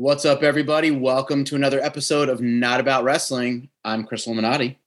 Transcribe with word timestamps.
What's 0.00 0.24
up, 0.24 0.42
everybody? 0.42 0.90
Welcome 0.90 1.44
to 1.44 1.56
another 1.56 1.78
episode 1.78 2.30
of 2.30 2.40
Not 2.40 2.80
About 2.80 3.04
Wrestling. 3.04 3.68
I'm 3.84 4.04
Chris 4.04 4.26
Illuminati. 4.26 4.78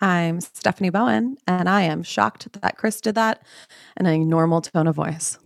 I'm 0.00 0.40
Stephanie 0.40 0.90
Bowen, 0.90 1.38
and 1.46 1.68
I 1.68 1.82
am 1.82 2.02
shocked 2.02 2.52
that 2.60 2.76
Chris 2.76 3.00
did 3.00 3.14
that 3.14 3.46
in 3.96 4.06
a 4.06 4.18
normal 4.18 4.62
tone 4.62 4.88
of 4.88 4.96
voice. 4.96 5.38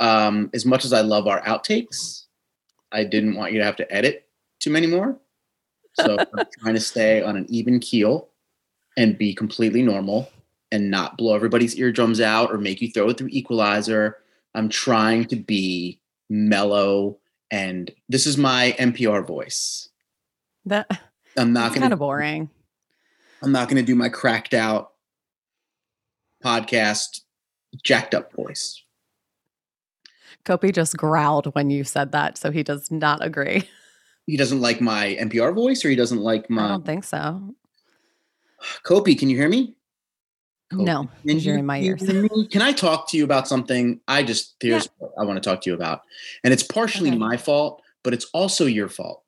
Um, 0.00 0.50
as 0.52 0.66
much 0.66 0.84
as 0.84 0.92
I 0.92 1.02
love 1.02 1.28
our 1.28 1.40
outtakes, 1.42 2.24
I 2.90 3.04
didn't 3.04 3.36
want 3.36 3.52
you 3.52 3.60
to 3.60 3.64
have 3.64 3.76
to 3.76 3.94
edit 3.94 4.26
too 4.58 4.70
many 4.70 4.88
more. 4.88 5.16
So 5.94 6.16
I'm 6.36 6.46
trying 6.58 6.74
to 6.74 6.80
stay 6.80 7.22
on 7.22 7.36
an 7.36 7.46
even 7.48 7.78
keel 7.78 8.30
and 8.96 9.16
be 9.16 9.32
completely 9.32 9.82
normal 9.82 10.28
and 10.72 10.90
not 10.90 11.16
blow 11.16 11.36
everybody's 11.36 11.76
eardrums 11.76 12.20
out 12.20 12.50
or 12.50 12.58
make 12.58 12.82
you 12.82 12.90
throw 12.90 13.10
it 13.10 13.18
through 13.18 13.28
equalizer. 13.30 14.16
I'm 14.56 14.70
trying 14.70 15.26
to 15.26 15.36
be 15.36 16.00
mellow 16.28 17.20
and 17.50 17.90
this 18.08 18.26
is 18.26 18.36
my 18.36 18.74
NPR 18.78 19.26
voice. 19.26 19.88
That 20.66 20.86
I'm 21.36 21.52
not 21.52 21.70
kind 21.70 21.82
gonna 21.82 21.94
of 21.94 21.98
boring. 21.98 22.50
I'm 23.42 23.52
not 23.52 23.68
gonna 23.68 23.82
do 23.82 23.94
my 23.94 24.08
cracked 24.08 24.54
out 24.54 24.92
podcast 26.44 27.20
jacked 27.82 28.14
up 28.14 28.32
voice. 28.34 28.82
Kopi 30.44 30.72
just 30.72 30.96
growled 30.96 31.54
when 31.54 31.70
you 31.70 31.84
said 31.84 32.12
that, 32.12 32.38
so 32.38 32.50
he 32.50 32.62
does 32.62 32.90
not 32.90 33.24
agree. 33.24 33.68
He 34.26 34.36
doesn't 34.36 34.60
like 34.60 34.80
my 34.80 35.16
NPR 35.20 35.54
voice 35.54 35.84
or 35.84 35.90
he 35.90 35.96
doesn't 35.96 36.20
like 36.20 36.48
my. 36.48 36.66
I 36.66 36.68
don't 36.68 36.86
think 36.86 37.04
so. 37.04 37.54
Kopi, 38.84 39.18
can 39.18 39.28
you 39.28 39.36
hear 39.36 39.48
me? 39.48 39.74
No, 40.72 41.08
can 41.26 41.38
you're 41.38 41.54
you 41.54 41.58
in 41.60 41.66
my 41.66 41.80
ears. 41.80 42.02
Can 42.50 42.62
I 42.62 42.72
talk 42.72 43.08
to 43.10 43.16
you 43.16 43.24
about 43.24 43.48
something? 43.48 44.00
I 44.06 44.22
just 44.22 44.54
here's 44.60 44.88
what 44.98 45.12
I 45.18 45.24
want 45.24 45.42
to 45.42 45.48
talk 45.48 45.62
to 45.62 45.70
you 45.70 45.74
about. 45.74 46.02
And 46.44 46.52
it's 46.52 46.62
partially 46.62 47.10
Okay. 47.10 47.18
my 47.18 47.36
fault, 47.36 47.82
but 48.04 48.14
it's 48.14 48.26
also 48.32 48.66
your 48.66 48.88
fault. 48.88 49.24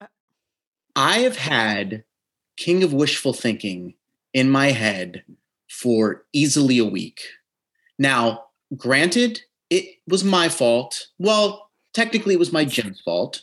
Uh 0.00 0.06
I 0.94 1.18
have 1.20 1.36
had 1.36 2.04
King 2.56 2.82
of 2.84 2.92
Wishful 2.92 3.32
Thinking 3.32 3.94
in 4.32 4.50
my 4.50 4.70
head 4.70 5.24
for 5.68 6.24
easily 6.32 6.78
a 6.78 6.84
week. 6.84 7.22
Now, 7.98 8.44
granted, 8.76 9.40
it 9.70 9.86
was 10.06 10.22
my 10.22 10.48
fault. 10.48 11.08
Well, 11.18 11.70
technically, 11.92 12.34
it 12.34 12.38
was 12.38 12.52
my 12.52 12.64
gym's 12.64 13.00
fault. 13.00 13.42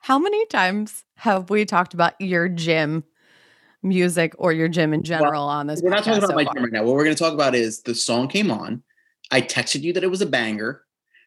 How 0.00 0.18
many 0.18 0.44
times 0.46 1.04
have 1.16 1.48
we 1.50 1.64
talked 1.64 1.94
about 1.94 2.20
your 2.20 2.48
gym 2.48 3.04
music 3.82 4.34
or 4.38 4.52
your 4.52 4.68
gym 4.68 4.92
in 4.94 5.02
general 5.02 5.44
on 5.44 5.66
this 5.66 5.80
We're 5.82 5.90
not 5.90 6.04
talking 6.04 6.18
about 6.18 6.30
so 6.30 6.36
my 6.36 6.44
far? 6.44 6.54
gym 6.54 6.64
right 6.64 6.72
now. 6.72 6.84
What 6.84 6.94
we're 6.94 7.04
going 7.04 7.16
to 7.16 7.22
talk 7.22 7.32
about 7.34 7.54
is 7.54 7.82
the 7.82 7.94
song 7.94 8.28
came 8.28 8.50
on. 8.50 8.82
I 9.30 9.40
texted 9.40 9.82
you 9.82 9.92
that 9.94 10.04
it 10.04 10.10
was 10.10 10.20
a 10.20 10.26
banger, 10.26 10.82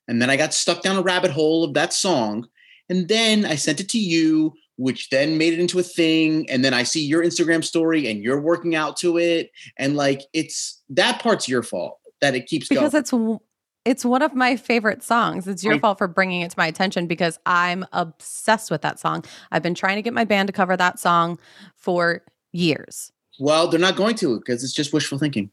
and 0.08 0.22
then 0.22 0.30
I 0.30 0.38
got 0.38 0.54
stuck 0.54 0.82
down 0.84 0.96
a 0.98 1.02
rabbit 1.02 1.32
hole 1.32 1.64
of 1.64 1.74
that 1.74 1.92
song, 1.94 2.48
and 2.90 3.08
then 3.08 3.46
I 3.46 3.56
sent 3.56 3.80
it 3.80 3.90
to 3.90 4.00
you, 4.00 4.54
which 4.78 5.10
then 5.10 5.38
made 5.38 5.54
it 5.54 5.60
into 5.60 5.80
a 5.80 5.84
thing. 5.84 6.48
And 6.50 6.64
then 6.64 6.74
I 6.74 6.84
see 6.84 7.04
your 7.04 7.24
Instagram 7.24 7.64
story, 7.64 8.08
and 8.10 8.22
you're 8.24 8.40
working 8.42 8.76
out 8.76 8.96
to 8.98 9.18
it, 9.18 9.50
and 9.78 9.96
like 9.96 10.22
it's 10.34 10.82
that 10.90 11.20
part's 11.22 11.50
your 11.50 11.64
fault 11.64 12.00
that 12.22 12.36
it 12.36 12.46
keeps 12.48 12.68
because 12.70 12.92
going. 12.92 13.02
it's 13.02 13.12
w- 13.12 13.40
it's 13.86 14.04
one 14.06 14.22
of 14.22 14.34
my 14.34 14.56
favorite 14.56 15.04
songs. 15.04 15.48
It's 15.48 15.64
your 15.64 15.76
I- 15.76 15.80
fault 15.80 15.98
for 15.98 16.08
bringing 16.08 16.42
it 16.42 16.52
to 16.52 16.58
my 16.60 16.68
attention 16.68 17.08
because 17.08 17.40
I'm 17.46 17.86
obsessed 17.92 18.70
with 18.72 18.82
that 18.84 19.00
song. 19.00 19.26
I've 19.52 19.64
been 19.64 19.76
trying 19.76 19.96
to 19.98 20.02
get 20.04 20.14
my 20.14 20.26
band 20.26 20.48
to 20.48 20.54
cover 20.54 20.78
that 20.78 21.00
song 21.00 21.40
for 21.76 22.22
years. 22.56 23.12
Well, 23.40 23.68
they're 23.68 23.80
not 23.80 23.96
going 23.96 24.16
to 24.18 24.40
because 24.40 24.64
it's 24.64 24.74
just 24.74 24.94
wishful 24.94 25.18
thinking. 25.18 25.52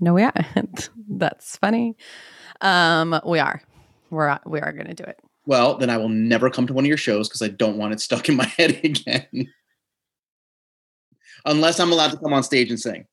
No, 0.00 0.14
we 0.14 0.22
aren't. 0.22 0.90
That's 1.08 1.56
funny. 1.56 1.96
Um, 2.60 3.20
we 3.24 3.38
are. 3.38 3.60
We're 4.10 4.38
we 4.46 4.60
are 4.60 4.72
going 4.72 4.86
to 4.86 4.94
do 4.94 5.02
it. 5.04 5.18
Well, 5.46 5.76
then 5.78 5.90
I 5.90 5.96
will 5.96 6.08
never 6.08 6.50
come 6.50 6.66
to 6.66 6.72
one 6.72 6.84
of 6.84 6.88
your 6.88 6.96
shows 6.96 7.28
because 7.28 7.42
I 7.42 7.48
don't 7.48 7.76
want 7.76 7.92
it 7.92 8.00
stuck 8.00 8.28
in 8.28 8.36
my 8.36 8.44
head 8.58 8.80
again. 8.84 9.52
Unless 11.44 11.78
I'm 11.80 11.92
allowed 11.92 12.10
to 12.12 12.16
come 12.18 12.32
on 12.32 12.42
stage 12.42 12.70
and 12.70 12.80
sing. 12.80 13.06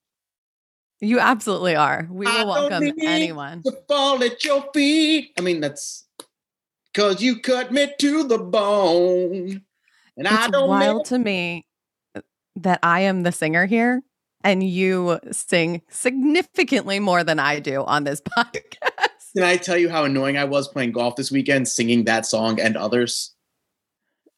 You 1.00 1.20
absolutely 1.20 1.76
are. 1.76 2.08
We 2.10 2.26
I 2.26 2.44
will 2.44 2.54
don't 2.54 2.70
welcome 2.70 2.84
need 2.86 3.04
anyone. 3.06 3.62
to 3.64 3.72
fall 3.88 4.24
at 4.24 4.44
your 4.46 4.66
feet. 4.74 5.32
I 5.38 5.42
mean, 5.42 5.60
that's 5.60 6.06
because 6.94 7.22
you 7.22 7.40
cut 7.40 7.72
me 7.72 7.92
to 8.00 8.24
the 8.24 8.38
bone. 8.38 9.62
And 10.16 10.28
I 10.28 10.44
It's 10.46 10.52
don't 10.52 10.70
wild 10.70 10.98
know. 10.98 11.04
to 11.04 11.20
me 11.20 11.66
that 12.56 12.80
I 12.84 13.02
am 13.02 13.24
the 13.24 13.32
singer 13.32 13.66
here 13.66 14.02
and 14.44 14.64
you 14.64 15.20
sing 15.32 15.82
significantly 15.90 17.00
more 17.00 17.24
than 17.24 17.40
I 17.40 17.60
do 17.60 17.84
on 17.84 18.04
this 18.04 18.22
podcast. 18.38 18.64
Can 19.36 19.44
I 19.44 19.58
tell 19.58 19.78
you 19.78 19.90
how 19.90 20.04
annoying 20.04 20.38
I 20.38 20.44
was 20.44 20.68
playing 20.68 20.92
golf 20.92 21.16
this 21.16 21.32
weekend, 21.32 21.68
singing 21.68 22.04
that 22.04 22.26
song 22.26 22.60
and 22.60 22.78
others? 22.78 23.34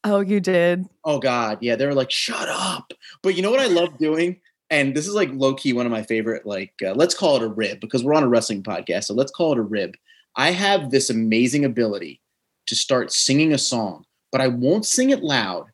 Oh, 0.03 0.19
you 0.19 0.39
did. 0.39 0.85
Oh, 1.03 1.19
God. 1.19 1.57
Yeah. 1.61 1.75
They 1.75 1.85
were 1.85 1.95
like, 1.95 2.11
shut 2.11 2.47
up. 2.47 2.93
But 3.23 3.35
you 3.35 3.41
know 3.41 3.51
what 3.51 3.59
I 3.59 3.67
love 3.67 3.97
doing? 3.99 4.39
And 4.69 4.95
this 4.95 5.07
is 5.07 5.13
like 5.13 5.29
low 5.33 5.53
key 5.53 5.73
one 5.73 5.85
of 5.85 5.91
my 5.91 6.03
favorite, 6.03 6.45
like, 6.45 6.73
uh, 6.83 6.93
let's 6.93 7.13
call 7.13 7.35
it 7.35 7.43
a 7.43 7.47
rib 7.47 7.79
because 7.79 8.03
we're 8.03 8.13
on 8.13 8.23
a 8.23 8.27
wrestling 8.27 8.63
podcast. 8.63 9.05
So 9.05 9.13
let's 9.13 9.31
call 9.31 9.51
it 9.51 9.59
a 9.59 9.63
rib. 9.63 9.95
I 10.35 10.51
have 10.51 10.91
this 10.91 11.09
amazing 11.09 11.65
ability 11.65 12.21
to 12.67 12.75
start 12.75 13.11
singing 13.11 13.53
a 13.53 13.57
song, 13.57 14.05
but 14.31 14.41
I 14.41 14.47
won't 14.47 14.85
sing 14.85 15.11
it 15.11 15.23
loud. 15.23 15.67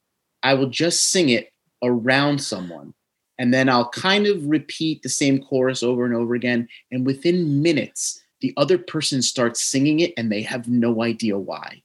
I 0.44 0.56
will 0.56 0.70
just 0.70 1.10
sing 1.10 1.30
it 1.30 1.52
around 1.84 2.42
someone. 2.42 2.94
And 3.38 3.54
then 3.54 3.70
I'll 3.70 3.90
kind 3.90 4.28
of 4.28 4.46
repeat 4.46 5.02
the 5.02 5.10
same 5.10 5.42
chorus 5.42 5.82
over 5.82 6.06
and 6.06 6.14
over 6.14 6.36
again. 6.36 6.68
And 6.92 7.06
within 7.06 7.62
minutes, 7.62 8.22
the 8.42 8.54
other 8.58 8.78
person 8.78 9.22
starts 9.22 9.62
singing 9.62 10.00
it 10.00 10.14
and 10.18 10.32
they 10.32 10.42
have 10.42 10.68
no 10.68 11.02
idea 11.02 11.38
why. 11.38 11.82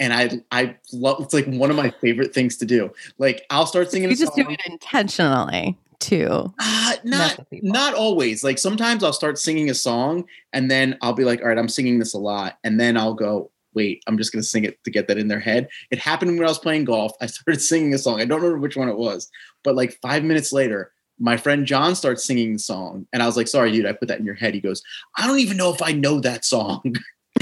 And 0.00 0.12
I, 0.12 0.40
I 0.50 0.76
love 0.92 1.22
it's 1.22 1.34
like 1.34 1.46
one 1.46 1.70
of 1.70 1.76
my 1.76 1.90
favorite 1.90 2.34
things 2.34 2.56
to 2.58 2.66
do. 2.66 2.92
Like 3.18 3.46
I'll 3.50 3.66
start 3.66 3.90
singing. 3.90 4.08
You 4.10 4.14
a 4.14 4.18
just 4.18 4.34
do 4.34 4.48
it 4.48 4.60
intentionally 4.66 5.78
too. 6.00 6.52
Uh, 6.58 6.96
not 7.04 7.38
not 7.50 7.94
always. 7.94 8.44
Like 8.44 8.58
sometimes 8.58 9.02
I'll 9.02 9.12
start 9.12 9.38
singing 9.38 9.70
a 9.70 9.74
song 9.74 10.24
and 10.52 10.70
then 10.70 10.98
I'll 11.00 11.14
be 11.14 11.24
like, 11.24 11.40
all 11.40 11.48
right, 11.48 11.58
I'm 11.58 11.68
singing 11.68 11.98
this 11.98 12.14
a 12.14 12.18
lot. 12.18 12.58
And 12.64 12.78
then 12.78 12.96
I'll 12.96 13.14
go, 13.14 13.50
wait, 13.74 14.02
I'm 14.06 14.16
just 14.16 14.32
gonna 14.32 14.42
sing 14.42 14.64
it 14.64 14.82
to 14.84 14.90
get 14.90 15.08
that 15.08 15.18
in 15.18 15.28
their 15.28 15.40
head. 15.40 15.68
It 15.90 15.98
happened 15.98 16.32
when 16.32 16.44
I 16.44 16.48
was 16.48 16.58
playing 16.58 16.84
golf. 16.84 17.12
I 17.20 17.26
started 17.26 17.60
singing 17.60 17.94
a 17.94 17.98
song. 17.98 18.20
I 18.20 18.24
don't 18.24 18.40
remember 18.40 18.58
which 18.58 18.76
one 18.76 18.88
it 18.88 18.96
was, 18.96 19.30
but 19.62 19.74
like 19.74 19.98
five 20.02 20.24
minutes 20.24 20.52
later, 20.52 20.92
my 21.18 21.36
friend 21.36 21.66
John 21.66 21.94
starts 21.94 22.24
singing 22.24 22.54
the 22.54 22.58
song. 22.58 23.06
And 23.12 23.22
I 23.22 23.26
was 23.26 23.36
like, 23.36 23.48
sorry, 23.48 23.72
dude, 23.72 23.86
I 23.86 23.92
put 23.92 24.08
that 24.08 24.18
in 24.18 24.26
your 24.26 24.34
head. 24.34 24.54
He 24.54 24.60
goes, 24.60 24.82
I 25.16 25.26
don't 25.26 25.38
even 25.38 25.56
know 25.56 25.72
if 25.72 25.80
I 25.82 25.92
know 25.92 26.20
that 26.20 26.44
song 26.44 26.82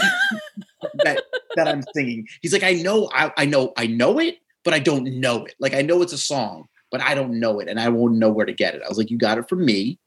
that 1.05 1.23
that 1.57 1.69
I'm 1.69 1.83
singing. 1.95 2.27
He's 2.41 2.53
like, 2.53 2.63
I 2.63 2.73
know, 2.73 3.11
I, 3.13 3.33
I 3.37 3.45
know, 3.47 3.73
I 3.77 3.87
know 3.87 4.19
it, 4.19 4.39
but 4.65 4.75
I 4.75 4.79
don't 4.79 5.21
know 5.21 5.45
it. 5.47 5.55
Like 5.59 5.75
I 5.75 5.83
know 5.83 6.03
it's 6.03 6.13
a 6.13 6.19
song, 6.19 6.69
but 6.91 7.01
I 7.01 7.15
don't 7.15 7.39
know 7.41 7.61
it 7.61 7.69
and 7.69 7.81
I 7.81 7.89
won't 7.89 8.15
know 8.15 8.31
where 8.31 8.47
to 8.47 8.53
get 8.53 8.75
it. 8.75 8.83
I 8.85 8.89
was 8.89 8.99
like, 8.99 9.11
you 9.11 9.19
got 9.19 9.39
it 9.39 9.49
from 9.49 9.65
me. 9.65 9.99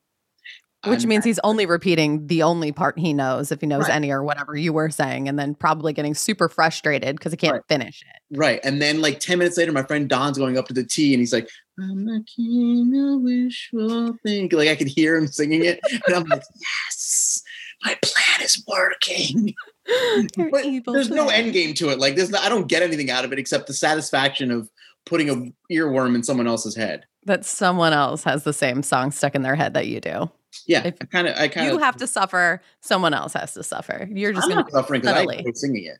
Which 0.87 0.99
I'm- 1.01 1.09
means 1.09 1.25
he's 1.25 1.39
only 1.43 1.65
repeating 1.65 2.27
the 2.27 2.43
only 2.43 2.71
part 2.71 2.97
he 2.99 3.13
knows, 3.13 3.51
if 3.51 3.61
he 3.61 3.67
knows 3.67 3.83
Right. 3.83 3.95
any 3.95 4.11
or 4.11 4.23
whatever 4.23 4.55
you 4.55 4.73
were 4.73 4.89
saying, 4.89 5.27
and 5.27 5.37
then 5.39 5.55
probably 5.55 5.93
getting 5.93 6.13
super 6.15 6.47
frustrated 6.49 7.15
because 7.17 7.31
he 7.31 7.37
can't 7.37 7.53
Right. 7.53 7.61
finish 7.67 8.01
it. 8.03 8.37
right. 8.37 8.59
And 8.63 8.81
then 8.81 9.01
like 9.01 9.19
10 9.19 9.37
minutes 9.39 9.57
later, 9.57 9.71
my 9.71 9.83
friend 9.83 10.07
Don's 10.09 10.37
going 10.37 10.57
up 10.57 10.67
to 10.67 10.73
the 10.73 10.83
tee 10.83 11.13
and 11.13 11.19
he's 11.21 11.33
like, 11.33 11.49
I'm 11.79 12.05
the 12.05 12.23
king 12.35 12.93
of 12.97 13.21
wishful 13.21 14.15
thinking. 14.25 14.57
Like 14.57 14.69
I 14.69 14.75
could 14.75 14.87
hear 14.87 15.15
him 15.17 15.27
singing 15.27 15.63
it. 15.65 15.79
And 16.07 16.15
I'm 16.15 16.23
like, 16.25 16.41
yes, 16.59 17.41
my 17.83 17.97
plan 18.01 18.43
is 18.45 18.63
working. 18.67 19.53
But 20.35 20.63
there's 20.93 21.11
no 21.11 21.27
end 21.29 21.53
game 21.53 21.75
to 21.75 21.89
it. 21.89 21.99
Like 21.99 22.15
there's 22.15 22.31
no, 22.31 22.39
I 22.39 22.49
don't 22.49 22.67
get 22.67 22.81
anything 22.81 23.11
out 23.11 23.23
of 23.25 23.31
it 23.31 23.37
except 23.37 23.67
the 23.67 23.73
satisfaction 23.73 24.49
of 24.49 24.67
putting 25.05 25.29
a 25.29 25.35
earworm 25.73 26.15
in 26.15 26.23
someone 26.23 26.47
else's 26.47 26.75
head. 26.75 27.05
that 27.25 27.45
someone 27.45 27.93
else 27.93 28.23
has 28.23 28.43
the 28.43 28.53
same 28.53 28.81
song 28.83 29.11
stuck 29.11 29.35
in 29.35 29.41
their 29.43 29.55
head 29.55 29.73
that 29.75 29.85
you 29.87 29.99
do. 29.99 30.29
Yeah. 30.67 30.85
If 30.87 30.95
I 31.01 31.05
kind 31.05 31.27
of, 31.27 31.35
I 31.37 31.47
kind 31.47 31.67
of. 31.67 31.73
You 31.73 31.79
have 31.79 31.95
to 31.97 32.07
suffer, 32.07 32.61
someone 32.81 33.13
else 33.13 33.33
has 33.33 33.53
to 33.53 33.63
suffer. 33.63 34.07
You're 34.11 34.33
just 34.33 34.45
I'm 34.45 34.49
gonna 34.51 34.61
not 34.61 34.71
suffering 34.71 35.01
because 35.01 35.15
I 35.15 35.21
enjoy 35.21 35.51
singing 35.53 35.85
it. 35.85 35.97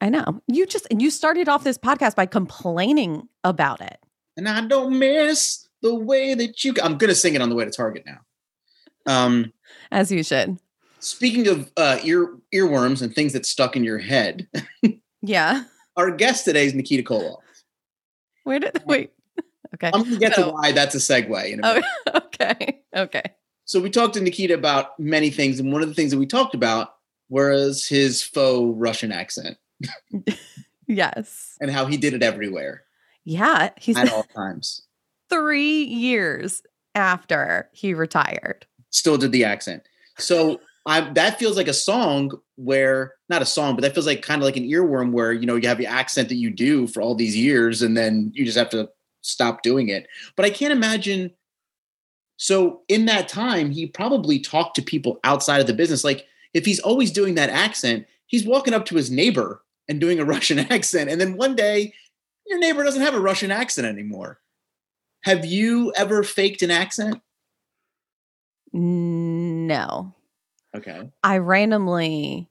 I 0.00 0.08
know. 0.10 0.40
You 0.46 0.66
just 0.66 0.86
and 0.90 1.02
you 1.02 1.10
started 1.10 1.48
off 1.48 1.64
this 1.64 1.76
podcast 1.78 2.14
by 2.14 2.26
complaining 2.26 3.28
about 3.44 3.80
it. 3.80 3.98
and 4.36 4.48
I 4.48 4.60
don't 4.66 4.98
miss 4.98 5.68
the 5.82 5.94
way 5.94 6.34
that 6.34 6.62
you. 6.64 6.74
I'm 6.82 6.96
gonna 6.98 7.14
sing 7.14 7.34
it 7.34 7.42
on 7.42 7.48
the 7.48 7.54
way 7.56 7.64
to 7.64 7.70
Target 7.70 8.04
now. 8.06 8.18
Um, 9.06 9.52
As 9.90 10.12
you 10.12 10.22
should. 10.22 10.58
speaking 11.00 11.48
of 11.48 11.70
uh, 11.76 11.98
ear 12.04 12.36
earworms 12.54 13.02
and 13.02 13.14
things 13.14 13.32
that 13.32 13.46
stuck 13.46 13.74
in 13.74 13.82
your 13.84 13.98
head, 13.98 14.46
Yeah. 15.22 15.64
our 15.96 16.10
guest 16.12 16.44
today 16.44 16.66
is 16.66 16.74
Nikita 16.74 17.02
Koloff. 17.02 17.38
Where 18.44 18.60
did 18.60 18.80
wait? 18.86 19.12
Okay. 19.74 19.90
I'm 19.92 20.02
gonna 20.02 20.16
get 20.18 20.34
So- 20.34 20.46
to 20.46 20.50
why 20.52 20.72
that's 20.72 20.94
a 20.94 20.98
segue. 20.98 21.52
In 21.52 21.60
a 21.62 21.82
Oh, 22.06 22.16
okay. 22.24 22.80
Okay. 22.96 23.22
So 23.68 23.80
we 23.82 23.90
talked 23.90 24.14
to 24.14 24.22
Nikita 24.22 24.54
about 24.54 24.98
many 24.98 25.28
things, 25.28 25.60
and 25.60 25.70
one 25.70 25.82
of 25.82 25.88
the 25.88 25.94
things 25.94 26.10
that 26.10 26.18
we 26.18 26.24
talked 26.24 26.54
about 26.54 26.94
was 27.28 27.86
his 27.86 28.22
faux 28.22 28.74
Russian 28.78 29.12
accent 29.12 29.58
Yes. 30.86 31.54
and 31.60 31.70
how 31.70 31.84
he 31.84 31.98
did 31.98 32.14
it 32.14 32.22
everywhere 32.22 32.84
Yeah. 33.24 33.68
He's 33.78 33.98
at 33.98 34.10
all 34.10 34.24
times. 34.34 34.82
three 35.28 35.82
years 35.82 36.62
after 36.94 37.68
he 37.74 37.92
retired. 37.92 38.64
Still 38.88 39.18
did 39.18 39.32
the 39.32 39.44
accent. 39.44 39.82
So 40.16 40.62
I 40.86 41.02
that 41.12 41.38
feels 41.38 41.58
like 41.58 41.68
a 41.68 41.74
song 41.74 42.30
where 42.56 43.12
not 43.28 43.42
a 43.42 43.46
song, 43.46 43.74
but 43.74 43.82
that 43.82 43.92
feels 43.92 44.06
like 44.06 44.22
kind 44.22 44.40
of 44.40 44.46
like 44.46 44.56
an 44.56 44.64
earworm 44.66 45.12
where 45.12 45.34
you 45.34 45.44
know 45.44 45.56
you 45.56 45.68
have 45.68 45.76
the 45.76 45.86
accent 45.86 46.30
that 46.30 46.36
you 46.36 46.50
do 46.50 46.86
for 46.86 47.02
all 47.02 47.14
these 47.14 47.36
years, 47.36 47.82
and 47.82 47.94
then 47.94 48.32
you 48.34 48.46
just 48.46 48.56
have 48.56 48.70
to 48.70 48.88
stop 49.20 49.62
doing 49.62 49.90
it. 49.90 50.06
But 50.36 50.46
I 50.46 50.50
can't 50.50 50.72
imagine. 50.72 51.32
So 52.38 52.82
in 52.88 53.04
that 53.06 53.28
time, 53.28 53.70
he 53.70 53.86
probably 53.86 54.38
talked 54.38 54.76
to 54.76 54.82
people 54.82 55.18
outside 55.24 55.60
of 55.60 55.66
the 55.66 55.74
business. 55.74 56.04
Like 56.04 56.24
if 56.54 56.64
he's 56.64 56.80
always 56.80 57.10
doing 57.10 57.34
that 57.34 57.50
accent, 57.50 58.06
he's 58.26 58.46
walking 58.46 58.72
up 58.72 58.86
to 58.86 58.96
his 58.96 59.10
neighbor 59.10 59.62
and 59.88 60.00
doing 60.00 60.18
a 60.18 60.24
Russian 60.34 60.58
accent, 60.58 61.10
and 61.10 61.20
then 61.20 61.36
one 61.36 61.54
day 61.54 61.92
your 62.46 62.58
neighbor 62.58 62.82
doesn't 62.82 63.02
have 63.02 63.14
a 63.14 63.20
Russian 63.20 63.50
accent 63.50 63.86
anymore. 63.86 64.40
Have 65.24 65.44
you 65.44 65.92
ever 65.96 66.22
faked 66.22 66.62
an 66.62 66.70
accent? 66.70 67.20
No. 68.72 70.14
Okay. 70.74 71.10
I 71.22 71.38
randomly 71.38 72.48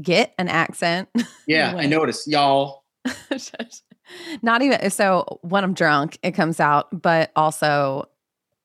get 0.00 0.34
an 0.38 0.48
accent. 0.48 1.08
Yeah, 1.46 1.74
I 1.78 1.86
noticed, 1.86 2.28
y'all. 2.28 2.84
Not 4.42 4.60
even 4.60 4.90
so 4.90 5.38
when 5.40 5.64
I'm 5.64 5.72
drunk, 5.72 6.18
it 6.22 6.32
comes 6.32 6.60
out, 6.60 6.88
but 7.00 7.32
also 7.34 8.06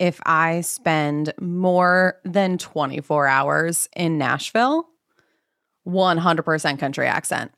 if 0.04 0.20
I 0.26 0.60
spend 0.60 1.34
more 1.40 2.20
than 2.26 2.58
24 2.58 3.26
hours 3.26 3.88
in 3.96 4.18
Nashville, 4.18 4.90
100% 5.88 6.78
country 6.78 7.08
accent. 7.08 7.54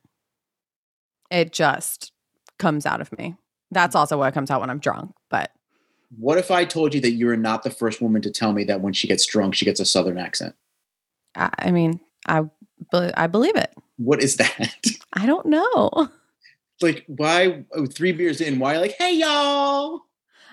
It 1.31 1.51
just 1.51 2.11
comes 2.59 2.85
out 2.85 3.01
of 3.01 3.11
me. 3.17 3.35
That's 3.71 3.95
also 3.95 4.19
what 4.19 4.35
comes 4.35 4.51
out 4.51 4.61
when 4.61 4.69
I'm 4.69 4.77
drunk, 4.77 5.15
but 5.31 5.53
What 6.19 6.37
if 6.37 6.51
I 6.51 6.65
told 6.65 6.93
you 6.93 7.01
that 7.01 7.13
you 7.13 7.27
are 7.29 7.35
not 7.35 7.63
the 7.63 7.71
first 7.71 7.99
woman 7.99 8.21
to 8.21 8.29
tell 8.29 8.53
me 8.53 8.63
that 8.65 8.79
when 8.79 8.93
she 8.93 9.07
gets 9.07 9.25
drunk, 9.25 9.55
she 9.55 9.65
gets 9.65 9.79
a 9.79 9.85
southern 9.85 10.19
accent? 10.19 10.53
I, 11.33 11.71
mean, 11.71 11.99
I 12.27 12.43
be- 12.91 13.13
I 13.17 13.25
believe 13.25 13.55
it. 13.55 13.73
What 13.97 14.21
is 14.21 14.35
that? 14.35 14.75
I 15.13 15.25
don't 15.25 15.47
know. 15.47 16.09
like, 16.79 17.05
why 17.07 17.65
oh, 17.73 17.87
three 17.87 18.11
beers 18.11 18.39
in? 18.39 18.59
Why 18.59 18.77
like, 18.77 18.95
hey 18.99 19.15
y'all? 19.15 20.03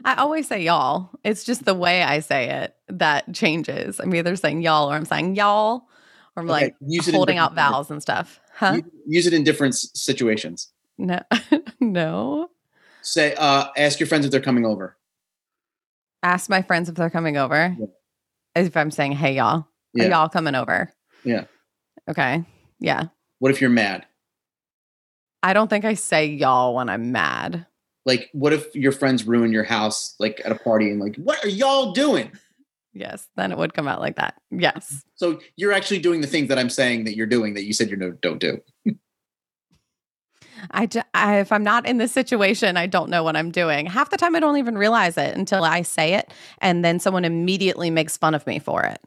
I 0.04 0.14
always 0.14 0.48
say 0.48 0.62
y'all. 0.62 1.10
It's 1.24 1.44
just 1.44 1.64
the 1.64 1.74
way 1.74 2.02
I 2.02 2.20
say 2.20 2.50
it 2.50 2.74
that 2.88 3.32
changes. 3.34 4.00
I'm 4.00 4.14
either 4.14 4.36
saying 4.36 4.62
y'all 4.62 4.90
or 4.90 4.94
I'm 4.94 5.04
saying 5.04 5.36
y'all, 5.36 5.88
or 6.36 6.42
I'm 6.42 6.50
Okay, 6.50 6.64
like 6.64 6.76
use 6.80 7.08
it 7.08 7.14
holding 7.14 7.38
out 7.38 7.54
vowels 7.54 7.90
and 7.90 8.02
stuff. 8.02 8.40
Huh? 8.54 8.80
Use 9.06 9.26
it 9.26 9.32
in 9.32 9.44
different 9.44 9.74
situations. 9.74 10.72
No, 10.98 11.20
no. 11.80 12.50
Say, 13.02 13.34
uh, 13.36 13.66
ask 13.76 13.98
your 13.98 14.06
friends 14.06 14.24
if 14.24 14.30
they're 14.30 14.40
coming 14.40 14.64
over. 14.64 14.96
Ask 16.22 16.48
my 16.48 16.62
friends 16.62 16.88
if 16.88 16.94
they're 16.94 17.10
coming 17.10 17.36
over. 17.36 17.76
Yeah. 17.78 17.86
As 18.54 18.66
if 18.66 18.76
I'm 18.76 18.90
saying, 18.90 19.12
hey, 19.12 19.36
y'all. 19.36 19.66
Yeah. 19.94 20.04
Are 20.04 20.08
y'all 20.10 20.28
coming 20.28 20.54
over? 20.54 20.92
Yeah. 21.24 21.44
Okay. 22.08 22.44
Yeah. 22.78 23.06
What 23.38 23.50
if 23.50 23.60
you're 23.60 23.70
mad? 23.70 24.06
I 25.42 25.52
don't 25.52 25.68
think 25.68 25.84
I 25.84 25.94
say 25.94 26.26
y'all 26.26 26.74
when 26.76 26.88
I'm 26.88 27.10
mad. 27.10 27.66
Like, 28.04 28.30
what 28.32 28.52
if 28.52 28.74
your 28.74 28.92
friends 28.92 29.26
ruin 29.26 29.52
your 29.52 29.64
house, 29.64 30.14
like 30.18 30.40
at 30.44 30.52
a 30.52 30.56
party, 30.56 30.90
and 30.90 31.00
like, 31.00 31.16
what 31.16 31.44
are 31.44 31.48
y'all 31.48 31.92
doing? 31.92 32.32
Yes. 32.94 33.28
Then 33.36 33.52
it 33.52 33.58
would 33.58 33.74
come 33.74 33.88
out 33.88 34.00
like 34.00 34.16
that. 34.16 34.34
Yes. 34.50 35.04
So 35.14 35.40
you're 35.56 35.72
actually 35.72 36.00
doing 36.00 36.20
the 36.20 36.26
things 36.26 36.48
that 36.48 36.58
I'm 36.58 36.68
saying 36.68 37.04
that 37.04 37.16
you're 37.16 37.26
doing 37.26 37.54
that 37.54 37.64
you 37.64 37.72
said 37.72 37.90
you 37.90 37.96
no, 37.96 38.10
don't 38.10 38.38
do. 38.38 38.60
I, 40.70 40.86
ju- 40.86 41.00
I, 41.14 41.38
if 41.38 41.50
I'm 41.50 41.64
not 41.64 41.86
in 41.86 41.96
this 41.98 42.12
situation, 42.12 42.76
I 42.76 42.86
don't 42.86 43.08
know 43.10 43.24
what 43.24 43.34
I'm 43.36 43.50
doing. 43.50 43.86
Half 43.86 44.10
the 44.10 44.16
time, 44.16 44.36
I 44.36 44.40
don't 44.40 44.58
even 44.58 44.76
realize 44.76 45.16
it 45.16 45.36
until 45.36 45.64
I 45.64 45.82
say 45.82 46.14
it. 46.14 46.32
And 46.58 46.84
then 46.84 47.00
someone 47.00 47.24
immediately 47.24 47.90
makes 47.90 48.16
fun 48.16 48.34
of 48.34 48.46
me 48.46 48.58
for 48.58 48.82
it. 48.84 49.00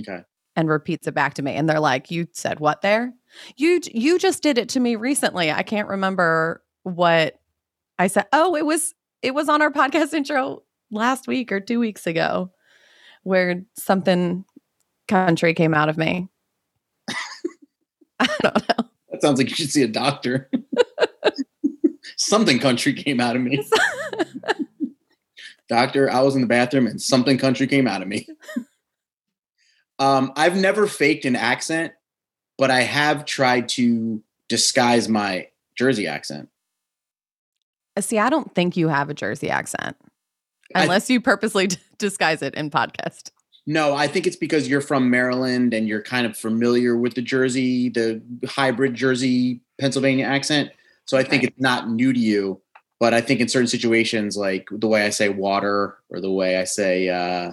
Okay. 0.00 0.24
and 0.56 0.68
repeats 0.68 1.06
it 1.06 1.14
back 1.14 1.34
to 1.34 1.42
me 1.42 1.52
and 1.52 1.68
they're 1.68 1.78
like 1.78 2.10
you 2.10 2.26
said 2.32 2.58
what 2.58 2.82
there 2.82 3.12
you 3.56 3.80
you 3.92 4.18
just 4.18 4.42
did 4.42 4.58
it 4.58 4.68
to 4.70 4.80
me 4.80 4.96
recently 4.96 5.52
i 5.52 5.62
can't 5.62 5.86
remember 5.88 6.64
what 6.82 7.38
i 7.98 8.06
said 8.06 8.26
oh 8.32 8.54
it 8.56 8.66
was 8.66 8.94
it 9.22 9.34
was 9.34 9.48
on 9.48 9.62
our 9.62 9.70
podcast 9.70 10.12
intro 10.14 10.62
last 10.90 11.26
week 11.26 11.50
or 11.50 11.60
2 11.60 11.80
weeks 11.80 12.06
ago 12.06 12.50
where 13.22 13.62
something 13.76 14.44
country 15.08 15.54
came 15.54 15.74
out 15.74 15.88
of 15.88 15.96
me 15.96 16.28
i 18.20 18.26
don't 18.40 18.68
know 18.68 18.84
That 19.10 19.22
sounds 19.22 19.38
like 19.38 19.48
you 19.50 19.56
should 19.56 19.70
see 19.70 19.82
a 19.82 19.88
doctor. 19.88 20.50
something 22.16 22.58
country 22.58 22.92
came 22.92 23.20
out 23.20 23.36
of 23.36 23.42
me. 23.42 23.64
Doctor, 25.68 26.10
I 26.10 26.20
was 26.20 26.34
in 26.34 26.40
the 26.40 26.46
bathroom 26.48 26.86
and 26.86 27.00
something 27.00 27.38
country 27.38 27.66
came 27.66 27.86
out 27.86 28.02
of 28.02 28.08
me. 28.08 28.26
Um, 29.98 30.32
I've 30.36 30.56
never 30.56 30.86
faked 30.86 31.24
an 31.24 31.36
accent, 31.36 31.92
but 32.58 32.70
I 32.70 32.80
have 32.80 33.24
tried 33.24 33.68
to 33.70 34.22
disguise 34.48 35.08
my 35.08 35.48
Jersey 35.76 36.06
accent. 36.06 36.48
See 38.00 38.18
i 38.18 38.28
don't 38.30 38.54
think 38.54 38.76
you 38.76 38.88
have 38.88 39.08
a 39.10 39.14
jersey 39.14 39.50
accent 39.50 39.96
I- 40.74 40.82
unless 40.82 41.08
you 41.10 41.20
purposely 41.20 41.66
d- 41.68 41.76
disguise 41.98 42.42
it 42.42 42.54
in 42.54 42.70
podcast 42.70 43.30
No, 43.66 43.94
I 43.94 44.08
think 44.08 44.26
it's 44.26 44.36
because 44.36 44.68
you're 44.68 44.82
from 44.82 45.08
Maryland 45.08 45.72
and 45.72 45.88
you're 45.88 46.02
kind 46.02 46.26
of 46.26 46.36
familiar 46.36 46.98
with 46.98 47.14
the 47.14 47.22
Jersey, 47.22 47.88
the 47.88 48.20
hybrid 48.46 48.94
Jersey 48.94 49.62
Pennsylvania 49.80 50.26
accent. 50.26 50.68
So 51.06 51.16
I 51.16 51.22
think 51.22 51.40
Okay. 51.40 51.46
it's 51.46 51.60
not 51.60 51.88
new 51.88 52.12
to 52.12 52.18
you. 52.20 52.60
But 53.00 53.14
I 53.14 53.22
think 53.22 53.40
in 53.40 53.48
certain 53.48 53.66
situations, 53.68 54.36
like 54.36 54.68
the 54.70 54.86
way 54.86 55.06
I 55.06 55.08
say 55.10 55.30
water 55.30 55.96
or 56.10 56.20
the 56.20 56.30
way 56.30 56.58
I 56.58 56.64
say, 56.64 57.08
uh, 57.08 57.52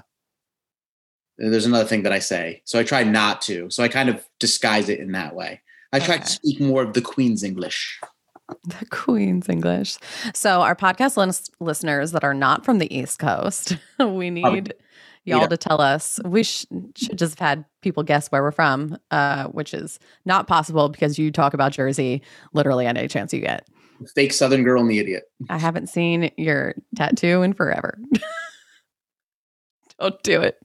there's 1.37 1.65
another 1.65 1.87
thing 1.87 2.03
that 2.03 2.11
I 2.11 2.19
say. 2.19 2.61
So 2.65 2.77
I 2.77 2.83
try 2.83 3.03
not 3.05 3.41
to. 3.43 3.69
So 3.69 3.81
I 3.81 3.87
kind 3.87 4.09
of 4.09 4.25
disguise 4.39 4.89
it 4.89 4.99
in 4.99 5.13
that 5.13 5.33
way. 5.33 5.61
I 5.93 5.99
try 5.99 6.15
Okay. 6.15 6.23
to 6.25 6.29
speak 6.29 6.59
more 6.59 6.83
of 6.83 6.93
the 6.93 7.01
Queen's 7.01 7.41
English. 7.43 8.01
The 8.65 8.85
Queen's 8.89 9.49
English. 9.49 9.97
So, 10.33 10.61
our 10.61 10.75
podcast 10.75 11.17
lis- 11.17 11.49
listeners 11.59 12.11
that 12.11 12.23
are 12.23 12.33
not 12.33 12.63
from 12.65 12.77
the 12.79 12.95
East 12.95 13.19
Coast, 13.19 13.77
we 13.99 14.29
need 14.29 14.73
y'all 15.25 15.41
Yeah. 15.41 15.47
to 15.47 15.57
tell 15.57 15.81
us. 15.81 16.19
We 16.25 16.43
sh- 16.43 16.65
should 16.95 17.17
just 17.17 17.39
have 17.39 17.47
had 17.47 17.65
people 17.81 18.03
guess 18.03 18.27
where 18.29 18.41
we're 18.43 18.51
from, 18.51 18.97
uh, 19.11 19.45
which 19.45 19.73
is 19.73 19.99
not 20.25 20.47
possible 20.47 20.89
because 20.89 21.17
you 21.19 21.31
talk 21.31 21.53
about 21.53 21.71
Jersey 21.71 22.21
literally 22.53 22.85
any 22.85 23.07
chance 23.07 23.33
you 23.33 23.39
get. 23.41 23.67
Fake 24.15 24.33
Southern 24.33 24.63
girl 24.63 24.81
and 24.81 24.89
the 24.89 24.97
idiot. 24.99 25.23
I 25.49 25.57
haven't 25.59 25.87
seen 25.87 26.31
your 26.37 26.73
tattoo 26.95 27.41
in 27.43 27.53
forever. 27.53 27.99
Don't 29.99 30.21
do 30.23 30.41
it. 30.41 30.57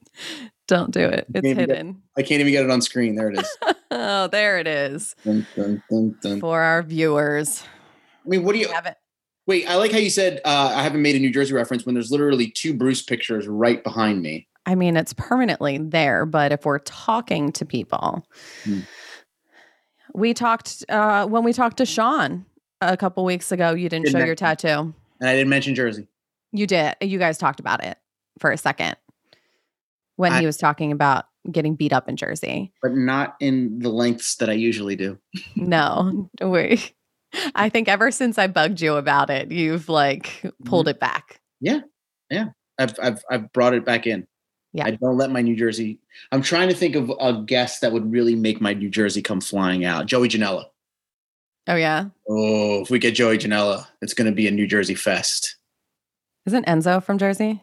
Don't 0.67 0.91
do 0.91 1.01
it. 1.01 1.27
It's 1.33 1.47
hidden. 1.47 2.01
I 2.17 2.23
can't 2.23 2.41
even 2.41 2.51
get 2.51 2.63
it 2.65 2.71
on 2.71 2.81
screen. 2.81 3.15
There 3.15 3.29
it 3.29 3.39
is. 3.39 3.57
oh, 3.91 4.27
there 4.27 4.57
it 4.59 4.67
is 4.67 5.15
dun, 5.23 5.45
dun, 5.55 6.15
dun. 6.21 6.39
for 6.41 6.59
our 6.61 6.81
viewers. 6.83 7.63
I 8.27 8.29
mean, 8.29 8.43
what 8.43 8.53
do 8.53 8.59
you? 8.59 8.67
Haven't. 8.67 8.97
Wait, 9.45 9.65
I 9.69 9.75
like 9.75 9.93
how 9.93 9.97
you 9.97 10.09
said 10.09 10.41
uh, 10.43 10.73
I 10.75 10.83
haven't 10.83 11.01
made 11.01 11.15
a 11.15 11.19
New 11.19 11.31
Jersey 11.31 11.53
reference 11.53 11.85
when 11.85 11.95
there's 11.95 12.11
literally 12.11 12.49
two 12.51 12.73
Bruce 12.73 13.01
pictures 13.01 13.47
right 13.47 13.81
behind 13.81 14.21
me. 14.21 14.47
I 14.65 14.75
mean, 14.75 14.97
it's 14.97 15.13
permanently 15.13 15.77
there, 15.77 16.25
but 16.25 16.51
if 16.51 16.65
we're 16.65 16.79
talking 16.79 17.53
to 17.53 17.65
people, 17.65 18.27
Hmm. 18.65 18.79
we 20.13 20.33
talked 20.33 20.83
uh, 20.89 21.25
when 21.27 21.45
we 21.45 21.53
talked 21.53 21.77
to 21.77 21.85
Sean 21.85 22.45
a 22.81 22.97
couple 22.97 23.23
weeks 23.23 23.53
ago. 23.53 23.71
You 23.71 23.87
didn't 23.87 24.05
Didn't 24.07 24.19
show 24.19 24.23
I- 24.23 24.27
your 24.27 24.35
tattoo. 24.35 24.93
And 25.19 25.29
I 25.29 25.33
didn't 25.33 25.49
mention 25.49 25.73
Jersey. 25.73 26.07
You 26.51 26.67
did. 26.67 26.95
You 27.01 27.17
guys 27.17 27.37
talked 27.37 27.59
about 27.61 27.83
it 27.85 27.97
for 28.39 28.51
a 28.51 28.57
second 28.57 28.97
when 30.17 30.33
I- 30.33 30.41
he 30.41 30.45
was 30.45 30.57
talking 30.57 30.91
about 30.91 31.25
getting 31.49 31.75
beat 31.75 31.93
up 31.93 32.09
in 32.09 32.17
Jersey. 32.17 32.73
but 32.83 32.91
not 32.93 33.37
in 33.39 33.79
the 33.79 33.87
lengths 33.89 34.35
that 34.35 34.49
I 34.49 34.53
usually 34.53 34.97
do. 34.97 35.17
No, 35.55 36.29
we. 36.41 36.81
I 37.55 37.69
think 37.69 37.87
ever 37.87 38.09
since 38.11 38.37
I 38.37 38.47
bugged 38.47 38.81
you 38.81 38.95
about 38.95 39.29
it, 39.29 39.51
you've 39.51 39.89
like 39.89 40.43
pulled 40.65 40.87
it 40.87 40.99
back. 40.99 41.39
Yeah. 41.59 41.81
Yeah. 42.29 42.49
I've 42.79 42.97
I've 43.01 43.23
I've 43.29 43.53
brought 43.53 43.73
it 43.73 43.85
back 43.85 44.07
in. 44.07 44.27
Yeah. 44.73 44.85
I 44.85 44.91
don't 44.91 45.17
let 45.17 45.31
my 45.31 45.41
New 45.41 45.55
Jersey. 45.55 45.99
I'm 46.31 46.41
trying 46.41 46.69
to 46.69 46.75
think 46.75 46.95
of 46.95 47.11
a 47.19 47.41
guest 47.41 47.81
that 47.81 47.91
would 47.91 48.11
really 48.11 48.35
make 48.35 48.61
my 48.61 48.73
New 48.73 48.89
Jersey 48.89 49.21
come 49.21 49.41
flying 49.41 49.83
out. 49.85 50.05
Joey 50.05 50.29
Janela. 50.29 50.65
Oh 51.69 51.75
yeah, 51.75 52.05
Oh, 52.29 52.81
if 52.81 52.89
we 52.89 52.97
get 52.97 53.13
Joey 53.13 53.37
Janela, 53.37 53.85
it's 54.01 54.13
going 54.13 54.27
to 54.29 54.31
be 54.35 54.47
a 54.47 54.51
New 54.51 54.67
Jersey 54.67 54.95
fest. 54.95 55.57
isn't 56.45 56.65
Enzo 56.65 57.03
from 57.03 57.17
Jersey? 57.17 57.61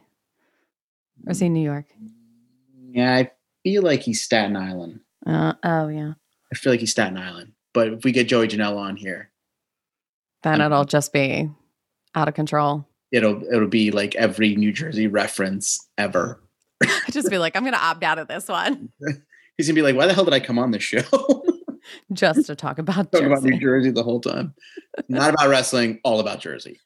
Or 1.27 1.31
is 1.33 1.39
he 1.41 1.49
New 1.49 1.63
York? 1.65 1.87
Yeah, 2.91 3.15
I 3.15 3.31
feel 3.63 3.83
like 3.83 4.03
he's 4.03 4.23
Staten 4.23 4.57
Island. 4.57 5.01
Uh, 5.25 5.55
oh 5.63 5.89
yeah. 5.89 6.13
I 6.53 6.57
feel 6.57 6.73
like 6.73 6.81
he's 6.81 6.91
Staten 6.91 7.17
Island. 7.17 7.53
But 7.73 7.89
if 7.95 8.05
we 8.05 8.13
get 8.13 8.29
Joey 8.29 8.47
Janela 8.49 8.77
on 8.77 8.97
here, 8.97 9.31
Then 10.45 10.61
Um, 10.61 10.73
it'll 10.73 10.85
just 10.85 11.13
be 11.13 11.51
out 12.15 12.29
of 12.29 12.35
control. 12.35 12.87
it'll 13.11 13.43
it'll 13.53 13.67
be 13.69 13.91
like 13.91 14.15
every 14.15 14.55
New 14.55 14.73
Jersey 14.73 15.07
reference 15.09 15.89
ever. 15.99 16.41
I 16.83 17.07
just 17.11 17.29
be 17.31 17.39
like, 17.39 17.57
I'm 17.57 17.65
gonna 17.65 17.77
opt 17.79 18.03
out 18.05 18.19
of 18.19 18.29
this 18.29 18.47
one 18.49 18.91
He's 19.57 19.67
gonna 19.69 19.75
be 19.77 19.83
like, 19.83 19.95
"Why 19.97 20.07
the 20.07 20.15
hell 20.15 20.25
did 20.25 20.35
I 20.35 20.41
come 20.41 20.59
on 20.59 20.71
this 20.73 20.83
show?" 20.83 21.01
just 22.13 22.47
to 22.47 22.57
talk 22.57 22.79
about 22.79 23.11
Talk 23.13 23.23
about 23.23 23.43
New 23.43 23.51
Jersey. 23.53 23.61
Jersey 23.61 23.91
the 23.93 24.03
whole 24.03 24.21
time. 24.21 24.53
Not 25.09 25.33
about 25.35 25.49
wrestling, 25.49 26.01
all 26.05 26.19
about 26.21 26.41
Jersey. 26.41 26.81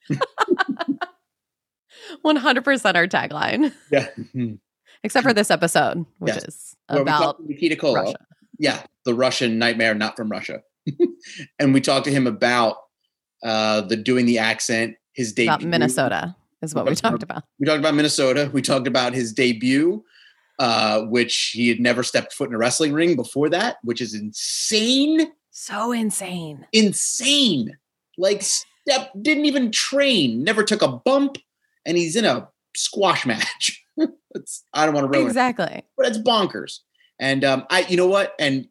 100% 2.24 2.94
our 2.94 3.06
tagline, 3.06 3.72
Yeah. 3.90 4.08
except 5.02 5.26
for 5.26 5.32
this 5.32 5.50
episode, 5.50 6.04
which 6.18 6.34
Yes. 6.34 6.44
is 6.44 6.76
about 6.88 7.42
Nikita 7.44 7.76
Koloff. 7.76 7.94
Russia. 8.04 8.26
Yeah, 8.58 8.82
the 9.04 9.14
Russian 9.14 9.58
nightmare, 9.58 9.94
not 9.94 10.16
from 10.16 10.28
Russia. 10.30 10.62
and 11.58 11.72
we 11.74 11.80
talked 11.80 12.06
to 12.06 12.12
him 12.12 12.26
about 12.26 12.76
uh, 13.42 13.82
the 13.82 13.96
doing 13.96 14.26
the 14.26 14.38
accent, 14.38 14.96
his 15.12 15.32
debut. 15.32 15.52
About 15.52 15.62
Minnesota 15.62 16.36
is 16.62 16.74
what 16.74 16.86
we 16.86 16.94
talked 16.94 17.22
about. 17.22 17.44
We 17.58 17.66
talked 17.66 17.78
about 17.78 17.94
Minnesota. 17.94 18.50
We 18.52 18.62
talked 18.62 18.86
about 18.86 19.14
his 19.14 19.32
debut, 19.32 20.04
uh, 20.58 21.02
which 21.02 21.50
he 21.54 21.68
had 21.68 21.80
never 21.80 22.02
stepped 22.02 22.32
foot 22.32 22.48
in 22.48 22.54
a 22.54 22.58
wrestling 22.58 22.92
ring 22.92 23.16
before 23.16 23.48
that, 23.50 23.76
which 23.82 24.00
is 24.00 24.14
insane. 24.14 25.32
So 25.50 25.92
insane. 25.92 26.66
Insane. 26.72 27.76
Like 28.16 28.42
step 28.42 29.10
didn't 29.20 29.46
even 29.46 29.70
train, 29.70 30.42
never 30.42 30.64
took 30.64 30.82
a 30.82 30.88
bump, 30.88 31.38
and 31.84 31.96
he's 31.96 32.16
in 32.16 32.24
a 32.24 32.48
squash 32.76 33.26
match. 33.26 33.84
it's, 34.34 34.64
I 34.72 34.86
don't 34.86 34.94
want 34.94 35.10
to 35.12 35.16
ruin 35.16 35.26
exactly, 35.26 35.66
it, 35.66 35.84
but 35.96 36.06
it's 36.06 36.18
bonkers. 36.18 36.80
And 37.20 37.44
um, 37.44 37.66
I, 37.70 37.80
you 37.82 37.96
know 37.96 38.06
what? 38.06 38.34
And 38.38 38.68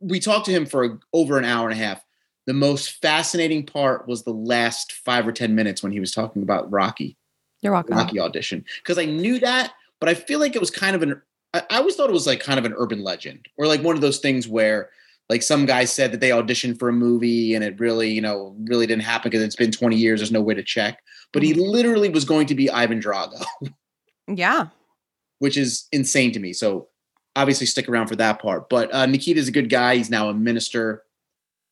we 0.00 0.20
talked 0.20 0.46
to 0.46 0.52
him 0.52 0.66
for 0.66 1.00
over 1.12 1.38
an 1.38 1.44
hour 1.44 1.68
and 1.68 1.78
a 1.78 1.82
half. 1.82 2.02
The 2.48 2.54
most 2.54 3.02
fascinating 3.02 3.66
part 3.66 4.08
was 4.08 4.22
the 4.24 4.32
last 4.32 4.92
five 4.92 5.28
or 5.28 5.32
ten 5.32 5.54
minutes 5.54 5.82
when 5.82 5.92
he 5.92 6.00
was 6.00 6.12
talking 6.12 6.42
about 6.42 6.70
Rocky. 6.72 7.18
You're 7.60 7.74
welcome. 7.74 7.96
Rocky 7.98 8.18
audition 8.18 8.64
because 8.82 8.96
I 8.98 9.04
knew 9.04 9.38
that, 9.40 9.74
but 10.00 10.08
I 10.08 10.14
feel 10.14 10.40
like 10.40 10.56
it 10.56 10.60
was 10.60 10.70
kind 10.70 10.96
of 10.96 11.02
an. 11.02 11.20
I, 11.52 11.62
I 11.70 11.76
always 11.76 11.94
thought 11.94 12.08
it 12.08 12.14
was 12.14 12.26
like 12.26 12.40
kind 12.40 12.58
of 12.58 12.64
an 12.64 12.72
urban 12.76 13.04
legend 13.04 13.46
or 13.58 13.66
like 13.66 13.82
one 13.82 13.94
of 13.96 14.00
those 14.00 14.18
things 14.20 14.48
where 14.48 14.88
like 15.28 15.42
some 15.42 15.66
guy 15.66 15.84
said 15.84 16.10
that 16.12 16.20
they 16.20 16.30
auditioned 16.30 16.78
for 16.78 16.88
a 16.88 16.92
movie 16.92 17.54
and 17.54 17.62
it 17.62 17.78
really 17.78 18.10
you 18.10 18.22
know 18.22 18.56
really 18.64 18.86
didn't 18.86 19.02
happen 19.04 19.28
because 19.30 19.42
it's 19.42 19.54
been 19.56 19.70
20 19.70 19.94
years 19.94 20.20
there's 20.20 20.32
no 20.32 20.40
way 20.40 20.54
to 20.54 20.62
check 20.62 21.00
but 21.34 21.42
he 21.42 21.52
Mm-hmm. 21.52 21.60
literally 21.60 22.08
was 22.08 22.24
going 22.24 22.46
to 22.46 22.54
be 22.54 22.70
ivan 22.70 22.98
drago 22.98 23.44
Yeah. 24.26 24.68
which 25.38 25.58
is 25.58 25.86
insane 25.92 26.32
to 26.32 26.38
me 26.40 26.52
so 26.54 26.88
obviously 27.36 27.66
stick 27.66 27.88
around 27.90 28.06
for 28.06 28.16
that 28.16 28.40
part 28.40 28.70
but 28.70 28.92
uh, 28.94 29.04
nikita's 29.04 29.48
a 29.48 29.52
good 29.52 29.68
guy 29.68 29.96
he's 29.96 30.08
now 30.10 30.30
a 30.30 30.34
minister 30.34 31.02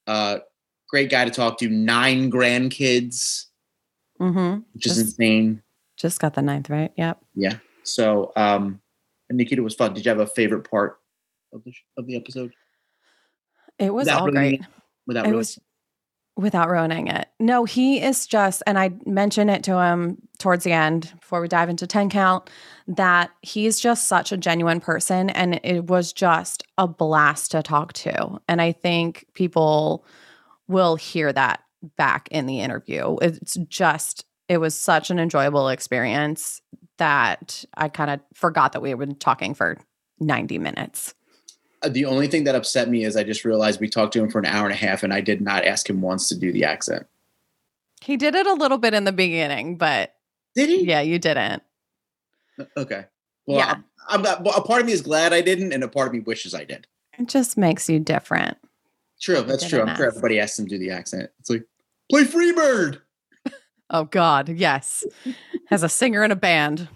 uh, 0.07 0.39
great 0.89 1.11
guy 1.11 1.25
to 1.25 1.31
talk 1.31 1.59
to 1.59 1.69
nine 1.69 2.31
grandkids 2.31 3.47
Mm-hmm. 4.21 4.61
which 4.73 4.87
is 4.87 4.95
Just- 4.97 5.01
insane 5.07 5.63
Just 5.99 6.21
got 6.21 6.35
the 6.35 6.43
ninth 6.43 6.71
right. 6.71 6.91
Yep. 6.97 7.19
yeah 7.35 7.55
so 7.83 8.33
um 8.37 8.81
and 9.29 9.37
nikita 9.39 9.63
was 9.63 9.75
fun 9.75 9.93
did 9.95 10.05
you 10.05 10.09
have 10.11 10.21
a 10.21 10.27
favorite 10.27 10.69
part 10.71 10.99
of 11.53 11.63
the, 11.65 11.73
of 11.99 12.07
the 12.07 12.17
episode 12.17 12.53
It 13.79 13.93
was 13.93 14.07
Without 14.07 14.21
all 14.23 14.27
ruining 14.29 14.59
great. 14.61 14.71
without 15.07 15.25
It 15.27 15.29
really 15.29 15.37
was 15.39 15.59
without 16.39 16.69
ruining 16.69 17.09
it. 17.09 17.29
No, 17.41 17.65
he 17.65 17.99
is 18.03 18.27
just, 18.27 18.63
and 18.67 18.79
I 18.79 18.91
mentioned 19.07 19.49
it 19.51 19.65
to 19.65 19.79
him 19.81 20.19
towards 20.39 20.65
the 20.65 20.73
end 20.73 21.15
before 21.19 21.41
we 21.41 21.49
dive 21.49 21.71
into 21.71 21.87
10 21.87 22.11
count, 22.11 22.51
that 22.89 23.31
he's 23.41 23.81
just 23.81 24.07
such 24.07 24.33
a 24.33 24.37
genuine 24.37 24.79
person. 24.79 25.31
And 25.31 25.59
it 25.65 25.87
was 25.87 26.13
just 26.13 26.63
a 26.77 26.87
blast 26.87 27.53
to 27.53 27.63
talk 27.63 27.95
to. 27.95 28.39
And 28.51 28.61
I 28.61 28.73
think 28.73 29.25
people 29.33 30.05
will 30.69 30.97
hear 30.97 31.33
that 31.33 31.61
back 31.97 32.29
in 32.31 32.47
the 32.47 32.61
interview. 32.61 33.17
It's 33.23 33.55
just, 33.69 34.25
it 34.49 34.59
was 34.59 34.77
such 34.77 35.11
an 35.11 35.19
enjoyable 35.19 35.69
experience 35.69 36.61
that 36.99 37.65
I 37.77 37.89
kind 37.89 38.11
of 38.11 38.21
forgot 38.35 38.73
that 38.73 38.81
we 38.83 38.91
had 38.91 38.99
been 38.99 39.15
talking 39.17 39.55
for 39.55 39.79
90 40.19 40.59
minutes. 40.59 41.15
Uh, 41.83 41.91
the 41.91 42.07
only 42.07 42.27
thing 42.27 42.45
that 42.45 42.55
upset 42.55 42.89
me 42.89 43.05
is 43.05 43.17
I 43.17 43.23
just 43.23 43.45
realized 43.45 43.81
we 43.81 43.89
talked 43.89 44.15
to 44.15 44.23
him 44.23 44.31
for 44.31 44.39
an 44.39 44.47
hour 44.47 44.65
and 44.65 44.73
a 44.73 44.77
half 44.77 45.03
and 45.03 45.13
I 45.13 45.21
did 45.21 45.41
not 45.43 45.65
ask 45.67 45.89
him 45.89 46.01
once 46.01 46.29
to 46.31 46.35
do 46.37 46.53
the 46.53 46.65
accent. 46.65 47.07
He 48.01 48.17
did 48.17 48.35
it 48.35 48.47
a 48.47 48.55
little 48.55 48.79
bit 48.79 48.95
in 48.95 49.05
the 49.05 49.13
beginning, 49.13 49.77
but 49.77 50.15
Did 50.55 50.69
he? 50.71 50.85
yeah, 50.87 51.01
you 51.03 51.19
didn't. 51.19 51.63
Okay. 52.77 53.05
Well, 53.47 53.59
Yeah. 53.59 53.71
I'm, 53.73 53.85
I'm 54.09 54.23
not, 54.23 54.43
well, 54.45 54.57
a 54.57 54.63
part 54.63 54.81
of 54.81 54.87
me 54.87 54.93
is 54.93 55.03
glad 55.03 55.33
I 55.33 55.41
didn't, 55.41 55.73
and 55.73 55.83
a 55.83 55.89
part 55.89 56.07
of 56.09 56.15
me 56.15 56.21
wishes 56.21 56.55
I 56.55 56.65
did. 56.65 56.87
It 57.19 57.29
just 57.29 57.57
makes 57.57 57.89
you 57.91 57.99
different. 57.99 58.57
True, 59.21 59.43
that's 59.43 59.69
true. 59.69 59.83
I'm 59.83 59.97
sure 59.97 60.07
everybody 60.07 60.39
asks 60.41 60.59
him 60.59 60.67
to 60.67 60.79
do 60.79 60.79
the 60.79 60.91
accent. 60.91 61.31
It's 61.41 61.51
like, 61.51 61.65
play 62.11 62.25
Freebird, 62.25 63.01
Oh 63.91 64.05
God, 64.05 64.49
yes. 64.49 65.05
As 65.71 65.83
a 65.83 65.89
singer 65.89 66.25
in 66.25 66.31
a 66.31 66.37
band. 66.37 66.89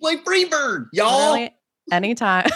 play 0.00 0.16
Freebird, 0.16 0.86
y'all. 0.92 1.48
Anytime 1.90 2.48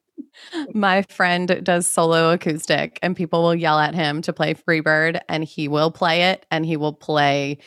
my 0.74 1.02
friend 1.02 1.60
does 1.62 1.86
solo 1.86 2.32
acoustic 2.32 2.98
and 3.02 3.16
people 3.16 3.42
will 3.42 3.54
yell 3.54 3.78
at 3.78 3.94
him 3.94 4.22
to 4.22 4.32
play 4.32 4.54
Freebird 4.54 5.20
and 5.28 5.44
he 5.44 5.68
will 5.68 5.90
play 5.90 6.22
it 6.24 6.46
and 6.50 6.64
he 6.64 6.76
will 6.76 6.92
play 6.92 7.58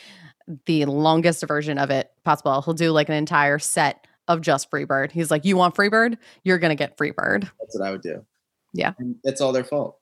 the 0.66 0.84
longest 0.86 1.44
version 1.46 1.78
of 1.78 1.90
it 1.90 2.10
possible. 2.24 2.60
He'll 2.62 2.74
do 2.74 2.90
like 2.90 3.08
an 3.08 3.14
entire 3.14 3.58
set 3.58 4.06
of 4.28 4.40
just 4.40 4.70
Freebird. 4.70 5.12
He's 5.12 5.30
like, 5.30 5.44
You 5.44 5.56
want 5.56 5.74
Freebird? 5.74 6.16
You're 6.44 6.58
gonna 6.58 6.74
get 6.74 6.96
Freebird. 6.96 7.48
That's 7.60 7.78
what 7.78 7.86
I 7.86 7.90
would 7.90 8.02
do. 8.02 8.24
Yeah. 8.72 8.94
And 8.98 9.16
that's 9.22 9.40
all 9.40 9.52
their 9.52 9.64
fault. 9.64 9.98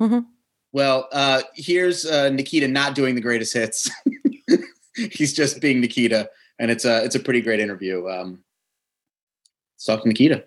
Mhm. 0.00 0.26
Well, 0.72 1.08
uh, 1.12 1.42
here's 1.54 2.06
uh, 2.06 2.30
Nikita 2.30 2.66
not 2.68 2.94
doing 2.94 3.14
the 3.14 3.20
greatest 3.20 3.52
hits. 3.52 3.90
He's 4.96 5.32
just 5.32 5.60
being 5.60 5.80
Nikita, 5.80 6.30
and 6.58 6.70
it's 6.70 6.84
a 6.84 7.04
it's 7.04 7.14
a 7.14 7.20
pretty 7.20 7.40
great 7.40 7.60
interview. 7.60 8.08
Um, 8.08 8.42
let's 9.74 9.84
talk 9.84 10.02
to 10.02 10.08
Nikita. 10.08 10.44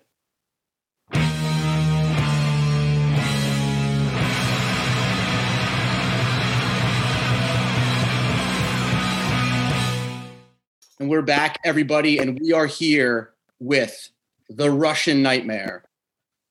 And 10.98 11.10
we're 11.10 11.22
back, 11.22 11.58
everybody, 11.64 12.18
and 12.18 12.40
we 12.40 12.52
are 12.52 12.66
here 12.66 13.32
with 13.60 14.10
the 14.48 14.70
Russian 14.70 15.22
Nightmare, 15.22 15.84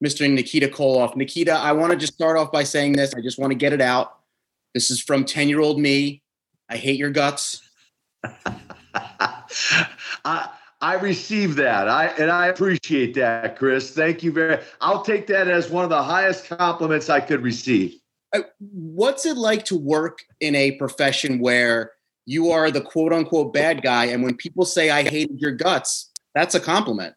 Mr. 0.06 0.32
Nikita 0.32 0.68
Koloff. 0.68 1.16
Nikita, 1.16 1.54
I 1.54 1.72
want 1.72 1.92
to 1.92 1.98
just 1.98 2.14
start 2.14 2.38
off 2.38 2.52
by 2.52 2.64
saying 2.64 2.94
this. 2.94 3.14
I 3.16 3.22
just 3.22 3.40
want 3.40 3.52
to 3.52 3.56
get 3.56 3.74
it 3.74 3.82
out. 3.82 4.20
This 4.76 4.92
is 4.92 5.02
from 5.02 5.26
10 5.26 5.50
year 5.50 5.60
old 5.60 5.80
me. 5.80 6.22
I 6.70 6.78
hate 6.78 7.00
your 7.00 7.10
guts. 7.10 7.62
I 10.24 10.50
I 10.82 10.96
received 10.96 11.58
that. 11.58 11.88
I 11.88 12.08
and 12.20 12.30
I 12.30 12.48
appreciate 12.48 13.16
that, 13.16 13.58
Chris. 13.58 13.92
Thank 13.92 14.22
you 14.22 14.32
very. 14.32 14.60
I'll 14.82 15.02
take 15.02 15.28
that 15.28 15.48
as 15.48 15.70
one 15.70 15.84
of 15.84 15.90
the 15.90 16.04
highest 16.04 16.48
compliments 16.48 17.10
I 17.10 17.22
could 17.22 17.42
receive. 17.42 17.96
Uh, 18.34 18.42
What's 18.60 19.26
it 19.26 19.38
like 19.38 19.66
to 19.66 19.78
work 19.78 20.20
in 20.40 20.56
a 20.56 20.74
profession 20.74 21.40
where 21.40 21.92
you 22.26 22.52
are 22.52 22.70
the 22.70 22.82
quote 22.82 23.14
unquote 23.14 23.54
bad 23.54 23.82
guy? 23.82 24.06
And 24.06 24.24
when 24.24 24.36
people 24.36 24.66
say, 24.66 24.90
I 24.90 25.04
hated 25.04 25.40
your 25.40 25.54
guts, 25.54 26.12
that's 26.34 26.56
a 26.56 26.60
compliment. 26.60 27.16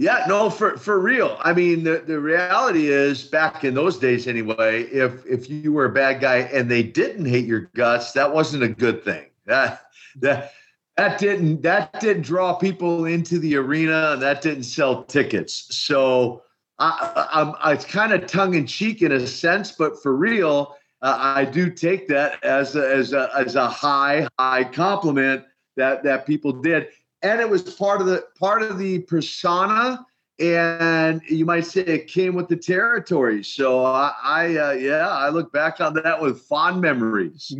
Yeah, 0.00 0.26
no, 0.28 0.48
for 0.48 0.76
for 0.76 1.00
real. 1.00 1.36
I 1.40 1.52
mean, 1.52 1.82
the, 1.82 2.04
the 2.06 2.20
reality 2.20 2.86
is, 2.86 3.24
back 3.24 3.64
in 3.64 3.74
those 3.74 3.98
days, 3.98 4.28
anyway, 4.28 4.84
if 4.84 5.26
if 5.26 5.50
you 5.50 5.72
were 5.72 5.86
a 5.86 5.92
bad 5.92 6.20
guy 6.20 6.36
and 6.36 6.70
they 6.70 6.84
didn't 6.84 7.24
hate 7.24 7.46
your 7.46 7.62
guts, 7.74 8.12
that 8.12 8.32
wasn't 8.32 8.62
a 8.62 8.68
good 8.68 9.02
thing. 9.02 9.26
That 9.46 9.86
that 10.20 10.52
that 10.96 11.18
didn't 11.18 11.62
that 11.62 11.98
didn't 11.98 12.22
draw 12.22 12.54
people 12.54 13.06
into 13.06 13.40
the 13.40 13.56
arena, 13.56 14.12
and 14.12 14.22
that 14.22 14.40
didn't 14.40 14.62
sell 14.62 15.02
tickets. 15.02 15.66
So, 15.76 16.44
I, 16.78 17.26
I, 17.34 17.40
I'm 17.40 17.74
it's 17.74 17.84
kind 17.84 18.12
of 18.12 18.24
tongue 18.28 18.54
in 18.54 18.68
cheek 18.68 19.02
in 19.02 19.10
a 19.10 19.26
sense, 19.26 19.72
but 19.72 20.00
for 20.00 20.14
real, 20.14 20.76
uh, 21.02 21.18
I 21.18 21.44
do 21.44 21.70
take 21.70 22.06
that 22.06 22.44
as 22.44 22.76
a, 22.76 22.88
as 22.88 23.12
a 23.14 23.30
as 23.36 23.56
a 23.56 23.68
high 23.68 24.28
high 24.38 24.62
compliment 24.62 25.44
that 25.76 26.04
that 26.04 26.24
people 26.24 26.52
did 26.52 26.86
and 27.22 27.40
it 27.40 27.48
was 27.48 27.62
part 27.62 28.00
of 28.00 28.06
the 28.06 28.24
part 28.38 28.62
of 28.62 28.78
the 28.78 29.00
persona 29.00 30.04
and 30.40 31.20
you 31.28 31.44
might 31.44 31.66
say 31.66 31.80
it 31.80 32.06
came 32.06 32.34
with 32.34 32.48
the 32.48 32.56
territory 32.56 33.42
so 33.42 33.84
i, 33.84 34.12
I 34.22 34.56
uh, 34.56 34.70
yeah 34.72 35.08
i 35.08 35.28
look 35.28 35.52
back 35.52 35.80
on 35.80 35.94
that 35.94 36.20
with 36.20 36.42
fond 36.42 36.80
memories 36.80 37.52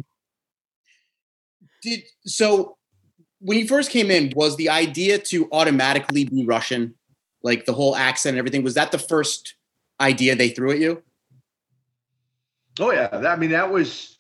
Did 1.83 2.03
so 2.25 2.77
when 3.41 3.59
you 3.59 3.69
first 3.69 3.93
came 3.93 4.11
in, 4.11 4.33
was 4.35 4.57
the 4.57 4.69
idea 4.69 5.17
to 5.17 5.49
automatically 5.53 6.25
be 6.25 6.45
Russian? 6.45 6.97
Like 7.45 7.67
the 7.67 7.73
whole 7.73 7.95
accent 7.95 8.33
and 8.35 8.39
everything, 8.41 8.65
was 8.65 8.75
that 8.75 8.91
the 8.91 8.99
first 8.99 9.55
idea 10.01 10.35
they 10.35 10.49
threw 10.49 10.73
at 10.73 10.81
you? 10.81 11.05
oh 12.81 12.93
yeah 12.93 13.09
that, 13.09 13.27
i 13.27 13.37
mean 13.37 13.51
that 13.51 13.71
was 13.71 14.17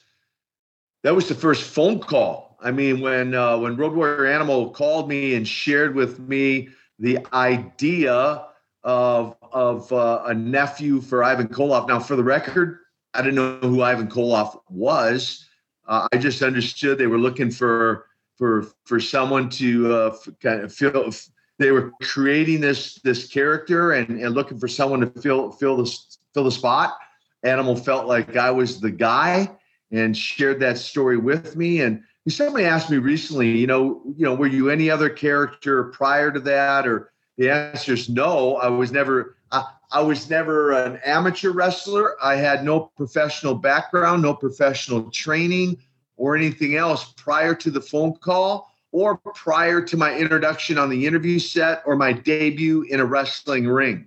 that 1.02 1.14
was 1.14 1.28
the 1.28 1.34
first 1.34 1.62
phone 1.62 2.00
call 2.00 2.47
i 2.60 2.70
mean 2.70 3.00
when 3.00 3.34
uh, 3.34 3.56
when 3.58 3.76
road 3.76 3.94
warrior 3.94 4.26
animal 4.26 4.70
called 4.70 5.08
me 5.08 5.34
and 5.34 5.46
shared 5.46 5.94
with 5.94 6.18
me 6.20 6.68
the 6.98 7.18
idea 7.32 8.44
of 8.84 9.36
of 9.52 9.92
uh, 9.92 10.22
a 10.26 10.34
nephew 10.34 11.00
for 11.00 11.24
ivan 11.24 11.48
koloff. 11.48 11.88
Now 11.88 12.00
for 12.00 12.16
the 12.16 12.24
record 12.24 12.78
i 13.14 13.22
didn't 13.22 13.36
know 13.36 13.58
who 13.60 13.82
ivan 13.82 14.08
koloff 14.08 14.60
was. 14.68 15.46
Uh, 15.86 16.06
i 16.12 16.18
just 16.18 16.42
understood 16.42 16.98
they 16.98 17.06
were 17.06 17.18
looking 17.18 17.50
for 17.50 18.06
for 18.36 18.68
for 18.84 19.00
someone 19.00 19.48
to 19.50 19.92
uh, 19.92 20.16
kind 20.40 20.62
of 20.62 20.72
feel 20.72 21.10
they 21.58 21.72
were 21.72 21.92
creating 22.02 22.60
this 22.60 22.94
this 23.02 23.26
character 23.26 23.92
and, 23.92 24.20
and 24.20 24.34
looking 24.34 24.58
for 24.58 24.68
someone 24.68 25.00
to 25.00 25.20
fill 25.20 25.50
fill 25.50 25.76
the 25.76 25.98
fill 26.32 26.44
the 26.44 26.52
spot. 26.52 26.96
Animal 27.42 27.76
felt 27.76 28.06
like 28.06 28.36
i 28.36 28.50
was 28.50 28.80
the 28.80 28.90
guy 28.90 29.50
and 29.90 30.16
shared 30.16 30.60
that 30.60 30.78
story 30.78 31.16
with 31.16 31.56
me. 31.56 31.80
And 31.80 32.02
somebody 32.30 32.64
asked 32.64 32.90
me 32.90 32.98
recently 32.98 33.56
you 33.56 33.66
know 33.66 34.02
you 34.16 34.24
know 34.24 34.34
were 34.34 34.46
you 34.46 34.70
any 34.70 34.90
other 34.90 35.08
character 35.08 35.84
prior 35.84 36.30
to 36.30 36.40
that 36.40 36.86
or 36.86 37.10
the 37.38 37.50
answer 37.50 37.94
is 37.94 38.08
no. 38.08 38.56
I 38.56 38.68
was 38.68 38.92
never. 38.92 39.36
I, 39.50 39.64
I 39.90 40.02
was 40.02 40.28
never 40.28 40.72
an 40.72 41.00
amateur 41.06 41.50
wrestler. 41.52 42.22
I 42.22 42.34
had 42.34 42.62
no 42.62 42.80
professional 42.96 43.54
background, 43.54 44.20
no 44.20 44.34
professional 44.34 45.10
training, 45.10 45.78
or 46.18 46.36
anything 46.36 46.76
else 46.76 47.12
prior 47.16 47.54
to 47.54 47.70
the 47.70 47.80
phone 47.80 48.14
call 48.16 48.74
or 48.90 49.16
prior 49.16 49.80
to 49.80 49.96
my 49.96 50.14
introduction 50.14 50.76
on 50.76 50.90
the 50.90 51.06
interview 51.06 51.38
set 51.38 51.82
or 51.86 51.96
my 51.96 52.12
debut 52.12 52.82
in 52.82 53.00
a 53.00 53.04
wrestling 53.04 53.66
ring. 53.66 54.06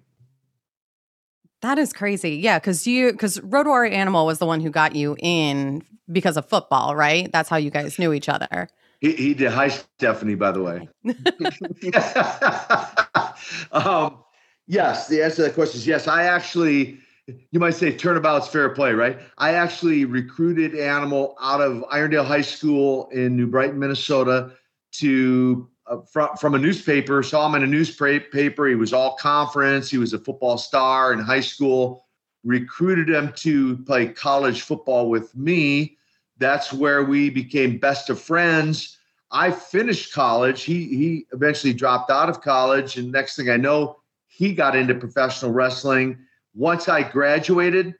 That 1.61 1.77
is 1.77 1.93
crazy. 1.93 2.37
Yeah, 2.37 2.59
because 2.59 2.87
you 2.87 3.11
because 3.11 3.39
Road 3.41 3.67
Warrior 3.67 3.93
Animal 3.93 4.25
was 4.25 4.39
the 4.39 4.45
one 4.45 4.61
who 4.61 4.71
got 4.71 4.95
you 4.95 5.15
in 5.19 5.83
because 6.11 6.37
of 6.37 6.47
football, 6.47 6.95
right? 6.95 7.31
That's 7.31 7.49
how 7.49 7.57
you 7.57 7.69
guys 7.69 7.99
knew 7.99 8.13
each 8.13 8.29
other. 8.29 8.69
He, 8.99 9.13
he 9.13 9.33
did. 9.33 9.51
Hi, 9.51 9.69
Stephanie. 9.69 10.35
By 10.35 10.51
the 10.51 10.61
way. 10.61 10.87
um, 13.71 14.23
yes, 14.67 15.07
the 15.07 15.23
answer 15.23 15.37
to 15.37 15.41
that 15.43 15.53
question 15.53 15.79
is 15.79 15.87
yes. 15.87 16.07
I 16.07 16.23
actually, 16.23 16.99
you 17.27 17.59
might 17.59 17.75
say, 17.75 17.95
turnabout's 17.95 18.47
fair 18.47 18.69
play, 18.69 18.93
right? 18.93 19.19
I 19.37 19.53
actually 19.53 20.05
recruited 20.05 20.75
Animal 20.75 21.35
out 21.41 21.61
of 21.61 21.83
Irondale 21.91 22.25
High 22.25 22.41
School 22.41 23.09
in 23.09 23.35
New 23.35 23.47
Brighton, 23.47 23.79
Minnesota, 23.79 24.51
to 24.93 25.69
Uh, 25.91 25.99
from 26.09 26.29
from 26.37 26.55
a 26.55 26.59
newspaper. 26.59 27.21
Saw 27.21 27.45
him 27.47 27.55
in 27.55 27.63
a 27.63 27.67
newspaper. 27.67 28.67
He 28.67 28.75
was 28.75 28.93
all 28.93 29.15
conference. 29.17 29.89
He 29.89 29.97
was 29.97 30.13
a 30.13 30.19
football 30.19 30.57
star 30.57 31.11
in 31.11 31.19
high 31.19 31.41
school. 31.41 32.05
Recruited 32.45 33.09
him 33.09 33.33
to 33.37 33.77
play 33.79 34.07
college 34.07 34.61
football 34.61 35.09
with 35.09 35.35
me. 35.35 35.97
That's 36.37 36.71
where 36.71 37.03
we 37.03 37.29
became 37.29 37.77
best 37.77 38.09
of 38.09 38.21
friends. 38.21 38.97
I 39.31 39.51
finished 39.51 40.13
college. 40.13 40.63
He 40.63 40.87
he 40.87 41.25
eventually 41.33 41.73
dropped 41.73 42.09
out 42.09 42.29
of 42.29 42.41
college, 42.41 42.95
and 42.97 43.11
next 43.11 43.35
thing 43.35 43.49
I 43.49 43.57
know, 43.57 43.99
he 44.27 44.53
got 44.53 44.77
into 44.77 44.95
professional 44.95 45.51
wrestling. 45.51 46.17
Once 46.55 46.87
I 46.87 47.03
graduated, 47.03 47.95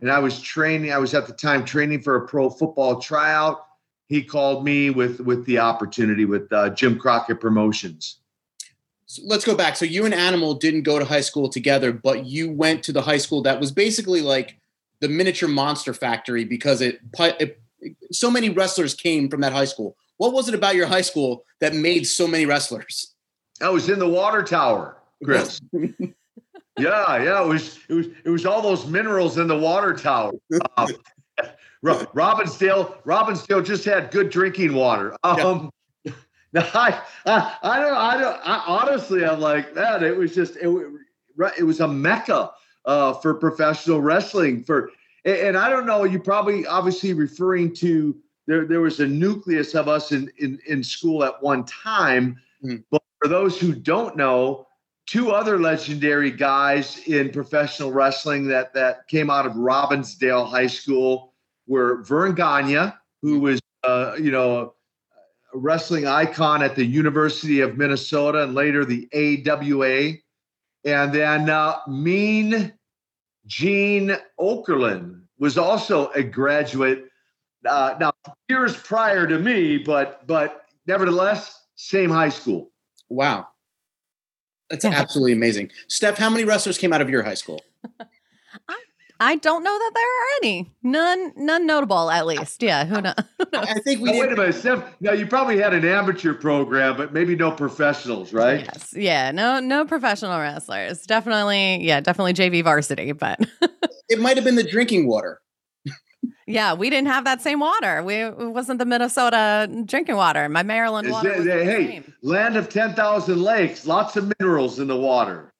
and 0.00 0.10
I 0.10 0.18
was 0.18 0.40
training. 0.40 0.92
I 0.92 0.98
was 0.98 1.12
at 1.12 1.26
the 1.26 1.34
time 1.34 1.66
training 1.66 2.00
for 2.00 2.16
a 2.16 2.26
pro 2.26 2.48
football 2.48 3.00
tryout 3.00 3.66
he 4.14 4.22
called 4.22 4.64
me 4.64 4.90
with 4.90 5.18
with 5.18 5.44
the 5.44 5.58
opportunity 5.58 6.24
with 6.24 6.52
uh, 6.52 6.70
Jim 6.70 6.96
Crockett 6.96 7.40
Promotions. 7.40 8.20
So 9.06 9.22
let's 9.26 9.44
go 9.44 9.56
back. 9.56 9.74
So 9.74 9.84
you 9.84 10.04
and 10.04 10.14
Animal 10.14 10.54
didn't 10.54 10.82
go 10.82 11.00
to 11.00 11.04
high 11.04 11.20
school 11.20 11.48
together, 11.48 11.92
but 11.92 12.24
you 12.24 12.52
went 12.52 12.84
to 12.84 12.92
the 12.92 13.02
high 13.02 13.16
school 13.16 13.42
that 13.42 13.58
was 13.58 13.72
basically 13.72 14.20
like 14.20 14.56
the 15.00 15.08
miniature 15.08 15.48
monster 15.48 15.92
factory 15.92 16.44
because 16.44 16.80
it, 16.80 17.00
it 17.18 17.58
so 18.12 18.30
many 18.30 18.50
wrestlers 18.50 18.94
came 18.94 19.28
from 19.28 19.40
that 19.40 19.52
high 19.52 19.64
school. 19.64 19.96
What 20.18 20.32
was 20.32 20.48
it 20.48 20.54
about 20.54 20.76
your 20.76 20.86
high 20.86 21.00
school 21.00 21.44
that 21.58 21.74
made 21.74 22.06
so 22.06 22.28
many 22.28 22.46
wrestlers? 22.46 23.14
I 23.60 23.68
was 23.70 23.88
in 23.88 23.98
the 23.98 24.08
water 24.08 24.44
tower, 24.44 24.96
Chris. 25.24 25.60
yeah, 25.72 26.04
yeah, 26.78 27.42
it 27.42 27.48
was 27.48 27.80
it 27.88 27.94
was 27.94 28.06
it 28.24 28.30
was 28.30 28.46
all 28.46 28.62
those 28.62 28.86
minerals 28.86 29.38
in 29.38 29.48
the 29.48 29.58
water 29.58 29.92
tower. 29.92 30.30
Robbinsdale, 31.84 33.02
Robbinsdale 33.04 33.64
just 33.64 33.84
had 33.84 34.10
good 34.10 34.30
drinking 34.30 34.74
water. 34.74 35.16
Um, 35.22 35.70
yeah. 36.04 36.12
now 36.52 36.68
I, 36.72 37.00
I, 37.26 37.58
I 37.62 37.78
don't, 37.80 37.96
I 37.96 38.18
don't, 38.18 38.40
I, 38.44 38.64
honestly, 38.66 39.24
I'm 39.24 39.40
like, 39.40 39.74
that. 39.74 40.02
it 40.02 40.16
was 40.16 40.34
just, 40.34 40.56
it, 40.56 40.68
it 41.58 41.62
was 41.62 41.80
a 41.80 41.88
mecca 41.88 42.52
uh, 42.86 43.12
for 43.14 43.34
professional 43.34 44.00
wrestling. 44.00 44.64
For, 44.64 44.90
and 45.24 45.56
I 45.56 45.68
don't 45.68 45.86
know, 45.86 46.04
you 46.04 46.18
probably 46.18 46.66
obviously 46.66 47.12
referring 47.12 47.74
to 47.76 48.16
there, 48.46 48.66
there 48.66 48.80
was 48.80 49.00
a 49.00 49.06
nucleus 49.06 49.74
of 49.74 49.88
us 49.88 50.12
in, 50.12 50.30
in, 50.38 50.58
in 50.66 50.82
school 50.82 51.24
at 51.24 51.42
one 51.42 51.64
time. 51.64 52.40
Mm. 52.62 52.84
But 52.90 53.02
for 53.20 53.28
those 53.28 53.58
who 53.58 53.74
don't 53.74 54.16
know, 54.16 54.66
two 55.06 55.32
other 55.32 55.58
legendary 55.58 56.30
guys 56.30 56.98
in 57.06 57.30
professional 57.30 57.92
wrestling 57.92 58.48
that, 58.48 58.72
that 58.74 59.06
came 59.08 59.30
out 59.30 59.46
of 59.46 59.52
Robbinsdale 59.52 60.48
High 60.48 60.66
School 60.66 61.33
were 61.66 62.02
Verne 62.02 62.34
Gagne, 62.34 62.92
who 63.22 63.40
was, 63.40 63.60
uh, 63.82 64.14
you 64.18 64.30
know, 64.30 64.74
a 65.54 65.58
wrestling 65.58 66.06
icon 66.06 66.62
at 66.62 66.76
the 66.76 66.84
University 66.84 67.60
of 67.60 67.76
Minnesota 67.76 68.42
and 68.42 68.54
later 68.54 68.84
the 68.84 69.08
AWA. 69.14 70.18
And 70.84 71.12
then 71.12 71.48
uh, 71.48 71.76
Mean 71.88 72.72
Gene 73.46 74.16
Okerlund 74.38 75.22
was 75.38 75.58
also 75.58 76.08
a 76.10 76.22
graduate. 76.22 77.06
Uh, 77.66 77.94
now, 77.98 78.12
years 78.48 78.76
prior 78.76 79.26
to 79.26 79.38
me, 79.38 79.78
but 79.78 80.26
but 80.26 80.66
nevertheless, 80.86 81.66
same 81.76 82.10
high 82.10 82.28
school. 82.28 82.70
Wow, 83.08 83.48
that's 84.68 84.84
absolutely 84.84 85.32
amazing. 85.32 85.70
Steph, 85.88 86.18
how 86.18 86.28
many 86.28 86.44
wrestlers 86.44 86.76
came 86.76 86.92
out 86.92 87.00
of 87.00 87.08
your 87.08 87.22
high 87.22 87.34
school? 87.34 87.62
I 89.20 89.36
don't 89.36 89.62
know 89.62 89.78
that 89.78 89.90
there 89.94 90.04
are 90.04 90.26
any. 90.42 90.70
None, 90.82 91.32
none 91.36 91.66
notable, 91.66 92.10
at 92.10 92.26
least. 92.26 92.62
Yeah, 92.62 92.84
who 92.84 93.00
knows? 93.00 93.14
I 93.52 93.74
think 93.80 94.00
we. 94.00 94.10
Oh, 94.10 94.18
wait 94.20 94.32
a 94.32 94.36
minute, 94.36 94.54
Steph. 94.54 94.82
Now 95.00 95.12
you 95.12 95.26
probably 95.26 95.58
had 95.58 95.72
an 95.72 95.84
amateur 95.84 96.34
program, 96.34 96.96
but 96.96 97.12
maybe 97.12 97.36
no 97.36 97.52
professionals, 97.52 98.32
right? 98.32 98.60
Yes. 98.64 98.92
Yeah. 98.96 99.30
No. 99.30 99.60
No 99.60 99.84
professional 99.84 100.38
wrestlers. 100.38 101.02
Definitely. 101.06 101.84
Yeah. 101.84 102.00
Definitely 102.00 102.34
JV 102.34 102.64
varsity, 102.64 103.12
but 103.12 103.40
it 104.08 104.20
might 104.20 104.36
have 104.36 104.44
been 104.44 104.56
the 104.56 104.68
drinking 104.68 105.06
water. 105.06 105.40
yeah, 106.46 106.74
we 106.74 106.90
didn't 106.90 107.08
have 107.08 107.24
that 107.24 107.40
same 107.40 107.60
water. 107.60 108.02
We 108.02 108.16
it 108.16 108.36
wasn't 108.36 108.78
the 108.78 108.84
Minnesota 108.84 109.70
drinking 109.84 110.16
water. 110.16 110.48
My 110.48 110.62
Maryland 110.64 111.10
water. 111.10 111.30
It, 111.32 111.64
hey, 111.64 112.02
land 112.22 112.56
of 112.56 112.68
ten 112.68 112.94
thousand 112.94 113.40
lakes, 113.42 113.86
lots 113.86 114.16
of 114.16 114.32
minerals 114.40 114.78
in 114.80 114.88
the 114.88 114.96
water. 114.96 115.52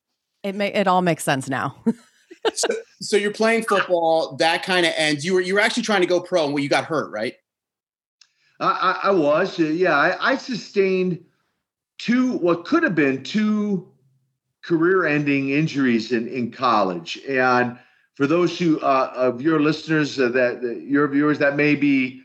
It 0.42 0.54
may. 0.54 0.72
It 0.72 0.88
all 0.88 1.02
makes 1.02 1.22
sense 1.24 1.48
now 1.48 1.76
so, 2.54 2.68
so, 3.00 3.16
you're 3.16 3.32
playing 3.32 3.64
football. 3.64 4.36
That 4.36 4.62
kind 4.62 4.84
of 4.84 4.92
ends. 4.96 5.24
You 5.24 5.34
were 5.34 5.40
you 5.40 5.54
were 5.54 5.60
actually 5.60 5.84
trying 5.84 6.02
to 6.02 6.06
go 6.06 6.20
pro, 6.20 6.44
and 6.44 6.54
well, 6.54 6.62
you 6.62 6.68
got 6.68 6.84
hurt, 6.84 7.10
right? 7.10 7.34
I, 8.60 9.00
I 9.04 9.10
was. 9.10 9.58
Yeah, 9.58 9.96
I, 9.96 10.32
I 10.32 10.36
sustained 10.36 11.24
two 11.98 12.32
what 12.32 12.64
could 12.64 12.82
have 12.82 12.94
been 12.94 13.22
two 13.22 13.88
career-ending 14.62 15.50
injuries 15.50 16.12
in 16.12 16.28
in 16.28 16.50
college, 16.50 17.18
and 17.28 17.78
for 18.14 18.26
those 18.26 18.58
who 18.58 18.80
uh, 18.80 19.12
of 19.14 19.42
your 19.42 19.60
listeners 19.60 20.18
uh, 20.18 20.28
that, 20.28 20.62
that 20.62 20.82
your 20.82 21.08
viewers 21.08 21.38
that 21.38 21.56
may 21.56 21.74
be 21.74 22.22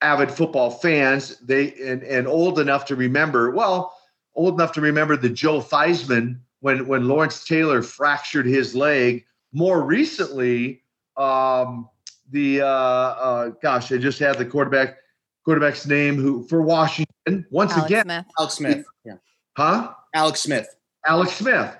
avid 0.00 0.30
football 0.30 0.70
fans, 0.70 1.36
they 1.38 1.74
and 1.74 2.02
and 2.02 2.26
old 2.26 2.58
enough 2.58 2.84
to 2.86 2.96
remember. 2.96 3.50
Well, 3.50 3.94
old 4.34 4.54
enough 4.54 4.72
to 4.72 4.80
remember 4.80 5.16
the 5.16 5.28
Joe 5.28 5.60
Theismann 5.60 6.40
when 6.60 6.86
when 6.86 7.08
Lawrence 7.08 7.44
Taylor 7.44 7.82
fractured 7.82 8.46
his 8.46 8.74
leg 8.74 9.24
more 9.52 9.82
recently, 9.82 10.82
um, 11.16 11.88
the 12.30 12.62
uh, 12.62 12.66
uh, 12.66 13.48
gosh, 13.62 13.90
I 13.92 13.98
just 13.98 14.18
had 14.18 14.38
the 14.38 14.44
quarterback 14.44 14.98
quarterback's 15.44 15.86
name 15.86 16.16
who 16.16 16.46
for 16.48 16.62
Washington 16.62 17.46
once 17.50 17.72
Alex 17.72 17.86
again. 17.86 18.04
Smith. 18.04 18.26
Alex 18.38 18.54
Smith. 18.54 18.86
Yeah. 19.04 19.14
Huh? 19.56 19.94
Alex 20.14 20.40
Smith. 20.40 20.76
Alex 21.06 21.32
Smith. 21.32 21.76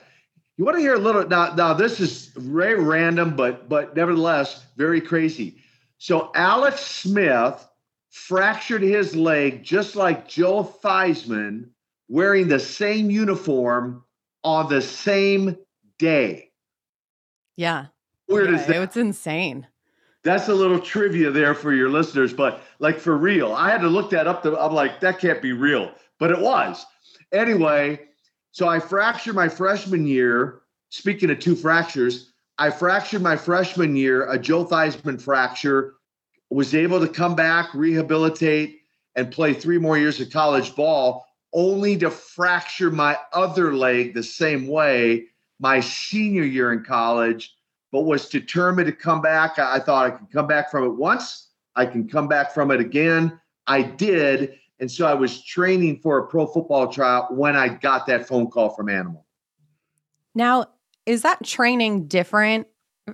You 0.57 0.65
want 0.65 0.77
to 0.77 0.83
hear 0.83 0.95
a 0.95 0.99
little 0.99 1.27
now? 1.27 1.55
Now 1.55 1.73
this 1.73 2.01
is 2.01 2.27
very 2.37 2.83
random, 2.83 3.37
but 3.37 3.69
but 3.69 3.97
nevertheless 3.97 4.67
very 4.77 5.01
crazy. 5.01 5.57
So 5.99 6.33
Alex 6.35 6.81
Smith 6.81 7.67
fractured 8.11 8.83
his 8.83 9.15
leg 9.15 9.63
just 9.63 9.97
like 9.97 10.29
Joe 10.29 10.65
Theismann, 10.83 11.69
wearing 12.09 12.49
the 12.49 12.59
same 12.59 13.11
uniform 13.11 14.05
on 14.43 14.69
the 14.69 14.83
same 14.83 15.57
day. 15.99 16.50
Yeah. 17.57 17.87
Weird 18.29 18.51
yeah, 18.51 18.65
that? 18.65 18.83
It's 18.83 18.97
insane. 18.97 19.67
That's 20.23 20.49
a 20.49 20.55
little 20.55 20.79
trivia 20.79 21.31
there 21.31 21.55
for 21.55 21.73
your 21.73 21.89
listeners, 21.89 22.33
but 22.33 22.63
like 22.79 22.99
for 22.99 23.17
real, 23.17 23.55
I 23.55 23.71
had 23.71 23.81
to 23.81 23.89
look 23.89 24.11
that 24.11 24.27
up. 24.27 24.43
To, 24.43 24.59
I'm 24.59 24.75
like, 24.75 25.01
that 25.01 25.19
can't 25.19 25.41
be 25.41 25.53
real, 25.53 25.93
but 26.19 26.31
it 26.31 26.39
was. 26.39 26.85
Anyway, 27.33 28.01
so 28.53 28.69
I 28.69 28.81
fractured 28.81 29.35
my 29.35 29.49
freshman 29.49 30.07
year. 30.07 30.61
Speaking 30.91 31.31
of 31.31 31.39
two 31.39 31.57
fractures, 31.57 32.33
I 32.59 32.71
fractured 32.71 33.23
my 33.23 33.37
freshman 33.37 33.97
year, 33.97 34.31
a 34.31 34.39
Joe 34.39 34.67
Theismann 34.67 35.21
fracture, 35.21 35.95
was 36.51 36.75
able 36.75 37.01
to 37.01 37.09
come 37.09 37.35
back, 37.35 37.73
rehabilitate, 37.73 38.81
and 39.17 39.33
play 39.33 39.55
three 39.55 39.79
more 39.79 39.97
years 39.97 40.21
of 40.21 40.31
college 40.31 40.75
ball, 40.75 41.25
only 41.55 41.97
to 41.97 42.11
fracture 42.11 42.91
my 42.91 43.17
other 43.33 43.75
leg 43.75 44.15
the 44.15 44.23
same 44.23 44.67
way 44.67 45.27
my 45.61 45.79
senior 45.79 46.43
year 46.43 46.73
in 46.73 46.83
college, 46.83 47.55
but 47.93 48.03
was 48.03 48.29
determined 48.29 48.87
to 48.87 48.93
come 48.93 49.21
back. 49.21 49.59
I 49.59 49.79
thought 49.79 50.07
I 50.07 50.11
could 50.11 50.33
come 50.33 50.47
back 50.47 50.71
from 50.71 50.85
it 50.85 50.97
once, 50.97 51.49
I 51.77 51.87
can 51.87 52.09
come 52.09 52.27
back 52.27 52.53
from 52.53 52.71
it 52.71 52.81
again. 52.81 53.39
I 53.67 53.83
did. 53.83 54.59
And 54.81 54.91
so 54.91 55.07
I 55.07 55.15
was 55.15 55.45
training 55.45 56.01
for 56.01 56.19
a 56.19 56.27
pro 56.27 56.47
football 56.47 56.89
trial 56.89 57.29
when 57.31 57.55
I 57.55 57.69
got 57.69 58.07
that 58.07 58.27
phone 58.27 58.51
call 58.51 58.71
from 58.71 58.89
Animal. 58.89 59.25
Now, 60.35 60.67
is 61.07 61.23
that 61.23 61.45
training 61.45 62.07
different 62.09 62.67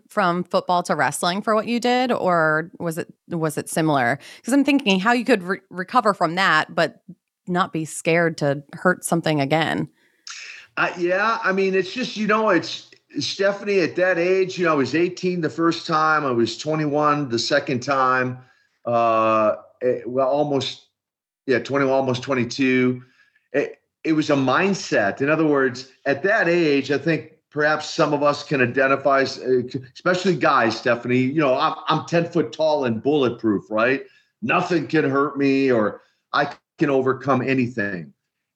from 0.09 0.45
football 0.45 0.83
to 0.85 0.95
wrestling 0.95 1.43
for 1.43 1.55
what 1.55 1.67
you 1.67 1.81
did 1.81 2.13
or 2.13 2.71
was 2.79 2.99
it 2.99 3.13
was 3.29 3.57
it 3.57 3.69
similar 3.69 4.19
because 4.37 4.53
i'm 4.53 4.65
thinking 4.65 5.01
how 5.01 5.13
you 5.13 5.25
could 5.25 5.43
re- 5.43 5.61
recover 5.71 6.13
from 6.13 6.35
that 6.35 6.75
but 6.75 7.03
not 7.47 7.73
be 7.73 7.85
scared 7.87 8.37
to 8.37 8.63
hurt 8.75 9.05
something 9.05 9.41
again 9.41 9.89
Uh, 10.77 10.93
yeah, 10.99 11.39
I 11.43 11.53
mean, 11.53 11.75
it's 11.75 11.93
just 11.93 12.17
you 12.17 12.27
know, 12.27 12.51
it's 12.51 12.91
Stephanie 13.19 13.81
at 13.81 13.97
that 13.97 14.19
age. 14.19 14.59
You 14.59 14.67
know, 14.67 14.73
I 14.73 14.77
was 14.77 14.95
18 14.95 15.41
the 15.41 15.51
first 15.51 15.87
time. 15.87 16.25
I 16.25 16.31
was 16.31 16.59
21 16.59 17.29
the 17.29 17.39
second 17.39 17.81
time. 17.81 18.39
Uh, 18.85 19.57
it, 19.81 19.87
eh, 19.87 20.03
well, 20.07 20.29
almost 20.29 20.87
yeah, 21.47 21.59
21, 21.59 21.93
almost 21.93 22.23
22. 22.23 23.03
It, 23.53 23.81
it 24.05 24.13
was 24.13 24.31
a 24.31 24.35
mindset. 24.35 25.21
In 25.21 25.31
other 25.31 25.47
words, 25.47 25.91
at 26.05 26.23
that 26.25 26.49
age, 26.49 26.91
I 26.91 26.99
think 26.99 27.33
perhaps 27.51 27.89
some 27.89 28.13
of 28.13 28.23
us 28.23 28.43
can 28.43 28.61
identify, 28.61 29.21
especially 29.21 30.37
guys, 30.37 30.77
Stephanie. 30.77 31.19
You 31.19 31.41
know, 31.41 31.57
I'm, 31.59 31.75
I'm 31.89 32.07
10 32.07 32.31
foot 32.31 32.53
tall 32.53 32.85
and 32.85 33.03
bulletproof, 33.03 33.71
right? 33.71 34.05
Nothing 34.43 34.87
can 34.87 35.09
hurt 35.09 35.39
me, 35.39 35.73
or 35.73 36.03
I 36.33 36.53
can 36.79 36.91
overcome 36.91 37.43
anything. 37.43 38.13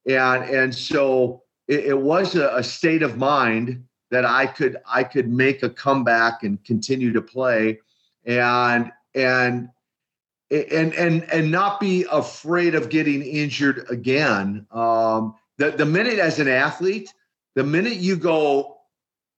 And 0.06 0.44
and 0.44 0.74
so 0.74 1.42
it, 1.70 1.87
it 1.87 1.98
was 1.98 2.35
a, 2.35 2.48
a 2.56 2.62
state 2.62 3.02
of 3.02 3.16
mind 3.16 3.85
that 4.11 4.24
I 4.24 4.46
could 4.46 4.76
I 4.87 5.04
could 5.04 5.30
make 5.30 5.62
a 5.62 5.70
comeback 5.70 6.42
and 6.42 6.62
continue 6.64 7.12
to 7.12 7.22
play, 7.22 7.78
and 8.26 8.90
and 9.14 9.70
and 10.50 10.92
and 10.94 11.22
and 11.33 11.50
not 11.50 11.78
be 11.78 12.04
afraid 12.11 12.74
of 12.74 12.90
getting 12.90 13.22
injured 13.22 13.87
again. 13.88 14.66
Um, 14.72 15.37
the 15.59 15.70
the 15.70 15.87
minute 15.87 16.18
as 16.18 16.40
an 16.40 16.48
athlete, 16.48 17.14
the 17.54 17.62
minute 17.62 17.96
you 17.96 18.16
go 18.16 18.78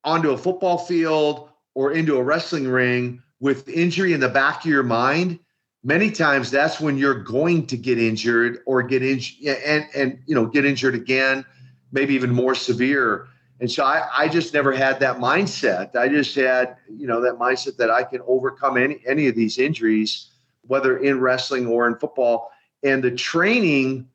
onto 0.05 0.31
a 0.31 0.39
football 0.39 0.79
field 0.79 1.51
or 1.75 1.93
into 1.93 2.17
a 2.17 2.23
wrestling 2.23 2.67
ring 2.67 3.23
with 3.41 3.69
injury 3.69 4.15
in 4.15 4.21
the 4.21 4.29
back 4.29 4.65
of 4.65 4.71
your 4.71 4.83
mind, 4.83 5.39
many 5.85 6.11
times 6.11 6.51
that's 6.51 6.81
when 6.81 6.97
you're 6.97 7.23
going 7.23 7.67
to 7.67 7.77
get 7.77 7.99
injured 7.99 8.61
or 8.65 8.83
get 8.83 9.03
injured 9.03 9.59
and 9.67 9.87
and 9.95 10.19
you 10.27 10.35
know 10.35 10.47
get 10.47 10.65
injured 10.65 10.95
again, 10.95 11.45
maybe 11.93 12.15
even 12.15 12.31
more 12.31 12.55
severe. 12.55 13.29
And 13.61 13.71
so 13.71 13.85
I, 13.85 14.09
I 14.13 14.29
just 14.29 14.53
never 14.53 14.73
had 14.73 14.99
that 15.01 15.19
mindset. 15.19 15.95
I 15.95 16.09
just 16.09 16.35
had, 16.35 16.77
you 16.89 17.07
know, 17.07 17.21
that 17.21 17.35
mindset 17.35 17.77
that 17.77 17.91
I 17.91 18.03
can 18.03 18.21
overcome 18.27 18.77
any 18.77 19.01
any 19.07 19.29
of 19.29 19.37
these 19.37 19.59
injuries, 19.59 20.31
whether 20.63 20.99
in 20.99 21.21
wrestling 21.21 21.67
or 21.67 21.87
in 21.87 21.97
football. 21.97 22.51
And 22.83 23.05
the 23.05 23.13
training, 23.13 24.09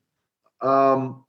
um, 0.61 1.23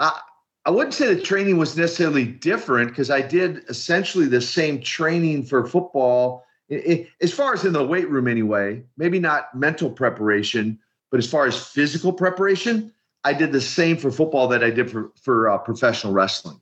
I, 0.00 0.20
I 0.64 0.70
wouldn't 0.70 0.94
say 0.94 1.14
the 1.14 1.20
training 1.20 1.58
was 1.58 1.76
necessarily 1.76 2.24
different 2.24 2.90
because 2.90 3.10
I 3.10 3.22
did 3.22 3.62
essentially 3.68 4.26
the 4.26 4.40
same 4.40 4.80
training 4.80 5.44
for 5.44 5.64
football, 5.66 6.44
as 7.20 7.32
far 7.32 7.54
as 7.54 7.64
in 7.64 7.72
the 7.72 7.86
weight 7.86 8.10
room 8.10 8.26
anyway. 8.26 8.82
Maybe 8.96 9.20
not 9.20 9.54
mental 9.54 9.90
preparation, 9.90 10.78
but 11.10 11.18
as 11.18 11.30
far 11.30 11.46
as 11.46 11.64
physical 11.64 12.12
preparation, 12.12 12.92
I 13.24 13.32
did 13.32 13.52
the 13.52 13.60
same 13.60 13.96
for 13.96 14.10
football 14.10 14.48
that 14.48 14.64
I 14.64 14.70
did 14.70 14.90
for 14.90 15.12
for 15.20 15.48
uh, 15.48 15.58
professional 15.58 16.12
wrestling. 16.12 16.60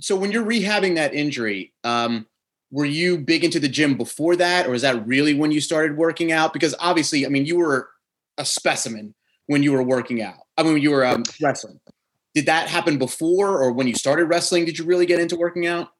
So 0.00 0.16
when 0.16 0.32
you're 0.32 0.46
rehabbing 0.46 0.94
that 0.94 1.12
injury, 1.12 1.72
um, 1.84 2.26
were 2.70 2.86
you 2.86 3.18
big 3.18 3.44
into 3.44 3.60
the 3.60 3.68
gym 3.68 3.96
before 3.96 4.36
that, 4.36 4.66
or 4.66 4.74
is 4.74 4.82
that 4.82 5.06
really 5.06 5.34
when 5.34 5.50
you 5.50 5.60
started 5.60 5.96
working 5.96 6.32
out? 6.32 6.52
Because 6.52 6.74
obviously, 6.80 7.26
I 7.26 7.28
mean, 7.28 7.44
you 7.44 7.56
were 7.56 7.90
a 8.38 8.44
specimen 8.44 9.14
when 9.46 9.62
you 9.62 9.72
were 9.72 9.82
working 9.82 10.22
out. 10.22 10.38
I 10.56 10.62
mean, 10.62 10.74
when 10.74 10.82
you 10.82 10.90
were 10.90 11.04
um, 11.04 11.24
wrestling 11.42 11.80
did 12.34 12.46
that 12.46 12.68
happen 12.68 12.98
before 12.98 13.62
or 13.62 13.72
when 13.72 13.86
you 13.86 13.94
started 13.94 14.26
wrestling 14.26 14.64
did 14.64 14.78
you 14.78 14.84
really 14.84 15.06
get 15.06 15.20
into 15.20 15.36
working 15.36 15.66
out 15.66 15.92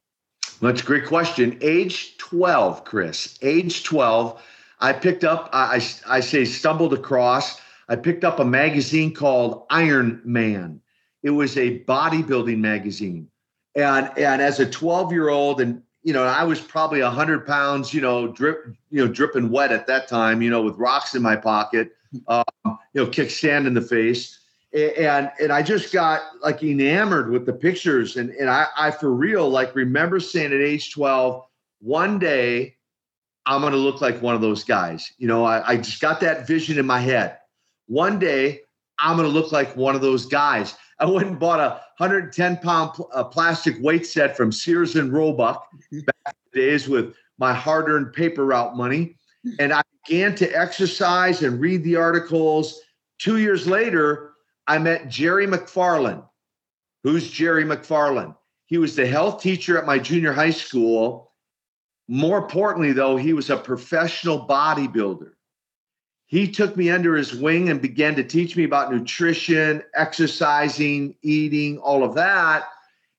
that's 0.61 0.81
a 0.81 0.85
great 0.85 1.05
question 1.05 1.57
age 1.61 2.17
12 2.17 2.83
chris 2.83 3.37
age 3.41 3.83
12 3.83 4.41
i 4.79 4.93
picked 4.93 5.23
up 5.23 5.49
i, 5.53 5.81
I 6.07 6.19
say 6.19 6.45
stumbled 6.45 6.93
across 6.93 7.59
i 7.91 7.95
picked 7.95 8.23
up 8.23 8.39
a 8.39 8.45
magazine 8.45 9.13
called 9.13 9.65
iron 9.69 10.21
man. 10.23 10.79
It 11.23 11.31
was 11.31 11.57
a 11.57 11.79
bodybuilding 11.81 12.57
magazine. 12.57 13.27
And 13.75 14.09
and 14.17 14.41
as 14.41 14.59
a 14.59 14.65
12 14.65 15.11
year 15.11 15.29
old 15.29 15.61
and 15.61 15.83
you 16.03 16.13
know 16.13 16.23
i 16.23 16.43
was 16.43 16.59
probably 16.59 17.01
100 17.01 17.45
pounds 17.45 17.93
you 17.93 18.01
know 18.01 18.27
drip 18.27 18.65
you 18.89 19.05
know 19.05 19.11
dripping 19.11 19.49
wet 19.49 19.71
at 19.71 19.87
that 19.87 20.07
time 20.07 20.41
you 20.41 20.49
know 20.49 20.61
with 20.61 20.75
rocks 20.75 21.15
in 21.15 21.21
my 21.21 21.35
pocket 21.35 21.91
um, 22.27 22.43
you 22.65 23.03
know 23.03 23.05
kickstand 23.05 23.67
in 23.67 23.73
the 23.73 23.81
face. 23.81 24.39
And 24.73 25.29
and 25.39 25.51
I 25.51 25.61
just 25.61 25.91
got 25.91 26.21
like 26.41 26.63
enamored 26.63 27.29
with 27.29 27.45
the 27.45 27.53
pictures. 27.53 28.15
And 28.15 28.29
and 28.31 28.49
I 28.49 28.67
I 28.77 28.91
for 28.91 29.11
real 29.11 29.49
like 29.49 29.75
remember 29.75 30.21
saying 30.21 30.53
at 30.53 30.61
age 30.61 30.93
12 30.93 31.43
one 31.81 32.19
day 32.19 32.77
I'm 33.45 33.61
going 33.61 33.73
to 33.73 33.79
look 33.79 34.01
like 34.01 34.21
one 34.21 34.35
of 34.35 34.41
those 34.41 34.63
guys. 34.63 35.11
You 35.17 35.27
know 35.27 35.43
I, 35.43 35.71
I 35.71 35.77
just 35.77 35.99
got 35.99 36.21
that 36.21 36.47
vision 36.47 36.79
in 36.79 36.85
my 36.85 36.99
head 36.99 37.37
one 37.91 38.17
day 38.17 38.61
I'm 38.99 39.17
going 39.17 39.27
to 39.27 39.33
look 39.33 39.51
like 39.51 39.75
one 39.75 39.95
of 39.95 40.01
those 40.01 40.25
guys 40.25 40.75
I 40.99 41.05
went 41.05 41.27
and 41.27 41.39
bought 41.39 41.59
a 41.59 41.81
110 41.97 42.57
pound 42.57 42.93
pl- 42.93 43.09
a 43.13 43.25
plastic 43.25 43.75
weight 43.81 44.05
set 44.05 44.37
from 44.37 44.51
Sears 44.51 44.95
and 44.95 45.11
Roebuck 45.11 45.67
mm-hmm. 45.73 45.99
back 45.99 46.27
in 46.27 46.33
the 46.53 46.59
days 46.61 46.87
with 46.87 47.13
my 47.37 47.53
hard 47.53 47.89
earned 47.89 48.13
paper 48.13 48.45
route 48.45 48.77
money 48.77 49.17
mm-hmm. 49.45 49.55
and 49.59 49.73
I 49.73 49.81
began 50.05 50.35
to 50.35 50.49
exercise 50.49 51.43
and 51.43 51.59
read 51.59 51.83
the 51.83 51.97
articles 51.97 52.79
two 53.19 53.37
years 53.37 53.67
later 53.67 54.31
I 54.67 54.77
met 54.77 55.09
Jerry 55.09 55.47
McFarland. 55.47 56.23
Who's 57.03 57.29
Jerry 57.29 57.65
McFarland? 57.65 58.35
He 58.67 58.77
was 58.77 58.95
the 58.95 59.05
health 59.05 59.41
teacher 59.41 59.77
at 59.77 59.85
my 59.85 59.99
junior 59.99 60.31
high 60.31 60.51
school. 60.51 61.33
More 62.07 62.37
importantly, 62.37 62.93
though, 62.93 63.17
he 63.17 63.33
was 63.33 63.49
a 63.49 63.57
professional 63.57 64.47
bodybuilder. 64.47 65.31
He 66.31 66.49
took 66.49 66.77
me 66.77 66.89
under 66.89 67.17
his 67.17 67.35
wing 67.35 67.67
and 67.67 67.81
began 67.81 68.15
to 68.15 68.23
teach 68.23 68.55
me 68.55 68.63
about 68.63 68.89
nutrition, 68.89 69.83
exercising, 69.95 71.13
eating, 71.21 71.77
all 71.79 72.05
of 72.05 72.15
that. 72.15 72.69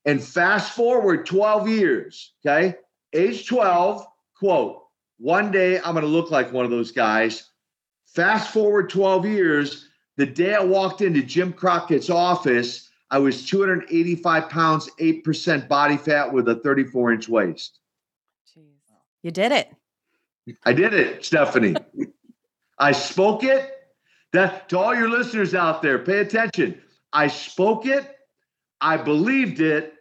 And 0.06 0.24
fast 0.24 0.72
forward 0.72 1.26
12 1.26 1.68
years, 1.68 2.32
okay? 2.40 2.74
Age 3.12 3.46
12, 3.46 4.06
quote, 4.34 4.84
one 5.18 5.52
day 5.52 5.76
I'm 5.76 5.92
going 5.92 6.06
to 6.06 6.06
look 6.06 6.30
like 6.30 6.54
one 6.54 6.64
of 6.64 6.70
those 6.70 6.90
guys. 6.90 7.50
Fast 8.06 8.50
forward 8.50 8.88
12 8.88 9.26
years, 9.26 9.88
the 10.16 10.24
day 10.24 10.54
I 10.54 10.64
walked 10.64 11.02
into 11.02 11.22
Jim 11.22 11.52
Crockett's 11.52 12.08
office, 12.08 12.88
I 13.10 13.18
was 13.18 13.44
285 13.44 14.48
pounds, 14.48 14.88
8% 14.98 15.68
body 15.68 15.98
fat 15.98 16.32
with 16.32 16.48
a 16.48 16.54
34 16.54 17.12
inch 17.12 17.28
waist. 17.28 17.78
Jeez. 18.56 18.72
You 19.22 19.30
did 19.30 19.52
it. 19.52 19.70
I 20.64 20.72
did 20.72 20.94
it, 20.94 21.26
Stephanie. 21.26 21.76
I 22.82 22.90
spoke 22.90 23.44
it. 23.44 23.70
That 24.32 24.68
to 24.70 24.78
all 24.78 24.94
your 24.94 25.08
listeners 25.08 25.54
out 25.54 25.82
there, 25.82 25.98
pay 25.98 26.18
attention. 26.18 26.80
I 27.12 27.28
spoke 27.28 27.86
it. 27.86 28.16
I 28.80 28.96
believed 28.96 29.60
it. 29.60 29.94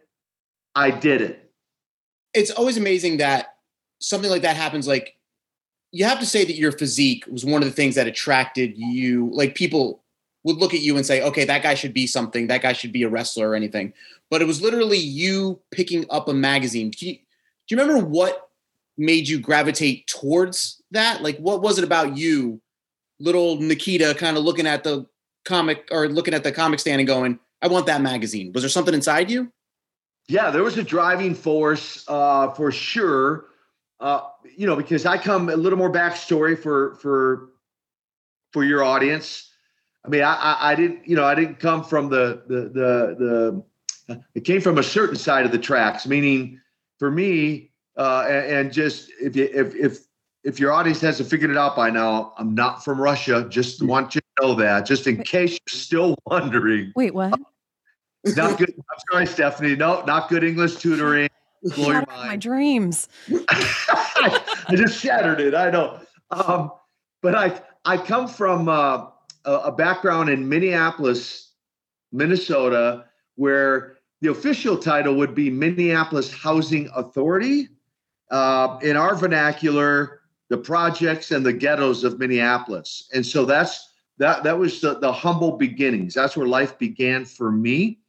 I 0.74 0.90
did 0.90 1.20
it. 1.20 1.52
It's 2.34 2.50
always 2.50 2.78
amazing 2.78 3.18
that 3.18 3.56
something 4.00 4.30
like 4.30 4.42
that 4.42 4.56
happens. 4.56 4.88
Like 4.88 5.16
you 5.92 6.06
have 6.06 6.18
to 6.20 6.26
say 6.26 6.44
that 6.44 6.56
your 6.56 6.72
physique 6.72 7.24
was 7.30 7.44
one 7.44 7.62
of 7.62 7.68
the 7.68 7.74
things 7.74 7.94
that 7.94 8.06
attracted 8.06 8.72
you. 8.76 9.30
Like 9.32 9.54
people 9.54 10.02
would 10.44 10.56
look 10.56 10.72
at 10.72 10.80
you 10.80 10.96
and 10.96 11.04
say, 11.04 11.22
okay, 11.22 11.44
that 11.44 11.62
guy 11.62 11.74
should 11.74 11.94
be 11.94 12.06
something. 12.06 12.46
That 12.46 12.62
guy 12.62 12.72
should 12.72 12.92
be 12.92 13.02
a 13.02 13.08
wrestler 13.08 13.50
or 13.50 13.54
anything. 13.54 13.92
But 14.30 14.40
it 14.40 14.46
was 14.46 14.62
literally 14.62 14.98
you 14.98 15.60
picking 15.70 16.06
up 16.08 16.26
a 16.26 16.34
magazine. 16.34 16.90
Do 16.90 17.06
you, 17.06 17.12
do 17.12 17.20
you 17.68 17.78
remember 17.78 18.04
what 18.04 18.48
made 18.96 19.28
you 19.28 19.38
gravitate 19.38 20.06
towards 20.06 20.82
that? 20.90 21.22
Like, 21.22 21.36
what 21.36 21.60
was 21.60 21.78
it 21.78 21.84
about 21.84 22.16
you, 22.16 22.61
little 23.22 23.56
Nikita, 23.60 24.14
kind 24.14 24.36
of 24.36 24.44
looking 24.44 24.66
at 24.66 24.84
the 24.84 25.06
comic 25.44 25.88
or 25.90 26.08
looking 26.08 26.34
at 26.34 26.44
the 26.44 26.52
comic 26.52 26.80
stand 26.80 27.00
and 27.00 27.06
going, 27.06 27.38
I 27.62 27.68
want 27.68 27.86
that 27.86 28.00
magazine? 28.00 28.52
Was 28.52 28.62
there 28.62 28.70
something 28.70 28.94
inside 28.94 29.30
you? 29.30 29.52
Yeah, 30.28 30.50
there 30.50 30.62
was 30.62 30.78
a 30.78 30.82
driving 30.82 31.34
force 31.34 32.04
uh, 32.08 32.50
for 32.52 32.72
sure. 32.72 33.46
Uh, 34.00 34.22
you 34.56 34.66
know, 34.66 34.76
because 34.76 35.06
I 35.06 35.16
come 35.16 35.48
a 35.48 35.56
little 35.56 35.78
more 35.78 35.92
backstory 35.92 36.58
for 36.58 36.96
for 36.96 37.50
for 38.52 38.64
your 38.64 38.82
audience. 38.82 39.50
I 40.04 40.08
mean, 40.08 40.22
I, 40.22 40.34
I, 40.34 40.72
I 40.72 40.74
didn't, 40.74 41.06
you 41.06 41.14
know, 41.16 41.24
I 41.24 41.34
didn't 41.34 41.60
come 41.60 41.84
from 41.84 42.08
the, 42.08 42.42
the, 42.48 42.62
the, 42.62 43.62
the, 44.08 44.24
it 44.34 44.44
came 44.44 44.60
from 44.60 44.78
a 44.78 44.82
certain 44.82 45.16
side 45.16 45.46
of 45.46 45.52
the 45.52 45.58
tracks, 45.58 46.06
meaning 46.06 46.60
for 46.98 47.10
me, 47.10 47.70
uh, 47.96 48.26
and, 48.28 48.46
and 48.46 48.72
just 48.72 49.10
if 49.20 49.36
you, 49.36 49.48
if, 49.52 49.74
if, 49.76 49.98
if 50.44 50.58
your 50.58 50.72
audience 50.72 51.00
hasn't 51.00 51.28
figured 51.28 51.50
it 51.50 51.56
out 51.56 51.76
by 51.76 51.90
now, 51.90 52.32
I'm 52.36 52.54
not 52.54 52.84
from 52.84 53.00
Russia. 53.00 53.46
Just 53.48 53.80
hmm. 53.80 53.86
want 53.86 54.14
you 54.14 54.20
to 54.20 54.42
know 54.42 54.54
that, 54.54 54.86
just 54.86 55.06
in 55.06 55.22
case 55.22 55.52
you're 55.52 55.78
still 55.78 56.16
wondering. 56.26 56.92
Wait, 56.96 57.14
what? 57.14 57.38
not 58.24 58.58
good. 58.58 58.72
I'm 58.76 58.98
sorry, 59.10 59.26
Stephanie. 59.26 59.76
No, 59.76 60.04
not 60.04 60.28
good 60.28 60.44
English 60.44 60.76
tutoring. 60.76 61.28
Blow 61.62 61.90
your 61.90 62.04
mind. 62.06 62.28
My 62.28 62.36
dreams. 62.36 63.08
I, 63.48 64.40
just 64.74 65.00
shattered 65.00 65.40
it. 65.40 65.54
I 65.54 65.70
know. 65.70 66.00
Um, 66.30 66.72
but 67.20 67.34
I 67.34 67.60
I 67.84 67.96
come 67.96 68.26
from 68.26 68.68
uh, 68.68 69.06
a, 69.44 69.52
a 69.52 69.72
background 69.72 70.28
in 70.28 70.48
Minneapolis, 70.48 71.52
Minnesota, 72.10 73.04
where 73.36 73.98
the 74.20 74.30
official 74.30 74.76
title 74.76 75.14
would 75.16 75.34
be 75.34 75.50
Minneapolis 75.50 76.32
Housing 76.32 76.88
Authority. 76.94 77.68
Uh, 78.30 78.78
in 78.82 78.96
our 78.96 79.14
vernacular, 79.14 80.21
the 80.52 80.58
projects 80.58 81.30
and 81.30 81.46
the 81.46 81.52
ghettos 81.52 82.04
of 82.04 82.18
Minneapolis. 82.18 83.08
And 83.14 83.24
so 83.24 83.46
that's 83.46 83.88
that 84.18 84.44
that 84.44 84.58
was 84.58 84.82
the, 84.82 84.98
the 84.98 85.10
humble 85.10 85.56
beginnings. 85.56 86.12
That's 86.12 86.36
where 86.36 86.46
life 86.46 86.78
began 86.78 87.24
for 87.24 87.50
me. 87.50 88.00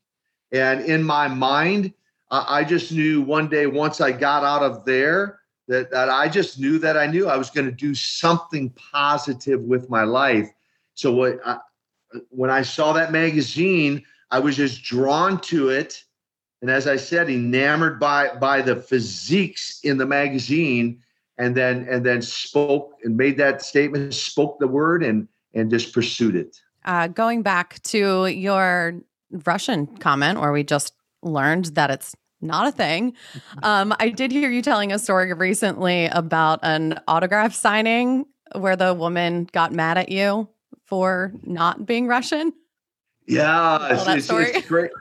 And 0.51 0.81
in 0.81 1.01
my 1.03 1.29
mind, 1.29 1.93
I, 2.29 2.65
just 2.65 2.91
knew 2.91 3.21
one 3.21 3.47
day 3.47 3.65
once 3.65 4.01
I 4.01 4.11
got 4.11 4.43
out 4.43 4.61
of 4.61 4.83
there 4.83 5.39
that, 5.69 5.89
that 5.91 6.09
I 6.09 6.27
just 6.27 6.59
knew 6.59 6.79
that 6.79 6.97
I 6.97 7.07
knew 7.07 7.29
I 7.29 7.37
was 7.37 7.49
going 7.49 7.65
to 7.65 7.71
do 7.71 7.95
something 7.95 8.71
positive 8.71 9.61
with 9.61 9.89
my 9.89 10.03
life. 10.03 10.51
So 10.95 11.13
what 11.13 11.39
I, 11.45 11.59
when 12.29 12.49
I 12.49 12.63
saw 12.63 12.91
that 12.91 13.13
magazine, 13.13 14.03
I 14.31 14.39
was 14.39 14.57
just 14.57 14.83
drawn 14.83 15.39
to 15.41 15.69
it. 15.69 16.03
And 16.61 16.69
as 16.69 16.87
I 16.87 16.97
said, 16.97 17.29
enamored 17.29 18.01
by 18.01 18.35
by 18.35 18.61
the 18.61 18.75
physiques 18.75 19.79
in 19.83 19.97
the 19.97 20.05
magazine, 20.05 21.02
and 21.37 21.55
then 21.55 21.87
and 21.89 22.05
then 22.05 22.21
spoke 22.21 22.93
and 23.03 23.17
made 23.17 23.37
that 23.37 23.61
statement, 23.61 24.13
spoke 24.13 24.59
the 24.59 24.67
word, 24.67 25.03
and 25.03 25.27
and 25.53 25.69
just 25.69 25.93
pursued 25.93 26.35
it. 26.35 26.57
Uh, 26.85 27.07
going 27.07 27.41
back 27.41 27.81
to 27.83 28.27
your 28.27 28.99
Russian 29.45 29.87
comment, 29.97 30.39
where 30.39 30.51
we 30.51 30.63
just 30.63 30.93
learned 31.21 31.65
that 31.75 31.89
it's 31.89 32.15
not 32.41 32.67
a 32.67 32.71
thing. 32.71 33.13
Um, 33.63 33.95
I 33.97 34.09
did 34.09 34.31
hear 34.31 34.49
you 34.49 34.61
telling 34.61 34.91
a 34.91 34.99
story 34.99 35.31
recently 35.31 36.07
about 36.07 36.59
an 36.63 36.99
autograph 37.07 37.53
signing 37.53 38.25
where 38.55 38.75
the 38.75 38.93
woman 38.93 39.47
got 39.53 39.71
mad 39.71 39.97
at 39.97 40.11
you 40.11 40.49
for 40.85 41.31
not 41.43 41.85
being 41.85 42.07
Russian. 42.07 42.51
Yeah, 43.25 43.93
it's, 43.93 44.29
it's, 44.29 44.57
it's, 44.57 44.67
great. 44.67 44.91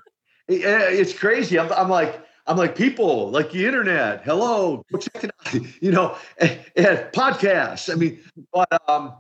It's 0.47 1.13
crazy. 1.13 1.59
I'm, 1.59 1.73
I'm, 1.73 1.89
like, 1.89 2.25
I'm 2.53 2.59
like 2.59 2.77
people 2.77 3.31
like 3.31 3.51
the 3.51 3.65
internet. 3.65 4.25
Hello, 4.25 4.85
go 4.93 4.99
check 4.99 5.25
it 5.25 5.31
out. 5.31 5.55
You 5.81 5.91
know, 5.91 6.19
and, 6.37 6.59
and 6.77 6.99
podcasts. 7.13 7.91
I 7.91 7.97
mean, 7.97 8.21
but 8.53 8.69
um, 8.91 9.15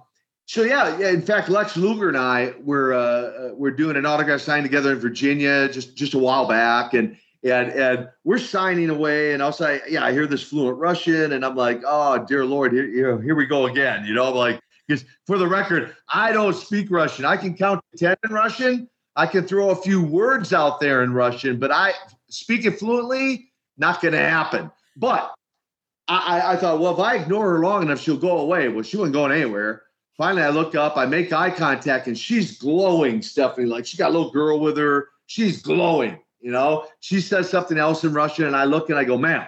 so 0.44 0.64
yeah, 0.64 0.98
yeah. 0.98 1.08
In 1.08 1.22
fact, 1.22 1.48
Lex 1.48 1.74
Luger 1.74 2.08
and 2.08 2.18
I 2.18 2.52
were 2.62 2.92
uh, 2.92 3.54
we're 3.54 3.70
doing 3.70 3.96
an 3.96 4.04
autograph 4.04 4.42
sign 4.42 4.62
together 4.62 4.92
in 4.92 4.98
Virginia 4.98 5.66
just 5.72 5.96
just 5.96 6.12
a 6.12 6.18
while 6.18 6.46
back, 6.46 6.92
and 6.92 7.16
and 7.42 7.72
and 7.72 8.10
we're 8.22 8.38
signing 8.38 8.90
away. 8.90 9.32
And 9.32 9.42
I'll 9.42 9.50
say, 9.50 9.80
yeah, 9.88 10.04
I 10.04 10.12
hear 10.12 10.26
this 10.26 10.42
fluent 10.42 10.76
Russian, 10.76 11.32
and 11.32 11.42
I'm 11.42 11.56
like, 11.56 11.80
oh 11.86 12.22
dear 12.26 12.44
Lord, 12.44 12.72
here 12.72 13.16
know, 13.16 13.18
here 13.18 13.34
we 13.34 13.46
go 13.46 13.66
again. 13.66 14.04
You 14.04 14.12
know, 14.12 14.28
I'm 14.28 14.34
like, 14.34 14.60
because 14.86 15.06
for 15.26 15.38
the 15.38 15.48
record, 15.48 15.96
I 16.06 16.32
don't 16.32 16.54
speak 16.54 16.90
Russian. 16.90 17.24
I 17.24 17.38
can 17.38 17.56
count 17.56 17.82
to 17.92 17.98
ten 17.98 18.16
in 18.28 18.30
Russian. 18.30 18.90
I 19.16 19.26
can 19.26 19.46
throw 19.46 19.70
a 19.70 19.76
few 19.76 20.02
words 20.02 20.52
out 20.52 20.80
there 20.80 21.02
in 21.02 21.14
Russian, 21.14 21.58
but 21.58 21.70
I 21.70 21.92
speak 22.32 22.64
it 22.64 22.78
fluently, 22.78 23.52
not 23.76 24.00
going 24.00 24.12
to 24.12 24.18
happen. 24.18 24.70
But 24.96 25.34
I, 26.08 26.52
I 26.52 26.56
thought, 26.56 26.80
well, 26.80 26.94
if 26.94 27.00
I 27.00 27.16
ignore 27.16 27.50
her 27.50 27.60
long 27.60 27.82
enough, 27.82 28.00
she'll 28.00 28.16
go 28.16 28.38
away. 28.38 28.68
Well, 28.68 28.82
she 28.82 28.96
wasn't 28.96 29.14
going 29.14 29.32
anywhere. 29.32 29.82
Finally, 30.16 30.42
I 30.42 30.50
look 30.50 30.74
up, 30.74 30.96
I 30.96 31.06
make 31.06 31.32
eye 31.32 31.50
contact, 31.50 32.06
and 32.06 32.18
she's 32.18 32.58
glowing, 32.58 33.22
Stephanie. 33.22 33.66
Like 33.66 33.86
she 33.86 33.96
got 33.96 34.10
a 34.10 34.12
little 34.12 34.30
girl 34.30 34.60
with 34.60 34.76
her. 34.76 35.08
She's 35.26 35.62
glowing, 35.62 36.18
you 36.40 36.50
know. 36.50 36.86
She 37.00 37.20
says 37.20 37.48
something 37.48 37.78
else 37.78 38.04
in 38.04 38.12
Russian, 38.12 38.44
and 38.46 38.56
I 38.56 38.64
look 38.64 38.90
and 38.90 38.98
I 38.98 39.04
go, 39.04 39.16
ma'am. 39.16 39.46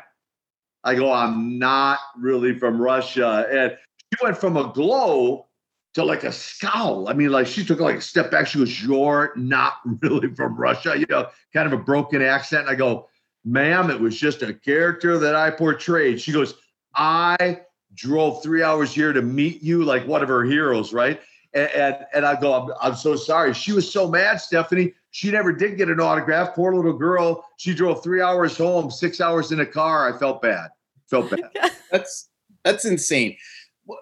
I 0.84 0.94
go, 0.94 1.12
I'm 1.12 1.58
not 1.58 1.98
really 2.16 2.58
from 2.58 2.80
Russia. 2.80 3.46
And 3.50 3.76
she 4.00 4.24
went 4.24 4.36
from 4.36 4.56
a 4.56 4.72
glow 4.72 5.46
to 5.94 6.04
like 6.04 6.24
a 6.24 6.32
scowl. 6.32 7.08
I 7.08 7.12
mean, 7.12 7.30
like 7.30 7.46
she 7.46 7.64
took 7.64 7.80
like 7.80 7.96
a 7.96 8.00
step 8.00 8.30
back. 8.30 8.46
She 8.46 8.58
goes, 8.58 8.82
You're 8.82 9.32
not 9.36 9.74
really 10.00 10.32
from 10.34 10.56
Russia, 10.56 10.98
you 10.98 11.06
know, 11.08 11.28
kind 11.52 11.66
of 11.66 11.72
a 11.72 11.82
broken 11.82 12.22
accent. 12.22 12.62
And 12.62 12.70
I 12.70 12.74
go, 12.74 13.08
Ma'am, 13.44 13.90
it 13.90 14.00
was 14.00 14.18
just 14.18 14.42
a 14.42 14.52
character 14.52 15.18
that 15.18 15.34
I 15.34 15.50
portrayed. 15.50 16.20
She 16.20 16.32
goes, 16.32 16.54
I 16.94 17.60
drove 17.94 18.42
three 18.42 18.62
hours 18.62 18.92
here 18.92 19.12
to 19.12 19.22
meet 19.22 19.62
you, 19.62 19.84
like 19.84 20.06
one 20.06 20.22
of 20.22 20.28
her 20.28 20.44
heroes, 20.44 20.92
right? 20.92 21.20
And 21.52 21.70
and, 21.70 21.96
and 22.14 22.26
I 22.26 22.40
go, 22.40 22.54
I'm, 22.54 22.72
I'm 22.80 22.96
so 22.96 23.14
sorry. 23.16 23.54
She 23.54 23.72
was 23.72 23.90
so 23.90 24.08
mad, 24.08 24.40
Stephanie. 24.40 24.94
She 25.12 25.30
never 25.30 25.52
did 25.52 25.76
get 25.76 25.88
an 25.88 26.00
autograph. 26.00 26.54
Poor 26.54 26.74
little 26.74 26.92
girl. 26.92 27.44
She 27.56 27.72
drove 27.72 28.02
three 28.02 28.20
hours 28.20 28.56
home, 28.56 28.90
six 28.90 29.20
hours 29.20 29.52
in 29.52 29.60
a 29.60 29.66
car. 29.66 30.12
I 30.12 30.18
felt 30.18 30.42
bad. 30.42 30.70
Felt 31.08 31.30
bad. 31.30 31.72
that's 31.92 32.30
that's 32.64 32.84
insane. 32.84 33.36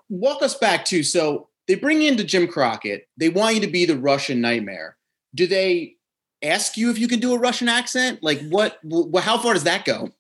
Walk 0.09 0.41
us 0.43 0.55
back 0.55 0.87
to 0.87 1.03
so 1.03 1.49
they 1.69 1.75
bring 1.75 2.03
into 2.03 2.25
Jim 2.25 2.49
Crockett. 2.49 3.09
They 3.17 3.29
want 3.29 3.55
you 3.55 3.61
to 3.63 3.67
be 3.67 3.85
the 3.85 3.97
Russian 3.97 4.41
nightmare. 4.41 4.97
Do 5.35 5.47
they 5.47 5.97
ask 6.43 6.77
you 6.77 6.91
if 6.91 6.99
you 6.99 7.09
can 7.09 7.21
do 7.21 7.35
a 7.35 7.39
Russian 7.39 7.69
accent? 7.69 8.23
Like 8.23 8.41
what? 8.49 8.79
how 9.23 9.39
far 9.39 9.55
does 9.55 9.65
that 9.65 9.85
go? 9.85 10.11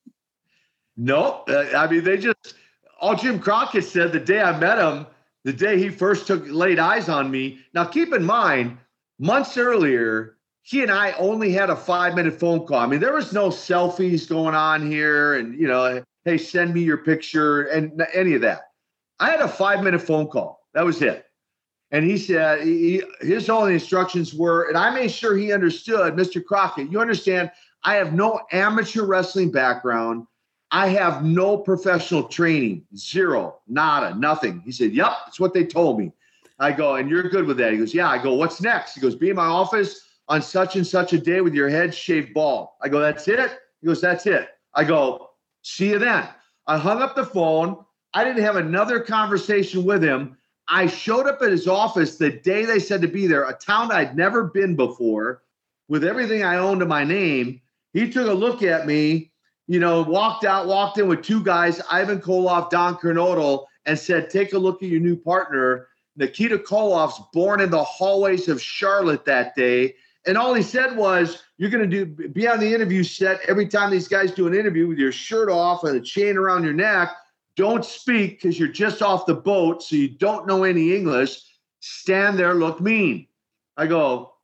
No, 0.96 1.44
uh, 1.48 1.72
I 1.76 1.90
mean 1.90 2.05
they 2.05 2.16
just 2.18 2.55
all 3.00 3.16
Jim 3.16 3.38
Crockett 3.38 3.85
said 3.85 4.12
the 4.12 4.20
day 4.20 4.40
I 4.40 4.59
met 4.59 4.78
him, 4.78 5.07
the 5.44 5.52
day 5.52 5.78
he 5.78 5.88
first 5.88 6.26
took 6.26 6.44
laid 6.46 6.78
eyes 6.78 7.09
on 7.09 7.31
me. 7.31 7.59
Now 7.74 7.85
keep 7.85 8.12
in 8.12 8.24
mind, 8.24 8.78
months 9.18 9.57
earlier, 9.57 10.37
he 10.62 10.83
and 10.83 10.90
I 10.90 11.12
only 11.12 11.52
had 11.52 11.70
a 11.70 11.76
five 11.76 12.14
minute 12.14 12.38
phone 12.38 12.66
call. 12.66 12.78
I 12.78 12.87
mean, 12.87 13.00
there 13.00 13.14
was 13.14 13.33
no 13.33 13.48
selfies 13.48 14.28
going 14.28 14.55
on 14.55 14.88
here, 14.88 15.35
and 15.35 15.59
you 15.59 15.66
know, 15.66 16.02
hey, 16.24 16.38
send 16.38 16.72
me 16.72 16.83
your 16.83 16.98
picture 16.98 17.62
and 17.64 18.07
any 18.14 18.35
of 18.35 18.42
that. 18.42 18.62
I 19.18 19.31
had 19.31 19.40
a 19.40 19.48
five 19.48 19.83
minute 19.83 20.00
phone 20.00 20.28
call. 20.28 20.61
That 20.74 20.85
was 20.85 21.02
it. 21.02 21.26
And 21.92 22.05
he 22.05 22.16
said 22.16 22.66
he, 22.66 23.02
his 23.20 23.50
only 23.50 23.74
instructions 23.74 24.35
were, 24.35 24.68
and 24.68 24.78
I 24.78 24.90
made 24.90 25.11
sure 25.11 25.37
he 25.37 25.52
understood, 25.52 26.14
Mr. 26.14 26.42
Crockett, 26.42 26.90
you 26.90 27.00
understand, 27.00 27.50
I 27.85 27.96
have 27.96 28.14
no 28.14 28.40
amateur 28.50 29.05
wrestling 29.05 29.52
background. 29.52 30.26
I 30.70 30.88
have 30.88 31.22
no 31.22 31.59
professional 31.59 32.24
training, 32.24 32.87
zero, 32.96 33.59
nada, 33.68 34.14
nothing. 34.14 34.62
He 34.64 34.72
said, 34.72 34.92
Yep, 34.94 35.12
that's 35.26 35.38
what 35.38 35.52
they 35.52 35.66
told 35.66 35.98
me. 35.98 36.12
I 36.59 36.72
go, 36.72 36.94
and 36.94 37.11
you're 37.11 37.28
good 37.28 37.46
with 37.46 37.59
that. 37.59 37.72
He 37.72 37.78
goes, 37.78 37.92
Yeah. 37.92 38.09
I 38.09 38.22
go, 38.22 38.35
What's 38.35 38.62
next? 38.62 38.94
He 38.94 39.00
goes, 39.02 39.14
Be 39.14 39.28
in 39.28 39.37
my 39.37 39.44
office 39.44 40.00
on 40.28 40.40
such 40.40 40.76
and 40.76 40.87
such 40.87 41.12
a 41.12 41.18
day 41.18 41.42
with 41.42 41.52
your 41.52 41.68
head 41.68 41.94
shaved 41.94 42.33
bald. 42.33 42.68
I 42.81 42.88
go, 42.88 43.00
That's 43.00 43.28
it? 43.28 43.59
He 43.83 43.87
goes, 43.87 44.00
That's 44.00 44.24
it. 44.24 44.48
I 44.74 44.85
go, 44.85 45.28
See 45.61 45.90
you 45.90 45.98
then. 45.98 46.26
I 46.66 46.78
hung 46.78 47.02
up 47.02 47.16
the 47.16 47.26
phone. 47.26 47.85
I 48.14 48.24
didn't 48.24 48.42
have 48.42 48.57
another 48.57 49.00
conversation 49.00 49.85
with 49.85 50.02
him. 50.02 50.38
I 50.68 50.87
showed 50.87 51.27
up 51.27 51.42
at 51.42 51.51
his 51.51 51.66
office 51.66 52.16
the 52.16 52.31
day 52.31 52.64
they 52.64 52.79
said 52.79 53.03
to 53.03 53.09
be 53.09 53.27
there, 53.27 53.44
a 53.44 53.55
town 53.55 53.90
I'd 53.90 54.16
never 54.16 54.44
been 54.44 54.77
before, 54.77 55.42
with 55.88 56.05
everything 56.05 56.42
I 56.42 56.57
owned 56.57 56.81
to 56.81 56.87
my 56.87 57.05
name. 57.05 57.61
He 57.92 58.11
took 58.11 58.29
a 58.29 58.33
look 58.33 58.62
at 58.62 58.87
me, 58.87 59.33
you 59.66 59.81
know, 59.81 60.03
walked 60.03 60.44
out, 60.44 60.66
walked 60.66 60.98
in 60.98 61.09
with 61.09 61.22
two 61.22 61.42
guys, 61.42 61.81
Ivan 61.90 62.20
Koloff, 62.20 62.70
Don 62.70 62.96
Kernodle, 62.96 63.66
and 63.85 63.98
said, 63.98 64.31
Take 64.31 64.53
a 64.53 64.59
look 64.59 64.83
at 64.83 64.88
your 64.88 65.01
new 65.01 65.16
partner. 65.16 65.88
Nikita 66.16 66.59
Koloff's 66.59 67.20
born 67.33 67.61
in 67.61 67.70
the 67.70 67.83
hallways 67.83 68.48
of 68.48 68.62
Charlotte 68.62 69.25
that 69.25 69.55
day. 69.55 69.94
And 70.27 70.38
all 70.38 70.55
he 70.55 70.62
said 70.62 70.96
was, 70.96 71.42
You're 71.59 71.70
going 71.70 71.90
to 71.90 72.05
do 72.05 72.29
be 72.29 72.46
on 72.46 72.61
the 72.61 72.72
interview 72.72 73.03
set 73.03 73.40
every 73.48 73.66
time 73.66 73.90
these 73.90 74.09
guys 74.09 74.31
do 74.31 74.46
an 74.46 74.55
interview 74.55 74.87
with 74.87 74.98
your 74.98 75.12
shirt 75.12 75.51
off 75.51 75.85
and 75.85 75.96
a 75.96 76.01
chain 76.01 76.37
around 76.37 76.64
your 76.64 76.72
neck 76.72 77.11
don't 77.57 77.85
speak 77.85 78.41
because 78.41 78.59
you're 78.59 78.69
just 78.69 79.03
off 79.03 79.27
the 79.27 79.35
boat, 79.35 79.83
so 79.83 79.97
you 79.97 80.09
don't 80.09 80.47
know 80.47 80.65
any 80.65 80.95
English. 80.95 81.43
Stand 81.81 82.38
there, 82.38 82.55
look 82.55 82.81
mean. 82.81 83.27
I 83.77 83.87
go, 83.87 84.35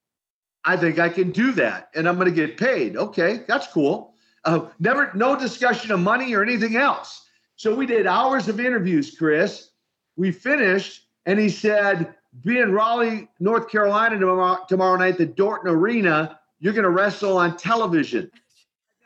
I 0.65 0.77
think 0.77 0.99
I 0.99 1.09
can 1.09 1.31
do 1.31 1.53
that, 1.53 1.91
and 1.95 2.09
I'm 2.09 2.17
going 2.17 2.29
to 2.29 2.35
get 2.35 2.59
paid. 2.59 2.97
Okay, 2.97 3.45
that's 3.47 3.67
cool. 3.69 4.15
Uh, 4.45 4.67
never, 4.79 5.11
no 5.15 5.39
discussion 5.39 5.93
of 5.93 6.01
money 6.01 6.35
or 6.35 6.43
anything 6.43 6.77
else. 6.77 7.27
So 7.57 7.75
we 7.75 7.87
did 7.87 8.07
hours 8.07 8.49
of 8.49 8.61
interviews, 8.61 9.17
Chris. 9.17 9.71
We 10.17 10.31
finished, 10.31 11.07
and 11.27 11.39
he 11.39 11.49
said, 11.49 12.15
"Be 12.45 12.59
in 12.59 12.73
Raleigh, 12.73 13.29
North 13.41 13.71
Carolina 13.71 14.19
tomorrow, 14.19 14.65
tomorrow 14.69 14.97
night, 14.97 15.19
the 15.19 15.27
Dorton 15.27 15.67
Arena. 15.67 16.39
You're 16.61 16.73
going 16.73 16.85
to 16.85 16.91
wrestle 16.91 17.37
on 17.37 17.57
television. 17.57 18.31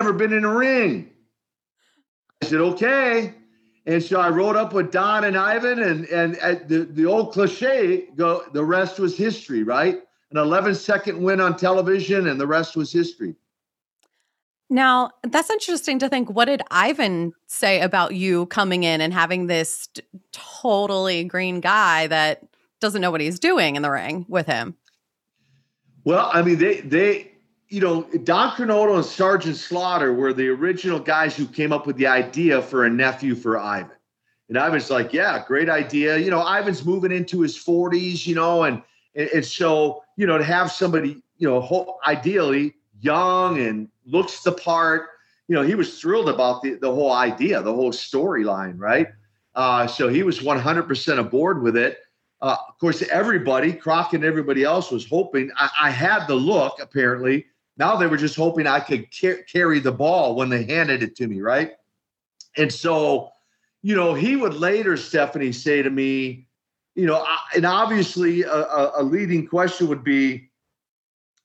Never 0.01 0.13
been 0.13 0.33
in 0.33 0.45
a 0.45 0.55
ring." 0.55 1.11
I 2.43 2.47
said, 2.47 2.61
"Okay." 2.61 3.35
And 3.87 4.03
so 4.03 4.21
I 4.21 4.29
rode 4.29 4.57
up 4.57 4.73
with 4.73 4.93
Don 4.93 5.25
and 5.25 5.37
Ivan, 5.37 5.83
and 5.83 6.07
and 6.07 6.37
the 6.69 6.85
the 6.85 7.05
old 7.05 7.33
cliche 7.33 8.07
go. 8.15 8.45
The 8.53 8.65
rest 8.65 9.01
was 9.01 9.17
history, 9.17 9.65
right? 9.65 10.01
An 10.31 10.39
11 10.39 10.77
second 10.77 11.21
win 11.21 11.41
on 11.41 11.57
television, 11.57 12.29
and 12.29 12.41
the 12.41 12.47
rest 12.47 12.77
was 12.77 12.93
history. 12.93 13.35
Now 14.71 15.11
that's 15.25 15.51
interesting 15.51 15.99
to 15.99 16.09
think. 16.09 16.31
What 16.31 16.45
did 16.45 16.63
Ivan 16.71 17.33
say 17.49 17.81
about 17.81 18.15
you 18.15 18.47
coming 18.47 18.85
in 18.85 19.01
and 19.01 19.13
having 19.13 19.49
this 19.49 19.89
t- 19.89 20.03
totally 20.31 21.25
green 21.25 21.61
guy 21.61 22.07
that 22.07 22.43
doesn't 22.81 23.01
know 23.01 23.11
what 23.11 23.21
he's 23.21 23.41
doing 23.41 23.75
in 23.77 23.83
the 23.83 23.91
ring 23.91 24.27
with 24.29 24.47
him? 24.47 24.77
Well, 26.05 26.31
I 26.33 26.43
mean, 26.43 26.59
they 26.59 26.81
they 26.83 27.32
you 27.73 27.81
know, 27.81 28.03
Don 28.25 28.51
Kernodle 28.51 28.97
and 28.97 29.05
Sergeant 29.05 29.57
Slaughter 29.57 30.13
were 30.13 30.35
the 30.35 30.47
original 30.49 30.99
guys 30.99 31.35
who 31.35 31.47
came 31.47 31.73
up 31.73 31.87
with 31.87 31.97
the 31.97 32.07
idea 32.07 32.61
for 32.61 32.85
a 32.85 32.91
nephew 32.91 33.35
for 33.35 33.59
Ivan. 33.59 33.97
And 34.51 34.59
Ivan's 34.59 34.91
like, 34.91 35.15
yeah, 35.15 35.43
great 35.47 35.71
idea. 35.71 36.19
You 36.19 36.31
know, 36.31 36.43
Ivan's 36.43 36.85
moving 36.85 37.13
into 37.13 37.41
his 37.41 37.57
40s, 37.57 38.27
you 38.27 38.35
know, 38.35 38.65
and 38.65 38.83
and 39.15 39.45
so, 39.45 40.03
you 40.17 40.27
know, 40.27 40.37
to 40.37 40.45
have 40.45 40.71
somebody, 40.71 41.23
you 41.39 41.49
know, 41.49 41.99
ideally 42.07 42.75
young 43.01 43.59
and 43.59 43.89
looks 44.05 44.43
the 44.43 44.53
part, 44.53 45.09
you 45.49 45.55
know, 45.55 45.63
he 45.63 45.75
was 45.75 45.99
thrilled 45.99 46.29
about 46.29 46.61
the, 46.61 46.75
the 46.75 46.95
whole 46.95 47.13
idea, 47.13 47.63
the 47.63 47.73
whole 47.73 47.93
storyline, 47.93 48.75
right? 48.79 49.09
Uh, 49.55 49.87
so 49.87 50.09
he 50.09 50.23
was 50.23 50.41
100% 50.41 51.19
aboard 51.19 51.63
with 51.63 51.77
it. 51.79 51.99
Uh, 52.43 52.57
of 52.69 52.79
course, 52.79 53.03
everybody, 53.03 53.73
Croc 53.73 54.13
and 54.15 54.25
everybody 54.25 54.63
else 54.63 54.91
was 54.91 55.07
hoping. 55.07 55.51
I, 55.57 55.71
I 55.83 55.91
had 55.91 56.27
the 56.27 56.35
look, 56.35 56.79
apparently, 56.81 57.47
Now 57.77 57.97
they 57.97 58.07
were 58.07 58.17
just 58.17 58.37
hoping 58.37 58.67
I 58.67 58.81
could 58.81 59.09
car- 59.19 59.43
carry 59.51 59.81
the 59.81 59.93
ball 59.93 60.37
when 60.37 60.49
they 60.49 60.65
handed 60.65 61.03
it 61.03 61.17
to 61.17 61.27
me, 61.27 61.41
right? 61.41 61.73
And 62.57 62.73
so, 62.73 63.31
you 63.83 63.97
know, 63.97 64.15
he 64.15 64.37
would 64.37 64.55
later, 64.55 64.97
Stephanie, 64.97 65.53
say 65.53 65.83
to 65.83 65.91
me, 65.91 66.47
you 66.95 67.07
know, 67.07 67.25
and 67.57 67.65
obviously 67.65 68.43
a, 68.43 68.93
a 68.97 69.03
leading 69.03 69.47
question 69.47 69.89
would 69.89 70.05
be 70.05 70.51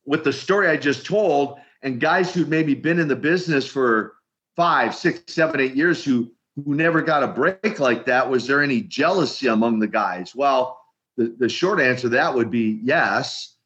with 0.05 0.23
the 0.23 0.33
story 0.33 0.67
I 0.67 0.77
just 0.77 1.05
told, 1.05 1.59
and 1.81 1.99
guys 1.99 2.33
who'd 2.33 2.49
maybe 2.49 2.73
been 2.73 2.99
in 2.99 3.07
the 3.07 3.15
business 3.15 3.65
for 3.67 4.15
five, 4.55 4.95
six, 4.95 5.33
seven, 5.33 5.59
eight 5.61 5.75
years 5.75 6.03
who 6.03 6.31
who 6.65 6.73
never 6.73 7.03
got 7.03 7.21
a 7.21 7.27
break 7.27 7.79
like 7.79 8.05
that, 8.07 8.27
was 8.29 8.47
there 8.47 8.63
any 8.63 8.81
jealousy 8.81 9.45
among 9.45 9.77
the 9.77 9.87
guys? 9.87 10.33
Well, 10.35 10.79
the, 11.15 11.35
the 11.37 11.49
short 11.49 11.79
answer 11.79 12.03
to 12.03 12.09
that 12.09 12.33
would 12.33 12.49
be 12.49 12.79
yes. 12.83 13.56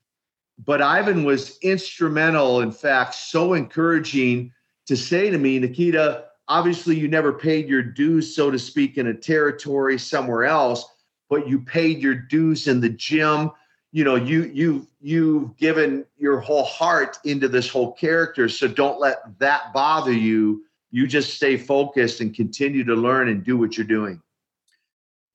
But 0.66 0.82
Ivan 0.82 1.24
was 1.24 1.58
instrumental, 1.60 2.62
in 2.62 2.72
fact, 2.72 3.16
so 3.16 3.54
encouraging 3.54 4.54
to 4.86 4.96
say 4.96 5.30
to 5.30 5.38
me, 5.38 5.58
Nikita, 5.58 6.26
obviously 6.48 7.00
you 7.00 7.08
never 7.08 7.34
paid 7.34 7.68
your 7.68 7.82
dues, 7.82 8.36
so 8.36 8.52
to 8.52 8.60
speak, 8.60 8.98
in 8.98 9.08
a 9.08 9.14
territory 9.14 9.98
somewhere 9.98 10.46
else, 10.46 10.86
but 11.30 11.48
you 11.48 11.60
paid 11.62 12.00
your 12.00 12.14
dues 12.14 12.68
in 12.68 12.80
the 12.82 12.90
gym. 12.90 13.52
You 13.92 14.04
know, 14.04 14.16
you 14.16 14.44
you 14.54 14.88
you've 15.02 15.58
given 15.58 16.06
your 16.18 16.40
whole 16.40 16.64
heart 16.64 17.18
into 17.26 17.48
this 17.48 17.70
whole 17.70 17.94
character. 17.94 18.48
So 18.48 18.68
don't 18.68 19.00
let 19.00 19.18
that 19.40 19.74
bother 19.74 20.14
you. 20.14 20.64
You 20.92 21.08
just 21.08 21.34
stay 21.34 21.58
focused 21.58 22.22
and 22.22 22.36
continue 22.36 22.84
to 22.84 22.96
learn 22.96 23.30
and 23.30 23.44
do 23.44 23.58
what 23.58 23.78
you're 23.78 23.88
doing. 23.88 24.22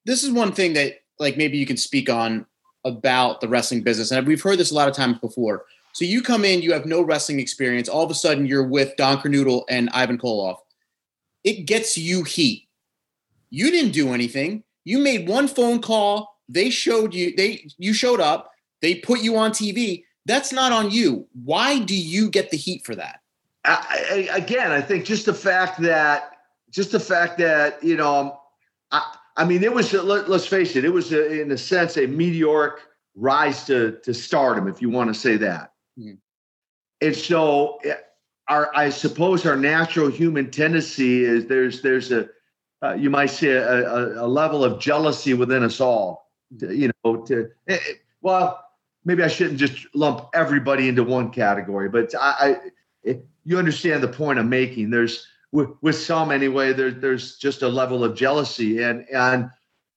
This 0.05 0.23
is 0.23 0.31
one 0.31 0.53
thing 0.53 0.75
that 0.75 1.01
like 1.19 1.37
maybe 1.37 1.59
you 1.59 1.67
can 1.67 1.77
speak 1.77 2.09
on 2.09 2.47
about 2.87 3.41
the 3.41 3.49
wrestling 3.49 3.83
business. 3.83 4.11
And 4.11 4.27
we've 4.27 4.43
heard 4.43 4.59
this 4.59 4.71
a 4.71 4.75
lot 4.75 4.89
of 4.89 4.95
times 4.95 5.19
before. 5.19 5.65
So 5.93 6.05
you 6.05 6.23
come 6.23 6.45
in, 6.45 6.63
you 6.63 6.73
have 6.73 6.87
no 6.87 7.03
wrestling 7.03 7.41
experience. 7.41 7.89
All 7.89 8.05
of 8.05 8.11
a 8.11 8.15
sudden, 8.15 8.47
you're 8.47 8.67
with 8.67 8.97
Don 8.97 9.19
Kernodle 9.19 9.65
and 9.69 9.89
Ivan 9.91 10.19
Koloff. 10.19 10.59
It 11.43 11.65
gets 11.65 11.97
you 11.97 12.23
heat. 12.23 12.69
You 13.51 13.71
didn't 13.71 13.93
do 13.93 14.13
anything. 14.13 14.63
You 14.85 14.99
made 14.99 15.29
one 15.29 15.49
phone 15.49 15.81
call. 15.81 16.39
They 16.49 16.71
showed 16.71 17.15
you. 17.15 17.35
They 17.35 17.67
you 17.79 17.93
showed 17.93 18.21
up. 18.21 18.51
They 18.83 18.97
put 18.97 19.21
you 19.21 19.37
on 19.37 19.53
TV. 19.53 20.05
That's 20.27 20.53
not 20.53 20.73
on 20.73 20.91
you. 20.91 21.27
Why 21.45 21.79
do 21.79 21.97
you 21.97 22.29
get 22.31 22.51
the 22.51 22.57
heat 22.57 22.85
for 22.85 22.95
that? 22.95 23.21
I, 23.65 24.29
I, 24.33 24.37
again, 24.37 24.73
I 24.73 24.81
think 24.81 25.05
just 25.05 25.27
the 25.27 25.35
fact 25.35 25.81
that 25.81 26.33
just 26.71 26.93
the 26.93 27.01
fact 27.01 27.39
that 27.39 27.83
you 27.83 27.97
know, 27.97 28.15
um, 28.15 28.33
I, 28.93 29.17
I 29.37 29.45
mean, 29.45 29.63
it 29.63 29.73
was 29.73 29.93
let, 29.93 30.29
us 30.29 30.47
face 30.47 30.77
it, 30.77 30.85
it 30.85 30.93
was 30.93 31.13
a, 31.13 31.41
in 31.43 31.51
a 31.53 31.59
sense 31.59 31.97
a 31.97 32.07
meteoric 32.07 32.81
rise 33.15 33.65
to 33.65 33.99
to 34.03 34.15
stardom, 34.15 34.69
if 34.69 34.81
you 34.81 34.91
want 34.91 35.13
to 35.13 35.19
say 35.19 35.37
that. 35.37 35.73
Mm-hmm. 35.99 36.15
And 37.03 37.17
so, 37.17 37.79
eh, 37.85 37.95
our 38.49 38.71
I 38.75 38.89
suppose 38.91 39.45
our 39.45 39.57
natural 39.57 40.09
human 40.09 40.51
tendency 40.51 41.25
is 41.25 41.47
there's 41.47 41.83
there's 41.83 42.13
a 42.13 42.29
uh, 42.83 42.95
you 42.95 43.11
might 43.11 43.31
say 43.31 43.49
a, 43.49 43.91
a, 43.91 44.27
a, 44.27 44.29
level 44.29 44.63
of 44.63 44.79
jealousy 44.79 45.33
within 45.33 45.63
us 45.63 45.81
all. 45.81 46.31
To, 46.61 46.75
you 46.75 46.91
know, 47.05 47.25
to 47.25 47.49
eh, 47.69 47.75
eh, 47.75 47.93
well, 48.21 48.63
maybe 49.05 49.23
I 49.23 49.29
shouldn't 49.29 49.59
just 49.59 49.87
lump 49.95 50.29
everybody 50.35 50.89
into 50.89 51.03
one 51.03 51.31
category, 51.31 51.89
but 51.89 52.15
I, 52.19 52.57
I 53.05 53.21
you 53.45 53.59
understand 53.59 54.03
the 54.03 54.09
point 54.09 54.39
I'm 54.39 54.49
making. 54.49 54.91
There's 54.91 55.27
with, 55.81 55.97
some 55.97 56.31
anyway, 56.31 56.73
there, 56.73 56.91
there's 56.91 57.37
just 57.37 57.63
a 57.63 57.69
level 57.69 58.05
of 58.05 58.15
jealousy 58.15 58.83
and 58.83 59.07
and 59.13 59.51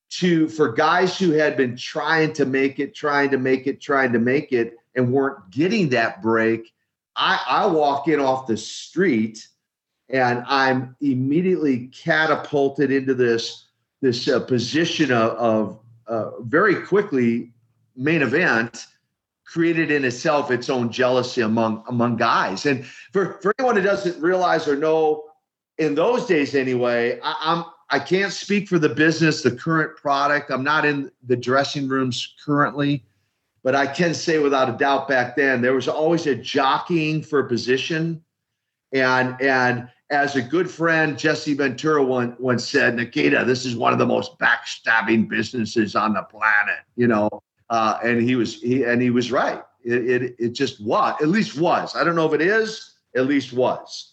to 0.10 0.48
for 0.48 0.72
guys 0.72 1.20
who 1.20 1.32
had 1.32 1.58
been 1.58 1.76
trying 1.76 2.34
to 2.34 2.46
make 2.46 2.80
it, 2.80 2.96
trying 2.96 3.30
to 3.32 3.38
make 3.38 3.68
it, 3.68 3.82
trying 3.82 4.14
to 4.14 4.20
make 4.20 4.52
it, 4.52 4.76
and 4.96 5.12
weren't 5.12 5.52
getting 5.52 5.90
that 5.90 6.22
break. 6.22 6.74
I, 7.16 7.44
I 7.48 7.66
walk 7.68 8.08
in 8.08 8.20
off 8.20 8.48
the 8.48 8.58
street 8.58 9.48
and 10.08 10.44
I'm 10.48 10.96
immediately 11.02 11.88
catapulted 11.88 12.92
into 12.92 13.14
this 13.14 13.66
this 14.02 14.30
uh, 14.30 14.40
position 14.40 15.12
of, 15.12 15.32
of 15.32 15.80
uh, 16.08 16.40
very 16.42 16.76
quickly 16.76 17.52
main 17.96 18.22
event 18.22 18.88
created 19.46 19.92
in 19.92 20.06
itself 20.06 20.52
its 20.52 20.70
own 20.70 20.90
jealousy 20.92 21.42
among 21.42 21.84
among 21.88 22.16
guys 22.16 22.66
and 22.66 22.86
for, 23.12 23.40
for 23.42 23.54
anyone 23.60 23.76
who 23.76 23.82
doesn't 23.82 24.20
realize 24.22 24.68
or 24.68 24.76
know 24.76 25.29
in 25.80 25.96
those 25.96 26.26
days 26.26 26.54
anyway, 26.54 27.20
I, 27.24 27.36
I'm 27.42 27.66
I 27.92 27.98
can't 27.98 28.32
speak 28.32 28.68
for 28.68 28.78
the 28.78 28.90
business, 28.90 29.42
the 29.42 29.52
current 29.52 29.98
product. 29.98 30.52
I'm 30.52 30.64
not 30.64 30.86
in 30.86 31.10
the 31.26 31.36
dressing 31.36 31.88
rooms 31.88 32.36
currently, 32.46 33.04
but 33.64 33.74
I 33.74 33.88
can 33.88 34.14
say 34.14 34.38
without 34.38 34.70
a 34.70 34.74
doubt 34.74 35.08
back 35.08 35.36
then 35.36 35.62
there 35.62 35.74
was 35.74 35.88
always 35.88 36.28
a 36.28 36.36
jockeying 36.36 37.24
for 37.24 37.44
position. 37.44 38.24
And 38.94 39.42
and 39.42 39.90
as 40.12 40.36
a 40.36 40.42
good 40.42 40.70
friend, 40.70 41.18
Jesse 41.18 41.54
Ventura 41.54 42.04
once, 42.04 42.36
once 42.40 42.68
said, 42.68 42.96
Nikita, 42.96 43.44
this 43.46 43.66
is 43.66 43.76
one 43.76 43.94
of 43.94 44.00
the 44.00 44.06
most 44.06 44.38
backstabbing 44.40 45.30
businesses 45.30 45.96
on 45.96 46.14
the 46.14 46.24
planet, 46.24 46.80
you 46.96 47.08
know. 47.08 47.30
Uh, 47.70 48.00
and 48.04 48.22
he 48.22 48.36
was 48.36 48.62
he 48.62 48.84
and 48.84 49.02
he 49.02 49.10
was 49.10 49.32
right. 49.32 49.64
It, 49.84 50.22
it 50.24 50.36
it 50.38 50.50
just 50.50 50.84
was, 50.84 51.16
at 51.22 51.30
least 51.30 51.60
was. 51.60 51.96
I 51.96 52.04
don't 52.04 52.16
know 52.16 52.28
if 52.28 52.34
it 52.34 52.42
is, 52.42 52.96
at 53.16 53.26
least 53.26 53.54
was. 53.54 54.09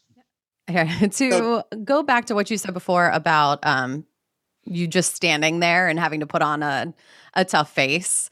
Okay. 0.69 1.09
to 1.09 1.11
so, 1.11 1.65
go 1.85 2.03
back 2.03 2.27
to 2.27 2.35
what 2.35 2.51
you 2.51 2.59
said 2.59 2.75
before 2.75 3.11
about 3.11 3.65
um, 3.67 4.05
you 4.65 4.87
just 4.87 5.15
standing 5.15 5.61
there 5.61 5.89
and 5.89 5.99
having 5.99 6.21
to 6.21 6.27
put 6.27 6.43
on 6.43 6.63
a, 6.63 6.93
a 7.35 7.45
tough 7.45 7.73
face, 7.73 8.31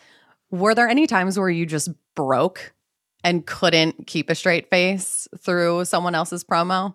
were 0.50 0.74
there 0.74 0.88
any 0.88 1.06
times 1.06 1.38
where 1.38 1.50
you 1.50 1.66
just 1.66 1.90
broke 2.14 2.74
and 3.22 3.46
couldn't 3.46 4.06
keep 4.06 4.28
a 4.28 4.34
straight 4.34 4.68
face 4.68 5.26
through 5.38 5.84
someone 5.84 6.14
else's 6.14 6.44
promo? 6.44 6.94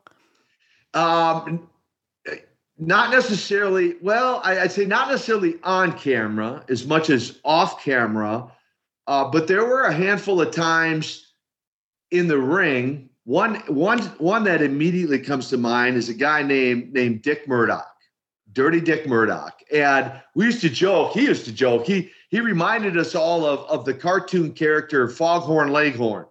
Um, 0.94 1.68
not 2.78 3.12
necessarily. 3.12 3.96
Well, 4.02 4.42
I, 4.44 4.62
would 4.62 4.72
say 4.72 4.86
not 4.86 5.10
necessarily 5.10 5.56
on 5.64 5.98
camera 5.98 6.64
as 6.70 6.86
much 6.86 7.10
as 7.10 7.40
off 7.44 7.84
camera, 7.84 8.52
uh, 9.08 9.30
but 9.30 9.48
there 9.48 9.66
were 9.66 9.84
a 9.84 9.94
handful 9.94 10.42
of 10.42 10.52
times 10.52 11.34
in 12.12 12.28
the 12.28 12.38
ring 12.38 13.09
one, 13.30 13.58
one, 13.68 14.00
one 14.18 14.44
that 14.46 14.64
immediately 14.64 15.20
comes 15.20 15.50
to 15.50 15.58
mind 15.58 15.98
is 15.98 16.10
a 16.10 16.16
guy 16.16 16.42
named 16.42 16.92
named 16.92 17.22
Dick 17.22 17.48
Murdoch, 17.48 17.86
Dirty 18.54 18.82
Dick 18.82 19.08
Murdoch, 19.08 19.54
and 19.72 20.12
we 20.34 20.46
used 20.46 20.62
to 20.62 20.70
joke. 20.70 21.12
He 21.12 21.26
used 21.26 21.46
to 21.46 21.52
joke. 21.52 21.86
He 21.86 22.10
he 22.30 22.40
reminded 22.40 22.98
us 22.98 23.14
all 23.14 23.46
of 23.46 23.60
of 23.70 23.86
the 23.86 23.94
cartoon 23.94 24.52
character 24.52 25.08
Foghorn 25.08 25.72
Leghorn. 25.72 26.26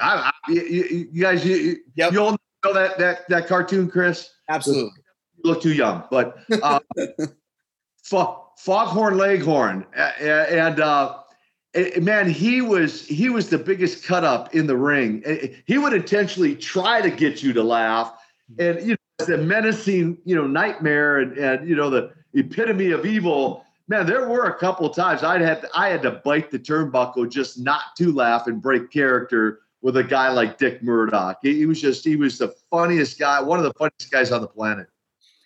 I, 0.00 0.30
I, 0.30 0.32
you, 0.48 1.08
you, 1.12 1.20
guys, 1.20 1.44
you, 1.44 1.78
yep. 1.96 2.12
you 2.12 2.22
all 2.22 2.36
know 2.64 2.72
that 2.72 2.96
that 2.98 3.28
that 3.28 3.48
cartoon, 3.48 3.90
Chris? 3.90 4.30
Absolutely. 4.48 4.92
You 5.38 5.50
look 5.50 5.60
too 5.60 5.74
young, 5.74 6.04
but 6.08 6.36
uh, 6.62 6.78
Foghorn 8.04 9.18
Leghorn, 9.18 9.86
and 9.96 10.78
uh, 10.78 11.18
man, 12.00 12.28
he 12.28 12.60
was 12.60 13.06
he 13.06 13.28
was 13.28 13.50
the 13.50 13.58
biggest 13.58 14.04
cut 14.04 14.24
up 14.24 14.54
in 14.54 14.66
the 14.66 14.76
ring. 14.76 15.22
He 15.66 15.78
would 15.78 15.92
intentionally 15.92 16.54
try 16.54 17.00
to 17.00 17.10
get 17.10 17.42
you 17.42 17.52
to 17.52 17.62
laugh, 17.62 18.14
and 18.58 18.80
you 18.80 18.96
know 19.18 19.26
the 19.26 19.38
menacing 19.38 20.18
you 20.24 20.36
know 20.36 20.46
nightmare 20.46 21.18
and, 21.18 21.36
and 21.36 21.68
you 21.68 21.74
know 21.74 21.90
the 21.90 22.12
epitome 22.34 22.90
of 22.90 23.04
evil. 23.04 23.64
Man, 23.86 24.06
there 24.06 24.28
were 24.28 24.46
a 24.46 24.58
couple 24.58 24.88
times 24.88 25.22
I'd 25.22 25.42
had 25.42 25.60
to, 25.60 25.68
I 25.74 25.88
had 25.90 26.00
to 26.02 26.12
bite 26.24 26.50
the 26.50 26.58
turnbuckle 26.58 27.30
just 27.30 27.60
not 27.60 27.94
to 27.98 28.12
laugh 28.12 28.46
and 28.46 28.62
break 28.62 28.90
character 28.90 29.60
with 29.82 29.98
a 29.98 30.04
guy 30.04 30.30
like 30.30 30.56
Dick 30.56 30.82
Murdoch. 30.82 31.38
He, 31.42 31.58
he 31.58 31.66
was 31.66 31.80
just 31.80 32.04
he 32.04 32.16
was 32.16 32.38
the 32.38 32.54
funniest 32.70 33.18
guy, 33.18 33.40
one 33.42 33.58
of 33.58 33.64
the 33.64 33.74
funniest 33.74 34.10
guys 34.10 34.32
on 34.32 34.40
the 34.40 34.48
planet. 34.48 34.86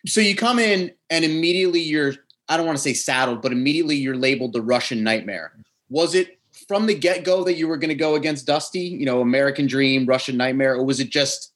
So 0.07 0.21
you 0.21 0.37
come 0.37 0.59
in 0.59 0.93
and 1.11 1.25
immediately 1.25 1.81
you're 1.81 2.15
I 2.51 2.57
don't 2.57 2.67
want 2.67 2.77
to 2.77 2.83
say 2.83 2.95
saddled, 2.95 3.43
but 3.43 3.53
immediately 3.53 3.97
you're 3.97 4.17
labeled 4.17 4.53
the 4.53 4.63
Russian 4.63 5.03
Nightmare 5.03 5.53
was 5.89 6.15
it 6.15 6.39
from 6.67 6.87
the 6.87 6.95
get 6.95 7.25
go 7.25 7.45
that 7.45 7.57
you 7.57 7.69
were 7.69 7.77
going 7.77 7.91
to 7.91 7.95
go 7.95 8.15
against 8.15 8.47
Dusty? 8.47 8.81
You 8.81 9.07
know, 9.07 9.21
American 9.21 9.67
Dream, 9.67 10.07
Russian 10.07 10.37
Nightmare, 10.37 10.75
or 10.75 10.85
was 10.85 11.01
it 11.01 11.11
just 11.11 11.53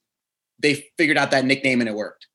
they 0.59 0.87
figured 0.97 1.19
out 1.19 1.31
that 1.33 1.45
nickname 1.45 1.81
and 1.81 1.89
it 1.89 1.95
worked? 1.95 2.27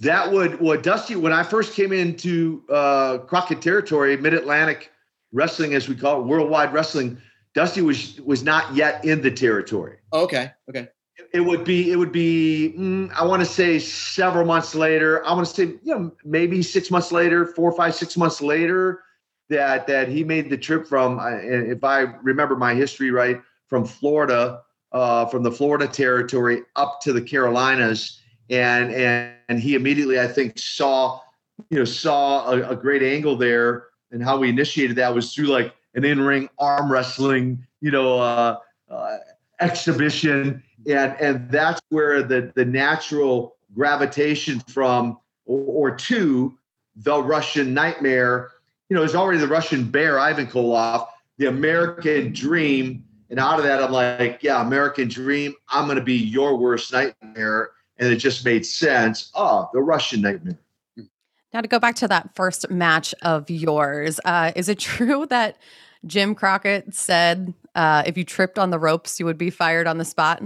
That 0.00 0.30
would 0.32 0.60
what 0.60 0.82
Dusty 0.82 1.16
when 1.16 1.32
I 1.32 1.42
first 1.42 1.74
came 1.74 1.92
into 1.92 2.62
uh, 2.68 3.18
Crockett 3.18 3.62
territory, 3.62 4.16
Mid 4.16 4.34
Atlantic 4.34 4.92
Wrestling, 5.32 5.74
as 5.74 5.88
we 5.88 5.94
call 5.94 6.20
it, 6.20 6.26
Worldwide 6.26 6.72
Wrestling. 6.72 7.18
Dusty 7.54 7.80
was 7.80 8.20
was 8.20 8.42
not 8.42 8.74
yet 8.74 9.02
in 9.04 9.22
the 9.22 9.30
territory. 9.30 9.96
okay, 10.12 10.52
okay. 10.68 10.88
It 11.32 11.40
would 11.40 11.64
be 11.64 11.90
it 11.90 11.96
would 11.96 12.12
be 12.12 12.74
mm, 12.76 13.10
I 13.14 13.24
want 13.24 13.40
to 13.40 13.46
say 13.46 13.78
several 13.78 14.44
months 14.44 14.74
later. 14.74 15.24
I 15.24 15.32
want 15.32 15.46
to 15.46 15.54
say 15.54 15.62
you 15.82 15.94
know 15.94 16.12
maybe 16.24 16.62
six 16.62 16.90
months 16.90 17.10
later, 17.10 17.46
four, 17.46 17.72
five, 17.72 17.94
six 17.94 18.18
months 18.18 18.42
later 18.42 19.02
that 19.48 19.86
that 19.86 20.08
he 20.08 20.24
made 20.24 20.50
the 20.50 20.56
trip 20.56 20.86
from, 20.86 21.20
if 21.22 21.84
I 21.84 22.00
remember 22.00 22.56
my 22.56 22.74
history 22.74 23.10
right, 23.10 23.40
from 23.68 23.84
Florida, 23.84 24.62
uh, 24.92 25.26
from 25.26 25.42
the 25.42 25.52
Florida 25.52 25.86
territory 25.86 26.62
up 26.76 27.00
to 27.02 27.12
the 27.12 27.22
Carolinas, 27.22 28.20
and 28.50 28.92
and 28.92 29.34
and 29.48 29.60
he 29.60 29.74
immediately, 29.74 30.20
I 30.20 30.28
think, 30.28 30.58
saw 30.58 31.20
you 31.70 31.78
know 31.78 31.84
saw 31.84 32.50
a, 32.50 32.70
a 32.70 32.76
great 32.76 33.02
angle 33.02 33.36
there, 33.36 33.86
and 34.10 34.22
how 34.22 34.38
we 34.38 34.48
initiated 34.48 34.96
that 34.96 35.14
was 35.14 35.34
through 35.34 35.46
like 35.46 35.74
an 35.94 36.04
in-ring 36.04 36.48
arm 36.58 36.90
wrestling, 36.90 37.66
you 37.80 37.90
know. 37.90 38.18
Uh, 38.18 38.58
uh, 38.90 39.16
exhibition, 39.60 40.62
and 40.86 41.16
and 41.20 41.50
that's 41.50 41.80
where 41.88 42.22
the 42.22 42.52
the 42.54 42.64
natural 42.64 43.56
gravitation 43.74 44.60
from 44.60 45.18
or, 45.44 45.90
or 45.90 45.96
to 45.96 46.56
the 46.96 47.22
Russian 47.22 47.74
nightmare. 47.74 48.50
You 48.88 48.94
know, 48.94 49.00
there's 49.00 49.14
already 49.14 49.38
the 49.38 49.48
Russian 49.48 49.84
bear, 49.84 50.18
Ivan 50.18 50.46
Koloff, 50.46 51.08
the 51.38 51.46
American 51.46 52.32
dream. 52.32 53.04
And 53.30 53.40
out 53.40 53.58
of 53.58 53.64
that, 53.64 53.82
I'm 53.82 53.90
like, 53.90 54.42
yeah, 54.42 54.64
American 54.64 55.08
dream. 55.08 55.54
I'm 55.68 55.86
going 55.86 55.98
to 55.98 56.04
be 56.04 56.14
your 56.14 56.56
worst 56.56 56.92
nightmare. 56.92 57.70
And 57.98 58.12
it 58.12 58.16
just 58.16 58.44
made 58.44 58.64
sense. 58.64 59.30
Oh, 59.34 59.68
the 59.72 59.80
Russian 59.80 60.20
nightmare. 60.20 60.58
Now, 61.52 61.62
to 61.62 61.68
go 61.68 61.78
back 61.78 61.94
to 61.96 62.08
that 62.08 62.34
first 62.34 62.70
match 62.70 63.14
of 63.22 63.48
yours, 63.48 64.20
uh, 64.24 64.52
is 64.54 64.68
it 64.68 64.78
true 64.80 65.26
that 65.26 65.56
Jim 66.04 66.34
Crockett 66.34 66.94
said 66.94 67.54
uh, 67.74 68.02
if 68.06 68.16
you 68.16 68.24
tripped 68.24 68.58
on 68.58 68.70
the 68.70 68.78
ropes, 68.78 69.18
you 69.18 69.26
would 69.26 69.38
be 69.38 69.50
fired 69.50 69.86
on 69.86 69.98
the 69.98 70.04
spot? 70.04 70.42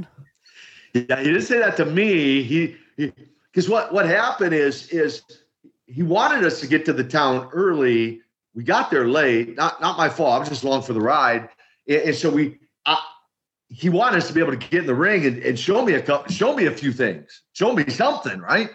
Yeah, 0.95 1.19
he 1.19 1.25
didn't 1.25 1.43
say 1.43 1.59
that 1.59 1.77
to 1.77 1.85
me. 1.85 2.43
He 2.43 2.77
because 3.53 3.69
what 3.69 3.93
what 3.93 4.07
happened 4.07 4.55
is 4.55 4.89
is 4.89 5.23
he 5.87 6.03
wanted 6.03 6.45
us 6.45 6.61
to 6.61 6.67
get 6.67 6.85
to 6.87 6.93
the 6.93 7.05
town 7.05 7.49
early. 7.53 8.21
We 8.55 8.65
got 8.65 8.91
there 8.91 9.09
late. 9.09 9.57
Not 9.57 9.81
not 9.81 9.97
my 9.97 10.09
fault. 10.09 10.35
I 10.35 10.39
was 10.39 10.49
just 10.49 10.65
along 10.65 10.83
for 10.83 10.93
the 10.93 11.01
ride, 11.01 11.49
and, 11.89 12.03
and 12.03 12.15
so 12.15 12.31
we. 12.31 12.59
I, 12.87 12.99
he 13.69 13.89
wanted 13.89 14.17
us 14.17 14.27
to 14.27 14.35
be 14.35 14.41
able 14.41 14.51
to 14.51 14.57
get 14.57 14.81
in 14.81 14.87
the 14.87 14.95
ring 14.95 15.25
and, 15.25 15.41
and 15.45 15.57
show 15.57 15.85
me 15.85 15.93
a 15.93 16.03
couple, 16.03 16.33
show 16.33 16.57
me 16.57 16.67
a 16.67 16.73
few 16.73 16.93
things, 16.93 17.43
show 17.53 17.73
me 17.73 17.89
something, 17.89 18.41
right? 18.41 18.71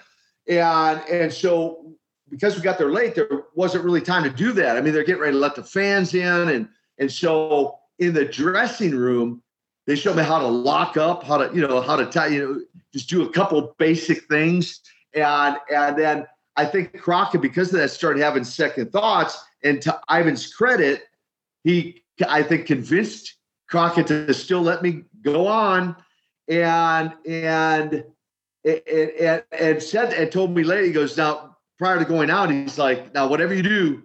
And 0.47 1.01
and 1.09 1.33
so 1.33 1.95
because 2.29 2.55
we 2.55 2.61
got 2.61 2.77
there 2.77 2.91
late, 2.91 3.15
there 3.15 3.43
wasn't 3.55 3.83
really 3.83 4.01
time 4.01 4.23
to 4.23 4.29
do 4.29 4.51
that. 4.53 4.77
I 4.77 4.81
mean, 4.81 4.93
they're 4.93 5.03
getting 5.03 5.21
ready 5.21 5.33
to 5.33 5.39
let 5.39 5.55
the 5.55 5.63
fans 5.63 6.13
in, 6.13 6.49
and 6.49 6.69
and 6.97 7.11
so 7.11 7.79
in 7.99 8.13
the 8.13 8.25
dressing 8.25 8.95
room, 8.95 9.41
they 9.85 9.95
showed 9.95 10.15
me 10.15 10.23
how 10.23 10.39
to 10.39 10.47
lock 10.47 10.97
up, 10.97 11.23
how 11.23 11.37
to 11.37 11.53
you 11.53 11.67
know 11.67 11.81
how 11.81 11.95
to 11.95 12.05
tie, 12.05 12.27
you 12.27 12.47
know, 12.47 12.61
just 12.93 13.09
do 13.09 13.23
a 13.23 13.29
couple 13.29 13.75
basic 13.77 14.27
things, 14.29 14.79
and 15.13 15.57
and 15.73 15.97
then 15.97 16.25
I 16.57 16.65
think 16.65 16.99
Crockett, 16.99 17.41
because 17.41 17.73
of 17.73 17.79
that, 17.79 17.89
started 17.89 18.21
having 18.21 18.43
second 18.43 18.91
thoughts. 18.91 19.43
And 19.63 19.81
to 19.81 19.99
Ivan's 20.09 20.53
credit, 20.53 21.03
he, 21.63 22.03
I 22.27 22.43
think, 22.43 22.65
convinced 22.67 23.35
Crockett 23.67 24.07
to 24.07 24.33
still 24.33 24.61
let 24.61 24.83
me 24.83 25.03
go 25.23 25.47
on, 25.47 25.95
and 26.47 27.13
and 27.27 28.03
and, 28.63 29.43
and 29.51 29.81
said 29.81 30.13
and 30.13 30.31
told 30.31 30.55
me 30.55 30.63
later. 30.63 30.83
He 30.83 30.91
goes, 30.91 31.17
now 31.17 31.57
prior 31.79 31.97
to 31.97 32.05
going 32.05 32.29
out, 32.29 32.51
he's 32.51 32.77
like, 32.77 33.13
now 33.13 33.27
whatever 33.27 33.53
you 33.53 33.63
do, 33.63 34.03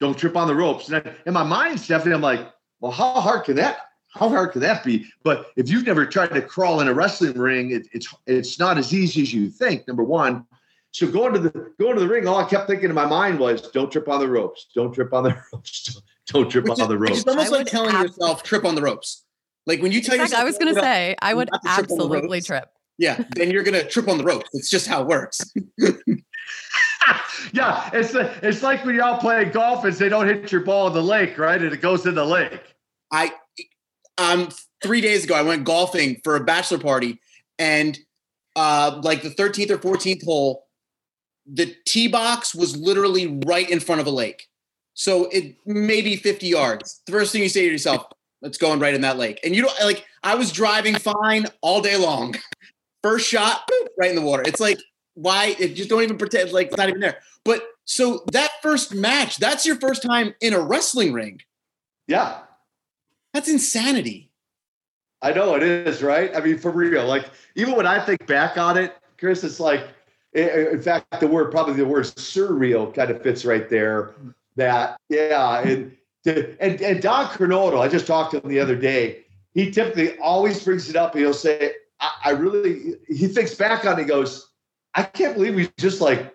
don't 0.00 0.18
trip 0.18 0.36
on 0.36 0.48
the 0.48 0.54
ropes. 0.54 0.88
And 0.88 0.96
I, 0.96 1.14
in 1.24 1.32
my 1.32 1.44
mind, 1.44 1.78
Stephanie, 1.78 2.14
I'm 2.14 2.20
like, 2.20 2.50
well, 2.80 2.92
how 2.92 3.20
hard 3.20 3.44
can 3.44 3.56
that? 3.56 3.78
How 4.08 4.28
hard 4.28 4.50
can 4.52 4.60
that 4.62 4.82
be? 4.82 5.06
But 5.22 5.52
if 5.54 5.70
you've 5.70 5.86
never 5.86 6.04
tried 6.04 6.32
to 6.34 6.42
crawl 6.42 6.80
in 6.80 6.88
a 6.88 6.94
wrestling 6.94 7.38
ring, 7.38 7.70
it, 7.70 7.86
it's 7.92 8.12
it's 8.26 8.58
not 8.58 8.76
as 8.76 8.92
easy 8.92 9.22
as 9.22 9.32
you 9.32 9.48
think. 9.50 9.86
Number 9.86 10.02
one, 10.02 10.44
so 10.92 11.10
going 11.10 11.32
to 11.34 11.38
the 11.38 11.72
going 11.78 11.94
to 11.94 12.00
the 12.00 12.08
ring, 12.08 12.26
all 12.26 12.38
I 12.38 12.48
kept 12.48 12.66
thinking 12.66 12.88
in 12.88 12.94
my 12.94 13.06
mind 13.06 13.38
was, 13.38 13.62
"Don't 13.70 13.90
trip 13.90 14.08
on 14.08 14.20
the 14.20 14.28
ropes. 14.28 14.66
Don't 14.74 14.92
trip 14.92 15.12
on 15.12 15.24
the 15.24 15.36
ropes. 15.52 16.02
Don't 16.26 16.50
trip 16.50 16.64
which 16.64 16.80
on 16.80 16.88
the 16.88 16.98
ropes." 16.98 17.20
It's 17.20 17.28
almost 17.28 17.52
I 17.52 17.56
like 17.56 17.66
telling 17.66 17.94
ab- 17.94 18.06
yourself, 18.06 18.42
"Trip 18.42 18.64
on 18.64 18.74
the 18.74 18.82
ropes." 18.82 19.24
Like 19.66 19.82
when 19.82 19.92
you 19.92 20.00
tell 20.00 20.16
yourself, 20.16 20.40
I 20.40 20.44
was 20.44 20.58
going 20.58 20.74
to 20.74 20.80
say, 20.80 21.14
I 21.20 21.34
would 21.34 21.50
absolutely 21.66 22.40
trip. 22.40 22.70
Yeah, 22.98 23.22
then 23.36 23.50
you're 23.50 23.62
going 23.62 23.80
to 23.80 23.88
trip 23.88 24.08
on 24.08 24.18
the 24.18 24.24
ropes. 24.24 24.50
It's 24.52 24.68
just 24.68 24.86
how 24.86 25.02
it 25.02 25.06
works. 25.06 25.40
yeah, 27.52 27.88
it's 27.92 28.14
it's 28.14 28.62
like 28.62 28.84
when 28.84 28.96
y'all 28.96 29.18
play 29.18 29.44
golf 29.44 29.84
and 29.84 29.94
say, 29.94 30.08
"Don't 30.08 30.26
hit 30.26 30.50
your 30.50 30.62
ball 30.62 30.88
in 30.88 30.94
the 30.94 31.02
lake," 31.02 31.38
right? 31.38 31.60
And 31.62 31.72
it 31.72 31.80
goes 31.80 32.04
in 32.06 32.14
the 32.14 32.24
lake. 32.24 32.60
I 33.12 33.32
um 34.18 34.48
three 34.82 35.00
days 35.00 35.24
ago 35.24 35.34
I 35.34 35.42
went 35.42 35.64
golfing 35.64 36.20
for 36.24 36.36
a 36.36 36.40
bachelor 36.44 36.78
party, 36.78 37.20
and 37.58 37.98
uh 38.56 39.00
like 39.04 39.22
the 39.22 39.30
13th 39.30 39.70
or 39.70 39.78
14th 39.78 40.24
hole 40.24 40.66
the 41.52 41.74
tee 41.86 42.08
box 42.08 42.54
was 42.54 42.76
literally 42.76 43.40
right 43.46 43.68
in 43.68 43.80
front 43.80 44.00
of 44.00 44.06
a 44.06 44.10
lake. 44.10 44.46
So 44.94 45.26
it 45.26 45.56
maybe 45.66 46.16
50 46.16 46.46
yards. 46.46 47.00
The 47.06 47.12
first 47.12 47.32
thing 47.32 47.42
you 47.42 47.48
say 47.48 47.62
to 47.62 47.72
yourself, 47.72 48.06
let's 48.42 48.58
go 48.58 48.72
and 48.72 48.80
right 48.80 48.94
in 48.94 49.00
that 49.00 49.18
lake. 49.18 49.40
And 49.44 49.54
you 49.54 49.62
don't 49.62 49.80
like 49.82 50.04
I 50.22 50.34
was 50.34 50.52
driving 50.52 50.94
fine 50.94 51.46
all 51.62 51.80
day 51.80 51.96
long. 51.96 52.34
First 53.02 53.26
shot, 53.26 53.62
boop, 53.66 53.86
right 53.98 54.10
in 54.10 54.16
the 54.16 54.20
water. 54.20 54.42
It's 54.46 54.60
like, 54.60 54.78
why? 55.14 55.56
It 55.58 55.74
just 55.74 55.88
don't 55.88 56.02
even 56.02 56.18
pretend 56.18 56.52
like 56.52 56.66
it's 56.66 56.76
not 56.76 56.90
even 56.90 57.00
there. 57.00 57.16
But 57.46 57.62
so 57.86 58.22
that 58.32 58.50
first 58.60 58.94
match, 58.94 59.38
that's 59.38 59.64
your 59.64 59.76
first 59.76 60.02
time 60.02 60.34
in 60.42 60.52
a 60.52 60.60
wrestling 60.60 61.14
ring. 61.14 61.40
Yeah. 62.06 62.40
That's 63.32 63.48
insanity. 63.48 64.30
I 65.22 65.32
know 65.32 65.54
it 65.54 65.62
is, 65.62 66.02
right? 66.02 66.30
I 66.36 66.40
mean, 66.40 66.58
for 66.58 66.70
real. 66.70 67.06
Like, 67.06 67.30
even 67.54 67.74
when 67.74 67.86
I 67.86 68.04
think 68.04 68.26
back 68.26 68.58
on 68.58 68.76
it, 68.76 68.94
Chris, 69.18 69.44
it's 69.44 69.60
like 69.60 69.88
in 70.32 70.80
fact, 70.80 71.20
the 71.20 71.26
word 71.26 71.50
probably 71.50 71.74
the 71.74 71.84
word 71.84 72.04
surreal 72.04 72.94
kind 72.94 73.10
of 73.10 73.22
fits 73.22 73.44
right 73.44 73.68
there. 73.68 74.14
That 74.56 74.98
yeah, 75.08 75.60
and 75.60 75.96
and 76.26 76.80
and 76.80 77.02
Don 77.02 77.26
Kernodle, 77.26 77.80
I 77.80 77.88
just 77.88 78.06
talked 78.06 78.32
to 78.32 78.40
him 78.40 78.48
the 78.48 78.60
other 78.60 78.76
day. 78.76 79.24
He 79.54 79.70
typically 79.70 80.18
always 80.18 80.62
brings 80.62 80.88
it 80.88 80.96
up. 80.96 81.14
He'll 81.14 81.34
say, 81.34 81.72
I, 82.00 82.10
I 82.26 82.30
really." 82.30 82.94
He 83.08 83.26
thinks 83.26 83.54
back 83.54 83.84
on. 83.84 83.98
it, 83.98 84.02
He 84.02 84.08
goes, 84.08 84.50
"I 84.94 85.02
can't 85.02 85.34
believe 85.34 85.54
we 85.54 85.70
just 85.78 86.00
like 86.00 86.34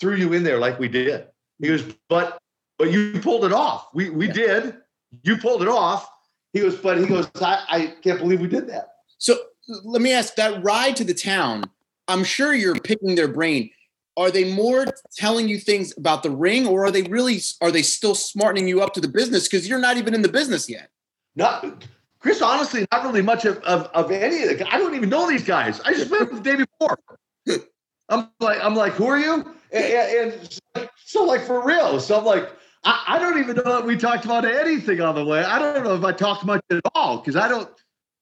threw 0.00 0.16
you 0.16 0.32
in 0.32 0.42
there 0.42 0.58
like 0.58 0.78
we 0.78 0.88
did." 0.88 1.26
He 1.60 1.68
goes, 1.68 1.84
"But 2.08 2.38
but 2.78 2.90
you 2.90 3.20
pulled 3.20 3.44
it 3.44 3.52
off. 3.52 3.88
We 3.94 4.10
we 4.10 4.26
yeah. 4.28 4.32
did. 4.32 4.76
You 5.22 5.36
pulled 5.36 5.62
it 5.62 5.68
off." 5.68 6.10
He 6.52 6.60
goes, 6.60 6.76
"But 6.76 6.98
he 6.98 7.06
goes, 7.06 7.30
I, 7.36 7.64
I 7.68 7.86
can't 8.02 8.18
believe 8.18 8.40
we 8.40 8.48
did 8.48 8.68
that." 8.68 8.88
So 9.18 9.36
let 9.84 10.02
me 10.02 10.12
ask 10.12 10.34
that 10.36 10.62
ride 10.62 10.96
to 10.96 11.04
the 11.04 11.14
town 11.14 11.70
I'm 12.08 12.24
sure 12.24 12.54
you're 12.54 12.78
picking 12.78 13.14
their 13.14 13.28
brain. 13.28 13.70
Are 14.16 14.30
they 14.30 14.50
more 14.50 14.86
telling 15.14 15.48
you 15.48 15.58
things 15.58 15.96
about 15.98 16.22
the 16.22 16.30
ring, 16.30 16.66
or 16.66 16.86
are 16.86 16.90
they 16.90 17.02
really 17.02 17.38
are 17.60 17.70
they 17.70 17.82
still 17.82 18.14
smartening 18.14 18.66
you 18.66 18.80
up 18.80 18.94
to 18.94 19.00
the 19.00 19.08
business 19.08 19.46
because 19.46 19.68
you're 19.68 19.78
not 19.78 19.98
even 19.98 20.14
in 20.14 20.22
the 20.22 20.28
business 20.28 20.70
yet? 20.70 20.88
Not 21.34 21.84
Chris, 22.18 22.40
honestly, 22.40 22.86
not 22.90 23.04
really 23.04 23.22
much 23.22 23.44
of, 23.44 23.58
of, 23.58 23.84
of 23.94 24.10
any 24.10 24.42
of 24.42 24.58
the 24.58 24.74
I 24.74 24.78
don't 24.78 24.94
even 24.94 25.10
know 25.10 25.28
these 25.28 25.44
guys. 25.44 25.80
I 25.80 25.92
just 25.92 26.10
met 26.10 26.28
them 26.28 26.42
the 26.42 26.42
day 26.42 26.56
before. 26.56 26.98
I'm 28.08 28.28
like, 28.40 28.58
I'm 28.62 28.74
like, 28.74 28.94
who 28.94 29.06
are 29.06 29.18
you? 29.18 29.54
And, 29.72 30.32
and 30.32 30.60
so 31.04 31.24
like 31.24 31.42
for 31.42 31.64
real. 31.64 32.00
So 32.00 32.18
I'm 32.18 32.24
like, 32.24 32.50
I, 32.84 33.04
I 33.08 33.18
don't 33.18 33.38
even 33.38 33.56
know 33.56 33.64
that 33.64 33.84
we 33.84 33.96
talked 33.96 34.24
about 34.24 34.44
anything 34.44 35.00
on 35.00 35.14
the 35.14 35.24
way. 35.24 35.44
I 35.44 35.58
don't 35.58 35.84
know 35.84 35.94
if 35.94 36.04
I 36.04 36.12
talked 36.12 36.44
much 36.44 36.62
at 36.70 36.80
all 36.94 37.18
because 37.18 37.36
I 37.36 37.48
don't 37.48 37.68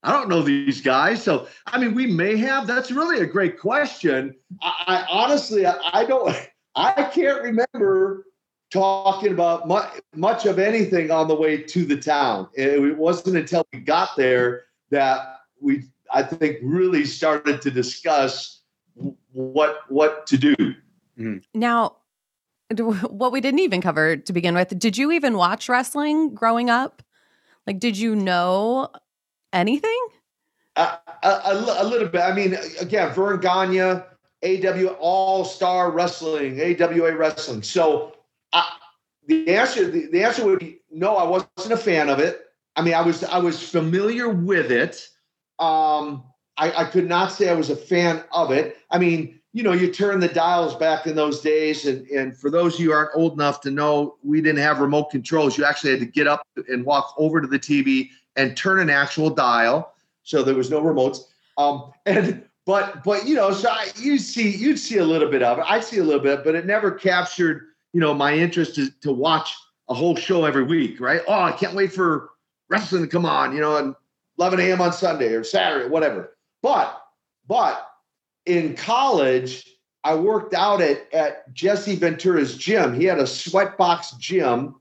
I 0.04 0.12
don't 0.12 0.28
know 0.28 0.42
these 0.42 0.82
guys. 0.82 1.22
So, 1.22 1.48
I 1.66 1.78
mean, 1.78 1.94
we 1.94 2.06
may 2.06 2.36
have. 2.36 2.66
That's 2.66 2.90
really 2.90 3.20
a 3.20 3.26
great 3.26 3.58
question. 3.58 4.34
I, 4.60 4.74
I 4.86 5.06
honestly, 5.10 5.66
I, 5.66 5.76
I, 5.92 6.04
don't, 6.04 6.36
I 6.76 7.04
can't 7.04 7.42
remember 7.42 8.26
talking 8.70 9.32
about 9.32 9.66
much, 9.66 9.90
much 10.14 10.44
of 10.44 10.58
anything 10.58 11.10
on 11.10 11.26
the 11.26 11.34
way 11.34 11.56
to 11.62 11.86
the 11.86 11.96
town. 11.96 12.48
It 12.54 12.98
wasn't 12.98 13.36
until 13.36 13.66
we 13.72 13.80
got 13.80 14.10
there 14.16 14.64
that 14.90 15.38
we, 15.58 15.84
I 16.12 16.22
think, 16.22 16.58
really 16.62 17.06
started 17.06 17.62
to 17.62 17.70
discuss 17.70 18.60
what 19.32 19.80
what 19.88 20.26
to 20.26 20.36
do. 20.36 20.54
Mm-hmm. 20.54 21.38
Now, 21.54 21.96
what 22.76 23.32
we 23.32 23.40
didn't 23.40 23.60
even 23.60 23.80
cover 23.80 24.16
to 24.16 24.32
begin 24.32 24.54
with, 24.54 24.78
did 24.78 24.98
you 24.98 25.12
even 25.12 25.36
watch 25.36 25.68
wrestling 25.68 26.34
growing 26.34 26.68
up? 26.68 27.02
Like, 27.66 27.78
did 27.78 27.96
you 27.96 28.14
know 28.14 28.90
anything? 29.54 29.98
Uh, 30.76 30.96
a, 31.22 31.28
a, 31.28 31.76
a, 31.78 31.84
little 31.84 32.08
bit. 32.08 32.20
I 32.20 32.34
mean, 32.34 32.56
again, 32.80 33.14
Verne 33.14 33.40
Gagne, 33.40 33.80
AW 33.80 34.86
All 34.98 35.44
Star 35.44 35.90
Wrestling, 35.90 36.60
AWA 36.60 37.16
Wrestling. 37.16 37.62
So 37.62 38.14
the 39.26 39.48
answer, 39.48 39.90
the, 39.90 40.06
the 40.06 40.22
answer 40.22 40.44
would 40.44 40.58
be 40.58 40.80
no. 40.90 41.16
I 41.16 41.24
wasn't 41.24 41.72
a 41.72 41.76
fan 41.76 42.08
of 42.08 42.18
it. 42.18 42.46
I 42.76 42.82
mean, 42.82 42.94
I 42.94 43.02
was 43.02 43.24
I 43.24 43.38
was 43.38 43.68
familiar 43.68 44.28
with 44.28 44.70
it. 44.70 45.08
Um, 45.58 46.24
I, 46.56 46.72
I 46.72 46.84
could 46.84 47.08
not 47.08 47.32
say 47.32 47.48
I 47.48 47.54
was 47.54 47.70
a 47.70 47.76
fan 47.76 48.22
of 48.32 48.50
it. 48.50 48.76
I 48.90 48.98
mean, 48.98 49.40
you 49.52 49.62
know, 49.62 49.72
you 49.72 49.92
turn 49.92 50.20
the 50.20 50.28
dials 50.28 50.74
back 50.74 51.06
in 51.06 51.16
those 51.16 51.40
days, 51.40 51.86
and 51.86 52.06
and 52.08 52.36
for 52.36 52.50
those 52.50 52.74
of 52.74 52.80
you 52.80 52.86
who 52.86 52.92
aren't 52.92 53.10
old 53.14 53.34
enough 53.34 53.60
to 53.62 53.70
know, 53.70 54.16
we 54.22 54.40
didn't 54.40 54.60
have 54.60 54.80
remote 54.80 55.10
controls. 55.10 55.56
You 55.56 55.64
actually 55.64 55.92
had 55.92 56.00
to 56.00 56.06
get 56.06 56.26
up 56.26 56.46
and 56.68 56.84
walk 56.84 57.14
over 57.16 57.40
to 57.40 57.46
the 57.46 57.58
TV 57.58 58.10
and 58.36 58.56
turn 58.56 58.80
an 58.80 58.90
actual 58.90 59.30
dial. 59.30 59.94
So 60.22 60.42
there 60.42 60.54
was 60.54 60.70
no 60.70 60.80
remotes. 60.80 61.24
Um, 61.56 61.92
and 62.06 62.44
but 62.66 63.04
but 63.04 63.26
you 63.26 63.34
know, 63.34 63.52
so 63.52 63.68
I, 63.68 63.88
you 63.96 64.18
see 64.18 64.56
you'd 64.56 64.78
see 64.78 64.98
a 64.98 65.04
little 65.04 65.30
bit 65.30 65.42
of 65.42 65.58
it. 65.58 65.64
I 65.66 65.80
see 65.80 65.98
a 65.98 66.04
little 66.04 66.22
bit, 66.22 66.44
but 66.44 66.54
it 66.54 66.66
never 66.66 66.90
captured 66.90 67.66
you 67.92 68.00
know 68.00 68.14
my 68.14 68.34
interest 68.34 68.74
to, 68.76 68.90
to 69.02 69.12
watch 69.12 69.54
a 69.88 69.94
whole 69.94 70.16
show 70.16 70.44
every 70.44 70.64
week. 70.64 71.00
Right? 71.00 71.20
Oh, 71.28 71.40
I 71.40 71.52
can't 71.52 71.74
wait 71.74 71.92
for 71.92 72.30
wrestling 72.68 73.02
to 73.02 73.08
come 73.08 73.26
on. 73.26 73.54
You 73.54 73.60
know, 73.60 73.76
and 73.76 73.94
11 74.38 74.60
a.m. 74.60 74.80
on 74.80 74.92
Sunday 74.92 75.34
or 75.34 75.44
Saturday, 75.44 75.88
whatever. 75.88 76.36
But 76.62 77.02
but 77.46 77.86
in 78.46 78.74
college, 78.74 79.70
I 80.02 80.14
worked 80.14 80.54
out 80.54 80.80
at 80.80 81.12
at 81.12 81.52
Jesse 81.52 81.96
Ventura's 81.96 82.56
gym. 82.56 82.98
He 82.98 83.04
had 83.04 83.18
a 83.18 83.24
sweatbox 83.24 84.18
gym, 84.18 84.76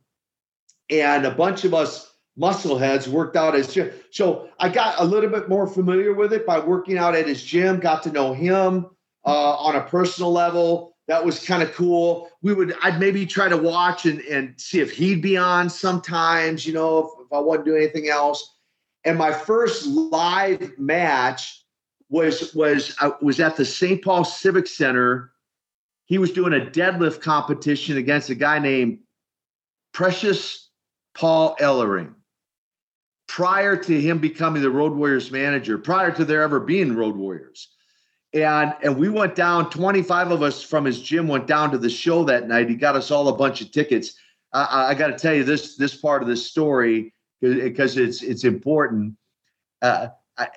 and 0.90 1.26
a 1.26 1.32
bunch 1.32 1.66
of 1.66 1.74
us 1.74 2.13
muscle 2.36 2.78
heads 2.78 3.08
worked 3.08 3.36
out 3.36 3.56
as 3.56 3.74
gym. 3.74 3.92
So 4.12 4.50
I 4.60 4.70
got 4.70 5.00
a 5.00 5.06
little 5.06 5.30
bit 5.30 5.50
more 5.50 5.68
familiar 5.68 6.14
with 6.14 6.34
it 6.34 6.46
by 6.46 6.60
working 6.60 6.98
out 6.98 7.16
at 7.16 7.28
his 7.28 7.44
gym, 7.44 7.80
got 7.80 8.04
to 8.04 8.12
know 8.12 8.34
him 8.34 8.88
uh, 9.26 9.56
on 9.56 9.76
a 9.76 9.82
personal 9.82 10.32
level. 10.32 10.96
That 11.08 11.24
was 11.24 11.46
kind 11.46 11.62
of 11.62 11.74
cool. 11.74 12.30
We 12.42 12.54
would, 12.54 12.76
I'd 12.82 13.00
maybe 13.00 13.26
try 13.26 13.50
to 13.50 13.58
watch 13.58 14.06
and, 14.06 14.22
and 14.22 14.60
see 14.60 14.80
if 14.80 14.92
he'd 14.92 15.22
be 15.22 15.38
on 15.38 15.70
sometimes, 15.70 16.66
you 16.66 16.74
know, 16.74 17.00
if, 17.00 17.26
if 17.26 17.34
I 17.34 17.40
wasn't 17.40 17.66
doing 17.66 17.84
anything 17.84 18.10
else. 18.10 18.58
And 19.06 19.18
my 19.18 19.34
first 19.34 19.86
live 19.86 20.78
match 20.80 21.66
was 22.10 22.54
was 22.54 22.96
uh, 23.02 23.12
was 23.22 23.42
at 23.42 23.58
the 23.58 23.66
St. 23.66 24.02
Paul 24.02 24.24
Civic 24.24 24.66
Center. 24.66 25.34
He 26.06 26.18
was 26.18 26.32
doing 26.32 26.54
a 26.54 26.66
deadlift 26.66 27.20
competition 27.20 27.98
against 27.98 28.30
a 28.30 28.36
guy 28.36 28.60
named 28.60 29.00
Precious 29.94 30.70
Paul 31.16 31.58
Ellering 31.60 32.14
prior 33.34 33.76
to 33.76 34.00
him 34.00 34.20
becoming 34.20 34.62
the 34.62 34.70
Road 34.70 34.94
Warriors 34.94 35.32
manager, 35.32 35.80
prior 35.80 36.12
to 36.12 36.24
there 36.24 36.44
ever 36.44 36.60
being 36.60 36.96
Road 36.96 37.16
Warriors. 37.16 37.70
And 38.32 38.76
and 38.84 38.96
we 38.96 39.10
went 39.10 39.34
down, 39.34 39.72
25 39.72 40.30
of 40.30 40.44
us 40.44 40.62
from 40.62 40.86
his 40.86 41.02
gym 41.02 41.28
went 41.28 41.48
down 41.48 41.72
to 41.72 41.80
the 41.80 41.90
show 41.90 42.24
that 42.26 42.48
night. 42.48 42.70
He 42.70 42.76
got 42.76 42.96
us 42.96 43.10
all 43.10 43.28
a 43.30 43.36
bunch 43.36 43.60
of 43.62 43.72
tickets. 43.72 44.14
I, 44.54 44.90
I 44.90 44.94
got 44.94 45.08
to 45.08 45.18
tell 45.18 45.34
you 45.34 45.44
this 45.44 45.76
this 45.78 45.96
part 45.96 46.22
of 46.22 46.28
the 46.28 46.38
story 46.38 47.12
because 47.42 47.98
it's 47.98 48.22
it's 48.22 48.44
important. 48.44 49.16
Uh, 49.82 50.10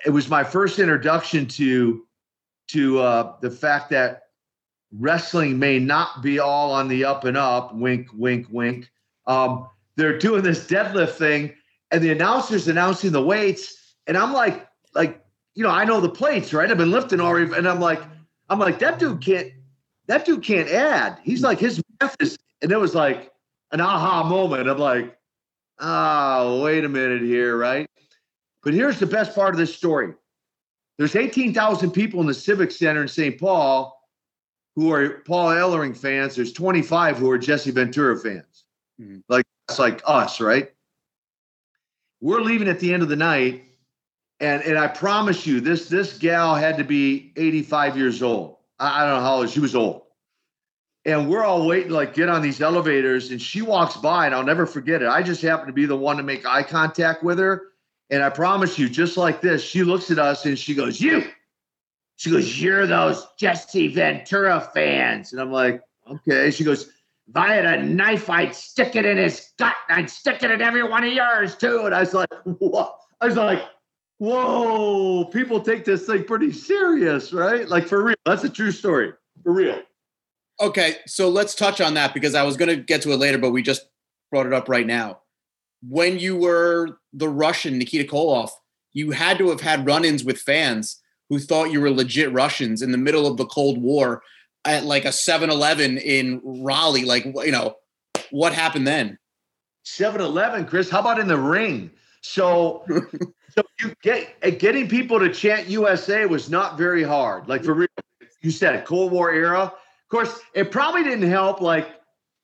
it 0.05 0.11
was 0.11 0.29
my 0.29 0.43
first 0.43 0.77
introduction 0.77 1.47
to 1.47 2.05
to 2.67 2.99
uh, 2.99 3.33
the 3.41 3.49
fact 3.49 3.89
that 3.89 4.23
wrestling 4.91 5.57
may 5.57 5.79
not 5.79 6.21
be 6.21 6.37
all 6.37 6.71
on 6.73 6.87
the 6.87 7.05
up 7.05 7.25
and 7.25 7.37
up. 7.37 7.73
Wink, 7.73 8.09
wink, 8.13 8.45
wink. 8.51 8.87
Um, 9.25 9.67
they're 9.95 10.19
doing 10.19 10.43
this 10.43 10.67
deadlift 10.67 11.13
thing, 11.13 11.53
and 11.91 12.03
the 12.03 12.11
announcer's 12.11 12.67
announcing 12.67 13.11
the 13.11 13.21
weights, 13.21 13.95
and 14.07 14.17
I'm 14.17 14.33
like, 14.33 14.67
like, 14.93 15.23
you 15.55 15.63
know, 15.63 15.69
I 15.69 15.85
know 15.85 15.99
the 15.99 16.09
plates, 16.09 16.53
right? 16.53 16.69
I've 16.69 16.77
been 16.77 16.91
lifting 16.91 17.19
already, 17.19 17.53
and 17.53 17.67
I'm 17.67 17.79
like, 17.79 18.01
I'm 18.49 18.59
like, 18.59 18.79
that 18.79 18.99
dude 18.99 19.21
can't, 19.21 19.51
that 20.07 20.25
dude 20.25 20.43
can't 20.43 20.69
add. 20.69 21.19
He's 21.23 21.43
like, 21.43 21.59
his 21.59 21.81
math 22.01 22.15
is, 22.19 22.37
and 22.61 22.71
it 22.71 22.77
was 22.77 22.95
like 22.95 23.31
an 23.71 23.81
aha 23.81 24.23
moment. 24.23 24.69
I'm 24.69 24.77
like, 24.77 25.17
oh, 25.79 26.63
wait 26.63 26.83
a 26.85 26.89
minute 26.89 27.21
here, 27.21 27.57
right? 27.57 27.89
But 28.63 28.73
here's 28.73 28.99
the 28.99 29.05
best 29.05 29.35
part 29.35 29.53
of 29.53 29.57
this 29.57 29.75
story. 29.75 30.13
There's 30.97 31.15
18,000 31.15 31.91
people 31.91 32.21
in 32.21 32.27
the 32.27 32.33
Civic 32.33 32.71
Center 32.71 33.03
in 33.03 33.07
St. 33.07 33.39
Paul 33.39 33.97
who 34.75 34.91
are 34.91 35.21
Paul 35.25 35.49
Ellering 35.49 35.97
fans. 35.97 36.35
There's 36.35 36.53
25 36.53 37.17
who 37.17 37.31
are 37.31 37.37
Jesse 37.37 37.71
Ventura 37.71 38.17
fans. 38.17 38.65
Mm-hmm. 39.01 39.19
Like 39.27 39.45
it's 39.67 39.79
like 39.79 40.01
us, 40.05 40.39
right? 40.39 40.71
We're 42.21 42.41
leaving 42.41 42.67
at 42.67 42.79
the 42.79 42.93
end 42.93 43.03
of 43.03 43.09
the 43.09 43.15
night, 43.15 43.63
and 44.39 44.61
and 44.63 44.77
I 44.77 44.87
promise 44.87 45.45
you, 45.45 45.61
this 45.61 45.89
this 45.89 46.17
gal 46.17 46.55
had 46.55 46.77
to 46.77 46.83
be 46.83 47.31
85 47.35 47.97
years 47.97 48.23
old. 48.23 48.57
I, 48.79 49.01
I 49.03 49.05
don't 49.05 49.17
know 49.17 49.21
how 49.21 49.35
old 49.37 49.49
she 49.49 49.59
was 49.59 49.75
old. 49.75 50.03
And 51.05 51.29
we're 51.29 51.43
all 51.43 51.65
waiting, 51.65 51.91
like 51.91 52.13
get 52.13 52.27
on 52.27 52.41
these 52.41 52.59
elevators, 52.59 53.31
and 53.31 53.41
she 53.41 53.61
walks 53.61 53.95
by, 53.95 54.25
and 54.25 54.35
I'll 54.35 54.43
never 54.43 54.65
forget 54.65 55.01
it. 55.01 55.07
I 55.07 55.23
just 55.23 55.41
happened 55.41 55.67
to 55.67 55.73
be 55.73 55.85
the 55.85 55.95
one 55.95 56.17
to 56.17 56.23
make 56.23 56.45
eye 56.45 56.63
contact 56.63 57.23
with 57.23 57.39
her. 57.39 57.67
And 58.09 58.23
I 58.23 58.29
promise 58.29 58.77
you, 58.77 58.89
just 58.89 59.15
like 59.17 59.41
this, 59.41 59.63
she 59.63 59.83
looks 59.83 60.11
at 60.11 60.19
us 60.19 60.45
and 60.45 60.57
she 60.57 60.75
goes, 60.75 60.99
You. 60.99 61.23
She 62.17 62.31
goes, 62.31 62.61
You're 62.61 62.87
those 62.87 63.25
Jesse 63.37 63.87
Ventura 63.89 64.69
fans. 64.73 65.31
And 65.31 65.41
I'm 65.41 65.51
like, 65.51 65.81
Okay. 66.09 66.51
She 66.51 66.63
goes, 66.63 66.91
if 67.29 67.35
I 67.35 67.53
had 67.53 67.65
a 67.65 67.83
knife, 67.83 68.29
I'd 68.29 68.55
stick 68.55 68.95
it 68.95 69.05
in 69.05 69.17
his 69.17 69.51
gut. 69.59 69.75
I'd 69.89 70.09
stick 70.09 70.43
it 70.43 70.51
in 70.51 70.61
every 70.61 70.83
one 70.83 71.03
of 71.03 71.11
yours 71.11 71.55
too. 71.55 71.85
And 71.85 71.93
I 71.93 71.99
was 71.99 72.13
like, 72.13 72.29
what? 72.43 72.97
I 73.19 73.25
was 73.25 73.35
like, 73.35 73.61
whoa, 74.19 75.25
people 75.25 75.59
take 75.59 75.83
this 75.83 76.05
thing 76.05 76.23
pretty 76.23 76.51
serious, 76.51 77.33
right? 77.33 77.67
Like 77.67 77.85
for 77.85 78.03
real. 78.03 78.15
That's 78.25 78.43
a 78.43 78.49
true 78.49 78.71
story. 78.71 79.13
For 79.43 79.51
real. 79.51 79.81
Okay. 80.61 80.95
So 81.05 81.29
let's 81.29 81.53
touch 81.53 81.81
on 81.81 81.95
that 81.95 82.13
because 82.13 82.33
I 82.33 82.43
was 82.43 82.55
going 82.55 82.69
to 82.69 82.81
get 82.81 83.01
to 83.03 83.11
it 83.11 83.17
later, 83.17 83.37
but 83.37 83.51
we 83.51 83.61
just 83.61 83.89
brought 84.31 84.45
it 84.45 84.53
up 84.53 84.69
right 84.69 84.87
now. 84.87 85.19
When 85.87 86.19
you 86.19 86.37
were 86.37 86.99
the 87.13 87.29
Russian 87.29 87.77
Nikita 87.77 88.09
Koloff, 88.09 88.49
you 88.93 89.11
had 89.11 89.37
to 89.37 89.49
have 89.49 89.61
had 89.61 89.85
run 89.85 90.05
ins 90.05 90.23
with 90.23 90.39
fans 90.39 91.01
who 91.29 91.39
thought 91.39 91.71
you 91.71 91.81
were 91.81 91.91
legit 91.91 92.31
Russians 92.31 92.81
in 92.81 92.91
the 92.91 92.97
middle 92.97 93.27
of 93.27 93.37
the 93.37 93.45
Cold 93.45 93.79
War 93.81 94.23
at 94.67 94.85
like 94.85 95.05
a 95.05 95.09
7-Eleven 95.09 95.97
in 95.97 96.41
Raleigh. 96.43 97.05
Like, 97.05 97.25
you 97.25 97.51
know, 97.51 97.75
what 98.31 98.53
happened 98.53 98.85
then? 98.85 99.17
7-Eleven, 99.85 100.65
Chris. 100.65 100.89
How 100.89 100.99
about 100.99 101.19
in 101.19 101.27
the 101.27 101.37
ring? 101.37 101.91
So, 102.21 102.83
so 103.55 103.61
you 103.79 103.93
get 104.03 104.35
eh, 104.41 104.49
getting 104.51 104.89
people 104.89 105.19
to 105.19 105.33
chant 105.33 105.67
USA 105.67 106.25
was 106.25 106.49
not 106.49 106.77
very 106.77 107.03
hard. 107.03 107.47
Like 107.47 107.63
for 107.63 107.73
real, 107.73 107.87
you 108.41 108.51
said 108.51 108.85
Cold 108.85 109.11
War 109.11 109.31
era. 109.31 109.61
Of 109.61 110.09
course, 110.09 110.39
it 110.53 110.71
probably 110.71 111.03
didn't 111.03 111.29
help. 111.29 111.61
Like 111.61 111.87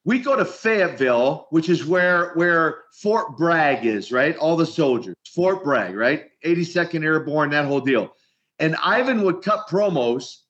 we 0.05 0.19
go 0.19 0.36
to 0.36 0.45
Fayetteville, 0.45 1.47
which 1.49 1.69
is 1.69 1.86
where 1.86 2.34
where 2.34 2.84
Fort 2.93 3.38
Bragg 3.38 3.86
is, 3.86 4.11
right? 4.11 4.38
All 4.38 4.55
the 4.55 4.65
soldiers, 4.65 5.15
Fort 5.34 5.63
Bragg, 5.63 5.95
right? 5.95 6.26
82nd 6.45 7.03
Airborne, 7.03 7.49
that 7.51 7.65
whole 7.65 7.82
deal. 7.82 8.13
And 8.59 8.76
Ivan 8.84 9.24
would 9.24 9.41
cut 9.41 9.67
promos 9.67 10.42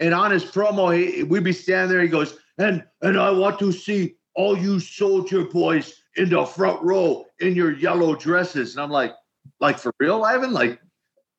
and 0.00 0.14
on 0.14 0.30
his 0.30 0.44
promo, 0.44 0.96
he, 0.96 1.22
we'd 1.22 1.44
be 1.44 1.52
standing 1.52 1.90
there. 1.90 2.02
He 2.02 2.08
goes, 2.08 2.36
and 2.58 2.84
and 3.02 3.18
I 3.18 3.30
want 3.30 3.58
to 3.60 3.72
see 3.72 4.16
all 4.34 4.56
you 4.58 4.80
soldier 4.80 5.44
boys 5.44 5.94
in 6.16 6.30
the 6.30 6.44
front 6.44 6.82
row 6.82 7.24
in 7.40 7.54
your 7.54 7.72
yellow 7.72 8.14
dresses. 8.14 8.74
And 8.74 8.82
I'm 8.82 8.90
like, 8.90 9.12
like 9.60 9.78
for 9.78 9.92
real, 9.98 10.24
Ivan? 10.24 10.52
Like 10.52 10.80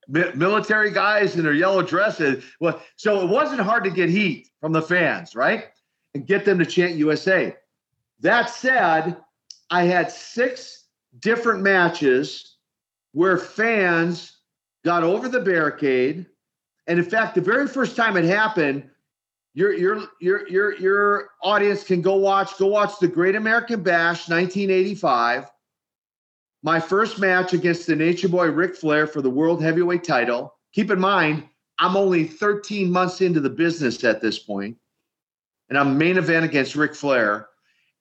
mi- 0.08 0.32
military 0.36 0.92
guys 0.92 1.36
in 1.36 1.44
their 1.44 1.54
yellow 1.54 1.82
dresses. 1.82 2.44
Well, 2.60 2.82
so 2.96 3.22
it 3.22 3.30
wasn't 3.30 3.62
hard 3.62 3.84
to 3.86 3.90
get 3.90 4.10
heat 4.10 4.50
from 4.62 4.72
the 4.72 4.82
fans, 4.82 5.36
right? 5.36 5.66
And 6.14 6.26
get 6.26 6.46
them 6.46 6.60
to 6.60 6.66
chant 6.66 6.96
USA. 6.96 7.56
That 8.22 8.50
said, 8.50 9.18
I 9.70 9.84
had 9.84 10.12
six 10.12 10.86
different 11.20 11.62
matches 11.62 12.58
where 13.12 13.38
fans 13.38 14.38
got 14.84 15.04
over 15.04 15.28
the 15.28 15.42
barricade 15.42 16.28
and 16.88 17.00
in 17.00 17.06
fact, 17.06 17.36
the 17.36 17.42
very 17.42 17.68
first 17.68 17.96
time 17.96 18.18
it 18.18 18.26
happened, 18.26 18.90
your 19.54 19.74
your 19.74 20.04
your 20.20 20.48
your 20.48 20.78
your 20.78 21.30
audience 21.42 21.84
can 21.84 22.02
go 22.02 22.16
watch 22.16 22.58
go 22.58 22.68
watch 22.68 23.00
the 23.00 23.08
Great 23.08 23.36
American 23.36 23.82
Bash 23.82 24.30
1985. 24.30 25.50
My 26.62 26.80
first 26.80 27.20
match 27.20 27.54
against 27.54 27.88
the 27.88 27.96
Nature 27.96 28.28
Boy 28.28 28.48
Ric 28.48 28.76
Flair 28.76 29.08
for 29.08 29.22
the 29.22 29.30
World 29.30 29.62
Heavyweight 29.62 30.04
Title. 30.04 30.54
Keep 30.74 30.92
in 30.92 31.00
mind, 31.00 31.48
I'm 31.80 31.96
only 31.96 32.26
13 32.26 32.92
months 32.92 33.22
into 33.22 33.40
the 33.40 33.50
business 33.50 34.04
at 34.04 34.20
this 34.20 34.40
point, 34.40 34.78
and 35.70 35.78
I'm 35.78 35.98
main 35.98 36.18
event 36.18 36.46
against 36.46 36.76
Ric 36.76 36.94
Flair. 36.94 37.48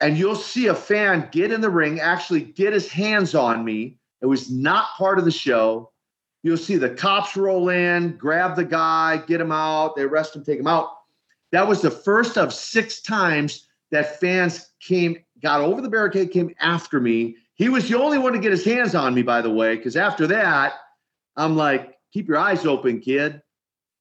And 0.01 0.19
you'll 0.19 0.35
see 0.35 0.67
a 0.67 0.75
fan 0.75 1.29
get 1.31 1.53
in 1.53 1.61
the 1.61 1.71
ring, 1.71 2.01
actually 2.01 2.41
get 2.41 2.73
his 2.73 2.91
hands 2.91 3.35
on 3.35 3.65
me. 3.65 3.99
It 4.21 4.27
was 4.27 4.51
not 4.51 4.89
part 4.97 5.19
of 5.19 5.25
the 5.25 5.31
show. 5.31 5.93
You'll 6.45 6.59
see 6.59 6.77
the 6.77 6.91
cops 6.91 7.39
roll 7.39 7.71
in, 7.71 8.19
grab 8.19 8.55
the 8.55 8.67
guy, 8.67 9.17
get 9.17 9.41
him 9.41 9.51
out. 9.51 9.97
They 9.97 10.03
arrest 10.03 10.37
him, 10.37 10.45
take 10.45 10.61
him 10.61 10.67
out. 10.67 10.91
That 11.53 11.67
was 11.67 11.81
the 11.81 11.91
first 11.91 12.37
of 12.37 12.53
six 12.53 13.01
times 13.01 13.67
that 13.91 14.21
fans 14.21 14.71
came, 14.79 15.17
got 15.43 15.63
over 15.63 15.81
the 15.81 15.89
barricade, 15.89 16.33
came 16.33 16.55
after 16.61 17.01
me. 17.01 17.37
He 17.55 17.71
was 17.71 17.89
the 17.89 17.99
only 17.99 18.19
one 18.19 18.35
to 18.35 18.39
get 18.39 18.51
his 18.51 18.63
hands 18.63 18.95
on 18.95 19.15
me, 19.15 19.23
by 19.23 19.41
the 19.41 19.51
way, 19.51 19.75
because 19.75 19.97
after 19.97 20.27
that, 20.27 20.75
I'm 21.35 21.57
like, 21.57 21.97
keep 22.13 22.29
your 22.29 22.37
eyes 22.37 22.67
open, 22.67 23.01
kid. 23.01 23.41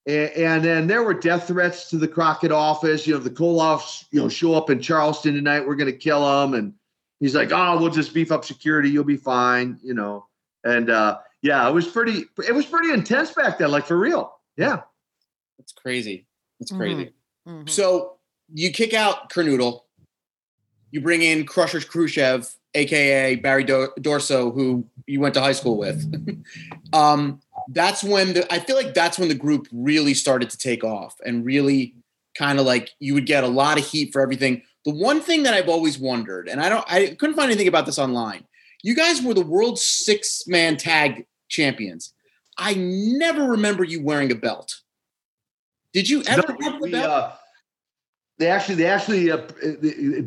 And, 0.06 0.66
then 0.66 0.88
there 0.88 1.04
were 1.04 1.14
death 1.14 1.48
threats 1.48 1.90
to 1.92 1.98
the 1.98 2.10
Crockett 2.10 2.52
office. 2.52 3.08
You 3.08 3.14
know, 3.14 3.22
the 3.22 3.30
Koloffs, 3.30 4.04
you 4.12 4.20
know, 4.20 4.28
show 4.28 4.54
up 4.54 4.70
in 4.70 4.82
Charleston 4.82 5.34
tonight. 5.34 5.66
We're 5.66 5.76
going 5.76 5.90
to 5.90 5.98
kill 5.98 6.26
them. 6.26 6.56
And 6.56 6.74
he's 7.22 7.36
like, 7.36 7.54
oh, 7.54 7.80
we'll 7.80 7.90
just 7.90 8.14
beef 8.14 8.34
up 8.34 8.44
security. 8.44 8.90
You'll 8.90 9.06
be 9.06 9.16
fine. 9.16 9.80
You 9.82 9.94
know, 9.94 10.28
and 10.66 10.90
uh, 10.90 11.20
yeah, 11.44 11.68
it 11.68 11.74
was 11.74 11.88
pretty. 11.88 12.26
It 12.48 12.56
was 12.56 12.66
pretty 12.66 12.92
intense 12.92 13.32
back 13.32 13.60
then, 13.60 13.70
like 13.70 13.86
for 13.86 13.98
real. 13.98 14.34
Yeah, 14.56 14.82
that's 15.60 15.74
crazy. 15.74 16.26
That's 16.60 16.72
crazy. 16.72 17.14
Mm-hmm. 17.48 17.52
mm-hmm. 17.52 17.68
So 17.68 18.18
you 18.52 18.72
kick 18.72 18.94
out 18.94 19.30
Kernodle, 19.30 19.82
you 20.92 21.02
bring 21.02 21.22
in 21.22 21.46
Crushers 21.46 21.84
Khrushchev, 21.84 22.50
aka 22.74 23.36
Barry 23.36 23.66
Darsow, 23.66 24.54
who 24.54 24.86
you 25.06 25.20
went 25.20 25.34
to 25.34 25.42
high 25.42 25.52
school 25.52 25.78
with. 25.78 26.44
um, 26.94 27.42
that's 27.70 28.04
when 28.04 28.34
the 28.34 28.54
I 28.54 28.60
feel 28.60 28.78
like 28.78 28.94
that's 28.94 29.20
when 29.20 29.28
the 29.28 29.36
group 29.36 29.68
really 29.74 30.14
started 30.14 30.50
to 30.50 30.58
take 30.58 30.86
off 30.86 31.16
and 31.26 31.46
really 31.46 31.94
kind 32.38 32.58
of 32.58 32.66
like 32.66 32.92
you 33.00 33.14
would 33.14 33.26
get 33.26 33.44
a 33.44 33.48
lot 33.48 33.78
of 33.78 33.86
heat 33.86 34.14
for 34.14 34.22
everything. 34.22 34.62
The 34.86 34.94
one 34.94 35.20
thing 35.20 35.44
that 35.44 35.54
I've 35.54 35.70
always 35.70 36.00
wondered, 36.00 36.48
and 36.48 36.62
I 36.62 36.70
don't, 36.70 36.86
I 36.92 37.16
couldn't 37.20 37.36
find 37.36 37.50
anything 37.50 37.68
about 37.68 37.86
this 37.86 38.00
online. 38.00 38.46
You 38.82 38.96
guys 38.96 39.22
were 39.22 39.34
the 39.34 39.46
world's 39.46 39.84
six 39.84 40.44
man 40.48 40.78
tag 40.78 41.26
champions. 41.54 42.14
I 42.58 42.74
never 42.76 43.44
remember 43.44 43.84
you 43.84 44.04
wearing 44.04 44.32
a 44.32 44.36
belt. 44.36 44.76
Did 45.94 46.10
you 46.10 46.24
ever 46.28 46.56
no, 46.60 46.80
we, 46.82 46.94
uh, 46.96 47.32
they 48.40 48.50
actually, 48.50 48.76
they 48.76 48.88
actually, 48.88 49.32
uh, 49.32 49.38
the, 49.38 50.22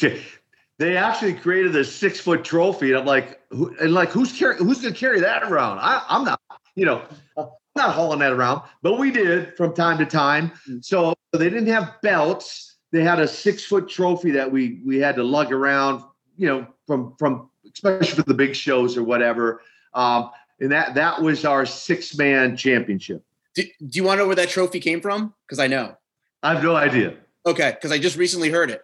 the, 0.00 0.20
they 0.78 0.96
actually 0.96 1.34
created 1.34 1.76
a 1.76 1.84
six 1.84 2.18
foot 2.18 2.44
trophy. 2.44 2.90
And 2.90 3.00
I'm 3.00 3.06
like, 3.06 3.40
who, 3.50 3.74
and 3.80 3.92
like, 3.92 4.10
who's 4.10 4.32
carry, 4.32 4.56
who's 4.56 4.80
going 4.80 4.94
to 4.94 4.98
carry 4.98 5.20
that 5.20 5.42
around? 5.44 5.78
I, 5.78 6.02
I'm 6.08 6.24
not, 6.24 6.40
you 6.74 6.86
know, 6.86 7.02
I'm 7.36 7.48
not 7.76 7.94
hauling 7.94 8.18
that 8.20 8.32
around, 8.32 8.62
but 8.82 8.98
we 8.98 9.10
did 9.10 9.56
from 9.56 9.74
time 9.74 9.98
to 9.98 10.06
time. 10.06 10.52
Mm. 10.68 10.84
So 10.84 11.14
they 11.32 11.50
didn't 11.50 11.68
have 11.68 12.00
belts. 12.02 12.76
They 12.92 13.02
had 13.02 13.20
a 13.20 13.28
six 13.28 13.64
foot 13.64 13.88
trophy 13.88 14.30
that 14.32 14.50
we 14.50 14.80
we 14.84 14.98
had 14.98 15.16
to 15.16 15.22
lug 15.22 15.52
around, 15.52 16.02
you 16.36 16.46
know, 16.46 16.66
from 16.86 17.14
from 17.18 17.50
especially 17.72 18.16
for 18.16 18.22
the 18.22 18.34
big 18.34 18.54
shows 18.54 18.96
or 18.96 19.02
whatever. 19.02 19.62
Um, 19.94 20.30
and 20.60 20.72
that 20.72 20.94
that 20.94 21.20
was 21.20 21.44
our 21.44 21.66
six 21.66 22.16
man 22.16 22.56
championship. 22.56 23.24
Do, 23.54 23.62
do 23.62 23.96
you 23.98 24.04
want 24.04 24.18
to 24.18 24.22
know 24.22 24.26
where 24.26 24.36
that 24.36 24.48
trophy 24.48 24.80
came 24.80 25.00
from? 25.00 25.34
Because 25.46 25.58
I 25.58 25.66
know. 25.66 25.96
I 26.42 26.54
have 26.54 26.62
no 26.62 26.76
idea. 26.76 27.16
Okay, 27.46 27.72
because 27.72 27.92
I 27.92 27.98
just 27.98 28.16
recently 28.16 28.50
heard 28.50 28.70
it 28.70 28.82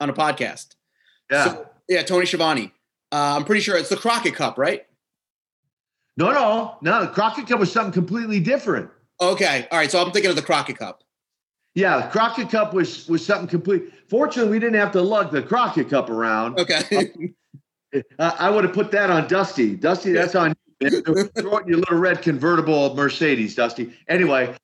on 0.00 0.10
a 0.10 0.12
podcast. 0.12 0.74
Yeah. 1.30 1.44
So, 1.44 1.66
yeah, 1.88 2.02
Tony 2.02 2.26
Schiavone. 2.26 2.72
Uh, 3.12 3.36
I'm 3.36 3.44
pretty 3.44 3.60
sure 3.60 3.76
it's 3.76 3.88
the 3.88 3.96
Crockett 3.96 4.34
Cup, 4.34 4.58
right? 4.58 4.86
No, 6.16 6.32
no, 6.32 6.76
no. 6.82 7.02
The 7.02 7.08
Crockett 7.08 7.48
Cup 7.48 7.60
was 7.60 7.72
something 7.72 7.92
completely 7.92 8.40
different. 8.40 8.90
Okay, 9.20 9.66
all 9.70 9.78
right. 9.78 9.90
So 9.90 10.04
I'm 10.04 10.12
thinking 10.12 10.30
of 10.30 10.36
the 10.36 10.42
Crockett 10.42 10.78
Cup. 10.78 11.02
Yeah, 11.74 11.98
the 11.98 12.08
Crockett 12.08 12.50
Cup 12.50 12.74
was 12.74 13.08
was 13.08 13.24
something 13.24 13.48
complete. 13.48 13.84
Fortunately, 14.08 14.50
we 14.50 14.58
didn't 14.58 14.78
have 14.78 14.92
to 14.92 15.02
lug 15.02 15.30
the 15.30 15.42
Crockett 15.42 15.88
Cup 15.88 16.10
around. 16.10 16.58
Okay. 16.58 17.12
I, 17.92 18.02
I 18.18 18.50
would 18.50 18.64
have 18.64 18.72
put 18.72 18.90
that 18.92 19.10
on 19.10 19.28
Dusty. 19.28 19.76
Dusty, 19.76 20.12
that's 20.12 20.34
on 20.34 20.54
you. 20.80 20.90
Throw 21.02 21.58
it 21.58 21.62
in 21.62 21.68
your 21.68 21.78
little 21.78 21.98
red 21.98 22.22
convertible 22.22 22.94
Mercedes, 22.94 23.54
Dusty. 23.54 23.92
Anyway, 24.08 24.54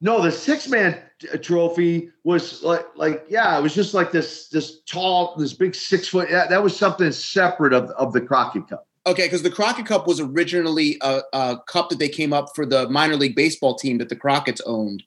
no, 0.00 0.22
the 0.22 0.30
six 0.30 0.68
man 0.68 1.00
t- 1.18 1.28
uh, 1.32 1.36
trophy 1.38 2.10
was 2.22 2.62
like, 2.62 2.86
like, 2.94 3.24
yeah, 3.28 3.58
it 3.58 3.62
was 3.62 3.74
just 3.74 3.94
like 3.94 4.12
this, 4.12 4.48
this 4.48 4.80
tall, 4.82 5.34
this 5.36 5.52
big 5.52 5.74
six 5.74 6.08
foot. 6.08 6.30
Yeah, 6.30 6.46
that 6.46 6.62
was 6.62 6.76
something 6.76 7.10
separate 7.10 7.72
of, 7.72 7.90
of 7.90 8.12
the 8.12 8.20
Crockett 8.20 8.68
Cup. 8.68 8.86
Okay, 9.06 9.24
because 9.24 9.42
the 9.42 9.50
Crockett 9.50 9.86
Cup 9.86 10.06
was 10.06 10.20
originally 10.20 10.98
a, 11.00 11.22
a, 11.32 11.58
cup 11.66 11.88
that 11.88 11.98
they 11.98 12.10
came 12.10 12.32
up 12.32 12.54
for 12.54 12.66
the 12.66 12.88
minor 12.90 13.16
league 13.16 13.34
baseball 13.34 13.74
team 13.74 13.98
that 13.98 14.10
the 14.10 14.16
Crockett's 14.16 14.60
owned. 14.66 15.02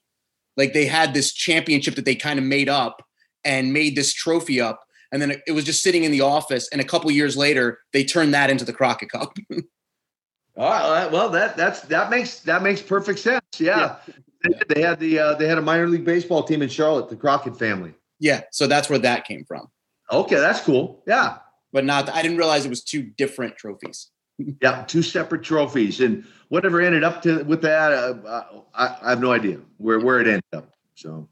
Like 0.56 0.72
they 0.72 0.86
had 0.86 1.14
this 1.14 1.32
championship 1.32 1.94
that 1.94 2.04
they 2.04 2.16
kind 2.16 2.38
of 2.38 2.44
made 2.44 2.68
up 2.68 3.02
and 3.44 3.72
made 3.72 3.96
this 3.96 4.12
trophy 4.12 4.60
up, 4.60 4.80
and 5.12 5.22
then 5.22 5.30
it, 5.30 5.42
it 5.46 5.52
was 5.52 5.64
just 5.64 5.82
sitting 5.82 6.04
in 6.04 6.10
the 6.10 6.22
office. 6.22 6.68
And 6.72 6.80
a 6.80 6.84
couple 6.84 7.10
years 7.10 7.36
later, 7.36 7.80
they 7.92 8.02
turned 8.02 8.34
that 8.34 8.50
into 8.50 8.64
the 8.64 8.72
Crockett 8.72 9.10
Cup. 9.10 9.36
All 10.56 10.68
right. 10.92 11.10
Well, 11.10 11.28
that 11.30 11.56
that's 11.56 11.82
that 11.82 12.10
makes 12.10 12.40
that 12.40 12.62
makes 12.62 12.82
perfect 12.82 13.18
sense. 13.18 13.42
Yeah. 13.58 13.96
yeah. 14.08 14.14
They, 14.42 14.74
they 14.74 14.82
had 14.82 14.98
the 14.98 15.18
uh, 15.18 15.34
they 15.34 15.46
had 15.46 15.58
a 15.58 15.62
minor 15.62 15.88
league 15.88 16.04
baseball 16.04 16.42
team 16.42 16.62
in 16.62 16.68
Charlotte, 16.68 17.08
the 17.08 17.16
Crockett 17.16 17.56
family. 17.56 17.94
Yeah, 18.18 18.42
so 18.52 18.66
that's 18.66 18.88
where 18.88 18.98
that 19.00 19.24
came 19.24 19.44
from. 19.44 19.68
Okay, 20.10 20.36
that's 20.36 20.60
cool. 20.60 21.02
Yeah, 21.06 21.38
but 21.72 21.84
not. 21.84 22.08
I 22.10 22.22
didn't 22.22 22.36
realize 22.36 22.64
it 22.64 22.70
was 22.70 22.82
two 22.82 23.02
different 23.02 23.56
trophies. 23.56 24.10
yeah, 24.62 24.84
two 24.86 25.02
separate 25.02 25.42
trophies, 25.42 26.00
and 26.00 26.24
whatever 26.48 26.80
ended 26.80 27.04
up 27.04 27.22
to 27.22 27.42
with 27.44 27.62
that, 27.62 27.92
uh, 27.92 28.44
I, 28.74 28.96
I 29.02 29.10
have 29.10 29.20
no 29.20 29.32
idea 29.32 29.58
where 29.78 30.00
where 30.00 30.20
it 30.20 30.26
ended 30.26 30.44
up. 30.52 30.70
So, 30.94 31.28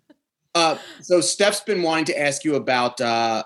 uh, 0.54 0.78
so 1.00 1.20
Steph's 1.20 1.60
been 1.60 1.82
wanting 1.82 2.06
to 2.06 2.18
ask 2.18 2.44
you 2.44 2.54
about 2.54 3.00
uh, 3.00 3.44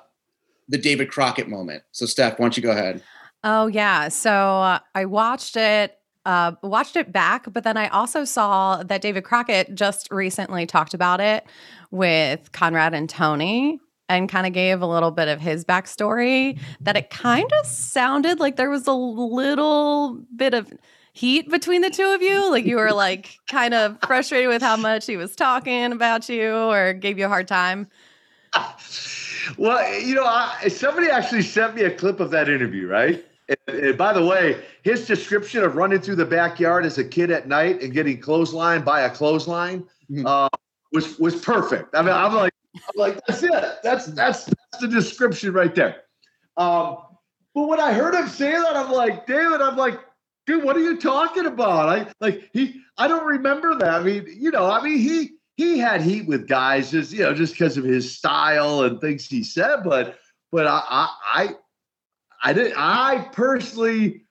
the 0.68 0.78
David 0.78 1.10
Crockett 1.10 1.48
moment. 1.48 1.82
So, 1.92 2.06
Steph, 2.06 2.38
why 2.38 2.44
don't 2.44 2.56
you 2.56 2.62
go 2.62 2.70
ahead? 2.70 3.02
Oh 3.42 3.66
yeah, 3.66 4.08
so 4.08 4.30
uh, 4.30 4.78
I 4.94 5.04
watched 5.04 5.56
it 5.56 5.98
uh, 6.26 6.52
watched 6.62 6.96
it 6.96 7.12
back, 7.12 7.52
but 7.52 7.64
then 7.64 7.76
I 7.76 7.88
also 7.88 8.24
saw 8.24 8.82
that 8.82 9.02
David 9.02 9.24
Crockett 9.24 9.74
just 9.74 10.08
recently 10.10 10.64
talked 10.66 10.94
about 10.94 11.20
it 11.20 11.44
with 11.90 12.50
Conrad 12.52 12.94
and 12.94 13.08
Tony 13.08 13.78
and 14.08 14.28
kind 14.28 14.46
of 14.46 14.52
gave 14.52 14.80
a 14.80 14.86
little 14.86 15.10
bit 15.10 15.28
of 15.28 15.40
his 15.40 15.64
backstory 15.64 16.58
that 16.80 16.96
it 16.96 17.10
kind 17.10 17.50
of 17.60 17.66
sounded 17.66 18.40
like 18.40 18.56
there 18.56 18.70
was 18.70 18.86
a 18.86 18.92
little 18.92 20.22
bit 20.34 20.54
of 20.54 20.72
heat 21.12 21.48
between 21.48 21.80
the 21.80 21.90
two 21.90 22.10
of 22.10 22.22
you. 22.22 22.50
Like 22.50 22.64
you 22.64 22.76
were 22.76 22.92
like 22.92 23.38
kind 23.48 23.72
of 23.72 23.98
frustrated 24.06 24.48
with 24.48 24.62
how 24.62 24.76
much 24.76 25.06
he 25.06 25.16
was 25.16 25.34
talking 25.36 25.92
about 25.92 26.28
you 26.28 26.54
or 26.54 26.92
gave 26.92 27.18
you 27.18 27.26
a 27.26 27.28
hard 27.28 27.48
time. 27.48 27.88
Well, 29.58 30.00
you 30.00 30.14
know, 30.14 30.24
I, 30.24 30.68
somebody 30.68 31.10
actually 31.10 31.42
sent 31.42 31.74
me 31.74 31.82
a 31.82 31.90
clip 31.90 32.20
of 32.20 32.30
that 32.30 32.48
interview, 32.48 32.88
right? 32.88 33.24
And, 33.48 33.78
and, 33.78 33.98
by 33.98 34.12
the 34.12 34.24
way, 34.24 34.62
his 34.82 35.06
description 35.06 35.62
of 35.62 35.76
running 35.76 36.00
through 36.00 36.16
the 36.16 36.24
backyard 36.24 36.86
as 36.86 36.96
a 36.98 37.04
kid 37.04 37.30
at 37.30 37.46
night 37.46 37.82
and 37.82 37.92
getting 37.92 38.20
clotheslined 38.20 38.84
by 38.84 39.02
a 39.02 39.10
clothesline 39.10 39.82
mm-hmm. 40.10 40.26
uh, 40.26 40.48
was 40.92 41.18
was 41.18 41.36
perfect. 41.36 41.94
I 41.94 42.02
mean, 42.02 42.14
I'm 42.14 42.34
like, 42.34 42.54
I'm 42.74 42.80
like, 42.96 43.20
that's 43.26 43.42
it. 43.42 43.52
That's 43.82 44.06
that's 44.06 44.44
that's 44.46 44.80
the 44.80 44.88
description 44.88 45.52
right 45.52 45.74
there. 45.74 46.04
Um, 46.56 46.98
but 47.54 47.68
when 47.68 47.80
I 47.80 47.92
heard 47.92 48.14
him 48.14 48.28
say 48.28 48.52
that, 48.52 48.76
I'm 48.76 48.90
like, 48.90 49.26
David, 49.26 49.60
I'm 49.60 49.76
like, 49.76 50.00
dude, 50.46 50.64
what 50.64 50.76
are 50.76 50.80
you 50.80 50.98
talking 50.98 51.46
about? 51.46 51.88
I 51.88 52.06
like 52.20 52.48
he, 52.52 52.80
I 52.96 53.08
don't 53.08 53.26
remember 53.26 53.76
that. 53.76 54.00
I 54.00 54.02
mean, 54.02 54.26
you 54.38 54.50
know, 54.50 54.70
I 54.70 54.82
mean, 54.82 54.98
he 54.98 55.33
he 55.56 55.78
had 55.78 56.02
heat 56.02 56.26
with 56.26 56.48
guys 56.48 56.90
just 56.90 57.12
you 57.12 57.22
know 57.22 57.34
just 57.34 57.54
because 57.54 57.76
of 57.76 57.84
his 57.84 58.16
style 58.16 58.82
and 58.82 59.00
things 59.00 59.26
he 59.26 59.42
said, 59.42 59.82
but 59.84 60.18
but 60.50 60.66
I 60.66 61.08
I 61.24 61.54
I 62.42 62.52
did. 62.52 62.74
I 62.76 63.28
personally, 63.32 64.24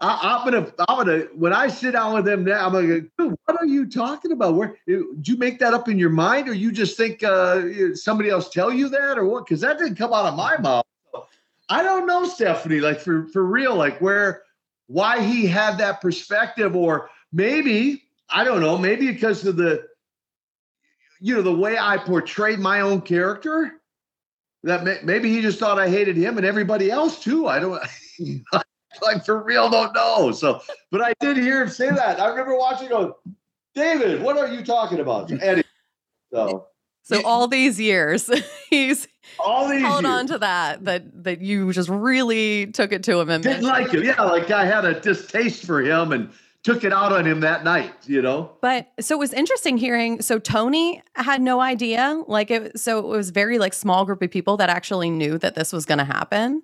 I, 0.00 0.38
am 0.38 0.44
gonna, 0.44 0.72
I'm 0.88 0.98
gonna. 0.98 1.20
When 1.34 1.52
I 1.52 1.68
sit 1.68 1.92
down 1.92 2.14
with 2.14 2.24
them 2.24 2.44
now, 2.44 2.66
I'm 2.66 2.72
gonna. 2.72 3.36
What 3.44 3.60
are 3.60 3.66
you 3.66 3.88
talking 3.88 4.32
about? 4.32 4.54
Where 4.54 4.76
did 4.86 5.28
you 5.28 5.36
make 5.36 5.58
that 5.60 5.72
up 5.72 5.88
in 5.88 5.98
your 5.98 6.10
mind, 6.10 6.48
or 6.48 6.54
you 6.54 6.72
just 6.72 6.96
think 6.96 7.22
uh, 7.22 7.94
somebody 7.94 8.30
else 8.30 8.48
tell 8.48 8.72
you 8.72 8.88
that, 8.88 9.18
or 9.18 9.24
what? 9.26 9.46
Because 9.46 9.60
that 9.60 9.78
didn't 9.78 9.96
come 9.96 10.12
out 10.12 10.26
of 10.26 10.34
my 10.34 10.56
mouth. 10.58 10.84
I 11.68 11.82
don't 11.82 12.06
know, 12.06 12.24
Stephanie. 12.24 12.80
Like 12.80 13.00
for 13.00 13.28
for 13.28 13.44
real, 13.44 13.76
like 13.76 14.00
where, 14.00 14.42
why 14.88 15.22
he 15.22 15.46
had 15.46 15.78
that 15.78 16.00
perspective, 16.00 16.74
or 16.74 17.10
maybe 17.32 18.02
I 18.30 18.44
don't 18.44 18.60
know, 18.60 18.78
maybe 18.78 19.10
because 19.12 19.44
of 19.46 19.56
the, 19.56 19.86
you 21.20 21.34
know, 21.34 21.42
the 21.42 21.54
way 21.54 21.78
I 21.78 21.98
portrayed 21.98 22.58
my 22.58 22.80
own 22.80 23.02
character 23.02 23.80
that 24.62 24.84
may, 24.84 24.98
maybe 25.02 25.30
he 25.32 25.40
just 25.40 25.58
thought 25.58 25.78
I 25.78 25.88
hated 25.88 26.16
him 26.16 26.36
and 26.36 26.46
everybody 26.46 26.90
else 26.90 27.22
too. 27.22 27.46
I 27.46 27.60
don't 27.60 27.80
like 29.02 29.24
for 29.24 29.42
real 29.42 29.70
don't 29.70 29.94
know. 29.94 30.32
So, 30.32 30.60
but 30.90 31.00
I 31.00 31.14
did 31.20 31.36
hear 31.36 31.62
him 31.62 31.68
say 31.68 31.90
that. 31.90 32.20
I 32.20 32.28
remember 32.28 32.56
watching. 32.56 32.88
Go, 32.88 33.18
David, 33.74 34.22
what 34.22 34.36
are 34.36 34.48
you 34.48 34.64
talking 34.64 35.00
about? 35.00 35.30
Eddie. 35.30 35.64
So. 36.32 36.66
So 37.02 37.22
all 37.24 37.48
these 37.48 37.80
years, 37.80 38.30
he's 38.70 39.08
all 39.40 39.68
these 39.68 39.80
held 39.80 40.04
years. 40.04 40.14
on 40.14 40.26
to 40.28 40.38
that 40.38 40.84
that 40.84 41.24
that 41.24 41.40
you 41.40 41.72
just 41.72 41.88
really 41.88 42.68
took 42.68 42.92
it 42.92 43.02
to 43.04 43.18
him 43.18 43.30
and 43.30 43.42
didn't 43.42 43.64
like 43.64 43.90
him. 43.90 44.04
Yeah, 44.04 44.22
like 44.22 44.50
I 44.50 44.64
had 44.64 44.84
a 44.84 45.00
distaste 45.00 45.64
for 45.64 45.80
him 45.80 46.12
and 46.12 46.30
took 46.62 46.84
it 46.84 46.92
out 46.92 47.12
on 47.12 47.26
him 47.26 47.40
that 47.40 47.64
night, 47.64 47.94
you 48.06 48.20
know. 48.20 48.52
But 48.60 48.88
so 49.00 49.16
it 49.16 49.18
was 49.18 49.32
interesting 49.32 49.78
hearing. 49.78 50.20
So 50.20 50.38
Tony 50.38 51.02
had 51.14 51.40
no 51.40 51.60
idea, 51.60 52.22
like 52.26 52.50
it. 52.50 52.78
So 52.78 52.98
it 52.98 53.06
was 53.06 53.30
very 53.30 53.58
like 53.58 53.72
small 53.72 54.04
group 54.04 54.22
of 54.22 54.30
people 54.30 54.56
that 54.58 54.68
actually 54.68 55.10
knew 55.10 55.38
that 55.38 55.54
this 55.54 55.72
was 55.72 55.86
going 55.86 55.98
to 55.98 56.04
happen. 56.04 56.62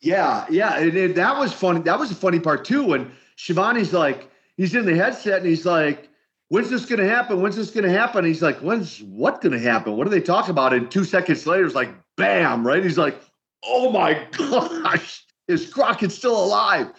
Yeah, 0.00 0.46
yeah, 0.50 0.78
and, 0.78 0.96
and 0.96 1.14
that 1.14 1.38
was 1.38 1.52
funny. 1.52 1.80
That 1.80 1.98
was 1.98 2.10
the 2.10 2.14
funny 2.14 2.40
part 2.40 2.64
too. 2.64 2.84
When 2.84 3.10
Schiavone's 3.36 3.92
like, 3.92 4.30
he's 4.56 4.74
in 4.74 4.86
the 4.86 4.94
headset 4.94 5.38
and 5.38 5.46
he's 5.46 5.66
like, 5.66 6.08
"When's 6.48 6.70
this 6.70 6.84
going 6.86 7.00
to 7.00 7.08
happen? 7.08 7.40
When's 7.40 7.56
this 7.56 7.70
going 7.70 7.84
to 7.84 7.90
happen?" 7.90 8.24
He's 8.24 8.42
like, 8.42 8.58
"When's 8.58 9.02
what 9.02 9.40
going 9.40 9.52
to 9.52 9.58
happen? 9.58 9.96
What 9.96 10.06
are 10.06 10.10
they 10.10 10.20
talking 10.20 10.50
about?" 10.50 10.72
And 10.72 10.90
two 10.90 11.04
seconds 11.04 11.46
later, 11.46 11.64
it's 11.64 11.74
like, 11.74 11.90
"Bam!" 12.16 12.66
Right? 12.66 12.82
He's 12.82 12.98
like, 12.98 13.20
"Oh 13.64 13.90
my 13.90 14.26
gosh, 14.32 15.24
is 15.48 15.72
Crockett 15.72 16.12
still 16.12 16.44
alive?" 16.44 16.92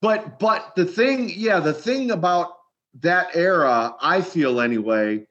But 0.00 0.38
but 0.38 0.74
the 0.76 0.84
thing, 0.84 1.30
yeah, 1.34 1.60
the 1.60 1.72
thing 1.72 2.10
about 2.10 2.52
that 3.00 3.28
era, 3.34 3.94
I 4.00 4.20
feel 4.20 4.60
anyway, 4.60 5.26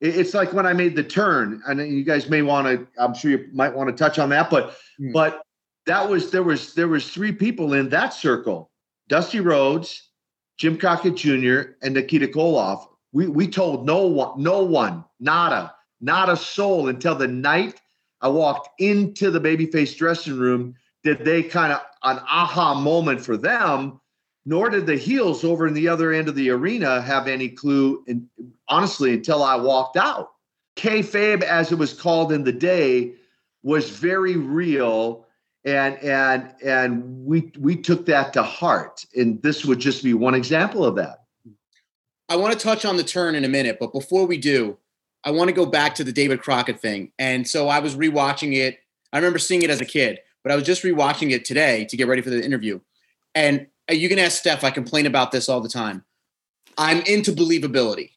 it's 0.00 0.34
like 0.34 0.52
when 0.52 0.66
I 0.66 0.72
made 0.72 0.96
the 0.96 1.04
turn, 1.04 1.62
and 1.66 1.80
you 1.80 2.04
guys 2.04 2.28
may 2.28 2.42
want 2.42 2.66
to. 2.66 2.86
I'm 2.98 3.14
sure 3.14 3.30
you 3.30 3.48
might 3.52 3.74
want 3.74 3.88
to 3.88 3.94
touch 3.94 4.18
on 4.18 4.30
that, 4.30 4.50
but 4.50 4.76
mm. 5.00 5.12
but 5.12 5.42
that 5.86 6.08
was 6.08 6.30
there 6.30 6.42
was 6.42 6.74
there 6.74 6.88
was 6.88 7.10
three 7.10 7.32
people 7.32 7.74
in 7.74 7.88
that 7.90 8.14
circle: 8.14 8.70
Dusty 9.08 9.40
Rhodes, 9.40 10.08
Jim 10.56 10.78
Crockett 10.78 11.16
Jr., 11.16 11.72
and 11.82 11.94
Nikita 11.94 12.28
Koloff. 12.28 12.86
We 13.12 13.28
we 13.28 13.46
told 13.46 13.86
no 13.86 14.06
one, 14.06 14.42
no 14.42 14.62
one, 14.62 15.04
nada, 15.20 15.74
not 16.00 16.28
a 16.28 16.36
soul 16.36 16.88
until 16.88 17.14
the 17.14 17.28
night 17.28 17.80
I 18.20 18.28
walked 18.28 18.80
into 18.80 19.30
the 19.30 19.40
babyface 19.40 19.96
dressing 19.96 20.38
room. 20.38 20.74
Did 21.02 21.24
they 21.24 21.42
kind 21.42 21.72
of 21.72 21.80
an 22.02 22.18
aha 22.28 22.74
moment 22.74 23.24
for 23.24 23.36
them? 23.36 24.00
nor 24.46 24.70
did 24.70 24.86
the 24.86 24.96
heels 24.96 25.44
over 25.44 25.66
in 25.66 25.74
the 25.74 25.88
other 25.88 26.12
end 26.12 26.28
of 26.28 26.34
the 26.34 26.50
arena 26.50 27.00
have 27.02 27.28
any 27.28 27.48
clue, 27.48 28.02
and 28.08 28.26
honestly, 28.68 29.14
until 29.14 29.42
I 29.42 29.56
walked 29.56 29.96
out. 29.96 30.32
Kayfabe, 30.76 31.42
as 31.42 31.72
it 31.72 31.78
was 31.78 31.92
called 31.92 32.32
in 32.32 32.44
the 32.44 32.52
day, 32.52 33.12
was 33.62 33.90
very 33.90 34.36
real, 34.36 35.26
and 35.64 35.96
and 35.98 36.54
and 36.64 37.24
we 37.24 37.52
we 37.58 37.76
took 37.76 38.06
that 38.06 38.32
to 38.32 38.42
heart. 38.42 39.04
And 39.14 39.42
this 39.42 39.64
would 39.64 39.78
just 39.78 40.02
be 40.02 40.14
one 40.14 40.34
example 40.34 40.84
of 40.84 40.96
that. 40.96 41.24
I 42.28 42.36
want 42.36 42.52
to 42.52 42.58
touch 42.58 42.84
on 42.84 42.96
the 42.96 43.04
turn 43.04 43.34
in 43.34 43.44
a 43.44 43.48
minute, 43.48 43.76
but 43.78 43.92
before 43.92 44.24
we 44.24 44.38
do, 44.38 44.78
I 45.24 45.32
want 45.32 45.48
to 45.48 45.54
go 45.54 45.66
back 45.66 45.94
to 45.96 46.04
the 46.04 46.12
David 46.12 46.40
Crockett 46.40 46.80
thing. 46.80 47.12
And 47.18 47.46
so 47.46 47.68
I 47.68 47.80
was 47.80 47.96
rewatching 47.96 48.54
it. 48.54 48.78
I 49.12 49.18
remember 49.18 49.40
seeing 49.40 49.62
it 49.62 49.70
as 49.70 49.80
a 49.80 49.84
kid, 49.84 50.20
but 50.42 50.52
I 50.52 50.56
was 50.56 50.64
just 50.64 50.82
rewatching 50.82 51.30
it 51.32 51.44
today 51.44 51.84
to 51.86 51.96
get 51.96 52.08
ready 52.08 52.22
for 52.22 52.30
the 52.30 52.44
interview. 52.44 52.80
And 53.34 53.66
uh, 53.90 53.94
you 53.94 54.08
can 54.08 54.18
ask 54.18 54.38
Steph, 54.38 54.64
I 54.64 54.70
complain 54.70 55.06
about 55.06 55.32
this 55.32 55.48
all 55.48 55.60
the 55.60 55.68
time. 55.68 56.04
I'm 56.78 57.00
into 57.02 57.32
believability. 57.32 58.10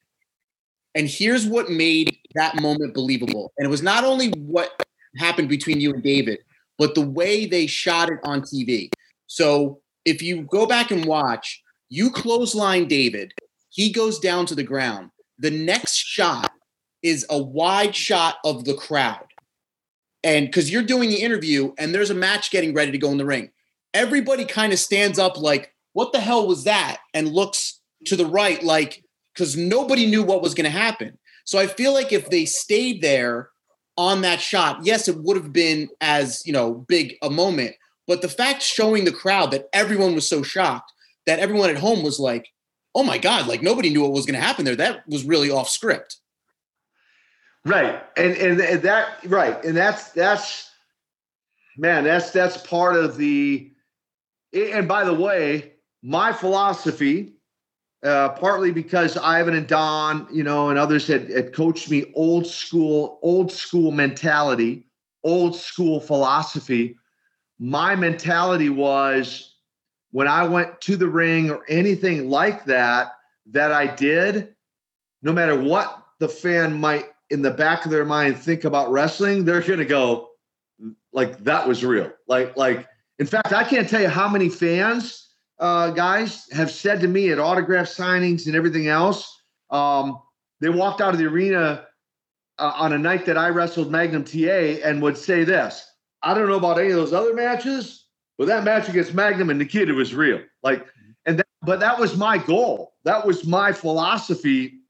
And 0.95 1.07
here's 1.07 1.47
what 1.47 1.69
made 1.69 2.17
that 2.35 2.61
moment 2.61 2.93
believable. 2.93 3.51
And 3.57 3.65
it 3.65 3.69
was 3.69 3.81
not 3.81 4.03
only 4.03 4.29
what 4.31 4.85
happened 5.17 5.49
between 5.49 5.81
you 5.81 5.93
and 5.93 6.03
David, 6.03 6.39
but 6.77 6.95
the 6.95 7.01
way 7.01 7.45
they 7.45 7.67
shot 7.67 8.09
it 8.09 8.19
on 8.23 8.41
TV. 8.41 8.91
So 9.27 9.81
if 10.05 10.21
you 10.21 10.43
go 10.43 10.65
back 10.65 10.91
and 10.91 11.05
watch, 11.05 11.61
you 11.89 12.11
clothesline 12.11 12.87
David, 12.87 13.33
he 13.69 13.91
goes 13.91 14.19
down 14.19 14.45
to 14.47 14.55
the 14.55 14.63
ground. 14.63 15.09
The 15.39 15.51
next 15.51 15.95
shot 15.95 16.51
is 17.01 17.25
a 17.29 17.41
wide 17.41 17.95
shot 17.95 18.37
of 18.45 18.65
the 18.65 18.75
crowd. 18.75 19.25
And 20.23 20.47
because 20.47 20.71
you're 20.71 20.83
doing 20.83 21.09
the 21.09 21.21
interview 21.21 21.73
and 21.77 21.93
there's 21.93 22.09
a 22.09 22.15
match 22.15 22.51
getting 22.51 22.73
ready 22.73 22.91
to 22.91 22.97
go 22.97 23.11
in 23.11 23.17
the 23.17 23.25
ring, 23.25 23.51
everybody 23.93 24.45
kind 24.45 24.71
of 24.73 24.79
stands 24.79 25.19
up 25.19 25.37
like, 25.37 25.73
what 25.93 26.13
the 26.13 26.19
hell 26.19 26.47
was 26.47 26.63
that? 26.63 26.99
And 27.13 27.33
looks 27.33 27.79
to 28.05 28.15
the 28.15 28.25
right, 28.25 28.63
like, 28.63 29.03
because 29.33 29.57
nobody 29.57 30.05
knew 30.05 30.23
what 30.23 30.41
was 30.41 30.53
going 30.53 30.65
to 30.65 30.69
happen. 30.77 31.17
So 31.45 31.59
I 31.59 31.67
feel 31.67 31.93
like 31.93 32.13
if 32.13 32.29
they 32.29 32.45
stayed 32.45 33.01
there 33.01 33.49
on 33.97 34.21
that 34.21 34.39
shot, 34.39 34.85
yes, 34.85 35.07
it 35.07 35.17
would 35.17 35.37
have 35.37 35.53
been 35.53 35.89
as, 36.01 36.41
you 36.45 36.53
know, 36.53 36.73
big 36.73 37.15
a 37.21 37.29
moment. 37.29 37.75
But 38.07 38.21
the 38.21 38.29
fact 38.29 38.61
showing 38.61 39.05
the 39.05 39.11
crowd 39.11 39.51
that 39.51 39.69
everyone 39.73 40.15
was 40.15 40.27
so 40.27 40.41
shocked 40.43 40.91
that 41.25 41.39
everyone 41.39 41.69
at 41.69 41.77
home 41.77 42.03
was 42.03 42.19
like, 42.19 42.47
oh 42.95 43.03
my 43.03 43.17
God, 43.17 43.47
like 43.47 43.61
nobody 43.61 43.89
knew 43.89 44.01
what 44.01 44.11
was 44.11 44.25
going 44.25 44.39
to 44.39 44.45
happen 44.45 44.65
there. 44.65 44.75
That 44.75 45.07
was 45.07 45.25
really 45.25 45.49
off 45.49 45.69
script. 45.69 46.17
Right. 47.65 48.03
And, 48.17 48.35
and, 48.35 48.81
that, 48.81 49.19
right. 49.25 49.63
And 49.63 49.75
that's, 49.75 50.11
that's, 50.11 50.71
man, 51.77 52.03
that's, 52.03 52.31
that's 52.31 52.57
part 52.57 52.95
of 52.95 53.17
the, 53.17 53.71
and 54.53 54.87
by 54.87 55.05
the 55.05 55.13
way, 55.13 55.73
my 56.01 56.33
philosophy, 56.33 57.33
uh, 58.03 58.29
partly 58.29 58.71
because 58.71 59.15
Ivan 59.15 59.55
and 59.55 59.65
Don, 59.65 60.27
you 60.29 60.43
know, 60.43 60.69
and 60.69 60.77
others 60.77 61.07
had, 61.07 61.29
had 61.29 61.53
coached 61.53 61.89
me 61.89 62.11
old 62.15 62.45
school, 62.45 63.19
old 63.21 63.49
school 63.49 63.91
mentality, 63.91 64.85
old 65.23 65.55
school 65.55 66.01
philosophy. 66.01 66.97
My 67.59 67.95
mentality 67.95 68.69
was 68.69 69.55
when 70.11 70.27
I 70.27 70.43
went 70.43 70.81
to 70.81 70.97
the 70.97 71.07
ring 71.07 71.49
or 71.49 71.63
anything 71.69 72.29
like 72.29 72.65
that, 72.65 73.13
that 73.51 73.71
I 73.71 73.87
did, 73.87 74.53
no 75.21 75.31
matter 75.31 75.59
what 75.59 76.03
the 76.19 76.27
fan 76.27 76.79
might 76.79 77.12
in 77.33 77.41
the 77.41 77.51
back 77.51 77.83
of 77.83 77.91
their 77.91 78.05
mind 78.05 78.37
think 78.37 78.63
about 78.63 78.91
wrestling, 78.91 79.43
they're 79.43 79.61
going 79.61 79.79
to 79.79 79.85
go 79.85 80.29
like 81.11 81.39
that 81.39 81.67
was 81.67 81.83
real. 81.83 82.11
Like 82.27 82.55
like 82.55 82.87
in 83.19 83.25
fact, 83.25 83.51
I 83.51 83.63
can't 83.63 83.89
tell 83.89 84.01
you 84.01 84.07
how 84.07 84.29
many 84.29 84.49
fans 84.49 85.29
uh, 85.59 85.89
guys 85.89 86.47
have 86.51 86.71
said 86.71 87.01
to 87.01 87.07
me 87.07 87.31
at 87.31 87.39
autograph 87.39 87.87
signings 87.87 88.45
and 88.45 88.55
everything 88.55 88.87
else. 88.87 89.41
Um, 89.71 90.21
they 90.61 90.69
walked 90.69 91.01
out 91.01 91.13
of 91.13 91.19
the 91.19 91.25
arena 91.25 91.87
uh, 92.59 92.73
on 92.75 92.93
a 92.93 92.97
night 92.97 93.25
that 93.25 93.37
I 93.37 93.49
wrestled 93.49 93.91
Magnum 93.91 94.23
TA 94.23 94.79
and 94.87 95.01
would 95.01 95.17
say 95.17 95.43
this: 95.43 95.85
I 96.21 96.35
don't 96.35 96.47
know 96.47 96.57
about 96.57 96.79
any 96.79 96.91
of 96.91 96.97
those 96.97 97.13
other 97.13 97.33
matches, 97.33 98.05
but 98.37 98.45
that 98.45 98.63
match 98.63 98.89
against 98.89 99.15
Magnum 99.15 99.49
and 99.49 99.57
Nikita 99.57 99.93
was 99.93 100.13
real. 100.13 100.39
Like, 100.61 100.85
and 101.25 101.39
that, 101.39 101.47
but 101.63 101.79
that 101.79 101.99
was 101.99 102.15
my 102.15 102.37
goal. 102.37 102.93
That 103.05 103.25
was 103.25 103.43
my 103.43 103.71
philosophy 103.71 104.82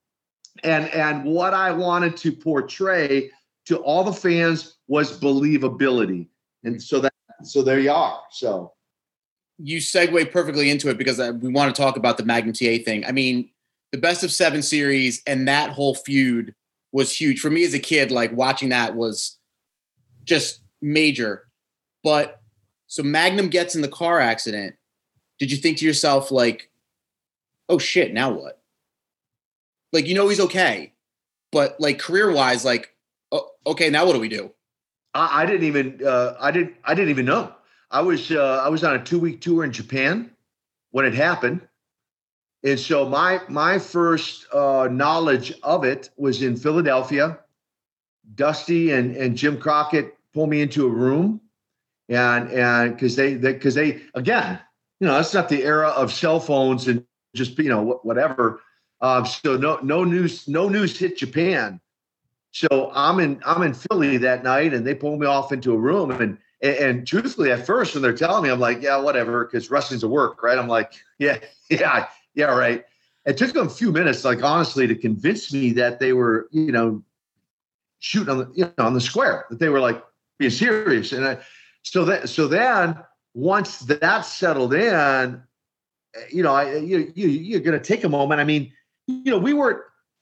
and 0.63 0.89
and 0.89 1.25
what 1.25 1.53
I 1.53 1.71
wanted 1.71 2.15
to 2.17 2.31
portray 2.31 3.31
to 3.65 3.77
all 3.77 4.03
the 4.03 4.13
fans 4.13 4.77
was 4.87 5.19
believability, 5.19 6.27
and 6.63 6.81
so 6.81 6.99
that 6.99 7.13
so 7.43 7.61
there 7.61 7.79
you 7.79 7.91
are. 7.91 8.21
So 8.31 8.73
you 9.57 9.77
segue 9.79 10.31
perfectly 10.31 10.69
into 10.69 10.89
it 10.89 10.97
because 10.97 11.19
we 11.41 11.49
want 11.49 11.73
to 11.73 11.81
talk 11.81 11.95
about 11.97 12.17
the 12.17 12.25
Magnum 12.25 12.53
TA 12.53 12.83
thing. 12.83 13.05
I 13.05 13.11
mean, 13.11 13.49
the 13.91 13.97
best 13.97 14.23
of 14.23 14.31
seven 14.31 14.61
series 14.61 15.21
and 15.27 15.47
that 15.47 15.69
whole 15.71 15.95
feud 15.95 16.53
was 16.91 17.15
huge 17.15 17.39
for 17.39 17.49
me 17.49 17.63
as 17.63 17.73
a 17.73 17.79
kid. 17.79 18.11
Like 18.11 18.31
watching 18.33 18.69
that 18.69 18.95
was 18.95 19.37
just 20.23 20.61
major. 20.81 21.47
But 22.03 22.41
so 22.87 23.03
Magnum 23.03 23.49
gets 23.49 23.75
in 23.75 23.81
the 23.81 23.87
car 23.87 24.19
accident. 24.19 24.75
Did 25.39 25.51
you 25.51 25.57
think 25.57 25.77
to 25.79 25.85
yourself 25.85 26.31
like, 26.31 26.69
"Oh 27.69 27.77
shit, 27.77 28.13
now 28.13 28.31
what?" 28.31 28.62
Like 29.93 30.07
you 30.07 30.15
know 30.15 30.27
he's 30.27 30.39
okay, 30.41 30.91
but 31.51 31.79
like 31.79 31.99
career 31.99 32.31
wise, 32.31 32.65
like 32.65 32.93
oh, 33.31 33.47
okay, 33.67 33.89
now 33.89 34.05
what 34.05 34.13
do 34.13 34.19
we 34.19 34.27
do? 34.27 34.51
I, 35.13 35.43
I 35.43 35.45
didn't 35.45 35.63
even 35.63 36.01
uh, 36.05 36.35
I 36.39 36.51
didn't 36.51 36.75
I 36.83 36.93
didn't 36.95 37.11
even 37.11 37.25
know. 37.25 37.53
I 37.91 38.01
was 38.01 38.31
uh, 38.31 38.61
I 38.65 38.67
was 38.67 38.83
on 38.83 38.95
a 38.95 39.03
two 39.03 39.19
week 39.19 39.39
tour 39.39 39.63
in 39.63 39.71
Japan 39.71 40.31
when 40.91 41.05
it 41.05 41.13
happened, 41.13 41.61
and 42.63 42.79
so 42.79 43.07
my 43.07 43.39
my 43.47 43.79
first 43.79 44.47
uh, 44.51 44.89
knowledge 44.91 45.53
of 45.63 45.85
it 45.85 46.09
was 46.17 46.41
in 46.41 46.57
Philadelphia. 46.57 47.39
Dusty 48.35 48.91
and 48.91 49.15
and 49.15 49.37
Jim 49.37 49.59
Crockett 49.59 50.17
pulled 50.33 50.49
me 50.49 50.61
into 50.61 50.87
a 50.87 50.89
room, 50.89 51.39
and 52.09 52.49
and 52.49 52.95
because 52.95 53.15
they 53.15 53.35
because 53.35 53.75
they, 53.75 53.91
they 53.91 54.01
again 54.15 54.59
you 54.99 55.07
know 55.07 55.13
that's 55.13 55.33
not 55.33 55.49
the 55.49 55.63
era 55.63 55.89
of 55.89 56.11
cell 56.11 56.39
phones 56.39 56.87
and 56.87 57.05
just 57.35 57.59
you 57.59 57.69
know 57.69 57.99
whatever 58.03 58.61
um, 59.03 59.25
so 59.25 59.57
no 59.57 59.79
no 59.83 60.05
news 60.05 60.47
no 60.47 60.69
news 60.69 60.97
hit 60.97 61.17
Japan. 61.17 61.79
So 62.51 62.89
I'm 62.95 63.19
in 63.19 63.41
I'm 63.45 63.61
in 63.61 63.73
Philly 63.73 64.15
that 64.17 64.43
night, 64.43 64.73
and 64.73 64.87
they 64.87 64.95
pull 64.95 65.17
me 65.17 65.27
off 65.27 65.51
into 65.51 65.73
a 65.73 65.77
room, 65.77 66.09
and 66.09 66.37
and, 66.61 66.75
and 66.77 67.07
truthfully, 67.07 67.51
at 67.51 67.65
first 67.65 67.93
when 67.93 68.01
they're 68.01 68.13
telling 68.13 68.43
me, 68.43 68.49
I'm 68.49 68.61
like, 68.61 68.81
yeah, 68.81 68.97
whatever, 68.97 69.43
because 69.43 69.69
wrestling's 69.69 70.03
a 70.03 70.07
work, 70.07 70.41
right? 70.41 70.57
I'm 70.57 70.69
like, 70.69 70.93
yeah, 71.19 71.39
yeah, 71.69 72.07
yeah, 72.33 72.45
right. 72.45 72.85
It 73.25 73.37
took 73.37 73.53
them 73.53 73.67
a 73.67 73.69
few 73.69 73.91
minutes, 73.91 74.23
like 74.23 74.41
honestly, 74.41 74.87
to 74.87 74.95
convince 74.95 75.51
me 75.51 75.71
that 75.73 75.99
they 75.99 76.13
were, 76.13 76.47
you 76.51 76.71
know, 76.71 77.03
shooting 77.99 78.29
on 78.29 78.37
the 78.37 78.51
you 78.55 78.71
know 78.77 78.85
on 78.85 78.93
the 78.93 79.01
square, 79.01 79.47
that 79.49 79.59
they 79.59 79.69
were 79.69 79.81
like 79.81 80.01
being 80.39 80.49
serious, 80.49 81.11
and 81.11 81.25
I, 81.25 81.39
so 81.81 82.05
that 82.05 82.29
so 82.29 82.47
then 82.47 82.97
once 83.33 83.79
that 83.79 84.21
settled 84.21 84.73
in, 84.73 85.43
you 86.31 86.43
know, 86.43 86.53
I, 86.53 86.77
you, 86.77 87.11
you 87.15 87.27
you're 87.27 87.59
to 87.73 87.79
take 87.81 88.05
a 88.05 88.09
moment. 88.09 88.39
I 88.39 88.45
mean 88.45 88.71
you 89.07 89.31
know, 89.31 89.37
we 89.37 89.53
weren't 89.53 89.79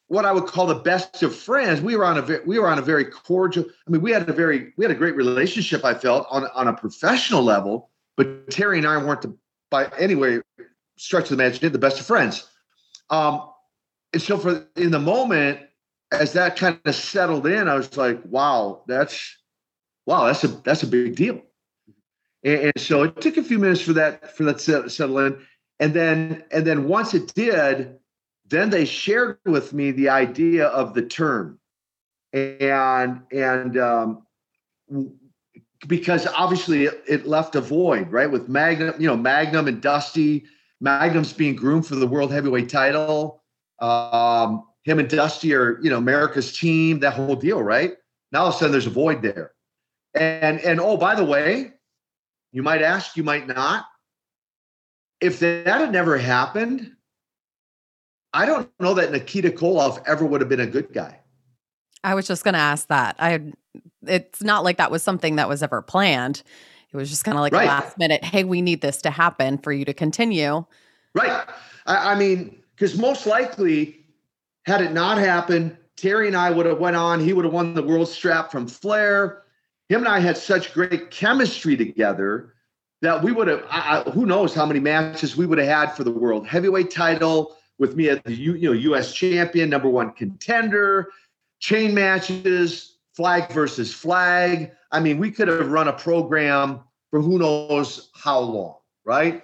what 0.07 0.25
I 0.25 0.31
would 0.33 0.45
call 0.45 0.67
the 0.67 0.75
best 0.75 1.23
of 1.23 1.33
friends. 1.33 1.79
We 1.79 1.95
were 1.95 2.05
on 2.05 2.17
a 2.17 2.39
we 2.45 2.59
were 2.59 2.67
on 2.67 2.77
a 2.79 2.81
very 2.81 3.05
cordial. 3.05 3.65
I 3.87 3.91
mean, 3.91 4.01
we 4.01 4.11
had 4.11 4.27
a 4.27 4.33
very 4.33 4.73
we 4.77 4.83
had 4.83 4.91
a 4.91 4.95
great 4.95 5.15
relationship. 5.15 5.85
I 5.85 5.93
felt 5.93 6.27
on 6.29 6.47
on 6.53 6.67
a 6.67 6.73
professional 6.73 7.43
level, 7.43 7.89
but 8.17 8.49
Terry 8.49 8.77
and 8.77 8.87
I 8.87 8.97
weren't 8.97 9.21
the, 9.21 9.35
by 9.69 9.89
any 9.97 10.15
way 10.15 10.41
stretch 10.97 11.31
of 11.31 11.37
the 11.37 11.43
imagination 11.43 11.71
the 11.71 11.79
best 11.79 11.99
of 11.99 12.05
friends. 12.05 12.47
Um, 13.09 13.49
and 14.13 14.21
so 14.21 14.37
for 14.37 14.67
in 14.75 14.91
the 14.91 14.99
moment, 14.99 15.61
as 16.11 16.33
that 16.33 16.57
kind 16.57 16.79
of 16.83 16.93
settled 16.93 17.47
in, 17.47 17.67
I 17.67 17.75
was 17.75 17.95
like, 17.95 18.19
wow, 18.25 18.83
that's 18.87 19.37
wow, 20.05 20.25
that's 20.25 20.43
a 20.43 20.49
that's 20.49 20.83
a 20.83 20.87
big 20.87 21.15
deal. 21.15 21.41
And, 22.43 22.59
and 22.59 22.73
so 22.77 23.03
it 23.03 23.21
took 23.21 23.37
a 23.37 23.43
few 23.43 23.59
minutes 23.59 23.81
for 23.81 23.93
that 23.93 24.35
for 24.35 24.43
that 24.43 24.59
to 24.59 24.89
settle 24.89 25.19
in, 25.19 25.41
and 25.79 25.93
then 25.93 26.43
and 26.51 26.67
then 26.67 26.87
once 26.87 27.13
it 27.13 27.33
did 27.33 27.97
then 28.51 28.69
they 28.69 28.85
shared 28.85 29.39
with 29.45 29.73
me 29.73 29.91
the 29.91 30.09
idea 30.09 30.67
of 30.67 30.93
the 30.93 31.01
term. 31.01 31.57
And 32.33 33.23
and 33.31 33.77
um, 33.77 34.23
because 35.87 36.27
obviously 36.27 36.85
it, 36.85 37.03
it, 37.07 37.25
left 37.25 37.55
a 37.55 37.61
void 37.61 38.11
right? 38.11 38.31
With 38.31 38.47
magnum 38.47 38.93
you 38.99 39.07
know 39.07 39.17
magnum 39.17 39.67
and 39.67 39.81
dusty 39.81 40.45
magnum's 40.79 41.33
being 41.33 41.55
groomed 41.55 41.87
for 41.87 41.95
the 41.95 42.07
world 42.07 42.31
heavyweight 42.31 42.69
title. 42.69 43.41
Um, 43.79 44.65
him 44.83 44.99
and 44.99 45.09
dusty 45.09 45.53
are 45.53 45.79
you 45.81 45.89
know 45.89 45.97
america's 45.97 46.57
team 46.57 46.99
that 46.99 47.13
whole 47.13 47.35
deal 47.35 47.61
right? 47.61 47.93
Now 48.31 48.43
all 48.43 48.49
of 48.49 48.55
a 48.55 48.57
sudden 48.57 48.71
there's 48.71 48.87
a 48.87 48.91
void 48.91 49.21
there. 49.21 49.51
And 50.13 50.61
and 50.61 50.79
oh 50.79 50.95
by 50.95 51.15
the 51.15 51.25
way 51.25 51.73
you 52.53 52.63
might 52.63 52.81
ask 52.81 53.17
you 53.17 53.23
might 53.23 53.47
not. 53.47 53.85
If 55.19 55.39
that 55.39 55.67
had 55.67 55.91
never 55.91 56.17
happened 56.17 56.93
I 58.33 58.45
don't 58.45 58.69
know 58.79 58.93
that 58.93 59.11
Nikita 59.11 59.49
Koloff 59.49 60.01
ever 60.07 60.25
would 60.25 60.41
have 60.41 60.49
been 60.49 60.59
a 60.59 60.67
good 60.67 60.93
guy. 60.93 61.19
I 62.03 62.15
was 62.15 62.27
just 62.27 62.43
going 62.43 62.53
to 62.53 62.59
ask 62.59 62.87
that. 62.87 63.15
I 63.19 63.51
it's 64.03 64.41
not 64.41 64.63
like 64.63 64.77
that 64.77 64.91
was 64.91 65.03
something 65.03 65.35
that 65.35 65.47
was 65.47 65.61
ever 65.61 65.81
planned. 65.81 66.43
It 66.91 66.97
was 66.97 67.09
just 67.09 67.23
kind 67.23 67.37
of 67.37 67.41
like 67.41 67.53
right. 67.53 67.67
last 67.67 67.97
minute, 67.97 68.23
hey, 68.23 68.43
we 68.43 68.61
need 68.61 68.81
this 68.81 69.01
to 69.03 69.11
happen 69.11 69.57
for 69.57 69.71
you 69.71 69.85
to 69.85 69.93
continue. 69.93 70.65
Right. 71.13 71.45
I, 71.85 72.13
I 72.13 72.15
mean, 72.15 72.61
because 72.75 72.97
most 72.97 73.25
likely, 73.25 73.97
had 74.65 74.81
it 74.81 74.91
not 74.91 75.17
happened, 75.17 75.77
Terry 75.95 76.27
and 76.27 76.35
I 76.35 76.51
would 76.51 76.65
have 76.65 76.79
went 76.79 76.95
on. 76.95 77.19
He 77.19 77.33
would 77.33 77.45
have 77.45 77.53
won 77.53 77.73
the 77.73 77.83
world 77.83 78.09
strap 78.09 78.51
from 78.51 78.67
Flair. 78.67 79.43
Him 79.87 79.99
and 79.99 80.07
I 80.07 80.19
had 80.19 80.37
such 80.37 80.73
great 80.73 81.11
chemistry 81.11 81.77
together 81.77 82.55
that 83.01 83.23
we 83.23 83.31
would 83.31 83.47
have. 83.47 83.63
I, 83.69 84.01
who 84.11 84.25
knows 84.25 84.53
how 84.53 84.65
many 84.65 84.79
matches 84.79 85.37
we 85.37 85.45
would 85.45 85.59
have 85.59 85.67
had 85.67 85.95
for 85.95 86.03
the 86.03 86.11
world 86.11 86.47
heavyweight 86.47 86.91
title 86.91 87.55
with 87.81 87.95
me 87.95 88.09
at 88.09 88.23
the 88.23 88.33
you 88.33 88.57
know 88.59 88.73
U.S. 88.73 89.11
champion, 89.11 89.71
number 89.71 89.89
one 89.89 90.11
contender, 90.11 91.09
chain 91.59 91.95
matches, 91.95 92.97
flag 93.15 93.51
versus 93.51 93.91
flag. 93.91 94.71
I 94.91 94.99
mean, 94.99 95.17
we 95.17 95.31
could 95.31 95.47
have 95.47 95.67
run 95.67 95.87
a 95.87 95.93
program 95.93 96.81
for 97.09 97.19
who 97.21 97.39
knows 97.39 98.11
how 98.13 98.39
long, 98.39 98.75
right? 99.03 99.41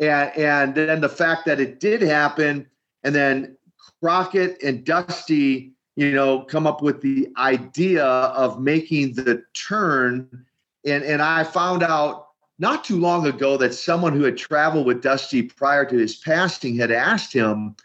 And 0.00 0.36
and 0.36 0.74
then 0.74 1.00
the 1.00 1.08
fact 1.08 1.46
that 1.46 1.60
it 1.60 1.78
did 1.78 2.02
happen, 2.02 2.66
and 3.04 3.14
then 3.14 3.56
Crockett 4.02 4.60
and 4.64 4.84
Dusty, 4.84 5.72
you 5.94 6.10
know, 6.10 6.40
come 6.40 6.66
up 6.66 6.82
with 6.82 7.00
the 7.00 7.28
idea 7.38 8.04
of 8.04 8.60
making 8.60 9.14
the 9.14 9.44
turn. 9.54 10.44
And 10.84 11.04
and 11.04 11.22
I 11.22 11.44
found 11.44 11.84
out 11.84 12.25
not 12.58 12.84
too 12.84 12.98
long 12.98 13.26
ago 13.26 13.56
that 13.58 13.74
someone 13.74 14.14
who 14.14 14.24
had 14.24 14.36
traveled 14.36 14.86
with 14.86 15.02
Dusty 15.02 15.42
prior 15.42 15.84
to 15.84 15.96
his 15.96 16.16
passing 16.16 16.76
had 16.76 16.90
asked 16.90 17.32
him 17.32 17.76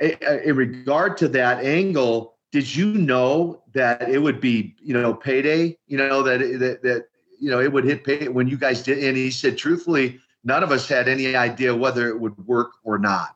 eh, 0.00 0.14
eh, 0.20 0.38
in 0.44 0.56
regard 0.56 1.16
to 1.18 1.28
that 1.28 1.64
angle, 1.64 2.36
did 2.52 2.74
you 2.74 2.92
know 2.94 3.62
that 3.74 4.08
it 4.08 4.18
would 4.18 4.40
be, 4.40 4.76
you 4.80 4.94
know, 4.94 5.12
payday? 5.12 5.76
You 5.86 5.98
know 5.98 6.22
that 6.22 6.40
eh, 6.40 6.56
that 6.58 6.82
that 6.82 7.06
you 7.40 7.50
know 7.50 7.60
it 7.60 7.72
would 7.72 7.84
hit 7.84 8.04
pay 8.04 8.28
when 8.28 8.46
you 8.46 8.56
guys 8.56 8.82
did. 8.82 9.02
And 9.02 9.16
he 9.16 9.30
said, 9.30 9.58
truthfully, 9.58 10.20
none 10.44 10.62
of 10.62 10.70
us 10.70 10.88
had 10.88 11.08
any 11.08 11.34
idea 11.34 11.74
whether 11.74 12.08
it 12.08 12.20
would 12.20 12.38
work 12.46 12.72
or 12.84 12.98
not. 12.98 13.34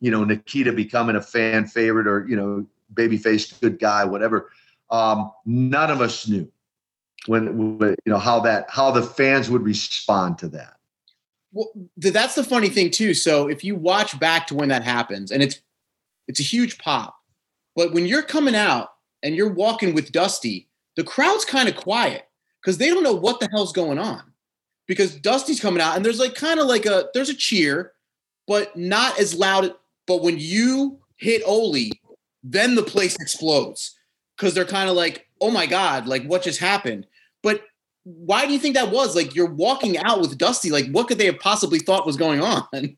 You 0.00 0.10
know, 0.10 0.24
Nikita 0.24 0.72
becoming 0.72 1.16
a 1.16 1.22
fan 1.22 1.66
favorite 1.66 2.06
or 2.06 2.26
you 2.28 2.36
know, 2.36 2.66
babyface 2.92 3.58
good 3.60 3.78
guy, 3.78 4.04
whatever. 4.04 4.50
Um, 4.90 5.32
none 5.46 5.90
of 5.90 6.02
us 6.02 6.28
knew 6.28 6.52
when, 7.26 7.78
when 7.78 7.96
you 8.04 8.12
know 8.12 8.18
how 8.18 8.40
that 8.40 8.68
how 8.68 8.90
the 8.90 9.02
fans 9.02 9.50
would 9.50 9.62
respond 9.62 10.38
to 10.38 10.48
that. 10.48 10.74
Well, 11.52 11.70
that's 11.96 12.34
the 12.34 12.44
funny 12.44 12.68
thing 12.68 12.90
too. 12.90 13.14
So 13.14 13.48
if 13.48 13.62
you 13.62 13.76
watch 13.76 14.18
back 14.18 14.46
to 14.48 14.54
when 14.54 14.68
that 14.68 14.82
happens, 14.82 15.30
and 15.30 15.42
it's 15.42 15.60
it's 16.28 16.40
a 16.40 16.44
huge 16.44 16.78
pop. 16.78 17.16
But 17.76 17.92
when 17.92 18.06
you're 18.06 18.22
coming 18.22 18.54
out 18.54 18.94
and 19.22 19.34
you're 19.34 19.52
walking 19.52 19.94
with 19.94 20.12
Dusty, 20.12 20.68
the 20.96 21.04
crowd's 21.04 21.44
kind 21.44 21.68
of 21.68 21.76
quiet 21.76 22.28
because 22.60 22.78
they 22.78 22.88
don't 22.88 23.02
know 23.02 23.14
what 23.14 23.40
the 23.40 23.48
hell's 23.52 23.72
going 23.72 23.98
on. 23.98 24.22
Because 24.86 25.16
Dusty's 25.16 25.60
coming 25.60 25.80
out 25.80 25.96
and 25.96 26.04
there's 26.04 26.18
like 26.18 26.34
kind 26.34 26.60
of 26.60 26.66
like 26.66 26.86
a 26.86 27.08
there's 27.14 27.30
a 27.30 27.34
cheer, 27.34 27.92
but 28.46 28.76
not 28.76 29.18
as 29.18 29.34
loud. 29.34 29.72
But 30.06 30.22
when 30.22 30.38
you 30.38 30.98
hit 31.16 31.42
Ole, 31.46 31.90
then 32.42 32.74
the 32.74 32.82
place 32.82 33.16
explodes 33.16 33.96
because 34.36 34.54
they're 34.54 34.64
kind 34.64 34.90
of 34.90 34.96
like, 34.96 35.26
oh 35.40 35.50
my 35.50 35.66
God, 35.66 36.06
like 36.06 36.24
what 36.24 36.42
just 36.42 36.60
happened? 36.60 37.06
But 37.44 37.62
why 38.02 38.46
do 38.46 38.52
you 38.52 38.58
think 38.58 38.74
that 38.74 38.90
was? 38.90 39.14
Like 39.14 39.36
you're 39.36 39.50
walking 39.50 39.96
out 39.98 40.20
with 40.20 40.36
Dusty, 40.36 40.70
like 40.70 40.90
what 40.90 41.06
could 41.06 41.18
they 41.18 41.26
have 41.26 41.38
possibly 41.38 41.78
thought 41.78 42.06
was 42.06 42.16
going 42.16 42.42
on? 42.42 42.66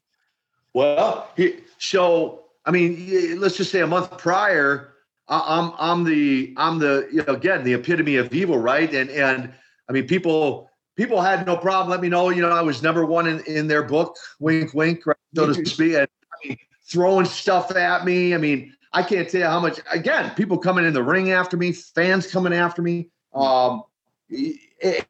Well, 0.74 1.30
he, 1.38 1.54
so 1.78 2.42
I 2.66 2.70
mean, 2.70 3.40
let's 3.40 3.56
just 3.56 3.70
say 3.72 3.80
a 3.80 3.86
month 3.86 4.18
prior, 4.18 4.92
I'm 5.26 5.72
I'm 5.78 6.04
the 6.04 6.52
I'm 6.58 6.78
the 6.78 7.08
you 7.10 7.24
know 7.24 7.32
again 7.32 7.64
the 7.64 7.72
epitome 7.72 8.16
of 8.16 8.30
evil, 8.34 8.58
right? 8.58 8.92
And 8.92 9.08
and 9.08 9.54
I 9.88 9.92
mean 9.92 10.06
people 10.06 10.68
people 10.96 11.20
had 11.22 11.46
no 11.46 11.56
problem. 11.56 11.90
Let 11.90 12.00
me 12.00 12.08
know, 12.08 12.28
you 12.30 12.42
know, 12.42 12.50
I 12.50 12.60
was 12.60 12.82
number 12.82 13.06
one 13.06 13.26
in, 13.26 13.40
in 13.46 13.68
their 13.68 13.82
book, 13.82 14.16
wink, 14.38 14.74
wink, 14.74 15.06
right, 15.06 15.16
so 15.34 15.46
to 15.46 15.52
mm-hmm. 15.52 15.64
speak, 15.64 15.94
and 15.94 16.08
I 16.32 16.48
mean, 16.48 16.58
throwing 16.90 17.26
stuff 17.26 17.74
at 17.74 18.04
me. 18.04 18.34
I 18.34 18.38
mean, 18.38 18.74
I 18.92 19.02
can't 19.02 19.28
tell 19.28 19.40
you 19.40 19.46
how 19.46 19.60
much. 19.60 19.80
Again, 19.90 20.32
people 20.34 20.58
coming 20.58 20.84
in 20.84 20.92
the 20.92 21.02
ring 21.02 21.32
after 21.32 21.56
me, 21.56 21.72
fans 21.72 22.30
coming 22.30 22.52
after 22.52 22.82
me, 22.82 23.08
um, 23.34 23.82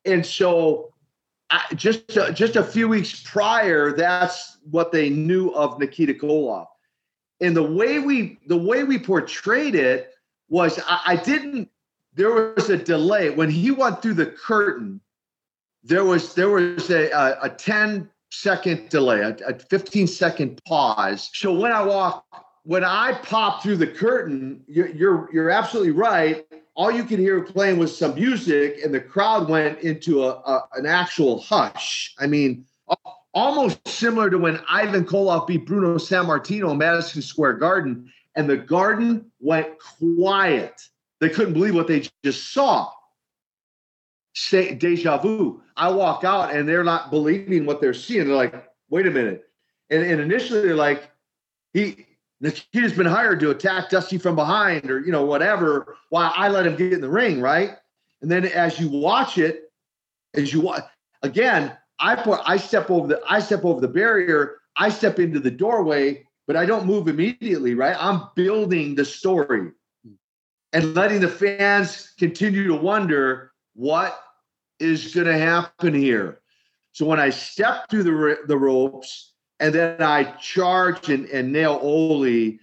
and 0.04 0.24
so 0.24 0.92
I, 1.50 1.62
just 1.74 2.08
just 2.08 2.56
a 2.56 2.64
few 2.64 2.88
weeks 2.88 3.22
prior, 3.24 3.92
that's 3.92 4.58
what 4.70 4.92
they 4.92 5.10
knew 5.10 5.50
of 5.50 5.78
Nikita 5.78 6.14
Koloff 6.14 6.66
and 7.40 7.56
the 7.56 7.62
way 7.62 7.98
we 7.98 8.38
the 8.46 8.56
way 8.56 8.84
we 8.84 8.98
portrayed 8.98 9.74
it 9.74 10.12
was 10.48 10.78
I, 10.86 11.00
I, 11.06 11.16
didn't 11.16 11.68
there 12.14 12.52
was 12.54 12.70
a 12.70 12.76
delay. 12.76 13.30
When 13.30 13.50
he 13.50 13.70
went 13.70 14.00
through 14.00 14.14
the 14.14 14.26
curtain 14.26 15.00
there 15.82 16.04
was 16.04 16.34
there 16.34 16.50
was 16.50 16.90
a, 16.90 17.10
a, 17.10 17.38
a 17.42 17.50
10 17.50 18.08
second 18.30 18.88
delay 18.88 19.20
a, 19.20 19.36
a 19.46 19.58
15 19.58 20.06
second 20.06 20.60
pause. 20.66 21.30
So 21.34 21.52
when 21.52 21.72
i 21.72 21.82
walk 21.82 22.24
when 22.64 22.84
i 22.84 23.12
popped 23.12 23.62
through 23.62 23.76
the 23.76 23.86
curtain 23.86 24.64
you're, 24.66 24.88
you're 24.88 25.28
you're 25.32 25.50
absolutely 25.50 25.92
right 25.92 26.46
all 26.76 26.90
you 26.90 27.04
could 27.04 27.18
hear 27.18 27.40
playing 27.40 27.78
was 27.78 27.96
some 27.96 28.14
music 28.14 28.80
and 28.84 28.94
the 28.94 29.00
crowd 29.00 29.48
went 29.48 29.80
into 29.80 30.24
a, 30.24 30.30
a 30.30 30.68
an 30.74 30.86
actual 30.86 31.40
hush 31.40 32.14
i 32.18 32.26
mean 32.26 32.64
almost 33.36 33.86
similar 33.86 34.30
to 34.30 34.38
when 34.38 34.58
Ivan 34.66 35.04
Koloff 35.04 35.46
beat 35.46 35.66
Bruno 35.66 35.96
Sammartino 35.96 36.72
in 36.72 36.78
Madison 36.78 37.20
Square 37.20 37.54
Garden, 37.54 38.10
and 38.34 38.48
the 38.48 38.56
garden 38.56 39.30
went 39.40 39.78
quiet. 39.78 40.88
They 41.20 41.28
couldn't 41.28 41.52
believe 41.52 41.74
what 41.74 41.86
they 41.86 42.08
just 42.24 42.52
saw. 42.52 42.90
Deja 44.50 45.18
vu. 45.18 45.62
I 45.76 45.90
walk 45.90 46.24
out 46.24 46.54
and 46.54 46.68
they're 46.68 46.84
not 46.84 47.10
believing 47.10 47.66
what 47.66 47.80
they're 47.80 47.94
seeing. 47.94 48.26
They're 48.26 48.36
like, 48.36 48.68
wait 48.88 49.06
a 49.06 49.10
minute. 49.10 49.44
And, 49.90 50.02
and 50.02 50.20
initially 50.20 50.62
they're 50.62 50.74
like, 50.74 51.10
he 51.72 52.06
Nikita's 52.40 52.92
been 52.92 53.06
hired 53.06 53.40
to 53.40 53.50
attack 53.50 53.90
Dusty 53.90 54.18
from 54.18 54.36
behind 54.36 54.90
or 54.90 55.00
you 55.00 55.12
know, 55.12 55.24
whatever, 55.24 55.96
while 56.10 56.32
I 56.36 56.48
let 56.48 56.66
him 56.66 56.76
get 56.76 56.92
in 56.92 57.00
the 57.00 57.08
ring, 57.08 57.40
right? 57.40 57.76
And 58.20 58.30
then 58.30 58.44
as 58.46 58.78
you 58.78 58.88
watch 58.88 59.38
it, 59.38 59.72
as 60.34 60.52
you 60.52 60.60
watch 60.60 60.82
again, 61.22 61.76
I 61.98 62.14
put 62.14 62.40
I 62.44 62.56
step 62.56 62.90
over 62.90 63.06
the 63.08 63.20
I 63.28 63.40
step 63.40 63.64
over 63.64 63.80
the 63.80 63.88
barrier, 63.88 64.58
I 64.76 64.90
step 64.90 65.18
into 65.18 65.40
the 65.40 65.50
doorway, 65.50 66.26
but 66.46 66.56
I 66.56 66.66
don't 66.66 66.86
move 66.86 67.08
immediately, 67.08 67.74
right? 67.74 67.96
I'm 67.98 68.28
building 68.34 68.94
the 68.94 69.04
story 69.04 69.70
and 70.72 70.94
letting 70.94 71.20
the 71.20 71.28
fans 71.28 72.12
continue 72.18 72.66
to 72.68 72.74
wonder 72.74 73.52
what 73.74 74.20
is 74.78 75.14
going 75.14 75.26
to 75.26 75.38
happen 75.38 75.94
here. 75.94 76.40
So 76.92 77.06
when 77.06 77.20
I 77.20 77.30
step 77.30 77.88
through 77.88 78.02
the 78.02 78.38
the 78.46 78.58
ropes 78.58 79.32
and 79.60 79.74
then 79.74 80.02
I 80.02 80.24
charge 80.38 81.08
and, 81.08 81.26
and 81.26 81.52
nail 81.52 81.78
Ole, 81.82 82.58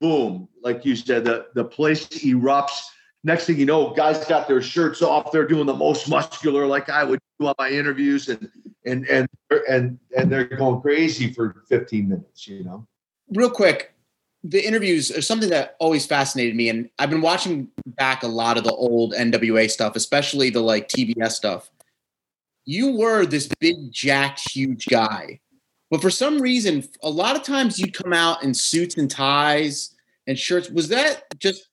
boom, 0.00 0.48
like 0.62 0.84
you 0.84 0.96
said, 0.96 1.24
the, 1.24 1.46
the 1.54 1.64
place 1.64 2.06
erupts. 2.06 2.82
Next 3.22 3.46
thing 3.46 3.58
you 3.58 3.66
know, 3.66 3.90
guys 3.94 4.24
got 4.26 4.46
their 4.46 4.60
shirts 4.60 5.00
off. 5.00 5.32
They're 5.32 5.46
doing 5.46 5.66
the 5.66 5.74
most 5.74 6.08
muscular, 6.08 6.66
like 6.66 6.90
I 6.90 7.04
would 7.04 7.20
do 7.40 7.46
on 7.46 7.54
my 7.58 7.70
interviews, 7.70 8.28
and 8.28 8.50
and 8.84 9.08
and 9.08 9.28
and 9.68 9.98
and 10.16 10.30
they're 10.30 10.44
going 10.44 10.80
crazy 10.82 11.32
for 11.32 11.64
15 11.68 12.08
minutes 12.08 12.46
you 12.46 12.64
know? 12.64 12.86
Real 13.30 13.50
quick 13.50 13.94
the 14.46 14.64
interviews 14.64 15.10
are 15.10 15.22
something 15.22 15.48
that 15.48 15.74
always 15.80 16.04
fascinated 16.04 16.54
me. 16.54 16.68
And 16.68 16.90
i've 16.98 17.10
been 17.10 17.22
watching 17.22 17.68
back 17.86 18.22
a 18.22 18.26
lot 18.26 18.58
of 18.58 18.64
the 18.64 18.72
old 18.72 19.14
nwa 19.14 19.70
stuff 19.70 19.96
especially 19.96 20.50
the 20.50 20.60
like 20.60 20.88
tbs 20.88 21.32
stuff. 21.32 21.70
You 22.66 22.96
were 22.96 23.26
this 23.26 23.48
big 23.58 23.90
jacked 23.90 24.50
huge 24.50 24.86
guy 24.86 25.40
but 25.94 26.02
for 26.02 26.10
some 26.10 26.40
reason 26.40 26.82
a 27.04 27.08
lot 27.10 27.36
of 27.36 27.44
times 27.44 27.78
you'd 27.78 27.94
come 27.94 28.12
out 28.12 28.42
in 28.42 28.52
suits 28.52 28.96
and 28.96 29.08
ties 29.08 29.94
and 30.26 30.36
shirts 30.36 30.68
was 30.68 30.88
that 30.88 31.22
just 31.38 31.68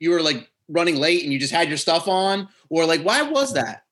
you 0.00 0.10
were 0.10 0.22
like 0.22 0.50
running 0.68 0.96
late 0.96 1.22
and 1.22 1.32
you 1.32 1.38
just 1.38 1.52
had 1.52 1.68
your 1.68 1.76
stuff 1.76 2.08
on 2.08 2.48
or 2.68 2.84
like 2.84 3.00
why 3.02 3.22
was 3.22 3.54
that 3.54 3.84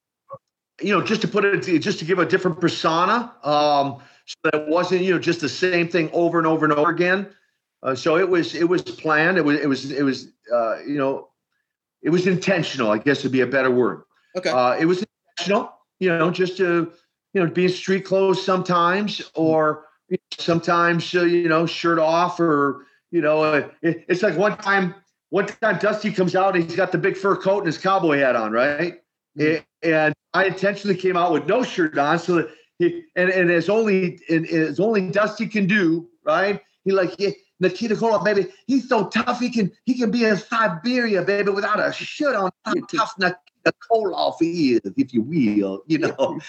you 0.80 0.92
know, 0.92 1.02
just 1.02 1.22
to 1.22 1.28
put 1.28 1.44
it, 1.44 1.80
just 1.80 1.98
to 1.98 2.04
give 2.04 2.18
a 2.18 2.26
different 2.26 2.60
persona, 2.60 3.32
um, 3.44 4.02
so 4.26 4.36
that 4.44 4.54
it 4.54 4.68
wasn't, 4.68 5.02
you 5.02 5.12
know, 5.12 5.18
just 5.18 5.40
the 5.40 5.48
same 5.48 5.88
thing 5.88 6.10
over 6.12 6.38
and 6.38 6.46
over 6.46 6.64
and 6.64 6.74
over 6.74 6.90
again. 6.90 7.28
Uh, 7.82 7.94
so 7.94 8.16
it 8.16 8.28
was, 8.28 8.54
it 8.54 8.68
was 8.68 8.82
planned. 8.82 9.38
It 9.38 9.44
was, 9.44 9.60
it 9.60 9.68
was, 9.68 9.90
it 9.90 10.02
was, 10.02 10.28
uh, 10.52 10.80
you 10.80 10.98
know, 10.98 11.28
it 12.02 12.10
was 12.10 12.26
intentional. 12.26 12.90
I 12.90 12.98
guess 12.98 13.22
would 13.22 13.32
be 13.32 13.40
a 13.40 13.46
better 13.46 13.70
word. 13.70 14.02
Okay. 14.36 14.50
Uh, 14.50 14.72
it 14.72 14.84
was 14.84 15.04
intentional. 15.38 15.72
You 15.98 16.10
know, 16.10 16.30
just 16.30 16.56
to, 16.58 16.92
you 17.36 17.44
know, 17.44 17.50
being 17.50 17.68
street 17.68 18.06
clothes 18.06 18.42
sometimes, 18.42 19.20
or 19.34 19.84
you 20.08 20.16
know, 20.16 20.36
sometimes, 20.42 21.14
uh, 21.14 21.22
you 21.24 21.50
know, 21.50 21.66
shirt 21.66 21.98
off, 21.98 22.40
or 22.40 22.86
you 23.10 23.20
know, 23.20 23.42
uh, 23.42 23.68
it, 23.82 24.06
it's 24.08 24.22
like 24.22 24.38
one 24.38 24.56
time, 24.56 24.94
one 25.28 25.44
time 25.44 25.78
Dusty 25.78 26.10
comes 26.10 26.34
out 26.34 26.56
and 26.56 26.64
he's 26.64 26.76
got 26.76 26.92
the 26.92 26.98
big 26.98 27.14
fur 27.14 27.36
coat 27.36 27.58
and 27.58 27.66
his 27.66 27.76
cowboy 27.76 28.20
hat 28.20 28.36
on, 28.36 28.52
right? 28.52 29.02
Mm-hmm. 29.38 29.62
and 29.82 30.14
I 30.32 30.46
intentionally 30.46 30.96
came 30.96 31.14
out 31.14 31.30
with 31.30 31.46
no 31.46 31.62
shirt 31.62 31.98
on, 31.98 32.18
so 32.18 32.36
that 32.36 32.48
he 32.78 33.04
and 33.16 33.28
and 33.28 33.50
as 33.50 33.68
only 33.68 34.18
and 34.30 34.46
as 34.46 34.80
only 34.80 35.10
Dusty 35.10 35.46
can 35.46 35.66
do, 35.66 36.08
right? 36.24 36.62
He 36.84 36.92
like 36.92 37.16
yeah, 37.18 37.32
Nikita 37.60 37.96
Koloff, 37.96 38.24
baby, 38.24 38.46
he's 38.66 38.88
so 38.88 39.08
tough 39.08 39.40
he 39.40 39.50
can 39.50 39.70
he 39.84 39.92
can 39.92 40.10
be 40.10 40.24
in 40.24 40.38
Siberia, 40.38 41.20
baby, 41.20 41.50
without 41.50 41.86
a 41.86 41.92
shirt 41.92 42.34
on. 42.34 42.50
How 42.64 42.72
tough 42.96 43.12
Nikita 43.18 43.74
Koloff 43.92 44.36
is, 44.40 44.80
if 44.96 45.12
you 45.12 45.20
will, 45.20 45.82
you 45.86 45.98
know. 45.98 46.40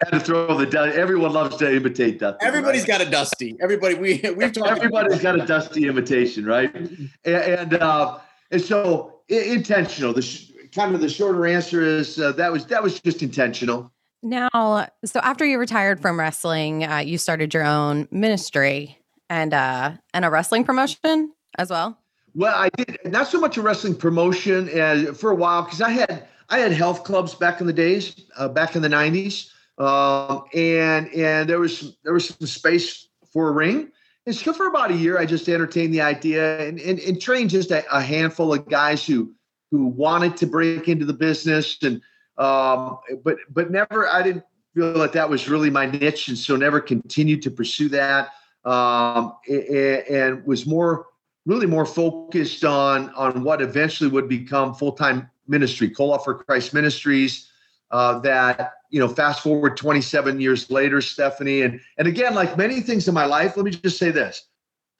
Had 0.00 0.10
to 0.10 0.20
throw 0.20 0.56
the 0.56 0.66
dust. 0.66 0.96
everyone 0.96 1.32
loves 1.32 1.56
to 1.56 1.74
imitate 1.74 2.18
Dusty. 2.18 2.44
Everybody's 2.44 2.82
right? 2.82 2.98
got 2.98 3.00
a 3.00 3.10
Dusty. 3.10 3.56
Everybody 3.60 3.94
we 3.94 4.20
we've 4.36 4.52
talked. 4.52 4.70
Everybody's 4.70 5.22
got 5.22 5.40
a 5.40 5.46
Dusty 5.46 5.88
imitation, 5.88 6.44
right? 6.44 6.74
and 6.74 7.10
and, 7.24 7.74
uh, 7.74 8.18
and 8.50 8.62
so 8.62 9.20
intentional. 9.28 10.12
The 10.12 10.46
kind 10.72 10.94
of 10.94 11.00
the 11.00 11.08
shorter 11.08 11.46
answer 11.46 11.82
is 11.82 12.20
uh, 12.20 12.32
that 12.32 12.52
was 12.52 12.66
that 12.66 12.82
was 12.82 13.00
just 13.00 13.22
intentional. 13.22 13.90
Now, 14.22 14.88
so 15.04 15.20
after 15.22 15.44
you 15.44 15.58
retired 15.58 16.00
from 16.00 16.18
wrestling, 16.18 16.84
uh, 16.84 16.98
you 16.98 17.16
started 17.16 17.54
your 17.54 17.64
own 17.64 18.08
ministry 18.10 18.98
and 19.30 19.54
uh, 19.54 19.92
and 20.12 20.24
a 20.24 20.30
wrestling 20.30 20.64
promotion 20.64 21.32
as 21.58 21.70
well. 21.70 21.98
Well, 22.34 22.54
I 22.54 22.68
did 22.76 22.98
not 23.06 23.28
so 23.28 23.40
much 23.40 23.56
a 23.56 23.62
wrestling 23.62 23.94
promotion 23.94 24.68
as 24.68 25.16
for 25.18 25.30
a 25.30 25.34
while 25.34 25.62
because 25.62 25.80
I 25.80 25.90
had 25.90 26.28
I 26.50 26.58
had 26.58 26.72
health 26.72 27.04
clubs 27.04 27.34
back 27.34 27.60
in 27.60 27.66
the 27.66 27.72
days, 27.72 28.26
uh, 28.36 28.48
back 28.48 28.76
in 28.76 28.82
the 28.82 28.88
'90s, 28.88 29.50
um, 29.78 30.44
and 30.54 31.12
and 31.12 31.48
there 31.48 31.60
was 31.60 31.96
there 32.02 32.12
was 32.12 32.28
some 32.28 32.46
space 32.46 33.08
for 33.32 33.48
a 33.48 33.52
ring. 33.52 33.90
And 34.24 34.34
so 34.34 34.52
for 34.52 34.66
about 34.66 34.90
a 34.90 34.94
year, 34.94 35.18
I 35.18 35.26
just 35.26 35.48
entertained 35.48 35.94
the 35.94 36.00
idea 36.00 36.66
and, 36.66 36.80
and, 36.80 36.98
and 36.98 37.20
trained 37.20 37.50
just 37.50 37.70
a, 37.70 37.84
a 37.94 38.00
handful 38.00 38.52
of 38.52 38.68
guys 38.68 39.06
who 39.06 39.32
who 39.70 39.86
wanted 39.86 40.36
to 40.38 40.46
break 40.46 40.88
into 40.88 41.04
the 41.04 41.12
business. 41.12 41.76
And 41.82 42.00
um, 42.38 42.98
but 43.22 43.36
but 43.50 43.70
never 43.70 44.08
I 44.08 44.22
didn't 44.22 44.44
feel 44.74 44.94
that 44.94 45.12
that 45.12 45.28
was 45.30 45.48
really 45.48 45.70
my 45.70 45.86
niche. 45.86 46.28
And 46.28 46.38
so 46.38 46.56
never 46.56 46.80
continued 46.80 47.42
to 47.42 47.50
pursue 47.50 47.88
that. 47.90 48.30
Um, 48.64 49.34
and, 49.46 50.04
and 50.08 50.46
was 50.46 50.66
more 50.66 51.06
really 51.44 51.66
more 51.66 51.86
focused 51.86 52.64
on 52.64 53.10
on 53.10 53.44
what 53.44 53.62
eventually 53.62 54.10
would 54.10 54.28
become 54.28 54.74
full-time 54.74 55.30
ministry 55.46 55.88
Koloff 55.88 56.24
for 56.24 56.34
Christ 56.34 56.74
Ministries 56.74 57.48
uh, 57.90 58.18
that 58.20 58.72
you 58.90 59.00
know 59.00 59.08
fast 59.08 59.42
forward 59.42 59.76
27 59.76 60.40
years 60.40 60.70
later 60.70 61.00
Stephanie 61.00 61.62
and 61.62 61.80
and 61.98 62.08
again 62.08 62.34
like 62.34 62.56
many 62.56 62.80
things 62.80 63.08
in 63.08 63.14
my 63.14 63.24
life 63.24 63.56
let 63.56 63.64
me 63.64 63.70
just 63.70 63.98
say 63.98 64.10
this. 64.10 64.46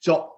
So 0.01 0.33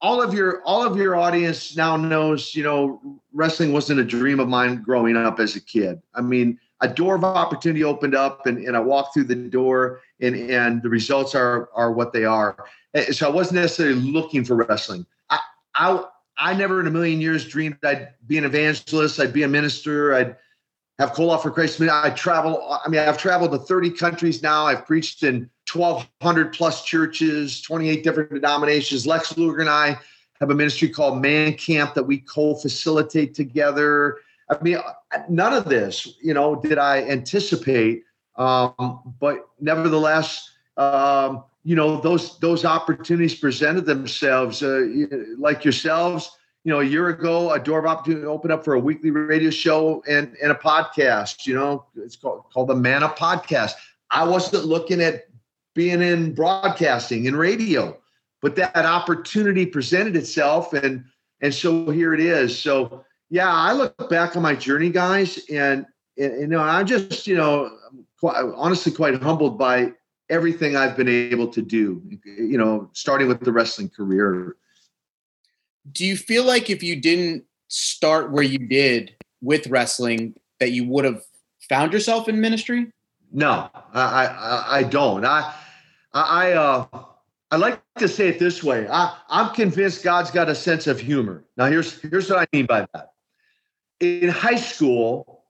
all 0.00 0.20
of 0.22 0.34
your 0.34 0.62
all 0.62 0.84
of 0.84 0.96
your 0.96 1.16
audience 1.16 1.76
now 1.76 1.96
knows 1.96 2.54
you 2.54 2.62
know 2.62 3.00
wrestling 3.32 3.72
wasn't 3.72 4.00
a 4.00 4.04
dream 4.04 4.40
of 4.40 4.48
mine 4.48 4.82
growing 4.82 5.16
up 5.16 5.40
as 5.40 5.56
a 5.56 5.60
kid. 5.60 6.00
I 6.14 6.20
mean 6.20 6.58
a 6.80 6.88
door 6.88 7.14
of 7.14 7.24
opportunity 7.24 7.84
opened 7.84 8.14
up 8.14 8.46
and, 8.46 8.58
and 8.58 8.76
i 8.76 8.80
walked 8.80 9.14
through 9.14 9.24
the 9.24 9.36
door 9.36 10.00
and 10.20 10.34
and 10.34 10.82
the 10.82 10.88
results 10.88 11.34
are 11.34 11.68
are 11.74 11.92
what 11.92 12.12
they 12.12 12.24
are. 12.24 12.64
So 13.12 13.26
i 13.26 13.30
wasn't 13.30 13.60
necessarily 13.60 14.00
looking 14.00 14.44
for 14.44 14.56
wrestling. 14.56 15.06
I 15.30 15.38
i 15.74 16.04
i 16.38 16.54
never 16.54 16.80
in 16.80 16.86
a 16.86 16.90
million 16.90 17.20
years 17.20 17.46
dreamed 17.46 17.78
i'd 17.84 18.08
be 18.26 18.38
an 18.38 18.44
evangelist 18.44 19.20
i'd 19.20 19.32
be 19.32 19.44
a 19.44 19.48
minister 19.48 20.14
i'd 20.14 20.36
have 20.98 21.12
Koloff 21.12 21.42
for 21.42 21.50
Christ. 21.50 21.80
I 21.80 22.10
travel. 22.10 22.78
I 22.84 22.88
mean, 22.88 23.00
I've 23.00 23.18
traveled 23.18 23.52
to 23.52 23.58
30 23.58 23.90
countries 23.90 24.42
now. 24.42 24.66
I've 24.66 24.86
preached 24.86 25.22
in 25.22 25.50
1,200 25.72 26.52
plus 26.52 26.84
churches, 26.84 27.60
28 27.62 28.04
different 28.04 28.30
denominations. 28.30 29.06
Lex 29.06 29.36
Luger 29.36 29.60
and 29.60 29.70
I 29.70 29.98
have 30.40 30.50
a 30.50 30.54
ministry 30.54 30.88
called 30.88 31.20
Man 31.20 31.54
Camp 31.54 31.94
that 31.94 32.02
we 32.02 32.18
co-facilitate 32.18 33.34
together. 33.34 34.18
I 34.50 34.62
mean, 34.62 34.78
none 35.28 35.52
of 35.52 35.64
this, 35.64 36.16
you 36.22 36.34
know, 36.34 36.56
did 36.56 36.78
I 36.78 37.02
anticipate. 37.02 38.02
Um, 38.36 39.14
but 39.20 39.48
nevertheless, 39.60 40.50
um, 40.76 41.44
you 41.64 41.76
know, 41.76 42.00
those 42.00 42.38
those 42.40 42.64
opportunities 42.64 43.34
presented 43.34 43.86
themselves. 43.86 44.62
Uh, 44.62 44.86
like 45.38 45.64
yourselves, 45.64 46.30
you 46.64 46.72
know, 46.72 46.80
a 46.80 46.84
year 46.84 47.10
ago, 47.10 47.52
a 47.52 47.60
door 47.60 47.78
of 47.78 47.84
opportunity 47.84 48.24
opened 48.24 48.52
up 48.52 48.64
for 48.64 48.74
a 48.74 48.80
weekly 48.80 49.10
radio 49.10 49.50
show 49.50 50.02
and, 50.08 50.34
and 50.42 50.50
a 50.50 50.54
podcast. 50.54 51.46
You 51.46 51.54
know, 51.54 51.84
it's 51.94 52.16
called, 52.16 52.44
called 52.52 52.68
the 52.68 52.74
Mana 52.74 53.08
Podcast. 53.10 53.72
I 54.10 54.24
wasn't 54.24 54.64
looking 54.64 55.02
at 55.02 55.24
being 55.74 56.00
in 56.00 56.34
broadcasting 56.34 57.28
and 57.28 57.36
radio, 57.36 57.96
but 58.40 58.56
that 58.56 58.76
opportunity 58.76 59.66
presented 59.66 60.16
itself, 60.16 60.72
and 60.72 61.04
and 61.40 61.52
so 61.52 61.90
here 61.90 62.14
it 62.14 62.20
is. 62.20 62.58
So 62.58 63.04
yeah, 63.28 63.52
I 63.52 63.72
look 63.72 64.08
back 64.08 64.36
on 64.36 64.42
my 64.42 64.54
journey, 64.54 64.90
guys, 64.90 65.38
and, 65.50 65.84
and 66.16 66.40
you 66.40 66.46
know, 66.46 66.60
I'm 66.60 66.86
just 66.86 67.26
you 67.26 67.36
know, 67.36 67.76
quite, 68.18 68.36
honestly 68.56 68.92
quite 68.92 69.20
humbled 69.22 69.58
by 69.58 69.92
everything 70.30 70.76
I've 70.76 70.96
been 70.96 71.08
able 71.08 71.48
to 71.48 71.60
do. 71.60 72.00
You 72.24 72.56
know, 72.56 72.88
starting 72.92 73.28
with 73.28 73.40
the 73.40 73.52
wrestling 73.52 73.90
career 73.90 74.56
do 75.92 76.04
you 76.04 76.16
feel 76.16 76.44
like 76.44 76.70
if 76.70 76.82
you 76.82 76.96
didn't 76.96 77.44
start 77.68 78.30
where 78.30 78.42
you 78.42 78.58
did 78.58 79.14
with 79.42 79.66
wrestling, 79.66 80.34
that 80.60 80.70
you 80.70 80.84
would 80.88 81.04
have 81.04 81.22
found 81.68 81.92
yourself 81.92 82.28
in 82.28 82.40
ministry? 82.40 82.90
No, 83.32 83.68
I 83.92 84.26
I, 84.26 84.78
I 84.78 84.82
don't. 84.84 85.24
I 85.24 85.54
I 86.12 86.52
uh 86.52 86.86
I 87.50 87.56
like 87.56 87.80
to 87.98 88.08
say 88.08 88.28
it 88.28 88.38
this 88.38 88.64
way. 88.64 88.88
I, 88.88 89.16
I'm 89.28 89.54
convinced 89.54 90.02
God's 90.02 90.30
got 90.30 90.48
a 90.48 90.54
sense 90.54 90.86
of 90.86 90.98
humor. 90.98 91.44
Now 91.56 91.66
here's 91.66 92.00
here's 92.00 92.30
what 92.30 92.38
I 92.40 92.46
mean 92.52 92.66
by 92.66 92.86
that. 92.92 93.12
In 94.00 94.28
high 94.28 94.56
school, 94.56 95.44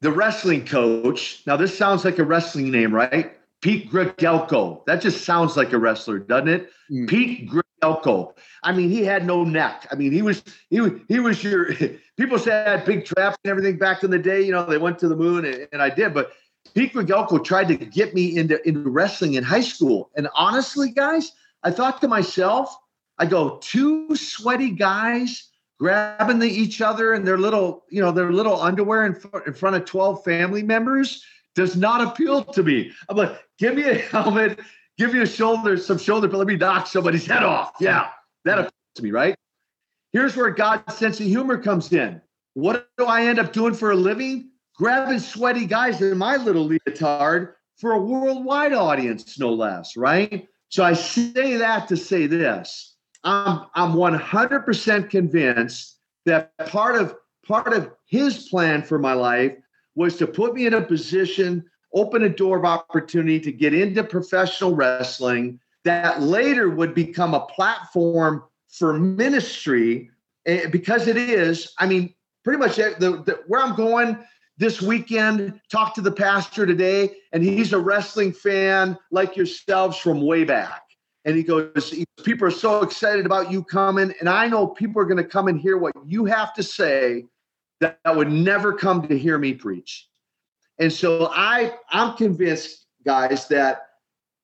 the 0.00 0.10
wrestling 0.10 0.64
coach, 0.64 1.42
now 1.46 1.56
this 1.56 1.76
sounds 1.76 2.04
like 2.04 2.18
a 2.18 2.24
wrestling 2.24 2.70
name, 2.70 2.94
right? 2.94 3.36
Pete 3.60 3.90
Gregelko. 3.90 4.84
That 4.86 5.02
just 5.02 5.24
sounds 5.24 5.56
like 5.56 5.72
a 5.72 5.78
wrestler, 5.78 6.18
doesn't 6.18 6.48
it? 6.48 6.70
Mm. 6.90 7.08
Pete 7.08 7.50
Elko. 7.82 8.34
I 8.62 8.72
mean, 8.72 8.90
he 8.90 9.04
had 9.04 9.26
no 9.26 9.44
neck. 9.44 9.86
I 9.90 9.94
mean, 9.94 10.12
he 10.12 10.22
was 10.22 10.42
he 10.68 10.80
was 10.80 10.92
he 11.08 11.20
was 11.20 11.42
your 11.42 11.74
people 12.16 12.38
said 12.38 12.84
big 12.84 13.04
traps 13.04 13.38
and 13.44 13.50
everything 13.50 13.78
back 13.78 14.02
in 14.04 14.10
the 14.10 14.18
day. 14.18 14.42
You 14.42 14.52
know, 14.52 14.64
they 14.64 14.78
went 14.78 14.98
to 15.00 15.08
the 15.08 15.16
moon, 15.16 15.44
and, 15.44 15.68
and 15.72 15.82
I 15.82 15.90
did. 15.90 16.14
But 16.14 16.32
Pete 16.74 16.92
Gregelko 16.92 17.42
tried 17.42 17.68
to 17.68 17.76
get 17.76 18.14
me 18.14 18.36
into 18.36 18.66
into 18.68 18.88
wrestling 18.90 19.34
in 19.34 19.44
high 19.44 19.62
school. 19.62 20.10
And 20.16 20.28
honestly, 20.34 20.90
guys, 20.90 21.32
I 21.62 21.70
thought 21.70 22.00
to 22.02 22.08
myself, 22.08 22.76
I 23.18 23.26
go 23.26 23.58
two 23.62 24.14
sweaty 24.14 24.70
guys 24.70 25.48
grabbing 25.78 26.38
the, 26.38 26.46
each 26.46 26.82
other 26.82 27.14
in 27.14 27.24
their 27.24 27.38
little 27.38 27.84
you 27.90 28.02
know 28.02 28.12
their 28.12 28.32
little 28.32 28.60
underwear 28.60 29.06
in, 29.06 29.16
in 29.46 29.54
front 29.54 29.76
of 29.76 29.84
twelve 29.84 30.22
family 30.24 30.62
members 30.62 31.24
does 31.54 31.76
not 31.76 32.00
appeal 32.06 32.44
to 32.44 32.62
me. 32.62 32.92
I'm 33.08 33.16
like, 33.16 33.36
give 33.58 33.74
me 33.74 33.84
a 33.84 33.94
helmet 34.12 34.60
give 35.00 35.14
you 35.14 35.22
a 35.22 35.26
shoulder, 35.26 35.78
some 35.78 35.96
shoulder, 35.96 36.28
but 36.28 36.36
let 36.36 36.46
me 36.46 36.56
knock 36.56 36.86
somebody's 36.86 37.24
head 37.24 37.42
off. 37.42 37.72
Yeah, 37.80 38.10
that 38.44 38.58
appeals 38.58 38.72
to 38.96 39.02
me, 39.02 39.10
right? 39.10 39.34
Here's 40.12 40.36
where 40.36 40.50
God's 40.50 40.94
sense 40.94 41.18
of 41.20 41.26
humor 41.26 41.56
comes 41.56 41.90
in. 41.90 42.20
What 42.52 42.86
do 42.98 43.06
I 43.06 43.24
end 43.24 43.38
up 43.38 43.54
doing 43.54 43.72
for 43.72 43.92
a 43.92 43.96
living? 43.96 44.50
Grabbing 44.76 45.18
sweaty 45.18 45.64
guys 45.64 46.02
in 46.02 46.18
my 46.18 46.36
little 46.36 46.64
leotard 46.66 47.54
for 47.78 47.92
a 47.92 47.98
worldwide 47.98 48.74
audience, 48.74 49.38
no 49.38 49.50
less, 49.54 49.96
right? 49.96 50.46
So 50.68 50.84
I 50.84 50.92
say 50.92 51.56
that 51.56 51.88
to 51.88 51.96
say 51.96 52.26
this. 52.26 52.96
I'm 53.24 53.66
I'm 53.74 53.92
100% 53.92 55.10
convinced 55.10 55.98
that 56.26 56.56
part 56.68 56.96
of 56.96 57.14
part 57.46 57.72
of 57.72 57.90
his 58.06 58.48
plan 58.48 58.82
for 58.82 58.98
my 58.98 59.14
life 59.14 59.56
was 59.94 60.16
to 60.18 60.26
put 60.26 60.54
me 60.54 60.66
in 60.66 60.74
a 60.74 60.82
position 60.82 61.64
open 61.94 62.22
a 62.22 62.28
door 62.28 62.58
of 62.58 62.64
opportunity 62.64 63.40
to 63.40 63.52
get 63.52 63.74
into 63.74 64.02
professional 64.04 64.74
wrestling 64.74 65.58
that 65.84 66.22
later 66.22 66.68
would 66.68 66.94
become 66.94 67.34
a 67.34 67.40
platform 67.46 68.42
for 68.68 68.92
ministry 68.92 70.10
eh, 70.46 70.66
because 70.68 71.06
it 71.06 71.16
is 71.16 71.72
i 71.78 71.86
mean 71.86 72.14
pretty 72.44 72.58
much 72.58 72.76
the, 72.76 73.22
the, 73.26 73.40
where 73.46 73.60
i'm 73.60 73.74
going 73.74 74.18
this 74.60 74.82
weekend 74.82 75.58
talked 75.70 75.94
to 75.94 76.02
the 76.02 76.12
pastor 76.12 76.66
today 76.66 77.10
and 77.32 77.42
he's 77.42 77.72
a 77.72 77.78
wrestling 77.78 78.30
fan 78.30 78.96
like 79.10 79.34
yourselves 79.34 79.96
from 79.96 80.20
way 80.20 80.44
back. 80.44 80.82
And 81.24 81.34
he 81.34 81.42
goes 81.42 81.94
people 82.24 82.46
are 82.46 82.50
so 82.50 82.82
excited 82.82 83.24
about 83.24 83.50
you 83.50 83.64
coming 83.64 84.12
and 84.20 84.28
i 84.28 84.46
know 84.46 84.66
people 84.66 85.00
are 85.00 85.06
going 85.06 85.16
to 85.16 85.24
come 85.24 85.48
and 85.48 85.58
hear 85.58 85.78
what 85.78 85.94
you 86.06 86.26
have 86.26 86.52
to 86.54 86.62
say 86.62 87.24
that, 87.80 87.98
that 88.04 88.16
would 88.16 88.30
never 88.30 88.72
come 88.72 89.06
to 89.08 89.18
hear 89.18 89.38
me 89.38 89.54
preach 89.54 90.09
and 90.80 90.92
so 90.92 91.30
I 91.30 91.74
I'm 91.90 92.16
convinced, 92.16 92.86
guys, 93.04 93.46
that 93.48 93.82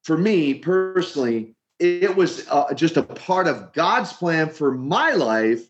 for 0.04 0.16
me 0.16 0.54
personally, 0.54 1.56
it 1.80 2.14
was 2.14 2.46
uh, 2.48 2.72
just 2.74 2.96
a 2.96 3.02
part 3.02 3.48
of 3.48 3.72
God's 3.72 4.12
plan 4.12 4.50
for 4.50 4.70
my 4.70 5.12
life 5.12 5.68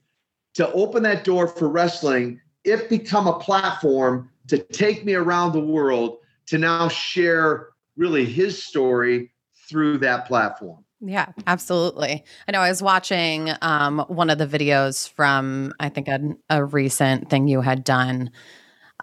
to 0.54 0.70
open 0.72 1.02
that 1.04 1.24
door 1.24 1.46
for 1.48 1.68
wrestling. 1.68 2.40
It 2.64 2.90
become 2.90 3.26
a 3.26 3.38
platform 3.38 4.28
to 4.48 4.58
take 4.58 5.04
me 5.04 5.14
around 5.14 5.52
the 5.52 5.60
world 5.60 6.18
to 6.46 6.58
now 6.58 6.88
share 6.88 7.68
really 7.96 8.24
his 8.24 8.62
story 8.62 9.32
through 9.68 9.98
that 9.98 10.26
platform. 10.26 10.84
Yeah, 11.00 11.26
absolutely. 11.46 12.24
I 12.48 12.52
know 12.52 12.60
I 12.60 12.68
was 12.68 12.82
watching 12.82 13.50
um, 13.62 14.04
one 14.08 14.30
of 14.30 14.38
the 14.38 14.46
videos 14.46 15.08
from, 15.08 15.74
I 15.78 15.88
think, 15.88 16.08
a, 16.08 16.20
a 16.48 16.64
recent 16.64 17.28
thing 17.28 17.48
you 17.48 17.60
had 17.60 17.84
done 17.84 18.30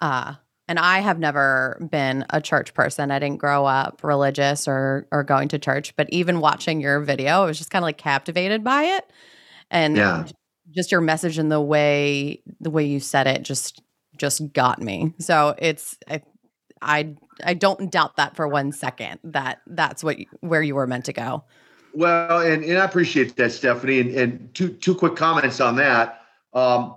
uh, 0.02 0.34
and 0.68 0.78
I 0.78 1.00
have 1.00 1.18
never 1.18 1.78
been 1.90 2.24
a 2.30 2.40
church 2.40 2.74
person. 2.74 3.10
I 3.10 3.18
didn't 3.18 3.38
grow 3.38 3.66
up 3.66 4.02
religious 4.02 4.66
or 4.66 5.06
or 5.12 5.22
going 5.22 5.48
to 5.48 5.58
church, 5.58 5.94
but 5.96 6.08
even 6.10 6.40
watching 6.40 6.80
your 6.80 7.00
video, 7.00 7.42
I 7.42 7.46
was 7.46 7.58
just 7.58 7.70
kind 7.70 7.82
of 7.82 7.86
like 7.86 7.98
captivated 7.98 8.64
by 8.64 8.84
it. 8.84 9.10
And 9.70 9.96
yeah. 9.96 10.26
just 10.70 10.92
your 10.92 11.00
message 11.00 11.38
and 11.38 11.50
the 11.50 11.60
way 11.60 12.42
the 12.60 12.70
way 12.70 12.84
you 12.84 13.00
said 13.00 13.26
it 13.26 13.42
just 13.42 13.82
just 14.16 14.52
got 14.52 14.80
me. 14.80 15.12
So 15.18 15.54
it's 15.58 15.98
I 16.08 16.22
I, 16.80 17.14
I 17.42 17.54
don't 17.54 17.90
doubt 17.90 18.16
that 18.16 18.36
for 18.36 18.46
one 18.46 18.72
second 18.72 19.18
that 19.24 19.60
that's 19.66 20.04
what 20.04 20.18
where 20.40 20.62
you 20.62 20.74
were 20.74 20.86
meant 20.86 21.06
to 21.06 21.12
go. 21.12 21.44
Well, 21.94 22.40
and, 22.40 22.64
and 22.64 22.78
I 22.78 22.84
appreciate 22.84 23.36
that, 23.36 23.52
Stephanie. 23.52 24.00
And, 24.00 24.10
and 24.10 24.54
two 24.54 24.70
two 24.70 24.94
quick 24.94 25.16
comments 25.16 25.60
on 25.60 25.76
that. 25.76 26.22
Um, 26.52 26.96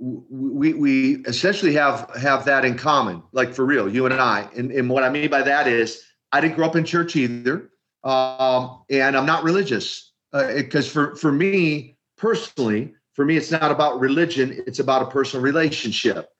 we 0.00 0.72
we 0.72 1.16
essentially 1.26 1.74
have 1.74 2.10
have 2.16 2.46
that 2.46 2.64
in 2.64 2.76
common, 2.76 3.22
like 3.32 3.52
for 3.52 3.66
real, 3.66 3.88
you 3.88 4.06
and 4.06 4.14
I. 4.14 4.48
And, 4.56 4.70
and 4.72 4.88
what 4.88 5.04
I 5.04 5.10
mean 5.10 5.28
by 5.28 5.42
that 5.42 5.68
is, 5.68 6.02
I 6.32 6.40
didn't 6.40 6.56
grow 6.56 6.66
up 6.66 6.76
in 6.76 6.84
church 6.84 7.16
either, 7.16 7.70
um, 8.02 8.82
and 8.88 9.16
I'm 9.16 9.26
not 9.26 9.44
religious 9.44 10.12
because 10.32 10.88
uh, 10.88 10.92
for 10.92 11.16
for 11.16 11.32
me 11.32 11.98
personally, 12.16 12.94
for 13.12 13.26
me, 13.26 13.36
it's 13.36 13.50
not 13.50 13.70
about 13.70 14.00
religion; 14.00 14.62
it's 14.66 14.78
about 14.78 15.02
a 15.02 15.06
personal 15.06 15.44
relationship. 15.44 16.30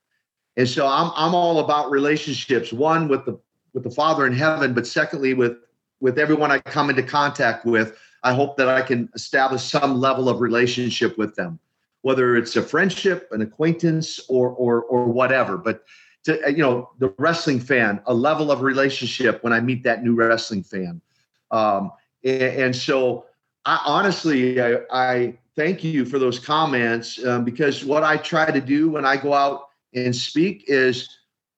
And 0.57 0.67
so 0.67 0.87
I'm 0.87 1.11
I'm 1.15 1.35
all 1.35 1.59
about 1.59 1.91
relationships. 1.91 2.73
One 2.73 3.07
with 3.07 3.25
the 3.25 3.39
with 3.73 3.83
the 3.83 3.91
Father 3.91 4.25
in 4.25 4.33
heaven, 4.33 4.73
but 4.73 4.87
secondly 4.87 5.35
with 5.35 5.57
with 5.99 6.17
everyone 6.17 6.51
I 6.51 6.59
come 6.59 6.89
into 6.89 7.03
contact 7.03 7.65
with. 7.65 7.95
I 8.23 8.35
hope 8.35 8.55
that 8.57 8.67
I 8.67 8.83
can 8.83 9.09
establish 9.15 9.63
some 9.63 9.99
level 9.99 10.29
of 10.29 10.41
relationship 10.41 11.17
with 11.17 11.33
them, 11.35 11.59
whether 12.01 12.35
it's 12.35 12.55
a 12.55 12.63
friendship, 12.63 13.27
an 13.31 13.41
acquaintance, 13.41 14.19
or 14.27 14.49
or 14.49 14.83
or 14.83 15.05
whatever. 15.05 15.57
But 15.57 15.83
to 16.23 16.39
you 16.51 16.57
know, 16.57 16.89
the 16.99 17.13
wrestling 17.17 17.59
fan, 17.59 18.01
a 18.05 18.13
level 18.13 18.51
of 18.51 18.61
relationship 18.61 19.43
when 19.43 19.53
I 19.53 19.59
meet 19.59 19.83
that 19.83 20.03
new 20.03 20.15
wrestling 20.15 20.63
fan. 20.63 21.01
Um, 21.49 21.91
and, 22.23 22.41
and 22.41 22.75
so, 22.75 23.25
I 23.65 23.81
honestly, 23.85 24.61
I, 24.61 24.79
I 24.91 25.37
thank 25.55 25.83
you 25.83 26.05
for 26.05 26.19
those 26.19 26.39
comments 26.39 27.23
um, 27.25 27.43
because 27.43 27.83
what 27.83 28.03
I 28.03 28.17
try 28.17 28.49
to 28.49 28.61
do 28.61 28.89
when 28.89 29.05
I 29.05 29.17
go 29.17 29.33
out 29.33 29.69
and 29.93 30.15
speak 30.15 30.65
is 30.67 31.09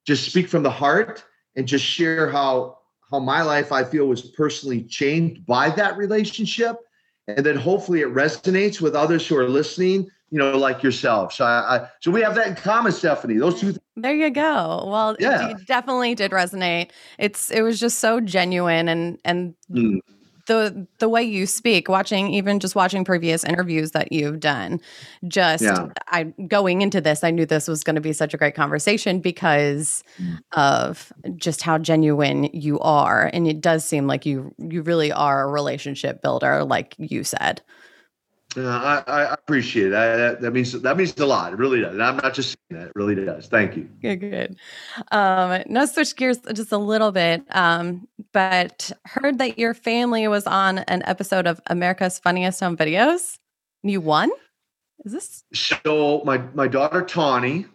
just 0.06 0.26
speak 0.26 0.48
from 0.50 0.64
the 0.64 0.72
heart 0.72 1.24
and 1.56 1.68
just 1.68 1.86
share 1.86 2.30
how 2.30 2.80
how 3.12 3.20
my 3.20 3.44
life 3.44 3.72
I 3.72 3.84
feel 3.84 4.08
was 4.08 4.24
personally 4.24 4.84
changed 4.84 5.46
by 5.46 5.70
that 5.72 5.98
relationship, 5.98 6.78
and 7.28 7.46
then 7.46 7.56
hopefully 7.56 8.02
it 8.02 8.14
resonates 8.14 8.82
with 8.82 8.96
others 8.96 9.28
who 9.28 9.38
are 9.38 9.48
listening. 9.48 10.10
You 10.34 10.40
know, 10.40 10.58
like 10.58 10.82
yourself. 10.82 11.32
So 11.32 11.46
I, 11.46 11.76
I 11.78 11.90
so 12.00 12.10
we 12.10 12.20
have 12.22 12.34
that 12.34 12.48
in 12.48 12.56
common, 12.56 12.92
Stephanie. 12.92 13.38
Those 13.38 13.62
two. 13.62 13.76
There 13.96 14.16
you 14.16 14.32
go. 14.32 14.84
Well, 14.88 15.16
Yeah. 15.20 15.50
it 15.52 15.68
definitely 15.68 16.16
did 16.16 16.32
resonate. 16.32 16.90
It's 17.20 17.52
it 17.52 17.62
was 17.62 17.80
just 17.80 18.00
so 18.00 18.20
genuine 18.20 18.90
and 18.90 19.20
and 19.26 19.54
Mm. 19.72 20.00
the 20.48 20.88
the 20.98 21.08
way 21.08 21.22
you 21.22 21.46
speak, 21.46 21.88
watching 21.88 22.34
even 22.34 22.60
just 22.60 22.74
watching 22.74 23.06
previous 23.06 23.44
interviews 23.44 23.92
that 23.92 24.12
you've 24.12 24.40
done, 24.40 24.82
just 25.28 25.62
Yeah. 25.66 25.90
I 26.08 26.24
going 26.48 26.82
into 26.82 27.00
this, 27.00 27.24
I 27.24 27.30
knew 27.30 27.46
this 27.46 27.68
was 27.68 27.84
going 27.84 27.96
to 27.96 28.02
be 28.02 28.12
such 28.12 28.34
a 28.34 28.38
great 28.38 28.56
conversation 28.56 29.20
because 29.20 30.04
Mm. 30.20 30.40
of 30.54 31.14
just 31.38 31.62
how 31.62 31.78
genuine 31.78 32.46
you 32.54 32.80
are, 32.80 33.30
and 33.32 33.48
it 33.48 33.62
does 33.62 33.86
seem 33.86 34.08
like 34.08 34.26
you 34.26 34.52
you 34.58 34.82
really 34.82 35.12
are 35.12 35.44
a 35.44 35.48
relationship 35.52 36.24
builder, 36.24 36.64
like 36.64 36.96
you 36.98 37.24
said. 37.24 37.62
Uh, 38.56 38.68
I, 38.68 39.04
I 39.08 39.34
appreciate 39.34 39.88
it. 39.88 39.93
I, 39.93 40.16
that, 40.16 40.41
that 40.41 40.51
means 40.51 40.72
that 40.74 40.97
means 40.97 41.18
a 41.18 41.26
lot. 41.26 41.54
It 41.54 41.60
really 41.60 41.82
does. 41.82 41.93
And 41.93 42.04
I'm 42.04 42.18
not 42.18 42.34
just 42.34 42.49
saying 42.49 42.82
that. 42.82 42.88
It 42.88 42.93
really 42.95 43.16
does. 43.16 43.47
Thank 43.47 43.76
you. 43.76 43.89
Good, 44.01 44.20
good. 44.20 44.58
Um, 45.12 45.64
now 45.68 45.86
switch 45.86 46.16
gears 46.16 46.39
just 46.54 46.72
a 46.72 46.78
little 46.78 47.12
bit. 47.12 47.43
Um, 47.56 48.08
but 48.32 48.91
heard 49.06 49.38
that 49.39 49.58
your 49.58 49.74
family 49.74 50.28
was 50.28 50.45
on 50.45 50.80
an 50.80 51.04
episode 51.06 51.47
of 51.47 51.62
America's 51.68 52.20
Funniest 52.20 52.60
Home 52.60 52.78
Videos. 52.78 53.38
You 53.84 54.01
won? 54.01 54.32
Is 55.06 55.12
this 55.12 55.43
So 55.54 56.22
my 56.26 56.38
my 56.54 56.68
daughter 56.68 57.01
Tawny, 57.01 57.66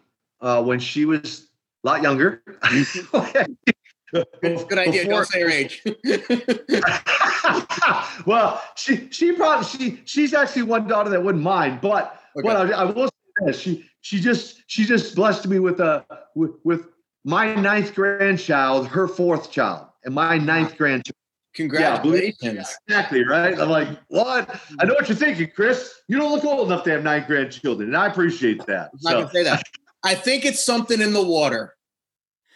uh, 0.41 0.63
when 0.63 0.79
she 0.79 1.05
was 1.05 1.49
a 1.85 1.87
lot 1.87 2.03
younger. 2.03 2.43
Good, 4.13 4.27
good 4.69 4.79
idea. 4.79 5.03
Before- 5.05 5.13
Don't 5.13 5.27
say 5.27 5.43
her 5.43 5.51
age. 5.51 5.83
well, 8.27 8.63
she 8.77 9.09
she 9.11 9.33
probably 9.33 9.65
she 9.67 10.01
she's 10.05 10.35
actually 10.35 10.63
one 10.63 10.87
daughter 10.87 11.11
that 11.11 11.23
wouldn't 11.23 11.45
mind, 11.45 11.81
but 11.81 12.15
Okay. 12.37 12.47
what 12.47 12.57
I, 12.57 12.71
I 12.71 12.85
will 12.85 13.09
say 13.09 13.47
this, 13.47 13.59
she 13.61 13.85
she 14.01 14.21
just 14.21 14.63
she 14.67 14.85
just 14.85 15.15
blessed 15.15 15.47
me 15.49 15.59
with 15.59 15.81
a 15.81 16.05
with, 16.35 16.53
with 16.65 16.87
my 17.25 17.55
ninth 17.55 17.95
grandchild, 17.95 18.87
her 18.89 19.09
fourth 19.09 19.51
child, 19.51 19.87
and 20.05 20.15
my 20.15 20.39
ninth 20.39 20.77
grandchild. 20.77 21.15
Congratulations. 21.55 22.77
Exactly 22.87 23.25
right. 23.25 23.59
I'm 23.59 23.71
like, 23.71 23.89
what? 24.09 24.61
I 24.79 24.85
know 24.85 24.95
what 24.95 25.09
you're 25.09 25.17
thinking, 25.17 25.51
Chris. 25.55 25.93
You 26.07 26.19
don't 26.19 26.31
look 26.31 26.45
old 26.45 26.69
enough 26.69 26.85
to 26.85 26.91
have 26.93 27.03
nine 27.03 27.25
grandchildren, 27.27 27.89
and 27.89 27.97
I 27.97 28.07
appreciate 28.07 28.65
that. 28.67 28.91
I'm 28.93 28.99
not 29.03 29.11
So 29.11 29.19
gonna 29.21 29.31
say 29.33 29.43
that. 29.45 29.63
I 30.05 30.15
think 30.15 30.45
it's 30.45 30.65
something 30.65 31.01
in 31.01 31.13
the 31.13 31.23
water. 31.23 31.75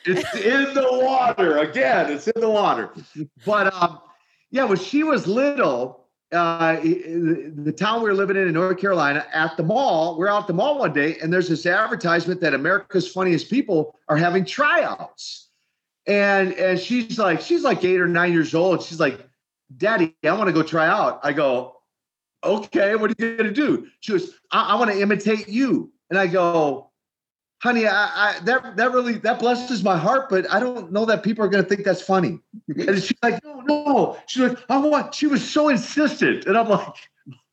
It's 0.04 0.34
in 0.34 0.74
the 0.74 0.88
water 0.90 1.58
again. 1.58 2.10
It's 2.10 2.28
in 2.28 2.40
the 2.40 2.50
water. 2.50 2.90
But 3.44 3.72
um, 3.74 4.00
yeah, 4.50 4.64
when 4.64 4.78
she 4.78 5.02
was 5.02 5.26
little, 5.26 6.06
uh, 6.32 6.76
the 6.76 7.74
town 7.76 8.02
we 8.02 8.08
were 8.08 8.14
living 8.14 8.36
in 8.36 8.48
in 8.48 8.54
North 8.54 8.78
Carolina, 8.78 9.26
at 9.34 9.56
the 9.56 9.62
mall, 9.62 10.16
we're 10.18 10.28
out 10.28 10.46
the 10.46 10.52
mall 10.54 10.78
one 10.78 10.92
day, 10.92 11.18
and 11.18 11.32
there's 11.32 11.48
this 11.48 11.66
advertisement 11.66 12.40
that 12.40 12.54
America's 12.54 13.10
Funniest 13.10 13.50
People 13.50 13.98
are 14.08 14.16
having 14.16 14.44
tryouts, 14.44 15.50
and 16.06 16.54
and 16.54 16.78
she's 16.78 17.18
like, 17.18 17.40
she's 17.40 17.62
like 17.62 17.84
eight 17.84 18.00
or 18.00 18.08
nine 18.08 18.32
years 18.32 18.54
old. 18.54 18.82
She's 18.82 19.00
like, 19.00 19.20
Daddy, 19.76 20.14
I 20.24 20.32
want 20.32 20.48
to 20.48 20.52
go 20.52 20.62
try 20.62 20.86
out. 20.86 21.20
I 21.22 21.32
go, 21.32 21.76
okay, 22.42 22.96
what 22.96 23.10
are 23.10 23.14
you 23.18 23.36
gonna 23.36 23.52
do? 23.52 23.88
She 24.00 24.12
goes, 24.12 24.30
I, 24.50 24.72
I 24.72 24.74
want 24.76 24.90
to 24.90 25.00
imitate 25.00 25.48
you, 25.48 25.92
and 26.08 26.18
I 26.18 26.28
go, 26.28 26.91
honey, 27.62 27.86
I, 27.86 28.04
I 28.06 28.38
that 28.40 28.76
that 28.76 28.92
really 28.92 29.14
that 29.18 29.38
blesses 29.38 29.82
my 29.82 29.96
heart, 29.96 30.28
but 30.28 30.50
I 30.52 30.60
don't 30.60 30.92
know 30.92 31.04
that 31.04 31.22
people 31.22 31.44
are 31.44 31.48
gonna 31.48 31.62
think 31.62 31.84
that's 31.84 32.02
funny. 32.02 32.40
And 32.68 33.02
she's 33.02 33.12
like, 33.22 33.42
no, 33.44 33.60
no. 33.60 34.18
She's 34.26 34.42
like, 34.42 34.58
I 34.68 34.78
want. 34.78 35.14
She 35.14 35.26
was 35.26 35.48
so 35.48 35.68
insistent, 35.68 36.46
and 36.46 36.58
I'm 36.58 36.68
like, 36.68 36.94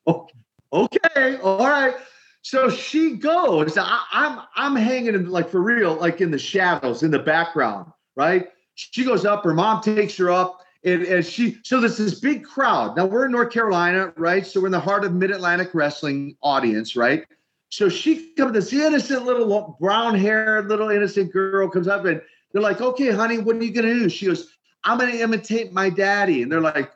"Oh, 0.08 0.28
okay, 0.74 1.38
all 1.38 1.60
right. 1.60 1.96
So 2.42 2.70
she 2.70 3.16
goes. 3.16 3.78
I, 3.78 4.04
I'm 4.12 4.42
I'm 4.56 4.76
hanging 4.76 5.14
in 5.14 5.30
like 5.30 5.50
for 5.50 5.62
real, 5.62 5.96
like 5.96 6.22
in 6.22 6.32
the 6.32 6.40
shadows, 6.40 7.04
in 7.04 7.12
the 7.12 7.20
background, 7.20 7.92
right? 8.16 8.50
She 8.76 9.04
goes 9.04 9.26
up. 9.26 9.44
Her 9.44 9.54
mom 9.54 9.82
takes 9.82 10.18
her 10.18 10.32
up. 10.32 10.62
And, 10.86 11.04
and 11.04 11.26
she, 11.26 11.58
so 11.64 11.82
there's 11.82 11.98
this 11.98 12.22
big 12.22 12.46
crowd. 12.46 12.96
Now 12.96 13.06
we're 13.06 13.26
in 13.26 13.34
North 13.34 13.52
Carolina, 13.52 14.14
right? 14.16 14.48
So 14.48 14.62
we're 14.62 14.68
in 14.68 14.72
the 14.72 14.80
heart 14.80 15.04
of 15.04 15.14
Mid 15.14 15.30
Atlantic 15.30 15.72
wrestling 15.74 16.38
audience, 16.42 16.96
right? 16.96 17.26
So 17.70 17.88
she 17.88 18.32
comes, 18.34 18.54
this 18.54 18.74
innocent 18.74 19.26
little 19.26 19.78
brown 19.80 20.16
haired 20.16 20.68
little 20.70 20.90
innocent 20.90 21.32
girl 21.32 21.70
comes 21.70 21.88
up 21.88 22.06
and 22.06 22.22
they're 22.52 22.62
like, 22.62 22.82
okay, 22.82 23.12
honey, 23.12 23.38
what 23.38 23.56
are 23.56 23.64
you 23.64 23.72
going 23.72 23.86
to 23.86 23.94
do? 23.94 24.10
She 24.10 24.26
goes, 24.26 24.50
I'm 24.84 24.98
going 24.98 25.12
to 25.12 25.22
imitate 25.22 25.72
my 25.72 25.90
daddy. 25.90 26.42
And 26.42 26.52
they're 26.52 26.62
like, 26.62 26.92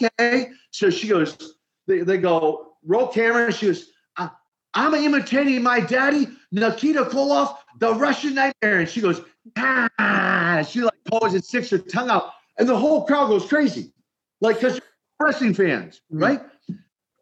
okay. 0.00 0.50
So 0.70 0.90
she 0.90 1.08
goes, 1.08 1.56
they, 1.88 2.00
they 2.00 2.18
go, 2.18 2.74
roll 2.86 3.08
camera. 3.08 3.52
She 3.52 3.66
goes, 3.66 3.90
"I- 4.16 4.30
I'm 4.74 4.94
imitating 4.94 5.60
my 5.62 5.80
daddy, 5.80 6.28
Nikita 6.52 7.04
Koloff, 7.06 7.56
the 7.80 7.92
Russian 7.94 8.34
nightmare. 8.34 8.80
And 8.80 8.88
she 8.88 9.00
goes, 9.00 9.22
ah, 9.58 10.64
she 10.68 10.80
like 10.82 10.94
poses 11.06 11.34
and 11.34 11.44
sticks 11.44 11.70
her 11.70 11.78
tongue 11.78 12.10
out. 12.10 12.30
And 12.58 12.68
the 12.68 12.76
whole 12.76 13.04
crowd 13.06 13.26
goes 13.28 13.44
crazy. 13.46 13.92
Like, 14.40 14.56
because 14.60 14.80
wrestling 15.20 15.54
fans, 15.54 16.00
Mhm. 16.12 16.22
right? 16.22 16.42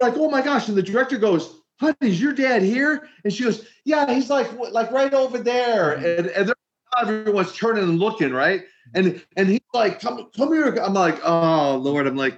Like, 0.02 0.14
oh 0.16 0.30
my 0.30 0.42
gosh. 0.42 0.68
And 0.68 0.76
the 0.76 0.82
director 0.82 1.16
goes, 1.16 1.59
honey, 1.80 1.96
is 2.02 2.20
your 2.20 2.32
dad 2.32 2.62
here? 2.62 3.08
And 3.24 3.32
she 3.32 3.44
goes, 3.44 3.66
yeah, 3.84 4.12
he's 4.12 4.30
like, 4.30 4.52
like 4.58 4.90
right 4.92 5.14
over 5.14 5.38
there. 5.38 5.94
And, 5.94 6.26
and 6.26 6.52
everyone's 7.00 7.52
turning 7.54 7.84
and 7.84 7.98
looking, 7.98 8.32
right? 8.32 8.64
And 8.94 9.24
and 9.36 9.48
he's 9.48 9.60
like, 9.72 10.00
come, 10.00 10.28
come 10.36 10.52
here. 10.52 10.74
I'm 10.76 10.94
like, 10.94 11.18
oh 11.24 11.76
Lord. 11.76 12.06
I'm 12.06 12.16
like, 12.16 12.36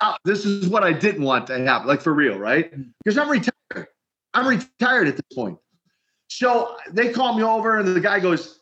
"Ah, 0.00 0.16
this 0.24 0.44
is 0.44 0.68
what 0.68 0.82
I 0.82 0.92
didn't 0.92 1.22
want 1.22 1.46
to 1.48 1.58
happen, 1.58 1.86
like 1.86 2.00
for 2.00 2.12
real, 2.14 2.38
right? 2.38 2.72
Because 3.04 3.18
I'm 3.18 3.28
retired. 3.28 3.88
I'm 4.34 4.46
retired 4.46 5.08
at 5.08 5.16
this 5.16 5.36
point. 5.36 5.58
So 6.28 6.76
they 6.90 7.12
call 7.12 7.36
me 7.36 7.42
over, 7.42 7.78
and 7.78 7.88
the 7.88 8.00
guy 8.00 8.20
goes, 8.20 8.60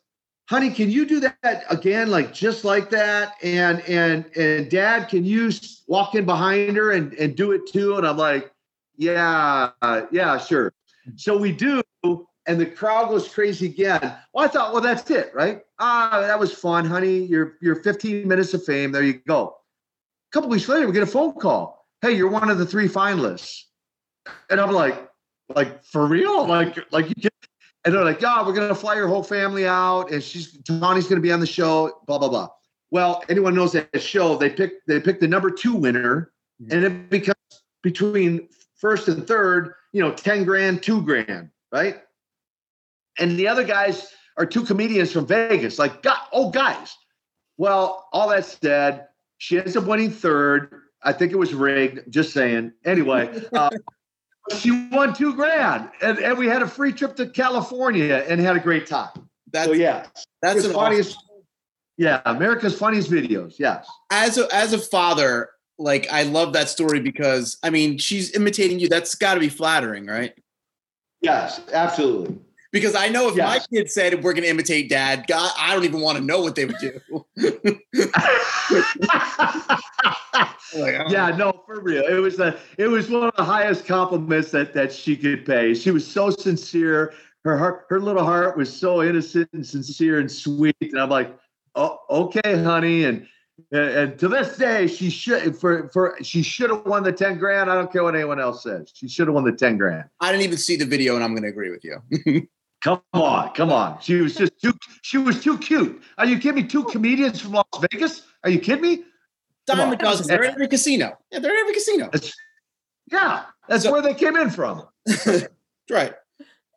honey, 0.49 0.71
can 0.71 0.91
you 0.91 1.05
do 1.05 1.21
that 1.21 1.65
again, 1.71 2.11
like 2.11 2.33
just 2.33 2.65
like 2.65 2.91
that? 2.91 3.35
And 3.43 3.81
and 3.83 4.25
and 4.37 4.71
dad, 4.71 5.09
can 5.09 5.25
you 5.25 5.53
walk 5.87 6.15
in 6.15 6.25
behind 6.25 6.77
her 6.77 6.93
and, 6.93 7.13
and 7.15 7.37
do 7.37 7.53
it 7.53 7.71
too? 7.71 7.97
And 7.97 8.07
I'm 8.07 8.17
like, 8.17 8.51
yeah, 8.99 9.71
yeah, 10.11 10.39
sure. 10.39 10.73
So 11.17 11.39
we 11.39 11.53
do, 11.53 11.83
and 12.05 12.61
the 12.61 12.67
crowd 12.67 13.09
goes 13.09 13.29
crazy 13.29 13.67
again. 13.67 14.15
Well, 14.35 14.45
I 14.45 14.49
thought, 14.49 14.73
well, 14.73 14.83
that's 14.83 15.11
it, 15.11 15.31
right? 15.35 15.63
Ah, 15.79 16.21
that 16.21 16.39
was 16.39 16.53
fun, 16.53 16.85
honey. 16.85 17.25
You're 17.25 17.55
you're 17.63 17.77
15 17.77 18.29
minutes 18.29 18.53
of 18.55 18.65
fame. 18.65 18.93
There 18.93 19.03
you 19.03 19.15
go. 19.27 19.57
A 20.31 20.33
couple 20.33 20.51
weeks 20.51 20.69
later, 20.69 20.87
we 20.87 20.93
get 20.93 21.03
a 21.03 21.07
phone 21.07 21.33
call. 21.33 21.87
Hey, 22.03 22.13
you're 22.13 22.29
one 22.29 22.51
of 22.51 22.59
the 22.59 22.67
three 22.67 22.89
finalists. 22.89 23.63
And 24.51 24.61
I'm 24.61 24.73
like, 24.73 25.09
like 25.55 25.83
for 25.85 26.07
real? 26.07 26.47
Like, 26.47 26.77
like 26.93 27.09
you 27.09 27.15
can 27.15 27.31
and 27.85 27.95
they're 27.95 28.05
like, 28.05 28.21
yeah, 28.21 28.45
we're 28.47 28.53
gonna 28.53 28.75
fly 28.75 28.97
your 28.97 29.09
whole 29.09 29.23
family 29.23 29.67
out, 29.67 30.11
and 30.11 30.23
she's 30.23 30.59
Tawny's 30.63 31.07
gonna 31.07 31.21
be 31.21 31.33
on 31.33 31.41
the 31.41 31.47
show, 31.47 32.03
blah, 32.07 32.19
blah, 32.19 32.29
blah. 32.29 32.49
Well, 32.91 33.25
anyone 33.29 33.55
knows 33.55 33.73
that 33.73 33.89
show, 34.03 34.37
they 34.37 34.51
pick 34.51 34.85
they 34.87 35.01
pick 35.01 35.21
the 35.21 35.29
number 35.29 35.51
two 35.51 35.75
winner, 35.75 36.33
and 36.71 36.85
it 36.85 37.09
becomes 37.09 37.37
between 37.83 38.49
first 38.79 39.09
and 39.09 39.27
third, 39.27 39.75
you 39.93 40.01
know, 40.03 40.13
10 40.13 40.45
grand, 40.45 40.83
two 40.83 41.03
grand, 41.03 41.51
right? 41.73 41.99
And 43.19 43.39
the 43.39 43.49
other 43.49 43.65
guys 43.65 44.09
are 44.37 44.47
two 44.47 44.65
comedians 44.65 45.13
from 45.13 45.27
Vegas, 45.27 45.79
like, 45.79 46.03
God, 46.03 46.19
oh, 46.33 46.51
guys. 46.51 46.97
Well, 47.57 48.09
all 48.13 48.29
that 48.29 48.45
said, 48.45 49.09
she 49.39 49.59
ends 49.59 49.77
up 49.77 49.85
winning 49.85 50.11
third. 50.13 50.83
I 51.03 51.13
think 51.13 51.33
it 51.33 51.37
was 51.37 51.53
rigged, 51.55 52.11
just 52.13 52.33
saying. 52.33 52.73
Anyway, 52.85 53.43
uh, 53.53 53.71
she 54.59 54.89
won 54.93 55.13
two 55.15 55.35
grand, 55.35 55.91
and, 56.01 56.19
and 56.19 56.39
we 56.39 56.47
had 56.47 56.63
a 56.63 56.69
free 56.69 56.93
trip 56.93 57.17
to 57.17 57.27
California 57.27 58.25
and 58.29 58.41
had 58.41 58.57
a 58.57 58.61
great 58.61 58.87
time. 58.87 59.11
That's 59.53 59.67
so, 59.69 59.73
yeah, 59.73 60.07
that's 60.43 60.65
an 60.65 60.73
funniest. 60.73 61.17
awesome- 61.17 61.45
Yeah, 61.97 62.21
America's 62.27 62.79
funniest 62.79 63.11
videos. 63.11 63.59
Yes. 63.59 63.89
as 64.13 64.39
a 64.39 64.47
as 64.55 64.73
a 64.73 64.79
father. 64.79 65.51
Like 65.79 66.09
I 66.11 66.25
love 66.25 66.53
that 66.55 66.69
story 66.69 67.01
because 67.01 67.57
I 67.63 67.71
mean 67.71 67.99
she's 67.99 68.35
imitating 68.35 68.81
you. 68.81 68.89
That's 68.89 69.15
got 69.15 69.35
to 69.35 69.41
be 69.41 69.49
flattering, 69.49 70.07
right? 70.07 70.35
Yes, 71.21 71.61
absolutely. 71.73 72.39
Because 72.71 72.95
I 72.95 73.09
know 73.09 73.29
if 73.29 73.37
my 73.37 73.55
Yes. 73.55 73.67
kid 73.69 73.91
said 73.91 74.23
we're 74.23 74.35
going 74.35 74.45
to 74.45 74.51
imitate 74.51 74.91
dad, 74.91 75.25
God, 75.27 75.51
I 75.59 75.75
don't 75.75 75.85
even 75.85 76.01
want 76.01 76.19
to 76.19 76.25
know 76.25 76.41
what 76.43 76.55
they 76.55 76.67
would 76.67 76.77
do. 76.79 77.25
Like, 80.75 81.09
yeah, 81.09 81.35
no, 81.35 81.63
for 81.67 81.81
real. 81.81 82.05
It 82.05 82.19
was 82.19 82.37
the 82.37 82.59
it 82.77 82.89
was 82.89 83.09
one 83.09 83.23
of 83.25 83.35
the 83.37 83.45
highest 83.45 83.87
compliments 83.87 84.51
that 84.51 84.75
that 84.75 84.93
she 84.93 85.17
could 85.17 85.47
pay. 85.47 85.75
She 85.75 85.91
was 85.91 86.07
so 86.07 86.31
sincere. 86.31 87.15
Her 87.45 87.57
heart, 87.57 87.87
her 87.89 88.01
little 88.01 88.25
heart 88.25 88.57
was 88.57 88.75
so 88.75 89.03
innocent 89.03 89.49
and 89.53 89.67
sincere 89.67 90.19
and 90.19 90.31
sweet. 90.31 90.77
And 90.81 91.01
I'm 91.01 91.09
like, 91.09 91.35
oh, 91.75 91.99
okay, 92.11 92.63
honey. 92.63 93.05
And 93.05 93.27
and, 93.73 94.19
to 94.19 94.29
this 94.29 94.57
day, 94.57 94.87
she 94.87 95.11
should 95.11 95.57
for 95.57 95.89
for 95.89 96.17
she 96.23 96.43
should 96.43 96.71
have 96.71 96.85
won 96.87 97.03
the 97.03 97.13
ten 97.13 97.39
grand. 97.39 97.71
I 97.71 97.75
don't 97.75 97.91
care 97.93 98.05
what 98.05 98.15
anyone 98.15 98.41
else 98.41 98.63
says. 98.63 98.91
She 98.95 99.09
should 99.09 99.27
have 99.29 99.35
won 99.35 99.45
the 99.45 99.53
ten 99.53 99.77
grand. 99.77 100.05
I 100.21 100.31
didn't 100.31 100.45
even 100.45 100.59
see 100.59 100.77
the 100.77 100.85
video, 100.85 101.15
and 101.15 101.25
I'm 101.25 101.33
going 101.33 101.43
to 101.43 101.49
agree 101.49 101.71
with 101.71 101.85
you. 101.85 102.49
Come 102.81 103.03
on, 103.13 103.53
come 103.55 103.73
on. 103.73 103.99
She 104.01 104.15
was 104.21 104.37
just 104.37 104.53
too. 104.63 104.73
She 105.03 105.19
was 105.19 105.43
too 105.43 105.59
cute. 105.59 106.01
Are 106.17 106.25
you 106.25 106.39
kidding 106.39 106.63
me? 106.63 106.69
Two 106.69 106.85
comedians 106.85 107.41
from 107.41 107.51
Las 107.55 107.65
Vegas? 107.91 108.23
Are 108.45 108.51
you 108.51 108.61
kidding 108.61 108.83
me? 108.83 108.97
Come 109.67 109.79
Dime 109.79 109.89
on. 109.89 109.95
a 109.95 109.97
dozen. 109.97 110.29
They're 110.29 110.45
in 110.45 110.53
every 110.53 110.69
casino. 110.69 111.19
Yeah, 111.33 111.41
they're 111.41 111.53
in 111.55 111.59
every 111.59 111.75
casino. 111.75 112.09
That's, 112.13 112.33
yeah, 113.11 113.47
that's 113.69 113.83
So- 113.83 113.91
where 113.91 114.01
they 114.01 114.15
came 114.15 114.37
in 114.37 114.51
from. 114.51 114.87
right. 115.91 116.15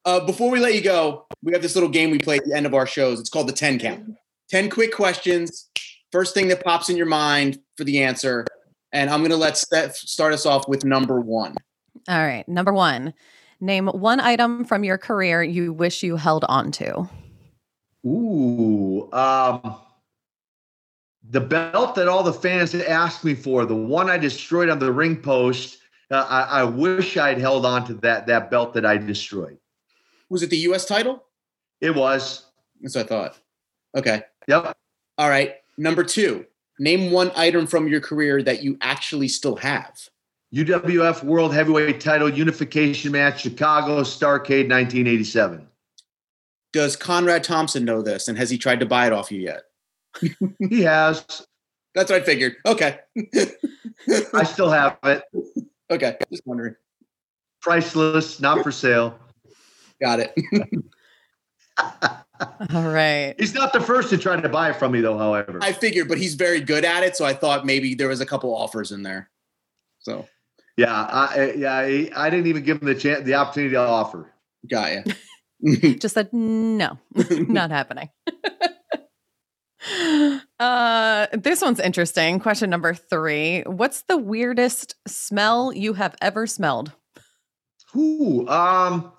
Uh, 0.03 0.26
before 0.26 0.49
we 0.49 0.60
let 0.60 0.74
you 0.74 0.82
go, 0.82 1.28
we 1.44 1.53
have 1.53 1.62
this 1.62 1.76
little 1.76 1.90
game 1.90 2.10
we 2.10 2.18
play 2.18 2.38
at 2.38 2.45
the 2.45 2.53
end 2.56 2.66
of 2.66 2.74
our 2.74 2.88
shows. 2.88 3.20
It's 3.20 3.30
called 3.30 3.48
the 3.48 3.53
10 3.53 3.78
count. 3.78 4.16
10 4.49 4.72
quick 4.72 4.95
questions. 4.95 5.70
First 6.11 6.33
thing 6.33 6.47
that 6.49 6.63
pops 6.63 6.89
in 6.89 6.97
your 6.97 7.05
mind 7.05 7.59
for 7.77 7.83
the 7.83 8.03
answer. 8.03 8.45
And 8.91 9.09
I'm 9.09 9.21
going 9.21 9.31
to 9.31 9.38
let 9.38 9.57
Steph 9.57 9.95
start 9.95 10.33
us 10.33 10.45
off 10.45 10.67
with 10.67 10.83
number 10.83 11.21
one. 11.21 11.55
All 12.09 12.25
right. 12.25 12.47
Number 12.47 12.73
one, 12.73 13.13
name 13.59 13.88
one 13.88 14.19
item 14.19 14.65
from 14.65 14.83
your 14.83 14.97
career 14.97 15.41
you 15.41 15.71
wish 15.71 16.03
you 16.03 16.17
held 16.17 16.43
on 16.49 16.71
to. 16.73 17.09
Ooh, 18.05 19.11
um, 19.13 19.75
the 21.29 21.39
belt 21.39 21.95
that 21.95 22.07
all 22.07 22.23
the 22.23 22.33
fans 22.33 22.71
had 22.71 22.81
asked 22.83 23.23
me 23.23 23.35
for, 23.35 23.65
the 23.65 23.75
one 23.75 24.09
I 24.09 24.17
destroyed 24.17 24.69
on 24.69 24.79
the 24.79 24.91
ring 24.91 25.15
post. 25.15 25.77
Uh, 26.09 26.25
I, 26.27 26.61
I 26.61 26.63
wish 26.63 27.15
I'd 27.15 27.38
held 27.38 27.65
on 27.65 27.85
to 27.85 27.93
that 27.95 28.27
that 28.27 28.51
belt 28.51 28.73
that 28.73 28.85
I 28.85 28.97
destroyed. 28.97 29.57
Was 30.29 30.43
it 30.43 30.49
the 30.49 30.57
U.S. 30.57 30.85
title? 30.85 31.23
It 31.79 31.95
was. 31.95 32.45
That's 32.81 32.95
what 32.95 33.05
I 33.05 33.07
thought. 33.07 33.38
Okay. 33.95 34.23
Yep. 34.47 34.75
All 35.17 35.29
right. 35.29 35.55
Number 35.77 36.03
two, 36.03 36.45
name 36.80 37.11
one 37.11 37.31
item 37.35 37.68
from 37.68 37.88
your 37.88 38.02
career 38.02 38.43
that 38.43 38.64
you 38.64 38.77
actually 38.81 39.27
still 39.27 39.56
have. 39.57 40.10
UWF 40.53 41.23
World 41.23 41.53
Heavyweight 41.53 42.02
Title 42.02 42.30
Unification 42.30 43.14
Match, 43.14 43.41
Chicago 43.41 44.02
Starrcade, 44.02 44.69
1987. 44.69 45.65
Does 46.73 46.95
Conrad 46.95 47.43
Thompson 47.43 47.85
know 47.85 48.02
this? 48.02 48.27
And 48.27 48.38
has 48.38 48.49
he 48.49 48.57
tried 48.57 48.80
to 48.81 48.85
buy 48.85 49.07
it 49.07 49.14
off 49.14 49.31
you 49.31 49.41
yet? 49.41 49.64
He 50.69 50.81
has. 50.81 51.26
That's 51.95 52.11
what 52.11 52.22
I 52.22 52.26
figured. 52.26 52.56
Okay. 52.65 52.99
I 54.34 54.43
still 54.43 54.69
have 54.69 54.98
it. 55.03 55.23
okay. 55.89 56.18
Just 56.30 56.45
wondering. 56.45 56.76
Priceless, 57.61 58.39
not 58.39 58.64
for 58.64 58.72
sale. 58.72 59.18
Got 60.02 60.19
it. 60.19 60.34
All 62.74 62.90
right. 62.90 63.36
He's 63.38 63.53
not 63.53 63.74
the 63.74 63.82
first 63.82 64.10
to 64.10 64.18
try 64.18 64.40
to 64.40 64.49
buy 64.49 64.70
it 64.70 64.78
from 64.78 64.91
me, 64.91 65.02
though. 65.02 65.18
However, 65.18 65.60
I 65.62 65.74
figured, 65.74 66.08
but 66.08 66.18
he's 66.18 66.36
very 66.36 66.60
good 66.60 66.86
at 66.86 67.03
it. 67.03 67.16
So 67.16 67.26
I 67.26 67.34
thought 67.34 67.66
maybe 67.66 67.94
there 67.94 68.08
was 68.08 68.22
a 68.22 68.26
couple 68.26 68.56
offers 68.56 68.91
in 68.91 69.03
there. 69.03 69.30
So 69.99 70.28
yeah, 70.78 71.03
I, 71.03 71.53
yeah, 71.58 71.74
I, 71.74 72.12
I 72.16 72.30
didn't 72.30 72.48
even 72.48 72.64
give 72.64 72.82
him 72.82 72.88
the 72.88 72.95
chance, 72.95 73.26
the 73.26 73.36
opportunity 73.36 73.74
to 73.74 73.80
offer. 73.80 74.32
got 74.70 75.06
you. 75.62 75.94
Just 75.99 76.16
said 76.16 76.34
no, 76.34 76.98
not 77.30 77.70
happening. 77.70 78.10
uh, 80.60 81.28
this 81.34 81.62
one's 81.62 81.80
interesting. 81.80 82.40
Question 82.40 82.72
number 82.72 82.95
three: 82.95 83.62
What's 83.68 84.02
the 84.03 84.18
weirdest 84.18 84.95
smell 85.08 85.72
you 85.72 85.94
have 85.94 86.16
ever 86.22 86.48
smelled? 86.48 86.94
Ooh, 87.95 88.48
um, 88.48 89.12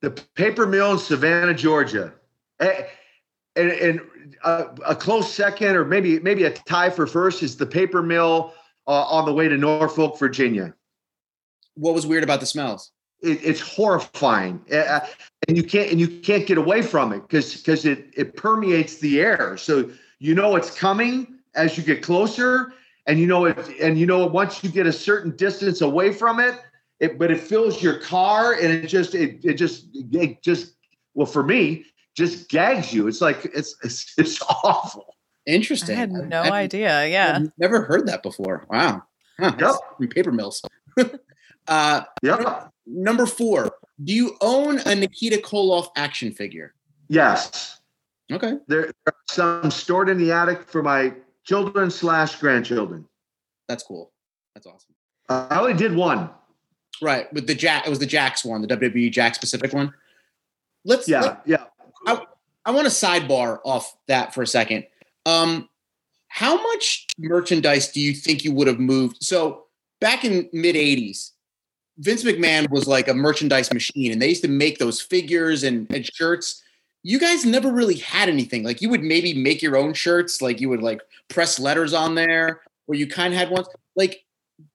the 0.00 0.10
paper 0.34 0.66
mill 0.66 0.92
in 0.92 0.98
Savannah, 0.98 1.54
Georgia, 1.54 2.12
Eh, 2.60 2.82
and, 3.54 3.70
and 3.70 4.00
a, 4.44 4.66
a 4.86 4.96
close 4.96 5.32
second, 5.32 5.76
or 5.76 5.84
maybe 5.84 6.18
maybe 6.20 6.44
a 6.44 6.50
tie 6.50 6.90
for 6.90 7.06
first, 7.06 7.42
is 7.42 7.56
the 7.56 7.66
paper 7.66 8.02
mill 8.02 8.52
uh, 8.86 9.04
on 9.04 9.26
the 9.26 9.32
way 9.32 9.48
to 9.48 9.56
Norfolk, 9.56 10.18
Virginia. 10.18 10.74
what 11.74 11.94
was 11.94 12.06
weird 12.06 12.24
about 12.24 12.40
the 12.40 12.46
smells? 12.46 12.90
It, 13.22 13.40
it's 13.42 13.60
horrifying, 13.60 14.60
Uh, 14.72 15.00
and 15.46 15.56
you 15.56 15.62
can't 15.62 15.90
and 15.90 16.00
you 16.00 16.08
can't 16.20 16.46
get 16.46 16.58
away 16.58 16.82
from 16.82 17.12
it 17.12 17.20
because 17.22 17.56
because 17.56 17.84
it 17.84 18.10
it 18.16 18.36
permeates 18.36 18.96
the 18.96 19.20
air. 19.20 19.56
So 19.56 19.90
you 20.18 20.34
know 20.34 20.56
it's 20.56 20.76
coming 20.76 21.38
as 21.54 21.76
you 21.76 21.84
get 21.84 22.02
closer, 22.02 22.72
and 23.06 23.18
you 23.18 23.26
know 23.26 23.44
it, 23.46 23.56
and 23.80 23.98
you 23.98 24.06
know 24.06 24.26
once 24.26 24.62
you 24.62 24.70
get 24.70 24.86
a 24.86 24.92
certain 24.92 25.34
distance 25.36 25.80
away 25.80 26.12
from 26.12 26.40
it, 26.40 26.60
it 27.00 27.18
but 27.18 27.30
it 27.30 27.40
fills 27.40 27.82
your 27.82 27.98
car, 28.00 28.54
and 28.54 28.72
it 28.72 28.86
just 28.86 29.14
it 29.14 29.40
it 29.44 29.54
just 29.54 29.86
it 29.94 30.42
just 30.42 30.74
well 31.14 31.26
for 31.26 31.42
me 31.42 31.84
just 32.16 32.48
gags 32.48 32.92
you. 32.92 33.06
It's 33.08 33.20
like 33.20 33.44
it's 33.54 33.76
it's, 33.82 34.14
it's 34.18 34.42
awful. 34.42 35.14
Interesting. 35.46 35.96
I 35.96 35.98
had 36.00 36.12
no 36.12 36.42
I've- 36.42 36.50
idea. 36.50 37.06
Yeah. 37.06 37.36
I've 37.36 37.52
never 37.58 37.82
heard 37.82 38.06
that 38.08 38.22
before. 38.22 38.66
Wow. 38.68 39.02
Huh, 39.40 39.54
Yep. 39.58 39.74
From 39.96 40.08
paper 40.08 40.32
mills. 40.32 40.62
uh, 41.68 42.02
Yep. 42.22 42.70
number 42.86 43.24
four. 43.26 43.70
Do 44.02 44.12
you 44.12 44.36
own 44.40 44.78
a 44.80 44.94
Nikita 44.94 45.38
Koloff 45.38 45.88
action 45.96 46.32
figure? 46.32 46.74
Yes. 47.08 47.80
Okay. 48.30 48.54
There, 48.66 48.82
there 48.82 48.92
are 49.06 49.14
some 49.30 49.70
stored 49.70 50.08
in 50.10 50.18
the 50.18 50.32
attic 50.32 50.62
for 50.68 50.82
my 50.82 51.14
children 51.44 51.90
slash 51.90 52.36
grandchildren. 52.36 53.06
That's 53.68 53.82
cool. 53.82 54.12
That's 54.54 54.66
awesome. 54.66 54.94
Uh, 55.28 55.46
I 55.50 55.60
only 55.60 55.74
did 55.74 55.94
one. 55.94 56.30
Right. 57.00 57.32
With 57.32 57.46
the 57.46 57.54
Jack, 57.54 57.86
it 57.86 57.90
was 57.90 57.98
the 57.98 58.06
Jakks 58.06 58.44
one, 58.44 58.62
the 58.62 58.68
WWE 58.68 59.12
Jakks 59.12 59.38
Pacific 59.38 59.72
one. 59.72 59.92
Let's, 60.84 61.08
Yeah, 61.08 61.20
let- 61.20 61.40
yeah. 61.46 61.64
I 62.64 62.70
want 62.70 62.86
to 62.86 62.92
sidebar 62.92 63.60
off 63.64 63.96
that 64.08 64.34
for 64.34 64.42
a 64.42 64.46
second. 64.46 64.84
Um, 65.24 65.70
how 66.28 66.60
much 66.62 67.06
merchandise 67.18 67.88
do 67.88 67.98
you 68.00 68.12
think 68.12 68.44
you 68.44 68.52
would 68.52 68.66
have 68.66 68.78
moved? 68.78 69.22
So 69.22 69.64
back 70.02 70.22
in 70.24 70.50
mid 70.52 70.76
'80s, 70.76 71.30
Vince 71.98 72.24
McMahon 72.24 72.68
was 72.70 72.86
like 72.86 73.08
a 73.08 73.14
merchandise 73.14 73.72
machine, 73.72 74.12
and 74.12 74.20
they 74.20 74.28
used 74.28 74.42
to 74.42 74.48
make 74.48 74.78
those 74.78 75.00
figures 75.00 75.62
and, 75.64 75.90
and 75.94 76.04
shirts. 76.04 76.62
You 77.02 77.18
guys 77.18 77.46
never 77.46 77.72
really 77.72 77.94
had 77.96 78.28
anything. 78.28 78.64
Like 78.64 78.82
you 78.82 78.90
would 78.90 79.02
maybe 79.02 79.32
make 79.32 79.62
your 79.62 79.76
own 79.78 79.94
shirts, 79.94 80.42
like 80.42 80.60
you 80.60 80.68
would 80.68 80.82
like 80.82 81.00
press 81.28 81.58
letters 81.58 81.94
on 81.94 82.14
there, 82.14 82.60
or 82.86 82.94
you 82.94 83.06
kind 83.06 83.32
of 83.32 83.38
had 83.38 83.48
ones. 83.50 83.66
Like, 83.96 84.24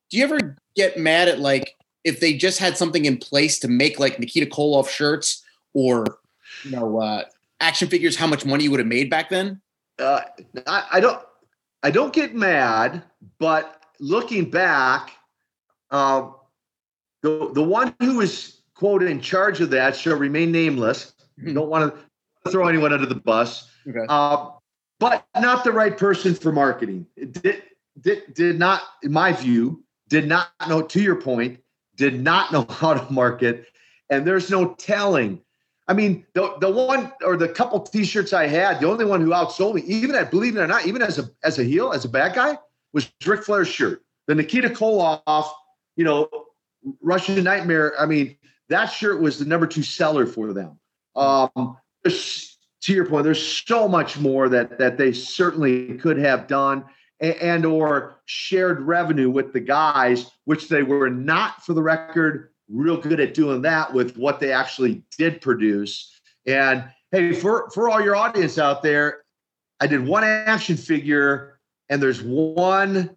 do 0.09 0.17
you 0.17 0.23
ever 0.23 0.57
get 0.75 0.97
mad 0.97 1.27
at 1.27 1.39
like 1.39 1.75
if 2.03 2.19
they 2.19 2.33
just 2.33 2.59
had 2.59 2.77
something 2.77 3.05
in 3.05 3.17
place 3.17 3.59
to 3.59 3.67
make 3.67 3.99
like 3.99 4.19
Nikita 4.19 4.45
Koloff 4.47 4.89
shirts 4.89 5.43
or 5.73 6.05
you 6.63 6.71
know 6.71 6.99
uh, 6.99 7.23
action 7.59 7.87
figures? 7.87 8.15
How 8.15 8.27
much 8.27 8.45
money 8.45 8.65
you 8.65 8.71
would 8.71 8.79
have 8.79 8.87
made 8.87 9.09
back 9.09 9.29
then? 9.29 9.61
uh, 9.99 10.21
I, 10.67 10.85
I 10.93 10.99
don't 10.99 11.21
I 11.83 11.91
don't 11.91 12.13
get 12.13 12.33
mad, 12.35 13.03
but 13.39 13.81
looking 13.99 14.49
back, 14.49 15.11
um, 15.91 16.35
the 17.21 17.51
the 17.53 17.63
one 17.63 17.95
who 17.99 18.17
was 18.17 18.61
quote 18.75 19.03
in 19.03 19.21
charge 19.21 19.61
of 19.61 19.69
that 19.71 19.95
shall 19.95 20.17
remain 20.17 20.51
nameless. 20.51 21.13
Mhm. 21.39 21.53
Don't 21.53 21.69
want 21.69 21.93
to 22.43 22.51
throw 22.51 22.67
anyone 22.67 22.91
under 22.91 23.05
the 23.05 23.15
bus, 23.15 23.69
Okay. 23.87 24.05
uh, 24.09 24.49
but 24.99 25.25
not 25.39 25.63
the 25.63 25.71
right 25.71 25.97
person 25.97 26.35
for 26.35 26.51
marketing. 26.51 27.05
It 27.15 27.33
did, 27.41 27.63
did 28.01 28.33
did 28.33 28.59
not, 28.59 28.81
in 29.03 29.11
my 29.11 29.31
view, 29.31 29.83
did 30.09 30.27
not 30.27 30.49
know. 30.67 30.81
To 30.81 31.01
your 31.01 31.15
point, 31.15 31.59
did 32.03 32.21
not 32.21 32.51
know 32.51 32.65
how 32.69 32.93
to 32.93 33.11
market, 33.13 33.67
and 34.09 34.25
there's 34.25 34.49
no 34.49 34.73
telling. 34.75 35.41
I 35.87 35.93
mean, 35.93 36.25
the 36.33 36.55
the 36.59 36.69
one 36.69 37.11
or 37.25 37.35
the 37.35 37.49
couple 37.49 37.79
T-shirts 37.81 38.33
I 38.33 38.47
had, 38.47 38.79
the 38.79 38.87
only 38.87 39.05
one 39.05 39.21
who 39.21 39.29
outsold 39.29 39.75
me, 39.75 39.81
even 39.81 40.15
at 40.15 40.31
believe 40.31 40.55
it 40.55 40.61
or 40.61 40.67
not, 40.67 40.85
even 40.85 41.01
as 41.01 41.19
a 41.19 41.29
as 41.43 41.59
a 41.59 41.63
heel, 41.63 41.91
as 41.91 42.05
a 42.05 42.09
bad 42.09 42.35
guy, 42.35 42.57
was 42.93 43.11
Ric 43.25 43.43
Flair's 43.43 43.67
shirt. 43.67 44.03
The 44.27 44.35
Nikita 44.35 44.69
Koloff, 44.69 45.49
you 45.97 46.05
know, 46.05 46.29
Russian 47.01 47.43
Nightmare. 47.43 47.93
I 47.99 48.05
mean, 48.05 48.37
that 48.69 48.85
shirt 48.85 49.21
was 49.21 49.39
the 49.39 49.45
number 49.45 49.67
two 49.67 49.83
seller 49.83 50.25
for 50.25 50.53
them. 50.53 50.79
Um, 51.15 51.77
to 52.05 52.93
your 52.93 53.05
point, 53.05 53.25
there's 53.25 53.45
so 53.65 53.87
much 53.87 54.17
more 54.17 54.47
that 54.49 54.77
that 54.77 54.97
they 54.97 55.11
certainly 55.11 55.97
could 55.97 56.17
have 56.17 56.47
done 56.47 56.85
and, 57.23 57.65
or 57.65 58.15
shared 58.25 58.81
revenue 58.81 59.29
with 59.29 59.53
the 59.53 59.59
guys, 59.59 60.29
which 60.45 60.67
they 60.67 60.83
were 60.83 61.09
not, 61.09 61.63
for 61.63 61.73
the 61.73 61.81
record, 61.81 62.49
real 62.69 62.97
good 62.97 63.19
at 63.19 63.33
doing 63.33 63.61
that 63.61 63.93
with 63.93 64.17
what 64.17 64.39
they 64.39 64.51
actually 64.51 65.03
did 65.17 65.41
produce. 65.41 66.19
And 66.45 66.83
hey, 67.11 67.33
for 67.33 67.69
for 67.71 67.89
all 67.89 68.01
your 68.01 68.15
audience 68.15 68.57
out 68.57 68.83
there, 68.83 69.21
I 69.79 69.87
did 69.87 70.05
one 70.05 70.23
action 70.23 70.75
figure, 70.75 71.59
and 71.89 72.01
there's 72.01 72.21
one 72.21 73.15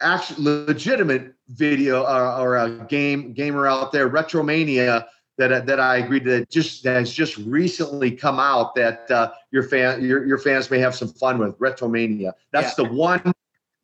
actual 0.00 0.44
legitimate 0.44 1.34
video 1.48 2.04
uh, 2.04 2.38
or 2.38 2.56
a 2.56 2.70
game 2.86 3.32
gamer 3.32 3.66
out 3.66 3.92
there, 3.92 4.08
Retromania, 4.08 5.06
that 5.38 5.66
that 5.66 5.80
I 5.80 5.98
agreed 5.98 6.24
that 6.24 6.50
just 6.50 6.82
that 6.84 6.96
has 6.96 7.12
just 7.12 7.36
recently 7.38 8.10
come 8.10 8.38
out 8.38 8.74
that 8.74 9.10
uh, 9.10 9.32
your 9.50 9.62
fan 9.62 10.04
your 10.04 10.24
your 10.26 10.38
fans 10.38 10.70
may 10.70 10.78
have 10.78 10.94
some 10.94 11.08
fun 11.08 11.38
with 11.38 11.58
Retromania. 11.58 12.32
That's 12.52 12.78
yeah. 12.78 12.84
the 12.86 12.92
one 12.92 13.32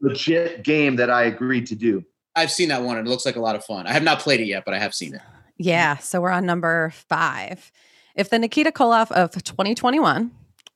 legit 0.00 0.64
game 0.64 0.96
that 0.96 1.10
I 1.10 1.24
agreed 1.24 1.66
to 1.68 1.74
do. 1.74 2.04
I've 2.34 2.50
seen 2.50 2.68
that 2.70 2.82
one 2.82 2.96
and 2.98 3.06
it 3.06 3.10
looks 3.10 3.26
like 3.26 3.36
a 3.36 3.40
lot 3.40 3.56
of 3.56 3.64
fun. 3.64 3.86
I 3.86 3.92
have 3.92 4.02
not 4.02 4.20
played 4.20 4.40
it 4.40 4.46
yet, 4.46 4.64
but 4.64 4.74
I 4.74 4.78
have 4.78 4.94
seen 4.94 5.14
it. 5.14 5.20
Yeah, 5.58 5.98
so 5.98 6.20
we're 6.20 6.30
on 6.30 6.46
number 6.46 6.90
5. 6.90 7.72
If 8.16 8.30
the 8.30 8.38
Nikita 8.38 8.72
Koloff 8.72 9.12
of 9.12 9.30
2021 9.32 10.30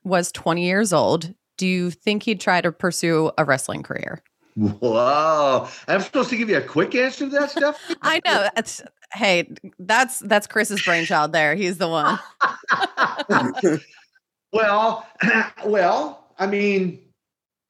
was 0.05 0.31
20 0.33 0.65
years 0.65 0.93
old, 0.93 1.35
do 1.57 1.67
you 1.67 1.91
think 1.91 2.23
he'd 2.23 2.41
try 2.41 2.61
to 2.61 2.71
pursue 2.71 3.33
a 3.37 3.45
wrestling 3.45 3.83
career? 3.83 4.23
Whoa! 4.55 5.69
I'm 5.87 6.01
supposed 6.01 6.31
to 6.31 6.37
give 6.37 6.49
you 6.49 6.57
a 6.57 6.63
quick 6.63 6.95
answer 6.95 7.27
to 7.27 7.31
that 7.31 7.51
stuff. 7.51 7.79
I 8.03 8.23
know. 8.25 8.49
It's, 8.57 8.83
hey, 9.13 9.51
that's 9.79 10.21
that's 10.21 10.47
Chris's 10.47 10.83
brainchild. 10.83 11.33
There, 11.33 11.55
he's 11.55 11.79
the 11.79 11.89
one. 11.89 12.19
well, 14.53 15.07
well, 15.67 16.29
I 16.39 16.47
mean, 16.47 17.01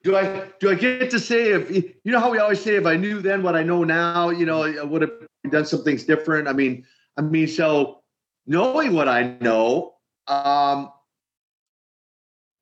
do 0.03 0.15
I 0.15 0.47
do 0.59 0.69
I 0.69 0.75
get 0.75 1.09
to 1.11 1.19
say 1.19 1.51
if 1.51 1.69
you 1.71 2.11
know 2.11 2.19
how 2.19 2.31
we 2.31 2.37
always 2.37 2.61
say 2.61 2.75
if 2.75 2.85
I 2.85 2.95
knew 2.95 3.21
then 3.21 3.43
what 3.43 3.55
I 3.55 3.63
know 3.63 3.83
now, 3.83 4.29
you 4.29 4.45
know, 4.45 4.63
I 4.63 4.83
would 4.83 5.01
have 5.01 5.11
done 5.49 5.65
some 5.65 5.83
things 5.83 6.03
different. 6.03 6.47
I 6.47 6.53
mean, 6.53 6.85
I 7.17 7.21
mean, 7.21 7.47
so 7.47 8.01
knowing 8.45 8.93
what 8.93 9.07
I 9.07 9.35
know, 9.41 9.95
um, 10.27 10.91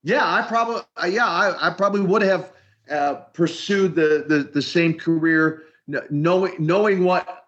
yeah, 0.04 0.24
I 0.24 0.44
probably, 0.44 0.82
yeah, 1.10 1.26
I, 1.26 1.68
I 1.68 1.70
probably 1.72 2.02
would 2.02 2.22
have 2.22 2.52
uh, 2.90 3.16
pursued 3.34 3.96
the, 3.96 4.26
the 4.28 4.50
the 4.54 4.62
same 4.62 4.94
career, 4.98 5.64
knowing 6.10 6.56
knowing 6.60 7.04
what 7.04 7.45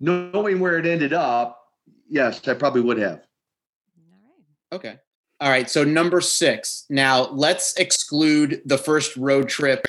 knowing 0.00 0.60
where 0.60 0.78
it 0.78 0.86
ended 0.86 1.12
up. 1.12 1.60
Yes, 2.08 2.46
I 2.46 2.54
probably 2.54 2.80
would 2.80 2.98
have. 2.98 3.20
All 3.98 4.18
right. 4.24 4.76
Okay. 4.76 4.96
All 5.40 5.50
right. 5.50 5.68
So 5.68 5.84
number 5.84 6.20
six. 6.20 6.84
Now 6.90 7.28
let's 7.28 7.74
exclude 7.76 8.62
the 8.64 8.78
first 8.78 9.16
road 9.16 9.48
trip 9.48 9.86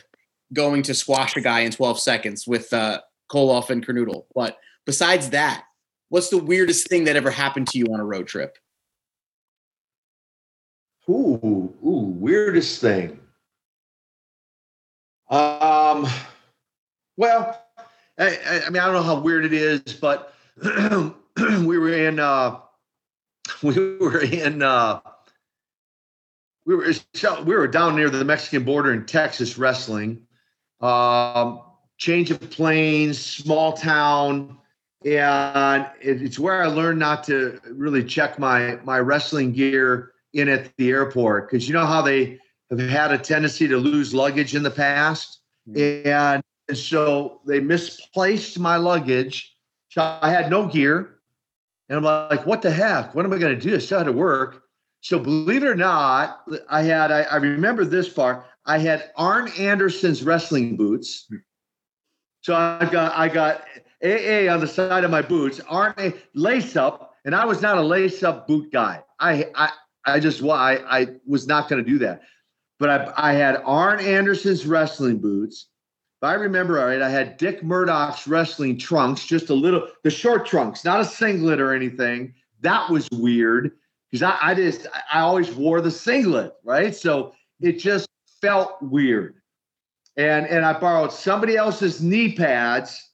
going 0.53 0.81
to 0.83 0.93
squash 0.93 1.35
a 1.35 1.41
guy 1.41 1.61
in 1.61 1.71
12 1.71 1.99
seconds 1.99 2.47
with 2.47 2.71
uh, 2.73 3.01
Koloff 3.31 3.69
and 3.69 3.85
Kernodle. 3.85 4.25
But 4.33 4.57
besides 4.85 5.29
that, 5.29 5.63
what's 6.09 6.29
the 6.29 6.37
weirdest 6.37 6.87
thing 6.87 7.05
that 7.05 7.15
ever 7.15 7.31
happened 7.31 7.67
to 7.67 7.77
you 7.77 7.85
on 7.93 7.99
a 7.99 8.05
road 8.05 8.27
trip? 8.27 8.57
Ooh, 11.09 11.73
ooh, 11.83 12.13
weirdest 12.19 12.81
thing. 12.81 13.19
Um, 15.29 16.07
well, 17.17 17.63
I, 18.19 18.63
I 18.65 18.69
mean, 18.69 18.81
I 18.81 18.85
don't 18.85 18.93
know 18.93 19.03
how 19.03 19.19
weird 19.19 19.45
it 19.45 19.53
is, 19.53 19.81
but 19.93 20.33
we 20.61 21.77
were 21.77 21.93
in, 21.93 22.19
uh, 22.19 22.59
we 23.63 23.97
were 23.97 24.21
in, 24.21 24.61
uh, 24.61 24.99
we 26.65 26.75
were 26.75 26.93
we 27.45 27.55
were 27.55 27.67
down 27.67 27.95
near 27.95 28.09
the 28.09 28.23
Mexican 28.23 28.63
border 28.63 28.93
in 28.93 29.05
Texas 29.05 29.57
wrestling. 29.57 30.21
Um, 30.81 31.61
change 31.97 32.29
of 32.31 32.39
planes, 32.51 33.19
small 33.19 33.73
town, 33.73 34.57
and 35.03 35.87
it's 35.99 36.37
where 36.37 36.61
I 36.61 36.67
learned 36.67 36.99
not 36.99 37.23
to 37.25 37.59
really 37.71 38.03
check 38.03 38.37
my 38.37 38.77
my 38.83 38.99
wrestling 38.99 39.53
gear 39.53 40.11
in 40.33 40.47
at 40.47 40.75
the 40.77 40.89
airport 40.89 41.49
because 41.49 41.67
you 41.67 41.73
know 41.73 41.85
how 41.85 42.01
they 42.01 42.39
have 42.69 42.79
had 42.79 43.11
a 43.11 43.17
tendency 43.17 43.67
to 43.67 43.77
lose 43.77 44.13
luggage 44.13 44.55
in 44.55 44.61
the 44.61 44.71
past, 44.71 45.39
mm-hmm. 45.67 46.47
And 46.69 46.77
so 46.77 47.41
they 47.45 47.59
misplaced 47.59 48.59
my 48.59 48.77
luggage. 48.77 49.55
So 49.89 50.19
I 50.21 50.29
had 50.29 50.49
no 50.49 50.67
gear, 50.67 51.19
and 51.89 51.97
I'm 51.97 52.03
like, 52.03 52.45
"What 52.45 52.61
the 52.61 52.71
heck? 52.71 53.15
What 53.15 53.25
am 53.25 53.33
I 53.33 53.39
going 53.39 53.59
to 53.59 53.59
do?" 53.59 53.75
I 53.75 53.79
still 53.79 53.97
had 53.97 54.05
to 54.05 54.13
work. 54.13 54.63
So 55.01 55.17
believe 55.17 55.63
it 55.63 55.67
or 55.67 55.75
not, 55.75 56.41
I 56.69 56.83
had 56.83 57.11
I, 57.11 57.23
I 57.23 57.37
remember 57.37 57.85
this 57.85 58.07
part. 58.07 58.45
I 58.65 58.77
had 58.77 59.11
Arn 59.15 59.51
Anderson's 59.57 60.23
wrestling 60.23 60.77
boots. 60.77 61.27
So 62.41 62.55
I've 62.55 62.91
got 62.91 63.17
I 63.17 63.29
got 63.29 63.63
AA 64.03 64.53
on 64.53 64.59
the 64.59 64.67
side 64.67 65.03
of 65.03 65.09
my 65.09 65.23
boots, 65.23 65.59
Arn 65.67 65.93
a 65.97 66.13
lace 66.35 66.75
up, 66.75 67.15
and 67.25 67.33
I 67.33 67.45
was 67.45 67.61
not 67.61 67.79
a 67.79 67.81
lace 67.81 68.21
up 68.21 68.47
boot 68.47 68.71
guy. 68.71 69.03
I 69.19 69.47
I 69.55 69.71
I 70.05 70.19
just 70.19 70.43
I 70.43 70.75
I 70.87 71.07
was 71.25 71.47
not 71.47 71.67
going 71.67 71.83
to 71.83 71.89
do 71.89 71.97
that. 71.99 72.21
But 72.77 72.89
I 73.17 73.31
I 73.31 73.33
had 73.33 73.59
Arn 73.65 73.99
Anderson's 74.01 74.67
wrestling 74.67 75.17
boots. 75.17 75.68
I 76.21 76.33
remember 76.33 76.79
all 76.79 76.87
right, 76.87 77.01
I 77.01 77.09
had 77.09 77.37
Dick 77.37 77.63
Murdoch's 77.63 78.27
wrestling 78.27 78.77
trunks, 78.77 79.25
just 79.25 79.49
a 79.49 79.53
little 79.53 79.87
the 80.03 80.09
short 80.09 80.45
trunks, 80.45 80.83
not 80.83 80.99
a 80.99 81.05
singlet 81.05 81.61
or 81.61 81.73
anything. 81.73 82.33
That 82.61 82.89
was 82.89 83.07
weird 83.13 83.71
because 84.11 84.23
I, 84.23 84.37
I 84.41 84.55
just 84.55 84.85
I 85.13 85.21
always 85.21 85.51
wore 85.51 85.79
the 85.79 85.91
singlet, 85.91 86.53
right? 86.63 86.93
So 86.93 87.33
it 87.61 87.79
just 87.79 88.07
felt 88.41 88.81
weird. 88.81 89.35
And 90.17 90.45
and 90.47 90.65
I 90.65 90.77
borrowed 90.77 91.13
somebody 91.13 91.55
else's 91.55 92.01
knee 92.01 92.35
pads. 92.35 93.05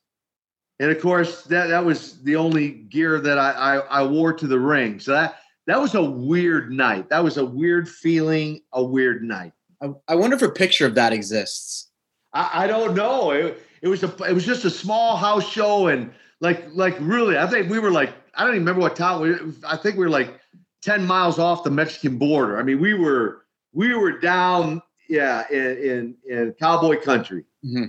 And 0.79 0.91
of 0.91 1.01
course, 1.01 1.43
that, 1.43 1.67
that 1.67 1.85
was 1.85 2.21
the 2.23 2.35
only 2.35 2.69
gear 2.69 3.21
that 3.21 3.37
I, 3.37 3.51
I, 3.51 3.77
I 3.77 4.03
wore 4.03 4.33
to 4.33 4.45
the 4.45 4.59
ring. 4.59 4.99
So 4.99 5.11
that 5.11 5.37
that 5.67 5.79
was 5.79 5.93
a 5.93 6.03
weird 6.03 6.71
night. 6.71 7.09
That 7.09 7.23
was 7.23 7.37
a 7.37 7.45
weird 7.45 7.87
feeling, 7.87 8.61
a 8.73 8.83
weird 8.83 9.23
night. 9.23 9.53
I, 9.81 9.91
I 10.07 10.15
wonder 10.15 10.35
if 10.35 10.41
a 10.41 10.49
picture 10.49 10.87
of 10.87 10.95
that 10.95 11.13
exists. 11.13 11.91
I, 12.35 12.65
I 12.65 12.67
don't 12.67 12.93
know. 12.93 13.31
It, 13.31 13.61
it 13.81 13.87
was 13.87 14.03
a 14.03 14.13
it 14.23 14.33
was 14.33 14.45
just 14.45 14.65
a 14.65 14.69
small 14.69 15.17
house 15.17 15.49
show 15.49 15.87
and 15.87 16.11
like 16.41 16.67
like 16.73 16.95
really, 16.99 17.37
I 17.37 17.47
think 17.47 17.69
we 17.69 17.79
were 17.79 17.91
like 17.91 18.13
I 18.35 18.43
don't 18.43 18.55
even 18.55 18.61
remember 18.61 18.81
what 18.81 18.95
town 18.95 19.21
we 19.21 19.35
I 19.65 19.77
think 19.77 19.97
we 19.97 20.05
were 20.05 20.11
like 20.11 20.39
10 20.83 21.05
miles 21.05 21.39
off 21.39 21.63
the 21.63 21.71
Mexican 21.71 22.17
border. 22.17 22.59
I 22.59 22.63
mean, 22.63 22.79
we 22.79 22.93
were 22.93 23.45
we 23.73 23.95
were 23.95 24.19
down, 24.19 24.81
yeah, 25.09 25.45
in 25.49 25.77
in, 25.77 26.15
in 26.29 26.55
cowboy 26.59 27.01
country. 27.01 27.45
Mm-hmm. 27.65 27.85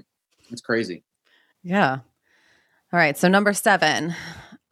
That's 0.49 0.63
crazy. 0.63 1.05
Yeah. 1.63 1.99
All 2.93 2.99
right. 3.01 3.19
So 3.19 3.29
number 3.29 3.53
seven 3.53 4.15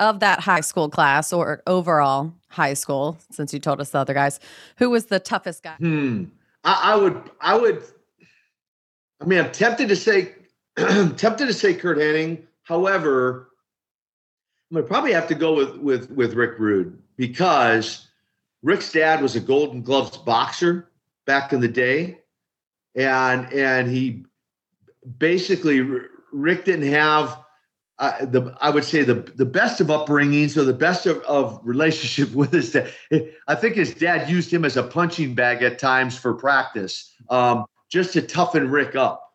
of 0.00 0.20
that 0.20 0.40
high 0.40 0.60
school 0.60 0.88
class 0.88 1.32
or 1.32 1.62
overall 1.66 2.32
high 2.48 2.74
school, 2.74 3.18
since 3.30 3.52
you 3.52 3.58
told 3.58 3.80
us 3.80 3.90
the 3.90 3.98
other 3.98 4.14
guys, 4.14 4.40
who 4.78 4.90
was 4.90 5.06
the 5.06 5.18
toughest 5.18 5.62
guy? 5.62 5.74
Hmm. 5.74 6.24
I, 6.62 6.92
I 6.92 6.96
would. 6.96 7.30
I 7.40 7.56
would. 7.58 7.82
I 9.20 9.26
mean, 9.26 9.38
I'm 9.38 9.52
tempted 9.52 9.88
to 9.88 9.96
say, 9.96 10.34
tempted 10.76 11.46
to 11.46 11.52
say 11.52 11.74
Curt 11.74 11.98
Hennig. 11.98 12.42
However, 12.62 13.50
I'm 14.70 14.76
gonna 14.76 14.86
probably 14.86 15.12
have 15.12 15.28
to 15.28 15.34
go 15.34 15.54
with 15.54 15.76
with 15.76 16.10
with 16.10 16.34
Rick 16.34 16.58
Rude 16.58 16.98
because 17.16 18.08
Rick's 18.62 18.90
dad 18.90 19.22
was 19.22 19.36
a 19.36 19.40
Golden 19.40 19.82
Gloves 19.82 20.16
boxer 20.16 20.90
back 21.26 21.52
in 21.52 21.60
the 21.60 21.68
day, 21.68 22.18
and 22.94 23.52
and 23.52 23.90
he 23.90 24.24
basically 25.18 25.80
Rick 26.32 26.64
didn't 26.64 26.90
have 26.90 27.38
uh, 27.98 28.24
the 28.24 28.56
I 28.60 28.70
would 28.70 28.84
say 28.84 29.02
the 29.02 29.14
the 29.14 29.44
best 29.44 29.80
of 29.80 29.88
upbringings 29.88 30.56
or 30.56 30.64
the 30.64 30.72
best 30.72 31.06
of, 31.06 31.18
of 31.22 31.60
relationship 31.62 32.34
with 32.34 32.52
his 32.52 32.72
dad. 32.72 32.92
I 33.46 33.54
think 33.54 33.76
his 33.76 33.94
dad 33.94 34.28
used 34.28 34.52
him 34.52 34.64
as 34.64 34.76
a 34.76 34.82
punching 34.82 35.34
bag 35.34 35.62
at 35.62 35.78
times 35.78 36.18
for 36.18 36.34
practice, 36.34 37.14
um, 37.30 37.66
just 37.94 38.12
to 38.12 38.20
toughen 38.20 38.68
Rick 38.70 38.96
up. 38.96 39.32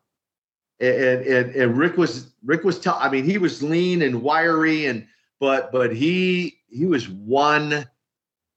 And, 0.81 1.25
and 1.25 1.55
and 1.55 1.77
Rick 1.77 1.97
was 1.97 2.31
Rick 2.43 2.63
was 2.63 2.77
tough. 2.79 2.97
I 2.99 3.09
mean, 3.09 3.23
he 3.23 3.37
was 3.37 3.63
lean 3.63 4.01
and 4.01 4.21
wiry, 4.21 4.85
and 4.85 5.07
but 5.39 5.71
but 5.71 5.95
he 5.95 6.59
he 6.69 6.85
was 6.85 7.09
one 7.09 7.87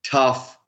tough 0.05 0.59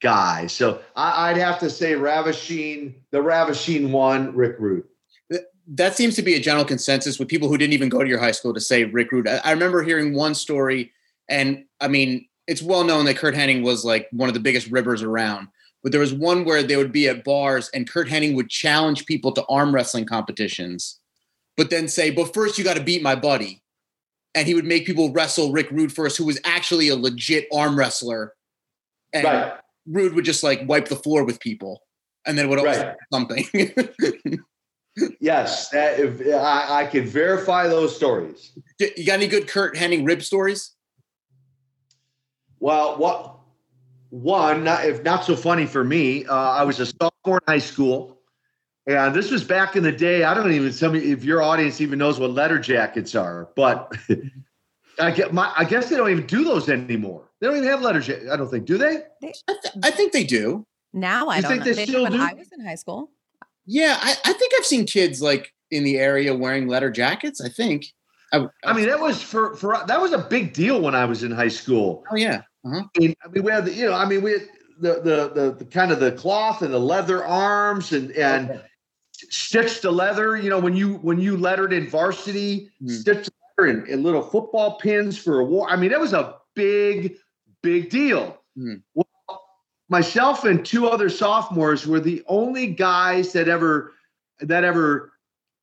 guy. 0.00 0.48
So 0.48 0.80
I, 0.96 1.32
would 1.32 1.40
have 1.40 1.58
to 1.60 1.70
say 1.70 1.94
Ravishing, 1.94 2.94
the 3.10 3.22
Ravishing 3.22 3.90
one, 3.92 4.34
Rick 4.34 4.56
Rude. 4.58 4.84
That 5.66 5.96
seems 5.96 6.14
to 6.16 6.22
be 6.22 6.34
a 6.34 6.40
general 6.40 6.64
consensus 6.64 7.18
with 7.18 7.28
people 7.28 7.48
who 7.48 7.56
didn't 7.56 7.72
even 7.72 7.88
go 7.88 8.02
to 8.02 8.08
your 8.08 8.18
high 8.18 8.32
school 8.32 8.52
to 8.52 8.60
say 8.60 8.84
Rick 8.84 9.10
Rude. 9.12 9.26
I 9.26 9.50
remember 9.52 9.82
hearing 9.82 10.14
one 10.14 10.34
story, 10.34 10.92
and 11.28 11.64
I 11.80 11.88
mean, 11.88 12.28
it's 12.46 12.60
well 12.60 12.84
known 12.84 13.06
that 13.06 13.16
Curt 13.16 13.34
Hennig 13.34 13.62
was 13.62 13.84
like 13.84 14.08
one 14.10 14.28
of 14.28 14.34
the 14.34 14.40
biggest 14.40 14.70
ribbers 14.70 15.02
around. 15.02 15.48
But 15.84 15.92
there 15.92 16.00
was 16.00 16.14
one 16.14 16.46
where 16.46 16.62
they 16.62 16.76
would 16.76 16.92
be 16.92 17.08
at 17.08 17.24
bars, 17.24 17.70
and 17.74 17.88
Curt 17.88 18.08
Hennig 18.08 18.34
would 18.34 18.48
challenge 18.48 19.04
people 19.04 19.32
to 19.32 19.44
arm 19.50 19.72
wrestling 19.74 20.06
competitions, 20.06 20.98
but 21.58 21.68
then 21.68 21.88
say, 21.88 22.10
"But 22.10 22.32
first, 22.32 22.56
you 22.56 22.64
got 22.64 22.78
to 22.78 22.82
beat 22.82 23.02
my 23.02 23.14
buddy." 23.14 23.62
And 24.34 24.48
he 24.48 24.54
would 24.54 24.64
make 24.64 24.86
people 24.86 25.12
wrestle 25.12 25.52
Rick 25.52 25.70
Rude 25.70 25.92
first, 25.92 26.16
who 26.16 26.24
was 26.24 26.40
actually 26.42 26.88
a 26.88 26.96
legit 26.96 27.46
arm 27.52 27.78
wrestler. 27.78 28.34
And 29.12 29.24
right. 29.24 29.52
Rude 29.86 30.14
would 30.14 30.24
just 30.24 30.42
like 30.42 30.66
wipe 30.66 30.88
the 30.88 30.96
floor 30.96 31.22
with 31.22 31.38
people, 31.38 31.82
and 32.26 32.38
then 32.38 32.48
would 32.48 32.58
always 32.58 32.78
right. 32.78 32.96
something. 33.12 33.44
yes, 35.20 35.68
that, 35.68 36.00
if, 36.00 36.26
I, 36.34 36.80
I 36.80 36.86
can 36.86 37.04
verify 37.04 37.68
those 37.68 37.94
stories. 37.94 38.52
You 38.80 39.04
got 39.04 39.14
any 39.14 39.28
good 39.28 39.48
Curt 39.48 39.76
Hennig 39.76 40.06
rib 40.06 40.22
stories? 40.22 40.74
Well, 42.58 42.96
what 42.96 43.33
one, 44.14 44.66
if 44.68 45.02
not 45.02 45.24
so 45.24 45.34
funny 45.34 45.66
for 45.66 45.82
me, 45.82 46.24
uh, 46.26 46.34
I 46.34 46.62
was 46.62 46.78
a 46.78 46.86
sophomore 46.86 47.38
in 47.46 47.52
high 47.52 47.58
school, 47.58 48.20
and 48.86 49.12
this 49.14 49.30
was 49.30 49.42
back 49.42 49.74
in 49.74 49.82
the 49.82 49.90
day. 49.90 50.22
I 50.22 50.34
don't 50.34 50.52
even 50.52 50.72
some 50.72 50.94
if 50.94 51.24
your 51.24 51.42
audience 51.42 51.80
even 51.80 51.98
knows 51.98 52.20
what 52.20 52.30
letter 52.30 52.58
jackets 52.60 53.14
are, 53.16 53.48
but 53.56 53.92
I 55.00 55.10
get 55.10 55.32
my. 55.34 55.52
I 55.56 55.64
guess 55.64 55.88
they 55.88 55.96
don't 55.96 56.10
even 56.10 56.26
do 56.26 56.44
those 56.44 56.68
anymore. 56.68 57.28
They 57.40 57.48
don't 57.48 57.56
even 57.56 57.68
have 57.68 57.82
letters. 57.82 58.06
yet, 58.06 58.22
I 58.30 58.36
don't 58.36 58.48
think. 58.48 58.66
Do 58.66 58.78
they? 58.78 58.98
I, 59.22 59.32
th- 59.48 59.74
I 59.82 59.90
think 59.90 60.12
they 60.12 60.24
do. 60.24 60.64
Now 60.92 61.26
I 61.28 61.36
You 61.36 61.42
don't 61.42 61.50
think 61.50 61.60
know. 61.60 61.64
they 61.64 61.72
They 61.72 61.84
did 61.86 61.88
still 61.88 62.02
when 62.04 62.12
do? 62.12 62.20
I 62.22 62.34
was 62.34 62.48
in 62.56 62.64
high 62.64 62.76
school. 62.76 63.10
Yeah, 63.66 63.98
I, 64.00 64.14
I 64.24 64.32
think 64.34 64.52
I've 64.56 64.66
seen 64.66 64.86
kids 64.86 65.20
like 65.20 65.52
in 65.72 65.82
the 65.82 65.98
area 65.98 66.36
wearing 66.36 66.68
letter 66.68 66.90
jackets. 66.90 67.40
I 67.40 67.48
think. 67.48 67.86
I, 68.32 68.46
I 68.64 68.72
mean, 68.74 68.86
that 68.86 69.00
was 69.00 69.20
for 69.20 69.56
for 69.56 69.82
that 69.88 70.00
was 70.00 70.12
a 70.12 70.18
big 70.18 70.52
deal 70.52 70.80
when 70.80 70.94
I 70.94 71.04
was 71.04 71.24
in 71.24 71.32
high 71.32 71.48
school. 71.48 72.04
oh 72.12 72.16
yeah, 72.16 72.42
I 72.64 72.98
mean, 72.98 73.14
I 73.24 73.28
mean, 73.28 73.44
we 73.44 73.52
had 73.52 73.66
the, 73.66 73.72
you 73.72 73.86
know, 73.86 73.94
I 73.94 74.06
mean, 74.06 74.22
we 74.22 74.32
had 74.32 74.48
the, 74.78 74.94
the 74.94 75.32
the 75.34 75.54
the 75.58 75.64
kind 75.66 75.92
of 75.92 76.00
the 76.00 76.12
cloth 76.12 76.62
and 76.62 76.72
the 76.72 76.80
leather 76.80 77.24
arms 77.24 77.92
and 77.92 78.10
and 78.12 78.50
Okay. 78.50 78.62
stitched 79.12 79.82
the 79.82 79.90
leather. 79.92 80.36
You 80.36 80.50
know, 80.50 80.58
when 80.58 80.74
you 80.74 80.94
when 80.96 81.20
you 81.20 81.36
lettered 81.36 81.72
in 81.72 81.88
varsity, 81.88 82.70
Hmm. 82.80 82.88
stitched 82.88 83.30
leather 83.58 83.70
and, 83.70 83.88
and 83.88 84.02
little 84.02 84.22
football 84.22 84.78
pins 84.78 85.18
for 85.18 85.40
a 85.40 85.44
war. 85.44 85.68
I 85.68 85.76
mean, 85.76 85.90
that 85.90 86.00
was 86.00 86.12
a 86.12 86.36
big 86.54 87.16
big 87.62 87.90
deal. 87.90 88.38
Hmm. 88.56 88.76
Well, 88.94 89.06
myself 89.88 90.44
and 90.44 90.64
two 90.64 90.88
other 90.88 91.08
sophomores 91.08 91.86
were 91.86 92.00
the 92.00 92.24
only 92.26 92.68
guys 92.68 93.32
that 93.34 93.48
ever 93.48 93.92
that 94.40 94.64
ever 94.64 95.12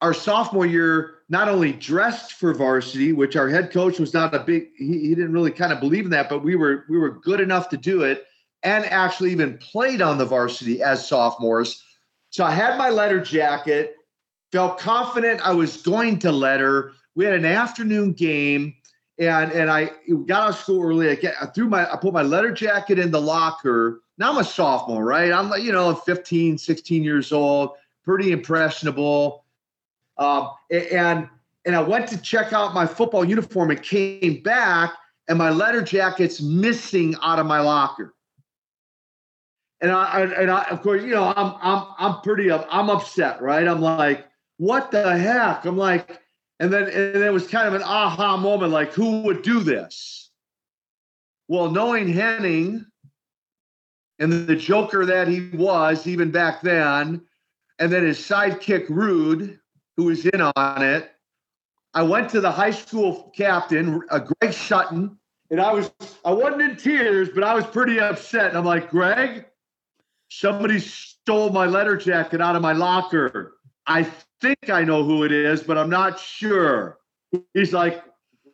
our 0.02 0.14
sophomore 0.14 0.66
year 0.66 1.21
not 1.32 1.48
only 1.48 1.72
dressed 1.72 2.34
for 2.34 2.54
varsity, 2.54 3.14
which 3.14 3.38
our 3.38 3.48
head 3.48 3.72
coach 3.72 4.00
was 4.00 4.14
not 4.14 4.36
a 4.36 4.40
big 4.40 4.68
he, 4.78 5.00
he 5.00 5.16
didn't 5.16 5.32
really 5.32 5.50
kind 5.50 5.72
of 5.72 5.80
believe 5.80 6.04
in 6.04 6.12
that, 6.12 6.28
but 6.28 6.44
we 6.44 6.56
were 6.56 6.84
we 6.90 7.00
were 7.00 7.10
good 7.10 7.40
enough 7.40 7.70
to 7.70 7.78
do 7.78 8.04
it 8.04 8.26
and 8.64 8.86
actually 8.86 9.32
even 9.32 9.58
played 9.58 10.02
on 10.02 10.18
the 10.18 10.26
varsity 10.26 10.84
as 10.84 11.08
sophomores. 11.08 11.84
So 12.32 12.44
I 12.44 12.52
had 12.52 12.78
my 12.78 12.90
letter 12.90 13.22
jacket, 13.22 13.96
felt 14.52 14.78
confident 14.78 15.40
I 15.42 15.54
was 15.54 15.78
going 15.78 16.20
to 16.20 16.34
letter. 16.34 16.92
We 17.16 17.24
had 17.24 17.34
an 17.34 17.46
afternoon 17.46 18.12
game 18.12 18.76
and 19.18 19.54
and 19.54 19.72
I 19.72 19.92
got 20.26 20.44
out 20.44 20.50
of 20.50 20.56
school 20.58 20.86
early. 20.86 21.12
I, 21.12 21.16
get, 21.16 21.36
I 21.42 21.46
threw 21.46 21.70
my 21.70 21.90
I 21.90 21.96
put 21.96 22.14
my 22.14 22.24
letter 22.24 22.52
jacket 22.52 23.00
in 23.00 23.10
the 23.10 23.22
locker. 23.22 24.02
Now 24.18 24.32
I'm 24.32 24.38
a 24.38 24.44
sophomore, 24.44 25.06
right? 25.06 25.32
I'm 25.32 25.50
like, 25.50 25.64
you 25.64 25.72
know, 25.72 25.96
15, 25.96 26.58
16 26.58 27.04
years 27.06 27.32
old, 27.32 27.72
pretty 28.04 28.34
impressionable. 28.34 29.41
Um, 30.18 30.50
and 30.70 31.28
and 31.66 31.76
I 31.76 31.82
went 31.82 32.08
to 32.10 32.22
check 32.22 32.54
out 32.54 32.74
my 32.74 32.86
football 32.86 33.24
uniform 33.24 33.72
and 33.72 33.82
came 33.82 34.42
back, 34.44 34.94
and 35.28 35.38
my 35.38 35.50
letter 35.50 35.82
jacket's 35.82 36.42
missing 36.42 37.16
out 37.22 37.40
of 37.40 37.46
my 37.46 37.60
locker. 37.60 38.14
And 39.80 39.92
I, 39.92 40.22
and 40.22 40.52
I, 40.52 40.64
of 40.66 40.82
course, 40.82 41.02
you 41.02 41.10
know, 41.10 41.34
I'm 41.36 41.56
I'm 41.62 41.88
I'm 41.98 42.22
pretty 42.22 42.52
I'm 42.52 42.90
upset, 42.90 43.42
right? 43.42 43.68
I'm 43.68 43.82
like, 43.82 44.28
what 44.58 44.92
the 44.92 45.18
heck? 45.18 45.66
I'm 45.66 45.78
like, 45.78 46.20
and 46.60 46.72
then 46.72 46.84
and 46.84 47.24
it 47.24 47.34
was 47.34 47.48
kind 47.48 47.68
of 47.68 47.74
an 47.74 47.84
aha 47.84 48.38
moment, 48.38 48.72
like, 48.72 48.94
who 48.94 49.22
would 49.24 49.42
do 49.42 49.60
this? 49.62 50.30
Well, 51.48 51.72
knowing 51.72 52.14
Hennig 52.14 52.86
and 54.20 54.48
the 54.48 54.56
joker 54.56 55.06
that 55.06 55.28
he 55.28 55.50
was 55.54 56.06
even 56.06 56.30
back 56.30 56.62
then, 56.62 57.22
and 57.80 57.92
then 57.92 58.06
his 58.06 58.20
sidekick 58.20 58.88
Rude, 58.88 59.60
who 59.98 60.06
was 60.06 60.26
in 60.26 60.42
on 60.42 60.82
it. 60.82 61.12
I 61.94 62.04
went 62.04 62.30
to 62.30 62.42
the 62.42 62.52
high 62.52 62.72
school 62.72 63.32
captain, 63.36 64.02
uh, 64.10 64.20
Greg 64.20 64.54
Sutton, 64.54 65.18
and 65.50 65.60
I 65.60 65.74
was 65.74 65.92
I 66.24 66.32
wasn't 66.32 66.62
in 66.62 66.76
tears, 66.78 67.30
but 67.34 67.44
I 67.44 67.54
was 67.54 67.66
pretty 67.66 68.00
upset. 68.00 68.50
And 68.50 68.58
I'm 68.58 68.66
like, 68.66 68.90
Greg, 68.90 69.46
somebody 70.30 70.80
stole 70.80 71.50
my 71.50 71.66
letter 71.66 71.98
jacket 71.98 72.40
out 72.40 72.56
of 72.56 72.62
my 72.62 72.72
locker. 72.72 73.58
I 73.86 74.08
think 74.40 74.70
I 74.70 74.84
know 74.84 75.04
who 75.04 75.24
it 75.24 75.32
is, 75.32 75.62
but 75.64 75.78
I'm 75.78 75.90
not 75.90 76.18
sure. 76.20 77.00
He's 77.54 77.74
like, 77.74 78.04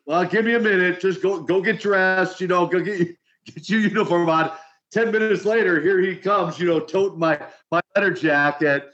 well, 0.05 0.26
give 0.26 0.45
me 0.45 0.55
a 0.55 0.59
minute. 0.59 0.99
Just 0.99 1.22
go 1.22 1.41
go 1.41 1.61
get 1.61 1.80
dressed. 1.80 2.41
You 2.41 2.47
know, 2.47 2.65
go 2.65 2.80
get 2.80 3.15
get 3.45 3.69
your 3.69 3.81
uniform 3.81 4.30
on. 4.30 4.51
Ten 4.91 5.11
minutes 5.11 5.45
later, 5.45 5.80
here 5.81 5.99
he 5.99 6.15
comes. 6.15 6.59
You 6.59 6.68
know, 6.68 6.80
toting 6.80 7.19
my 7.19 7.39
my 7.72 7.81
letter 7.95 8.11
jacket 8.11 8.89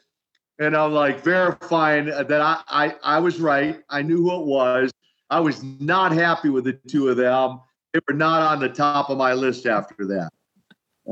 and 0.59 0.75
I'm 0.75 0.91
like 0.93 1.23
verifying 1.23 2.05
that 2.05 2.31
I, 2.31 2.61
I 2.67 2.95
I 3.03 3.19
was 3.19 3.39
right. 3.39 3.81
I 3.89 4.01
knew 4.01 4.17
who 4.17 4.41
it 4.41 4.45
was. 4.45 4.91
I 5.29 5.39
was 5.39 5.63
not 5.79 6.11
happy 6.11 6.49
with 6.49 6.65
the 6.65 6.73
two 6.87 7.09
of 7.09 7.17
them. 7.17 7.61
They 7.93 7.99
were 8.07 8.13
not 8.13 8.41
on 8.41 8.59
the 8.59 8.69
top 8.69 9.09
of 9.09 9.17
my 9.17 9.33
list 9.33 9.65
after 9.65 10.05
that. 10.07 10.29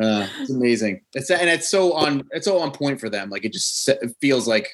Uh, 0.01 0.27
it's 0.39 0.51
amazing. 0.51 1.01
It's 1.13 1.29
and 1.31 1.49
it's 1.49 1.69
so 1.69 1.93
on 1.93 2.23
it's 2.31 2.45
so 2.45 2.59
on 2.59 2.71
point 2.71 2.99
for 2.99 3.09
them. 3.09 3.29
Like 3.29 3.45
it 3.45 3.53
just 3.53 3.89
it 3.89 4.15
feels 4.21 4.47
like 4.47 4.69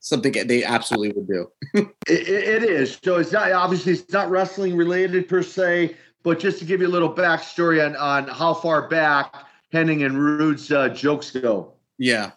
something 0.00 0.32
they 0.46 0.64
absolutely 0.64 1.12
would 1.12 1.28
do. 1.28 1.50
It, 2.06 2.28
it- 2.28 2.62
is. 2.64 2.98
So 3.02 3.16
it's 3.16 3.32
not 3.32 3.50
obviously 3.52 3.92
it's 3.94 4.12
not 4.12 4.30
wrestling 4.30 4.76
related 4.76 5.28
per 5.28 5.42
se, 5.42 5.96
but 6.22 6.38
just 6.38 6.58
to 6.60 6.64
give 6.64 6.80
you 6.80 6.86
a 6.86 6.88
little 6.88 7.12
backstory 7.12 7.84
on 7.84 7.96
on 7.96 8.28
how 8.28 8.54
far 8.54 8.88
back 8.88 9.34
Hennig 9.72 10.04
and 10.04 10.16
Rude's 10.18 10.70
uh, 10.70 10.88
jokes 10.90 11.30
go. 11.30 11.72
Yeah. 11.98 12.32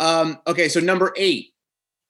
Um, 0.00 0.38
okay, 0.46 0.68
so 0.68 0.80
number 0.80 1.12
eight. 1.16 1.52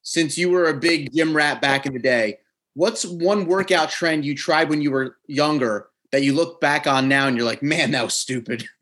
Since 0.03 0.37
you 0.37 0.49
were 0.49 0.69
a 0.69 0.73
big 0.73 1.13
gym 1.13 1.35
rat 1.35 1.61
back 1.61 1.85
in 1.85 1.91
the 1.91 1.99
day, 1.99 2.37
what's 2.75 3.05
one 3.05 3.45
workout 3.45 3.89
trend 3.89 4.23
you 4.23 4.35
tried 4.35 4.69
when 4.69 4.81
you 4.81 4.89
were 4.89 5.17
younger 5.27 5.89
that 6.13 6.23
you 6.23 6.33
look 6.33 6.61
back 6.61 6.87
on 6.87 7.09
now 7.09 7.27
and 7.27 7.35
you're 7.35 7.45
like, 7.45 7.61
man, 7.61 7.91
that 7.91 8.05
was 8.05 8.13
stupid? 8.13 8.65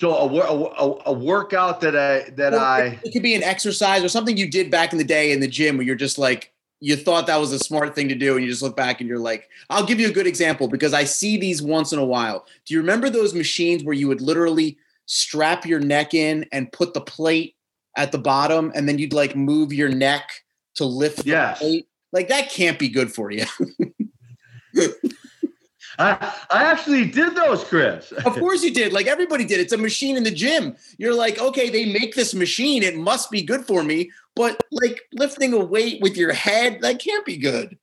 So 0.00 0.10
a, 0.10 0.26
a, 0.26 1.02
a 1.06 1.12
workout 1.12 1.80
that 1.82 1.96
I 1.96 2.28
that 2.30 2.52
Well, 2.52 2.60
I 2.60 2.80
it, 2.80 2.98
it 3.04 3.12
could 3.12 3.22
be 3.22 3.36
an 3.36 3.44
exercise 3.44 4.02
or 4.02 4.08
something 4.08 4.36
you 4.36 4.50
did 4.50 4.70
back 4.70 4.92
in 4.92 4.98
the 4.98 5.04
day 5.04 5.32
in 5.32 5.38
the 5.38 5.46
gym 5.46 5.76
where 5.76 5.86
you're 5.86 5.94
just 5.94 6.18
like 6.18 6.52
you 6.80 6.96
thought 6.96 7.26
that 7.26 7.36
was 7.40 7.52
a 7.52 7.58
smart 7.58 7.94
thing 7.94 8.08
to 8.08 8.14
do 8.14 8.36
and 8.36 8.44
you 8.44 8.50
just 8.50 8.60
look 8.60 8.76
back 8.76 9.00
and 9.00 9.08
you're 9.08 9.18
like 9.18 9.48
i'll 9.70 9.86
give 9.86 9.98
you 9.98 10.08
a 10.08 10.12
good 10.12 10.26
example 10.26 10.68
because 10.68 10.92
i 10.92 11.04
see 11.04 11.38
these 11.38 11.62
once 11.62 11.92
in 11.92 11.98
a 11.98 12.04
while 12.04 12.44
do 12.66 12.74
you 12.74 12.80
remember 12.80 13.08
those 13.08 13.32
machines 13.32 13.84
where 13.84 13.94
you 13.94 14.08
would 14.08 14.20
literally 14.20 14.76
strap 15.06 15.64
your 15.64 15.80
neck 15.80 16.12
in 16.12 16.44
and 16.52 16.72
put 16.72 16.92
the 16.92 17.00
plate 17.00 17.53
at 17.96 18.12
the 18.12 18.18
bottom 18.18 18.72
and 18.74 18.88
then 18.88 18.98
you'd 18.98 19.12
like 19.12 19.34
move 19.36 19.72
your 19.72 19.88
neck 19.88 20.28
to 20.74 20.84
lift 20.84 21.18
the 21.18 21.30
Yes. 21.30 21.58
plate 21.58 21.86
like 22.12 22.28
that 22.28 22.50
can't 22.50 22.78
be 22.78 22.88
good 22.88 23.12
for 23.12 23.30
you 23.30 23.44
I, 25.96 26.34
I 26.50 26.64
actually 26.64 27.04
did 27.08 27.36
those, 27.36 27.62
Chris. 27.62 28.10
of 28.26 28.32
course 28.34 28.64
you 28.64 28.74
did 28.74 28.92
like 28.92 29.06
everybody 29.06 29.44
did 29.44 29.60
it's 29.60 29.72
a 29.72 29.78
machine 29.78 30.16
in 30.16 30.24
the 30.24 30.30
gym 30.30 30.74
you're 30.98 31.14
like 31.14 31.38
okay 31.38 31.70
they 31.70 31.92
make 31.92 32.14
this 32.16 32.34
machine 32.34 32.82
it 32.82 32.96
must 32.96 33.30
be 33.30 33.42
good 33.42 33.64
for 33.64 33.84
me 33.84 34.10
but 34.34 34.60
like 34.72 35.02
lifting 35.12 35.52
a 35.52 35.58
weight 35.64 36.00
with 36.02 36.16
your 36.16 36.32
head 36.32 36.80
that 36.80 36.98
can't 36.98 37.24
be 37.24 37.36
good 37.36 37.78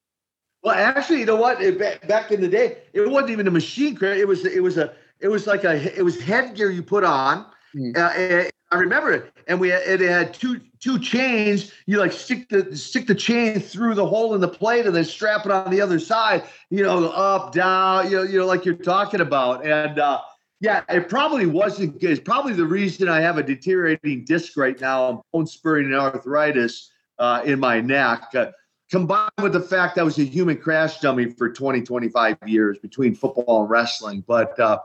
Well, 0.63 0.75
actually, 0.75 1.21
you 1.21 1.25
know 1.25 1.37
what? 1.37 1.61
It, 1.61 1.79
back 2.07 2.31
in 2.31 2.39
the 2.41 2.47
day, 2.49 2.83
it 2.93 3.09
wasn't 3.09 3.31
even 3.31 3.47
a 3.47 3.51
machine. 3.51 3.95
Chris. 3.95 4.19
It 4.19 4.27
was 4.27 4.45
it 4.45 4.61
was 4.61 4.77
a 4.77 4.93
it 5.19 5.27
was 5.29 5.47
like 5.47 5.63
a 5.63 5.73
it 5.97 6.03
was 6.03 6.21
headgear 6.21 6.69
you 6.69 6.83
put 6.83 7.03
on. 7.03 7.45
Hmm. 7.73 7.91
Uh, 7.95 8.09
and 8.15 8.51
I 8.71 8.77
remember 8.77 9.11
it, 9.11 9.33
and 9.47 9.59
we 9.59 9.71
it 9.71 9.99
had 9.99 10.33
two 10.33 10.61
two 10.79 10.97
chains. 10.97 11.73
You 11.87 11.99
like 11.99 12.13
stick 12.13 12.47
the 12.47 12.75
stick 12.75 13.05
the 13.05 13.15
chain 13.15 13.59
through 13.59 13.95
the 13.95 14.05
hole 14.05 14.33
in 14.33 14.39
the 14.39 14.47
plate, 14.47 14.85
and 14.85 14.95
then 14.95 15.03
strap 15.03 15.45
it 15.45 15.51
on 15.51 15.69
the 15.69 15.81
other 15.81 15.99
side. 15.99 16.43
You 16.69 16.83
know, 16.83 17.09
up 17.09 17.51
down. 17.53 18.09
You 18.09 18.17
know, 18.17 18.23
you 18.23 18.39
know, 18.39 18.45
like 18.45 18.63
you're 18.63 18.75
talking 18.75 19.19
about. 19.19 19.65
And 19.65 19.99
uh, 19.99 20.21
yeah, 20.61 20.83
it 20.87 21.09
probably 21.09 21.47
wasn't 21.47 21.99
good. 21.99 22.11
It's 22.11 22.21
probably 22.21 22.53
the 22.53 22.65
reason 22.65 23.09
I 23.09 23.19
have 23.19 23.37
a 23.37 23.43
deteriorating 23.43 24.23
disc 24.23 24.55
right 24.55 24.79
now, 24.79 25.05
I'm 25.05 25.19
bone 25.33 25.47
spurring 25.47 25.87
and 25.87 25.95
arthritis 25.95 26.91
uh, 27.19 27.41
in 27.43 27.59
my 27.59 27.81
neck. 27.81 28.29
Uh, 28.33 28.51
combined 28.89 29.31
with 29.41 29.53
the 29.53 29.61
fact 29.61 29.97
I 29.97 30.03
was 30.03 30.17
a 30.19 30.23
human 30.23 30.57
crash 30.57 30.99
dummy 30.99 31.31
for 31.31 31.51
20, 31.51 31.81
25 31.81 32.37
years 32.45 32.77
between 32.77 33.15
football 33.15 33.61
and 33.61 33.69
wrestling. 33.69 34.23
But 34.27 34.57
uh, 34.59 34.79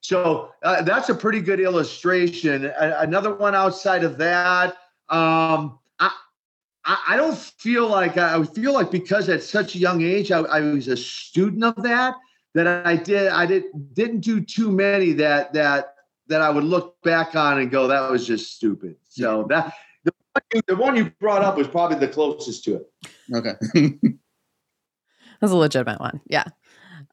so 0.00 0.52
uh, 0.62 0.82
that's 0.82 1.08
a 1.08 1.14
pretty 1.14 1.40
good 1.40 1.60
illustration. 1.60 2.66
A- 2.66 2.98
another 3.00 3.34
one 3.34 3.54
outside 3.54 4.04
of 4.04 4.18
that, 4.18 4.76
um, 5.08 5.78
I, 5.98 6.12
I 6.84 7.02
I 7.08 7.16
don't 7.16 7.36
feel 7.36 7.88
like 7.88 8.16
I 8.16 8.42
feel 8.44 8.72
like 8.72 8.90
because 8.90 9.28
at 9.28 9.42
such 9.42 9.74
a 9.74 9.78
young 9.78 10.02
age 10.02 10.30
I, 10.30 10.40
I 10.40 10.60
was 10.60 10.88
a 10.88 10.96
student 10.96 11.64
of 11.64 11.82
that 11.82 12.14
that 12.54 12.86
I 12.86 12.96
did 12.96 13.28
I 13.28 13.46
did 13.46 13.64
didn't 13.94 14.20
do 14.20 14.40
too 14.40 14.70
many 14.70 15.12
that 15.14 15.52
that 15.54 15.94
that 16.28 16.42
I 16.42 16.50
would 16.50 16.64
look 16.64 17.00
back 17.02 17.34
on 17.34 17.58
and 17.58 17.70
go 17.70 17.88
that 17.88 18.10
was 18.10 18.26
just 18.26 18.54
stupid. 18.54 18.96
So 19.08 19.46
that 19.48 19.74
the 20.04 20.12
one 20.32 20.42
you, 20.54 20.60
the 20.68 20.76
one 20.76 20.96
you 20.96 21.10
brought 21.20 21.42
up 21.42 21.56
was 21.56 21.66
probably 21.66 21.98
the 21.98 22.08
closest 22.08 22.64
to 22.64 22.76
it. 22.76 22.92
okay 23.34 23.98
That's 25.40 25.52
a 25.52 25.56
legitimate 25.56 26.00
one. 26.00 26.20
Yeah. 26.26 26.44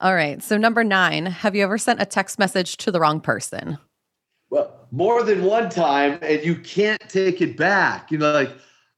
All 0.01 0.13
right. 0.13 0.43
So 0.43 0.57
number 0.57 0.83
nine, 0.83 1.25
have 1.25 1.55
you 1.55 1.63
ever 1.63 1.77
sent 1.77 2.01
a 2.01 2.05
text 2.05 2.37
message 2.37 2.77
to 2.77 2.91
the 2.91 2.99
wrong 2.99 3.21
person? 3.21 3.77
well, 4.49 4.87
more 4.91 5.23
than 5.23 5.43
one 5.43 5.69
time, 5.69 6.19
and 6.21 6.43
you 6.43 6.55
can't 6.55 7.01
take 7.09 7.41
it 7.41 7.57
back. 7.57 8.11
You 8.11 8.19
know, 8.19 8.31
like, 8.31 8.51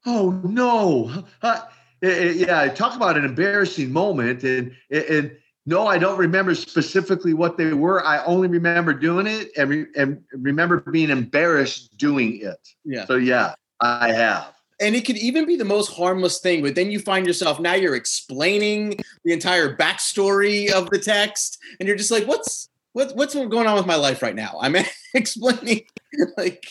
oh 0.06 0.32
no, 0.44 1.24
Uh, 1.42 1.62
eh, 2.04 2.08
eh, 2.08 2.32
yeah. 2.32 2.68
Talk 2.68 2.96
about 2.96 3.18
an 3.18 3.26
embarrassing 3.26 3.92
moment, 3.92 4.44
and 4.44 4.76
and 4.92 5.36
no, 5.66 5.88
I 5.88 5.98
don't 5.98 6.18
remember 6.18 6.54
specifically 6.56 7.34
what 7.34 7.58
they 7.58 7.74
were. 7.74 8.06
I 8.06 8.24
only 8.26 8.48
remember 8.48 8.94
doing 8.94 9.28
it, 9.28 9.50
and 9.58 9.70
re- 9.70 9.88
and 9.96 10.22
remember 10.32 10.80
being 10.80 11.10
embarrassed 11.10 11.98
doing 11.98 12.40
it. 12.42 12.70
yeah 12.86 13.06
So 13.06 13.16
yeah, 13.16 13.56
I 13.82 14.12
have. 14.14 14.54
And 14.80 14.96
it 14.96 15.06
could 15.06 15.18
even 15.18 15.46
be 15.46 15.56
the 15.56 15.66
most 15.66 15.94
harmless 15.94 16.40
thing, 16.40 16.62
but 16.62 16.76
then 16.76 16.92
you 16.92 17.00
find 17.00 17.26
yourself 17.26 17.60
now 17.60 17.74
you're 17.74 17.96
explaining 17.96 19.00
the 19.24 19.34
entire 19.34 19.76
backstory 19.76 20.72
of 20.72 20.90
the 20.90 21.00
text, 21.00 21.60
and 21.80 21.88
you're 21.88 21.98
just 21.98 22.12
like, 22.12 22.28
what's 22.28 22.70
what, 22.94 23.16
what's 23.16 23.36
going 23.36 23.68
on 23.68 23.76
with 23.76 23.86
my 23.86 23.96
life 23.96 24.22
right 24.22 24.36
now? 24.36 24.58
I'm 24.62 24.76
explaining 25.14 25.84
like 26.38 26.68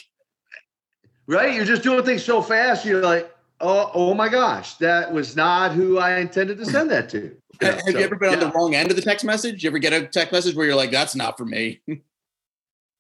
right. 1.27 1.55
You're 1.55 1.65
just 1.65 1.83
doing 1.83 2.05
things 2.05 2.25
so 2.25 2.43
fast. 2.43 2.85
You're 2.85 3.03
like, 3.03 3.33
oh, 3.61 3.91
oh 3.95 4.15
my 4.15 4.29
gosh, 4.29 4.75
that 4.75 5.13
was 5.13 5.37
not 5.37 5.73
who 5.73 5.99
I 5.99 6.19
intended 6.19 6.59
to 6.59 6.67
send 6.71 6.91
that 6.91 7.09
to. 7.11 7.37
Yeah, 7.61 7.73
Have 7.73 7.81
so, 7.83 7.91
you 7.91 7.99
ever 7.99 8.17
been 8.17 8.33
yeah. 8.33 8.39
on 8.39 8.41
the 8.41 8.53
wrong 8.53 8.75
end 8.75 8.91
of 8.91 8.97
the 8.97 9.03
text 9.03 9.25
message? 9.25 9.63
You 9.65 9.71
ever 9.71 9.79
get 9.79 9.93
a 9.93 10.07
text 10.07 10.33
message 10.33 10.55
where 10.55 10.67
you're 10.67 10.77
like, 10.77 10.91
that's 10.91 11.15
not 11.15 11.39
for 11.39 11.45
me? 11.45 11.81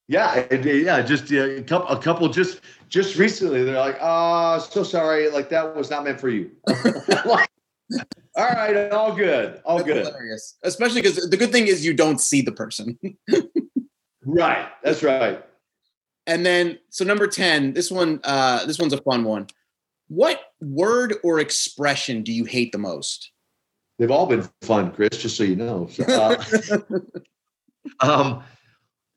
yeah, 0.09 0.47
yeah, 0.53 1.03
just 1.03 1.31
a 1.33 1.63
couple, 1.63 1.89
a 1.89 2.01
couple 2.01 2.29
just 2.29 2.61
just 2.89 3.17
recently. 3.17 3.65
They're 3.65 3.79
like, 3.79 3.99
oh, 4.01 4.59
so 4.59 4.83
sorry, 4.83 5.29
like 5.31 5.49
that 5.51 5.75
was 5.75 5.91
not 5.91 6.05
meant 6.05 6.21
for 6.21 6.29
you. 6.29 6.51
like, 7.25 7.51
all 8.37 8.47
right, 8.47 8.91
all 8.93 9.15
good, 9.15 9.61
all 9.65 9.79
that's 9.79 9.89
good. 9.89 10.07
Hilarious, 10.07 10.57
especially 10.63 11.03
because 11.03 11.29
the 11.29 11.37
good 11.37 11.51
thing 11.51 11.67
is 11.67 11.85
you 11.85 11.93
don't 11.93 12.21
see 12.21 12.41
the 12.41 12.53
person. 12.53 12.99
right, 14.25 14.69
that's 14.85 15.03
right. 15.03 15.45
And 16.29 16.47
then, 16.47 16.79
so 16.91 17.05
number 17.05 17.27
ten, 17.27 17.73
this 17.73 17.91
one, 17.91 18.21
uh, 18.23 18.65
this 18.65 18.79
one's 18.79 18.93
a 18.93 19.03
fun 19.03 19.25
one. 19.25 19.49
What 20.09 20.41
word 20.61 21.15
or 21.25 21.41
expression 21.41 22.23
do 22.23 22.33
you 22.33 22.45
hate 22.45 22.71
the 22.71 22.79
most? 22.79 23.33
They've 23.99 24.11
all 24.11 24.27
been 24.27 24.49
fun, 24.61 24.93
Chris. 24.93 25.19
Just 25.19 25.37
so 25.37 25.43
you 25.43 25.57
know. 25.57 25.89
So, 25.91 26.05
uh, 26.05 26.79
um, 28.01 28.45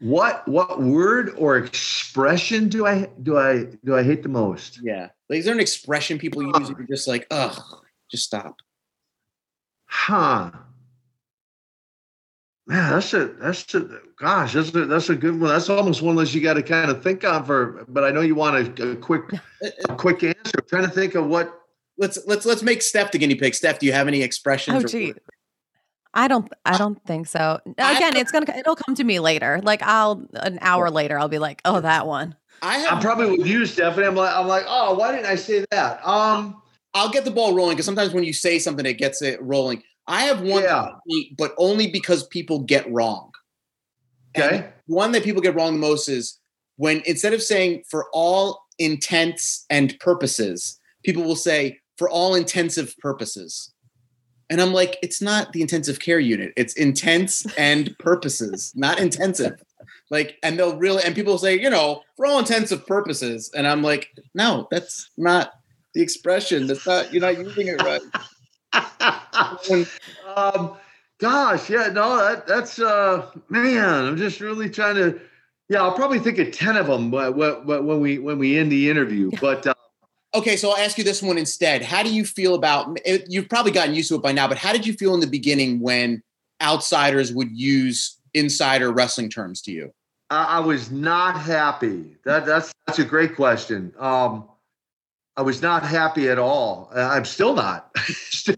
what 0.01 0.47
what 0.47 0.81
word 0.81 1.33
or 1.37 1.57
expression 1.57 2.69
do 2.69 2.85
I 2.85 3.09
do 3.21 3.37
I 3.37 3.65
do 3.83 3.95
I 3.95 4.03
hate 4.03 4.23
the 4.23 4.29
most? 4.29 4.79
Yeah, 4.81 5.09
like 5.29 5.39
is 5.39 5.45
there 5.45 5.53
an 5.53 5.59
expression 5.59 6.17
people 6.17 6.43
use? 6.43 6.69
You're 6.69 6.87
just 6.87 7.07
like, 7.07 7.27
ugh, 7.31 7.61
just 8.09 8.23
stop. 8.23 8.55
Huh. 9.85 10.51
Man, 12.65 12.91
that's 12.91 13.13
a 13.13 13.25
that's 13.25 13.73
a 13.73 13.99
gosh, 14.15 14.53
that's 14.53 14.73
a 14.73 14.85
that's 14.85 15.09
a 15.09 15.15
good 15.15 15.39
one. 15.39 15.49
That's 15.49 15.69
almost 15.69 16.01
one 16.01 16.15
that 16.17 16.33
you 16.33 16.39
got 16.39 16.53
to 16.53 16.63
kind 16.63 16.91
of 16.91 17.03
think 17.03 17.25
on 17.25 17.43
for. 17.43 17.85
But 17.89 18.03
I 18.03 18.11
know 18.11 18.21
you 18.21 18.35
want 18.35 18.79
a, 18.79 18.91
a 18.91 18.95
quick 18.95 19.23
uh, 19.33 19.37
uh, 19.65 19.69
a 19.89 19.95
quick 19.95 20.23
answer. 20.23 20.59
I'm 20.59 20.67
trying 20.67 20.83
to 20.83 20.91
think 20.91 21.15
of 21.15 21.27
what. 21.27 21.55
Let's 21.97 22.19
let's 22.25 22.45
let's 22.45 22.63
make 22.63 22.81
Steph 22.81 23.11
the 23.11 23.17
guinea 23.17 23.35
pig. 23.35 23.55
Steph, 23.55 23.79
do 23.79 23.85
you 23.85 23.91
have 23.91 24.07
any 24.07 24.21
expressions? 24.21 24.85
Oh, 24.85 24.87
gee. 24.87 25.13
I 26.13 26.27
don't 26.27 26.51
I 26.65 26.77
don't 26.77 27.03
think 27.05 27.27
so. 27.27 27.59
Again, 27.65 28.15
it's 28.15 28.31
gonna 28.31 28.51
it'll 28.57 28.75
come 28.75 28.95
to 28.95 29.03
me 29.03 29.19
later. 29.19 29.61
Like 29.63 29.81
I'll 29.83 30.25
an 30.33 30.57
hour 30.61 30.89
later, 30.89 31.19
I'll 31.19 31.29
be 31.29 31.39
like, 31.39 31.61
oh, 31.65 31.81
that 31.81 32.07
one. 32.07 32.35
I 32.61 32.79
have, 32.79 32.93
I'm 32.93 32.99
probably 32.99 33.37
with 33.37 33.47
you, 33.47 33.65
Stephanie. 33.65 34.07
I'm 34.07 34.15
like 34.15 34.35
I'm 34.35 34.47
like, 34.47 34.65
oh, 34.67 34.95
why 34.95 35.11
didn't 35.11 35.27
I 35.27 35.35
say 35.35 35.65
that? 35.71 36.05
Um, 36.05 36.61
I'll 36.93 37.09
get 37.09 37.25
the 37.25 37.31
ball 37.31 37.53
rolling 37.55 37.75
because 37.75 37.85
sometimes 37.85 38.13
when 38.13 38.23
you 38.23 38.33
say 38.33 38.59
something, 38.59 38.85
it 38.85 38.97
gets 38.97 39.21
it 39.21 39.41
rolling. 39.41 39.83
I 40.07 40.23
have 40.23 40.41
one, 40.41 40.63
yeah. 40.63 40.89
but 41.37 41.53
only 41.57 41.87
because 41.91 42.25
people 42.27 42.59
get 42.59 42.91
wrong. 42.91 43.31
Okay. 44.35 44.57
And 44.57 44.65
one 44.87 45.11
that 45.11 45.23
people 45.23 45.41
get 45.41 45.53
wrong 45.53 45.73
the 45.73 45.79
most 45.79 46.09
is 46.09 46.39
when 46.77 47.03
instead 47.05 47.33
of 47.33 47.43
saying 47.43 47.83
for 47.87 48.07
all 48.11 48.65
intents 48.79 49.65
and 49.69 49.97
purposes, 49.99 50.79
people 51.03 51.23
will 51.23 51.35
say 51.35 51.79
for 51.97 52.09
all 52.09 52.33
intensive 52.33 52.95
purposes. 52.97 53.71
And 54.49 54.59
I'm 54.61 54.73
like, 54.73 54.97
it's 55.03 55.21
not 55.21 55.53
the 55.53 55.61
intensive 55.61 55.99
care 55.99 56.19
unit. 56.19 56.53
It's 56.57 56.73
intense 56.73 57.45
and 57.57 57.97
purposes, 57.99 58.73
not 58.75 58.99
intensive. 58.99 59.61
Like, 60.09 60.37
and 60.41 60.57
they'll 60.57 60.77
really, 60.77 61.03
and 61.03 61.13
people 61.13 61.37
say, 61.37 61.59
you 61.59 61.69
know, 61.69 62.01
for 62.17 62.25
all 62.25 62.39
intensive 62.39 62.87
purposes. 62.87 63.51
And 63.55 63.67
I'm 63.67 63.83
like, 63.83 64.09
no, 64.33 64.67
that's 64.71 65.11
not 65.17 65.53
the 65.93 66.01
expression. 66.01 66.65
That's 66.65 66.85
not, 66.87 67.13
you're 67.13 67.21
not 67.21 67.37
using 67.37 67.67
it 67.67 67.81
right. 67.83 68.01
um, 70.35 70.75
gosh, 71.19 71.69
yeah, 71.69 71.87
no, 71.87 72.17
that, 72.17 72.47
that's 72.47 72.79
uh, 72.79 73.31
man. 73.49 74.05
I'm 74.05 74.17
just 74.17 74.39
really 74.39 74.69
trying 74.69 74.95
to. 74.95 75.19
Yeah, 75.69 75.83
I'll 75.83 75.93
probably 75.93 76.19
think 76.19 76.39
of 76.39 76.51
ten 76.51 76.77
of 76.77 76.87
them 76.87 77.11
when, 77.11 77.35
when 77.35 77.99
we 77.99 78.17
when 78.19 78.39
we 78.39 78.57
end 78.57 78.71
the 78.71 78.89
interview. 78.89 79.31
But 79.39 79.67
uh, 79.67 79.73
okay, 80.33 80.55
so 80.55 80.71
I'll 80.71 80.77
ask 80.77 80.97
you 80.97 81.03
this 81.03 81.21
one 81.21 81.37
instead. 81.37 81.83
How 81.83 82.03
do 82.03 82.13
you 82.13 82.25
feel 82.25 82.55
about? 82.55 82.99
You've 83.27 83.49
probably 83.49 83.71
gotten 83.71 83.95
used 83.95 84.09
to 84.09 84.15
it 84.15 84.21
by 84.21 84.31
now, 84.31 84.47
but 84.47 84.57
how 84.57 84.73
did 84.73 84.85
you 84.85 84.93
feel 84.93 85.13
in 85.13 85.19
the 85.19 85.27
beginning 85.27 85.79
when 85.79 86.23
outsiders 86.61 87.33
would 87.33 87.51
use 87.51 88.17
insider 88.33 88.91
wrestling 88.91 89.29
terms 89.29 89.61
to 89.63 89.71
you? 89.71 89.93
I, 90.29 90.57
I 90.57 90.59
was 90.59 90.91
not 90.91 91.39
happy. 91.39 92.15
That 92.25 92.45
that's 92.45 92.71
that's 92.85 92.99
a 92.99 93.05
great 93.05 93.35
question. 93.35 93.93
Um, 93.97 94.47
I 95.35 95.41
was 95.41 95.61
not 95.61 95.83
happy 95.83 96.29
at 96.29 96.37
all. 96.37 96.91
I'm 96.93 97.25
still 97.25 97.53
not. 97.53 97.95
still 97.97 98.55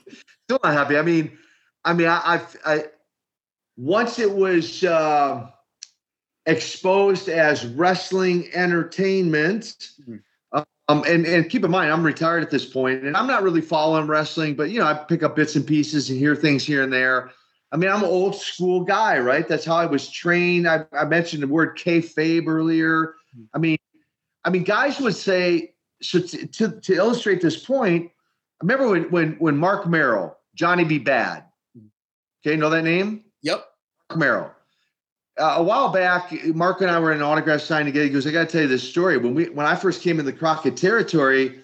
not 0.49 0.73
happy. 0.73 0.97
I 0.97 1.03
mean, 1.03 1.37
I 1.85 1.93
mean, 1.93 2.07
I, 2.07 2.41
I, 2.65 2.73
I 2.73 2.83
once 3.77 4.19
it 4.19 4.31
was 4.31 4.83
uh, 4.83 5.47
exposed 6.45 7.29
as 7.29 7.65
wrestling 7.65 8.49
entertainment. 8.53 9.89
Mm-hmm. 10.01 10.17
Um, 10.91 11.03
and 11.07 11.25
and 11.25 11.49
keep 11.49 11.63
in 11.63 11.71
mind, 11.71 11.91
I'm 11.91 12.03
retired 12.03 12.43
at 12.43 12.49
this 12.49 12.65
point, 12.65 13.03
and 13.03 13.15
I'm 13.15 13.27
not 13.27 13.43
really 13.43 13.61
following 13.61 14.07
wrestling, 14.07 14.55
but 14.55 14.71
you 14.71 14.79
know, 14.79 14.85
I 14.85 14.93
pick 14.93 15.23
up 15.23 15.37
bits 15.37 15.55
and 15.55 15.65
pieces 15.65 16.09
and 16.09 16.19
hear 16.19 16.35
things 16.35 16.65
here 16.65 16.83
and 16.83 16.91
there. 16.91 17.31
I 17.71 17.77
mean, 17.77 17.89
I'm 17.89 18.03
an 18.03 18.09
old 18.09 18.35
school 18.35 18.81
guy, 18.81 19.17
right? 19.19 19.47
That's 19.47 19.63
how 19.63 19.75
I 19.75 19.85
was 19.85 20.09
trained. 20.09 20.67
I, 20.67 20.83
I 20.91 21.05
mentioned 21.05 21.43
the 21.43 21.47
word 21.47 21.77
kayfabe 21.77 22.45
earlier. 22.47 23.15
Mm-hmm. 23.33 23.43
I 23.53 23.57
mean, 23.59 23.77
I 24.43 24.49
mean, 24.49 24.63
guys 24.63 24.99
would 24.99 25.15
say 25.15 25.73
so 26.01 26.19
to, 26.19 26.47
to, 26.47 26.81
to, 26.81 26.93
illustrate 26.93 27.39
this 27.39 27.63
point, 27.63 28.11
I 28.61 28.65
remember 28.65 28.89
when 28.89 29.03
when 29.11 29.31
when 29.39 29.57
Marc 29.57 29.87
Mero, 29.87 30.35
Johnny 30.55 30.83
B. 30.83 30.99
Bad, 30.99 31.45
okay, 32.45 32.57
know 32.57 32.69
that 32.69 32.83
name? 32.83 33.23
Yep, 33.43 33.65
Marc 34.09 34.19
Mero. 34.19 34.51
Uh, 35.39 35.55
a 35.57 35.63
while 35.63 35.89
back, 35.89 36.31
Marc 36.47 36.81
and 36.81 36.91
I 36.91 36.99
were 36.99 37.11
in 37.11 37.17
an 37.17 37.23
autograph 37.23 37.61
sign 37.61 37.85
together. 37.85 38.05
He 38.05 38.11
goes, 38.11 38.27
"I 38.27 38.31
got 38.31 38.47
to 38.47 38.51
tell 38.51 38.61
you 38.61 38.67
this 38.67 38.87
story. 38.87 39.17
When 39.17 39.33
we 39.33 39.45
when 39.49 39.65
I 39.65 39.75
first 39.75 40.01
came 40.01 40.19
in 40.19 40.25
the 40.25 40.33
Crockett 40.33 40.75
territory, 40.75 41.61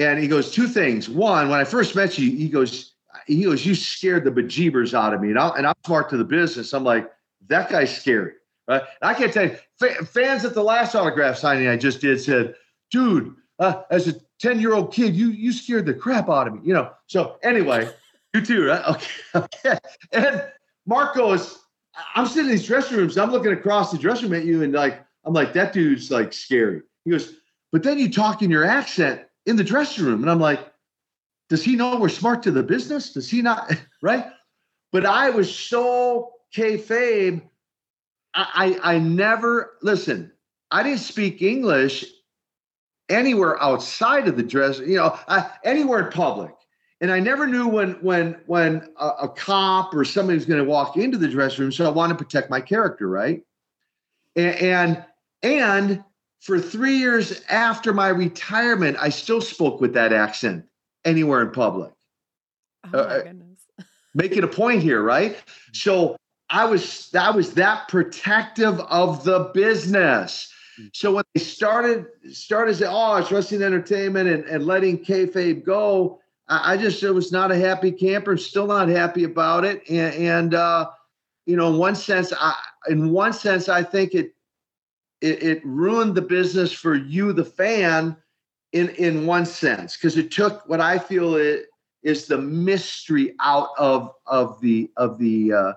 and 0.00 0.18
he 0.18 0.26
goes 0.26 0.50
two 0.50 0.66
things. 0.66 1.08
One, 1.08 1.48
when 1.48 1.60
I 1.60 1.64
first 1.64 1.94
met 1.94 2.18
you, 2.18 2.30
he 2.30 2.48
goes, 2.48 2.94
he 3.26 3.44
goes, 3.44 3.64
you 3.66 3.74
scared 3.74 4.24
the 4.24 4.30
bejeebers 4.30 4.94
out 4.94 5.12
of 5.12 5.20
me, 5.20 5.28
and, 5.28 5.38
I, 5.38 5.48
and 5.50 5.66
I'm 5.66 5.74
smart 5.84 6.08
to 6.10 6.16
the 6.16 6.24
business. 6.24 6.72
I'm 6.72 6.84
like, 6.84 7.10
that 7.48 7.68
guy's 7.68 7.96
scary, 7.96 8.32
right? 8.66 8.80
And 8.80 9.10
I 9.10 9.14
can't 9.14 9.32
tell 9.32 9.44
you, 9.44 9.56
fans 10.06 10.44
at 10.44 10.54
the 10.54 10.62
last 10.62 10.94
autograph 10.94 11.36
signing 11.36 11.68
I 11.68 11.76
just 11.76 12.00
did 12.00 12.20
said, 12.20 12.54
dude, 12.90 13.34
uh, 13.58 13.82
as 13.90 14.08
a 14.08 14.14
10 14.40 14.60
year 14.60 14.72
old 14.72 14.92
kid, 14.92 15.14
you 15.14 15.28
you 15.28 15.52
scared 15.52 15.84
the 15.84 15.94
crap 15.94 16.30
out 16.30 16.48
of 16.48 16.54
me, 16.54 16.60
you 16.64 16.72
know. 16.72 16.90
So 17.06 17.36
anyway, 17.42 17.90
you 18.32 18.40
too, 18.40 18.66
right? 18.66 18.84
Okay. 18.88 19.08
okay. 19.34 19.78
And 20.12 20.44
Marc 20.86 21.14
goes, 21.14 21.58
I'm 22.14 22.26
sitting 22.26 22.50
in 22.50 22.56
these 22.56 22.66
dressing 22.66 22.96
rooms, 22.96 23.18
I'm 23.18 23.30
looking 23.30 23.52
across 23.52 23.90
the 23.90 23.98
dressing 23.98 24.30
room 24.30 24.40
at 24.40 24.46
you, 24.46 24.62
and 24.62 24.72
like, 24.72 25.04
I'm 25.24 25.34
like, 25.34 25.52
that 25.54 25.72
dude's 25.72 26.10
like 26.10 26.32
scary. 26.32 26.82
He 27.04 27.10
goes, 27.10 27.34
but 27.72 27.82
then 27.82 27.98
you 27.98 28.10
talk 28.10 28.42
in 28.42 28.50
your 28.50 28.64
accent 28.64 29.22
in 29.46 29.56
the 29.56 29.64
dressing 29.64 30.04
room. 30.04 30.22
And 30.22 30.30
I'm 30.30 30.40
like, 30.40 30.60
does 31.48 31.62
he 31.62 31.76
know 31.76 31.98
we're 31.98 32.08
smart 32.08 32.42
to 32.44 32.50
the 32.50 32.62
business? 32.62 33.12
Does 33.12 33.28
he 33.28 33.42
not? 33.42 33.72
right? 34.02 34.26
But 34.92 35.06
I 35.06 35.30
was 35.30 35.54
so 35.54 36.32
kayfabe. 36.54 37.42
I, 38.34 38.78
I 38.82 38.94
I 38.94 38.98
never 38.98 39.72
listen. 39.82 40.32
I 40.70 40.82
didn't 40.82 41.00
speak 41.00 41.42
English 41.42 42.04
anywhere 43.08 43.60
outside 43.60 44.28
of 44.28 44.36
the 44.36 44.42
dress, 44.42 44.78
you 44.78 44.96
know, 44.96 45.18
uh, 45.26 45.48
anywhere 45.64 46.06
in 46.06 46.12
public. 46.12 46.52
And 47.00 47.10
I 47.10 47.18
never 47.18 47.46
knew 47.46 47.66
when 47.66 47.92
when 48.02 48.36
when 48.46 48.88
a, 48.98 49.08
a 49.22 49.28
cop 49.28 49.94
or 49.94 50.04
somebody 50.04 50.36
was 50.36 50.44
going 50.44 50.62
to 50.62 50.70
walk 50.70 50.96
into 50.96 51.16
the 51.16 51.28
dressing 51.28 51.62
room, 51.62 51.72
so 51.72 51.86
I 51.86 51.90
want 51.90 52.10
to 52.10 52.16
protect 52.16 52.50
my 52.50 52.60
character, 52.60 53.08
right? 53.08 53.42
And, 54.36 54.56
and 54.56 55.04
and 55.42 56.04
for 56.40 56.60
three 56.60 56.96
years 56.96 57.42
after 57.48 57.92
my 57.92 58.08
retirement, 58.08 58.98
I 59.00 59.08
still 59.08 59.40
spoke 59.40 59.80
with 59.80 59.94
that 59.94 60.12
accent 60.12 60.66
anywhere 61.04 61.40
in 61.42 61.50
public. 61.50 61.92
Oh 62.84 62.90
my 62.92 62.98
uh, 62.98 63.22
goodness. 63.22 63.60
making 64.14 64.44
a 64.44 64.48
point 64.48 64.82
here, 64.82 65.02
right? 65.02 65.38
So 65.72 66.16
I 66.50 66.66
was 66.66 67.14
I 67.14 67.30
was 67.30 67.54
that 67.54 67.88
protective 67.88 68.78
of 68.80 69.24
the 69.24 69.50
business. 69.54 70.52
So 70.92 71.12
when 71.12 71.24
they 71.34 71.40
started 71.40 72.06
started 72.32 72.76
saying, 72.76 72.92
"Oh, 72.94 73.16
it's 73.16 73.30
wrestling 73.30 73.62
entertainment," 73.62 74.28
and, 74.28 74.44
and 74.44 74.66
letting 74.66 75.04
kayfabe 75.04 75.64
go, 75.64 76.19
I, 76.50 76.74
I 76.74 76.76
just 76.76 77.02
it 77.02 77.12
was 77.12 77.32
not 77.32 77.50
a 77.50 77.56
happy 77.56 77.92
camper. 77.92 78.36
Still 78.36 78.66
not 78.66 78.88
happy 78.88 79.24
about 79.24 79.64
it, 79.64 79.88
and, 79.88 80.14
and 80.14 80.54
uh, 80.54 80.90
you 81.46 81.56
know, 81.56 81.72
in 81.72 81.78
one 81.78 81.94
sense, 81.94 82.32
I 82.38 82.54
in 82.88 83.10
one 83.10 83.32
sense, 83.32 83.68
I 83.68 83.82
think 83.82 84.14
it 84.14 84.34
it, 85.22 85.42
it 85.42 85.64
ruined 85.64 86.14
the 86.14 86.22
business 86.22 86.72
for 86.72 86.94
you, 86.94 87.32
the 87.32 87.44
fan, 87.44 88.16
in 88.72 88.90
in 88.90 89.26
one 89.26 89.46
sense, 89.46 89.96
because 89.96 90.18
it 90.18 90.30
took 90.30 90.68
what 90.68 90.80
I 90.80 90.98
feel 90.98 91.36
it 91.36 91.66
is 92.02 92.26
the 92.26 92.38
mystery 92.38 93.34
out 93.40 93.68
of 93.78 94.12
of 94.26 94.60
the 94.60 94.90
of 94.96 95.18
the 95.18 95.52
uh, 95.52 95.72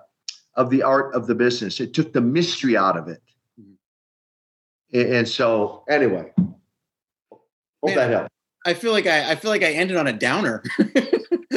of 0.56 0.70
the 0.70 0.82
art 0.82 1.14
of 1.14 1.26
the 1.26 1.34
business. 1.34 1.80
It 1.80 1.94
took 1.94 2.12
the 2.12 2.20
mystery 2.20 2.76
out 2.76 2.96
of 2.96 3.08
it. 3.08 3.22
And 4.92 5.28
so, 5.28 5.82
anyway, 5.88 6.32
hope 6.38 7.40
Man, 7.82 7.96
that 7.96 8.10
helps. 8.10 8.33
I 8.64 8.74
feel 8.74 8.92
like 8.92 9.06
I, 9.06 9.32
I 9.32 9.34
feel 9.34 9.50
like 9.50 9.62
I 9.62 9.72
ended 9.72 9.96
on 9.96 10.06
a 10.06 10.12
downer. 10.12 10.62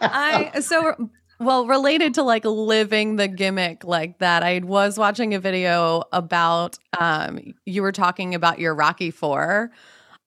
I 0.00 0.52
so 0.60 1.10
well 1.40 1.66
related 1.66 2.14
to 2.14 2.22
like 2.22 2.44
living 2.44 3.16
the 3.16 3.28
gimmick 3.28 3.84
like 3.84 4.18
that. 4.18 4.42
I 4.42 4.60
was 4.60 4.98
watching 4.98 5.34
a 5.34 5.40
video 5.40 6.04
about 6.12 6.78
um 6.98 7.40
you 7.66 7.82
were 7.82 7.92
talking 7.92 8.34
about 8.34 8.58
your 8.58 8.74
Rocky 8.74 9.10
4 9.10 9.70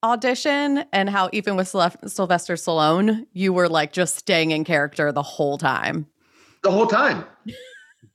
audition 0.02 0.84
and 0.92 1.08
how 1.08 1.30
even 1.32 1.56
with 1.56 1.68
Sylvester 1.68 2.54
Stallone, 2.54 3.26
you 3.32 3.52
were 3.52 3.68
like 3.68 3.92
just 3.92 4.16
staying 4.16 4.50
in 4.50 4.64
character 4.64 5.10
the 5.10 5.22
whole 5.22 5.58
time. 5.58 6.06
The 6.62 6.70
whole 6.70 6.86
time. 6.86 7.24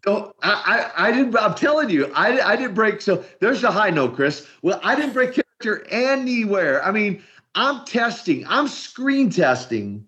Oh, 0.07 0.31
I, 0.41 0.91
I, 0.97 1.07
I 1.07 1.11
didn't. 1.11 1.35
I'm 1.37 1.53
telling 1.53 1.89
you, 1.89 2.11
I, 2.15 2.39
I 2.41 2.55
didn't 2.55 2.73
break. 2.73 3.01
So 3.01 3.23
there's 3.39 3.61
the 3.61 3.69
high 3.69 3.91
note, 3.91 4.15
Chris. 4.15 4.47
Well, 4.63 4.79
I 4.83 4.95
didn't 4.95 5.13
break 5.13 5.37
character 5.61 5.87
anywhere. 5.89 6.83
I 6.83 6.91
mean, 6.91 7.23
I'm 7.55 7.85
testing. 7.85 8.45
I'm 8.47 8.67
screen 8.67 9.29
testing 9.29 10.07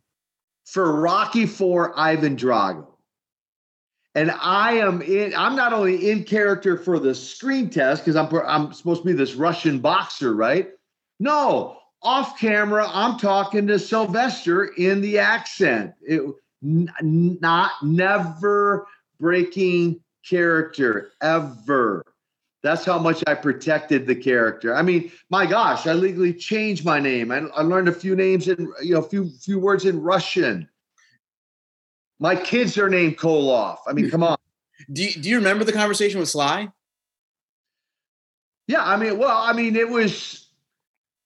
for 0.65 0.99
Rocky 0.99 1.45
Four 1.45 1.97
Ivan 1.97 2.35
Drago, 2.35 2.87
and 4.15 4.31
I 4.31 4.73
am 4.73 5.01
in. 5.01 5.33
I'm 5.35 5.55
not 5.55 5.73
only 5.73 6.09
in 6.09 6.23
character 6.23 6.77
for 6.77 6.99
the 6.99 7.13
screen 7.13 7.69
test 7.69 8.05
because 8.05 8.15
I'm 8.15 8.33
I'm 8.45 8.73
supposed 8.73 9.01
to 9.01 9.07
be 9.07 9.13
this 9.13 9.35
Russian 9.35 9.79
boxer, 9.79 10.33
right? 10.33 10.69
No, 11.19 11.77
off 12.01 12.39
camera, 12.39 12.87
I'm 12.89 13.17
talking 13.19 13.67
to 13.67 13.79
Sylvester 13.79 14.65
in 14.65 15.01
the 15.01 15.19
accent. 15.19 15.93
It 16.01 16.21
n- 16.63 16.89
not 17.01 17.71
never 17.83 18.87
breaking 19.19 20.01
character 20.27 21.11
ever. 21.21 22.03
That's 22.63 22.85
how 22.85 22.97
much 22.97 23.21
I 23.27 23.33
protected 23.33 24.07
the 24.07 24.15
character. 24.15 24.73
I 24.73 24.81
mean, 24.81 25.11
my 25.29 25.45
gosh, 25.45 25.85
I 25.85 25.93
legally 25.93 26.33
changed 26.33 26.85
my 26.85 26.97
name. 26.97 27.29
I, 27.29 27.39
I 27.39 27.61
learned 27.61 27.89
a 27.89 27.93
few 27.93 28.15
names 28.15 28.47
in, 28.47 28.71
you 28.81 28.93
know, 28.93 28.99
a 28.99 29.09
few 29.09 29.29
few 29.29 29.59
words 29.59 29.83
in 29.83 30.01
Russian. 30.01 30.69
My 32.19 32.37
kids 32.37 32.77
are 32.77 32.89
named 32.89 33.17
Koloff. 33.17 33.79
I 33.85 33.91
mean, 33.91 34.09
come 34.09 34.23
on. 34.23 34.37
do 34.93 35.03
you, 35.03 35.11
do 35.21 35.29
you 35.29 35.37
remember 35.37 35.65
the 35.65 35.73
conversation 35.73 36.21
with 36.21 36.29
Sly? 36.29 36.69
Yeah, 38.67 38.81
I 38.81 38.95
mean, 38.95 39.17
well, 39.17 39.37
I 39.37 39.51
mean, 39.51 39.75
it 39.75 39.89
was. 39.89 40.47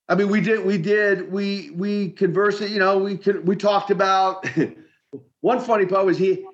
I 0.08 0.16
mean, 0.16 0.30
we 0.30 0.40
did, 0.40 0.64
we 0.64 0.76
did, 0.76 1.30
we 1.30 1.70
we 1.70 2.10
conversed. 2.10 2.62
You 2.62 2.80
know, 2.80 2.98
we 2.98 3.16
could, 3.16 3.46
we 3.46 3.54
talked 3.54 3.92
about. 3.92 4.44
one 5.40 5.60
funny 5.60 5.86
part 5.86 6.04
was 6.04 6.18
he 6.18 6.44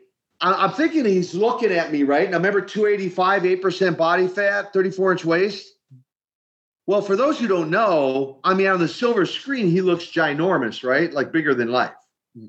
I'm 0.40 0.72
thinking 0.72 1.04
he's 1.04 1.34
looking 1.34 1.72
at 1.72 1.92
me, 1.92 2.02
right? 2.02 2.28
I 2.28 2.32
remember 2.32 2.60
285, 2.60 3.42
8% 3.42 3.96
body 3.96 4.28
fat, 4.28 4.72
34 4.72 5.12
inch 5.12 5.24
waist. 5.24 5.74
Well, 6.86 7.00
for 7.00 7.16
those 7.16 7.38
who 7.38 7.48
don't 7.48 7.70
know, 7.70 8.40
I 8.44 8.52
mean, 8.52 8.66
on 8.66 8.78
the 8.78 8.88
silver 8.88 9.24
screen, 9.24 9.70
he 9.70 9.80
looks 9.80 10.04
ginormous, 10.04 10.84
right? 10.84 11.10
Like 11.12 11.32
bigger 11.32 11.54
than 11.54 11.68
life. 11.68 11.94
Hmm. 12.36 12.48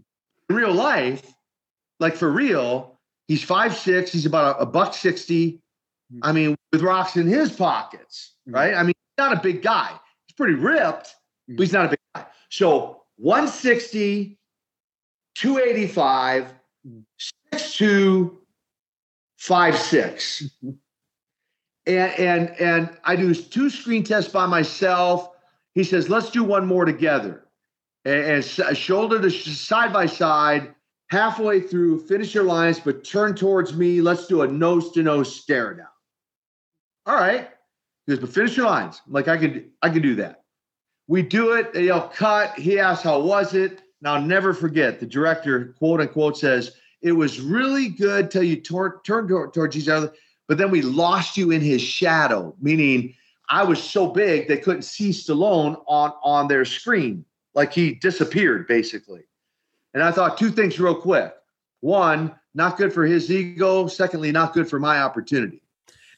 In 0.49 0.55
real 0.55 0.73
life, 0.73 1.33
like 1.99 2.15
for 2.15 2.29
real, 2.29 2.99
he's 3.27 3.43
five 3.43 3.75
six. 3.75 4.11
He's 4.11 4.25
about 4.25 4.57
a, 4.57 4.63
a 4.63 4.65
buck 4.65 4.93
60. 4.93 5.61
Hmm. 6.11 6.19
I 6.21 6.31
mean, 6.33 6.55
with 6.73 6.81
rocks 6.81 7.15
in 7.15 7.27
his 7.27 7.51
pockets, 7.51 8.33
hmm. 8.45 8.55
right? 8.55 8.73
I 8.73 8.81
mean, 8.81 8.93
he's 8.97 9.25
not 9.25 9.37
a 9.37 9.39
big 9.39 9.61
guy. 9.61 9.91
He's 10.27 10.35
pretty 10.35 10.55
ripped, 10.55 11.15
but 11.47 11.59
he's 11.59 11.73
not 11.73 11.85
a 11.85 11.89
big 11.89 11.99
guy. 12.13 12.25
So 12.49 13.03
160, 13.17 14.37
285, 15.35 16.53
two, 17.61 18.41
five 19.37 19.77
six. 19.77 20.43
and 21.87 22.11
and 22.19 22.49
and 22.59 22.97
I 23.03 23.15
do 23.15 23.33
two 23.33 23.69
screen 23.69 24.03
tests 24.03 24.31
by 24.31 24.45
myself. 24.45 25.29
He 25.73 25.83
says, 25.83 26.09
"Let's 26.09 26.29
do 26.29 26.43
one 26.43 26.65
more 26.65 26.85
together." 26.85 27.47
And, 28.05 28.43
and 28.43 28.77
shoulder 28.77 29.21
to 29.21 29.29
side 29.29 29.91
by 29.91 30.05
side, 30.05 30.75
halfway 31.09 31.59
through, 31.59 32.05
finish 32.07 32.33
your 32.35 32.43
lines, 32.43 32.79
but 32.79 33.03
turn 33.03 33.35
towards 33.35 33.75
me. 33.75 34.01
Let's 34.01 34.27
do 34.27 34.43
a 34.43 34.47
nose 34.47 34.91
to 34.91 35.03
nose 35.03 35.35
stare 35.35 35.73
down. 35.73 35.87
All 37.07 37.15
right. 37.15 37.49
He 38.05 38.11
goes, 38.11 38.19
but 38.19 38.29
finish 38.29 38.55
your 38.55 38.67
lines. 38.67 39.01
I'm 39.05 39.13
like 39.13 39.27
I 39.27 39.37
can 39.37 39.71
I 39.81 39.89
can 39.89 40.01
do 40.01 40.15
that. 40.15 40.43
We 41.07 41.21
do 41.21 41.53
it. 41.53 41.73
They 41.73 41.89
all 41.89 42.09
cut. 42.09 42.57
He 42.57 42.79
asks, 42.79 43.03
"How 43.03 43.19
was 43.19 43.53
it?" 43.53 43.81
I'll 44.05 44.21
never 44.21 44.53
forget. 44.53 44.99
The 44.99 45.05
director, 45.05 45.73
quote 45.79 46.01
unquote, 46.01 46.37
says, 46.37 46.73
it 47.01 47.11
was 47.11 47.39
really 47.39 47.89
good 47.89 48.31
till 48.31 48.43
you 48.43 48.61
tor- 48.61 49.01
turned 49.05 49.29
towards 49.53 49.77
each 49.77 49.87
other, 49.87 50.13
but 50.47 50.57
then 50.57 50.71
we 50.71 50.81
lost 50.81 51.37
you 51.37 51.51
in 51.51 51.61
his 51.61 51.81
shadow, 51.81 52.55
meaning 52.59 53.13
I 53.49 53.63
was 53.63 53.81
so 53.81 54.07
big 54.07 54.47
they 54.47 54.57
couldn't 54.57 54.83
see 54.83 55.11
Stallone 55.11 55.81
on 55.87 56.13
on 56.23 56.47
their 56.47 56.65
screen, 56.65 57.25
like 57.53 57.73
he 57.73 57.93
disappeared 57.93 58.67
basically. 58.67 59.23
And 59.93 60.03
I 60.03 60.11
thought 60.11 60.37
two 60.37 60.51
things 60.51 60.79
real 60.79 60.95
quick: 60.95 61.33
one, 61.81 62.33
not 62.53 62.77
good 62.77 62.93
for 62.93 63.05
his 63.05 63.31
ego; 63.31 63.87
secondly, 63.87 64.31
not 64.31 64.53
good 64.53 64.69
for 64.69 64.79
my 64.79 64.99
opportunity. 65.01 65.61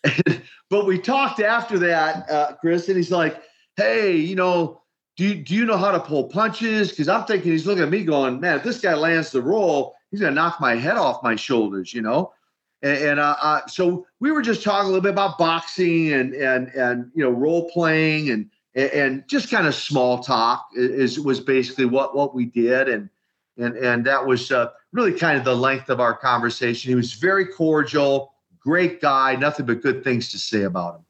but 0.70 0.86
we 0.86 1.00
talked 1.00 1.40
after 1.40 1.78
that, 1.80 2.30
uh, 2.30 2.54
Chris, 2.62 2.88
and 2.88 2.98
he's 2.98 3.12
like, 3.12 3.42
"Hey, 3.76 4.16
you 4.16 4.36
know." 4.36 4.82
Do 5.16 5.24
you, 5.24 5.34
do 5.34 5.56
you 5.56 5.66
know 5.66 5.78
how 5.78 5.90
to 5.90 6.00
pull 6.00 6.26
punches? 6.26 6.92
Because 6.92 7.08
I'm 7.08 7.26
thinking 7.26 7.52
he's 7.52 7.66
looking 7.66 7.82
at 7.82 7.90
me 7.90 8.04
going, 8.04 8.40
man, 8.40 8.58
if 8.58 8.64
this 8.64 8.80
guy 8.80 8.94
lands 8.94 9.32
the 9.32 9.42
role, 9.42 9.97
he's 10.12 10.20
going 10.20 10.32
to 10.32 10.36
knock 10.36 10.60
my 10.60 10.76
head 10.76 10.98
off 10.98 11.24
my 11.24 11.36
shoulders, 11.36 11.94
you 11.94 12.02
know? 12.02 12.34
And, 12.82 12.98
and 12.98 13.20
uh, 13.20 13.36
uh, 13.42 13.68
so 13.68 14.06
we 14.20 14.32
were 14.32 14.42
just 14.42 14.64
talking 14.64 14.86
a 14.86 14.88
little 14.88 15.02
bit 15.02 15.12
about 15.12 15.38
boxing 15.38 16.14
and, 16.14 16.34
and, 16.34 16.68
and, 16.70 17.12
you 17.16 17.24
know, 17.24 17.32
role 17.32 17.70
playing 17.70 18.30
and, 18.30 18.50
and 18.76 19.28
just 19.28 19.50
kind 19.50 19.66
of 19.66 19.74
small 19.74 20.24
talk 20.24 20.68
is, 20.76 21.20
was 21.20 21.40
basically 21.40 21.86
what, 21.86 22.16
what 22.16 22.36
we 22.36 22.46
did. 22.46 22.88
And, 22.88 23.10
and, 23.58 23.76
and 23.78 24.06
that 24.06 24.26
was 24.26 24.52
uh, 24.52 24.70
really 24.92 25.14
kind 25.14 25.38
of 25.38 25.44
the 25.44 25.56
length 25.56 25.90
of 25.90 26.00
our 26.00 26.16
conversation. 26.16 26.90
He 26.90 26.96
was 26.96 27.14
very 27.14 27.46
cordial, 27.46 28.34
great 28.60 29.02
guy, 29.02 29.36
nothing 29.36 29.66
but 29.66 29.82
good 29.82 30.04
things 30.04 30.32
to 30.32 30.38
say 30.38 30.64
about 30.64 30.96
him. 30.96 31.06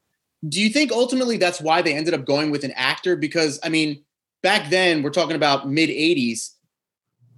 Do 0.47 0.61
you 0.61 0.69
think 0.69 0.91
ultimately 0.91 1.37
that's 1.37 1.59
why 1.59 1.81
they 1.81 1.93
ended 1.93 2.13
up 2.13 2.23
going 2.23 2.51
with 2.51 2.63
an 2.63 2.71
actor? 2.75 3.15
Because 3.15 3.59
I 3.63 3.69
mean, 3.69 4.03
back 4.43 4.69
then 4.69 5.01
we're 5.01 5.09
talking 5.09 5.35
about 5.35 5.67
mid 5.67 5.89
80s 5.89 6.51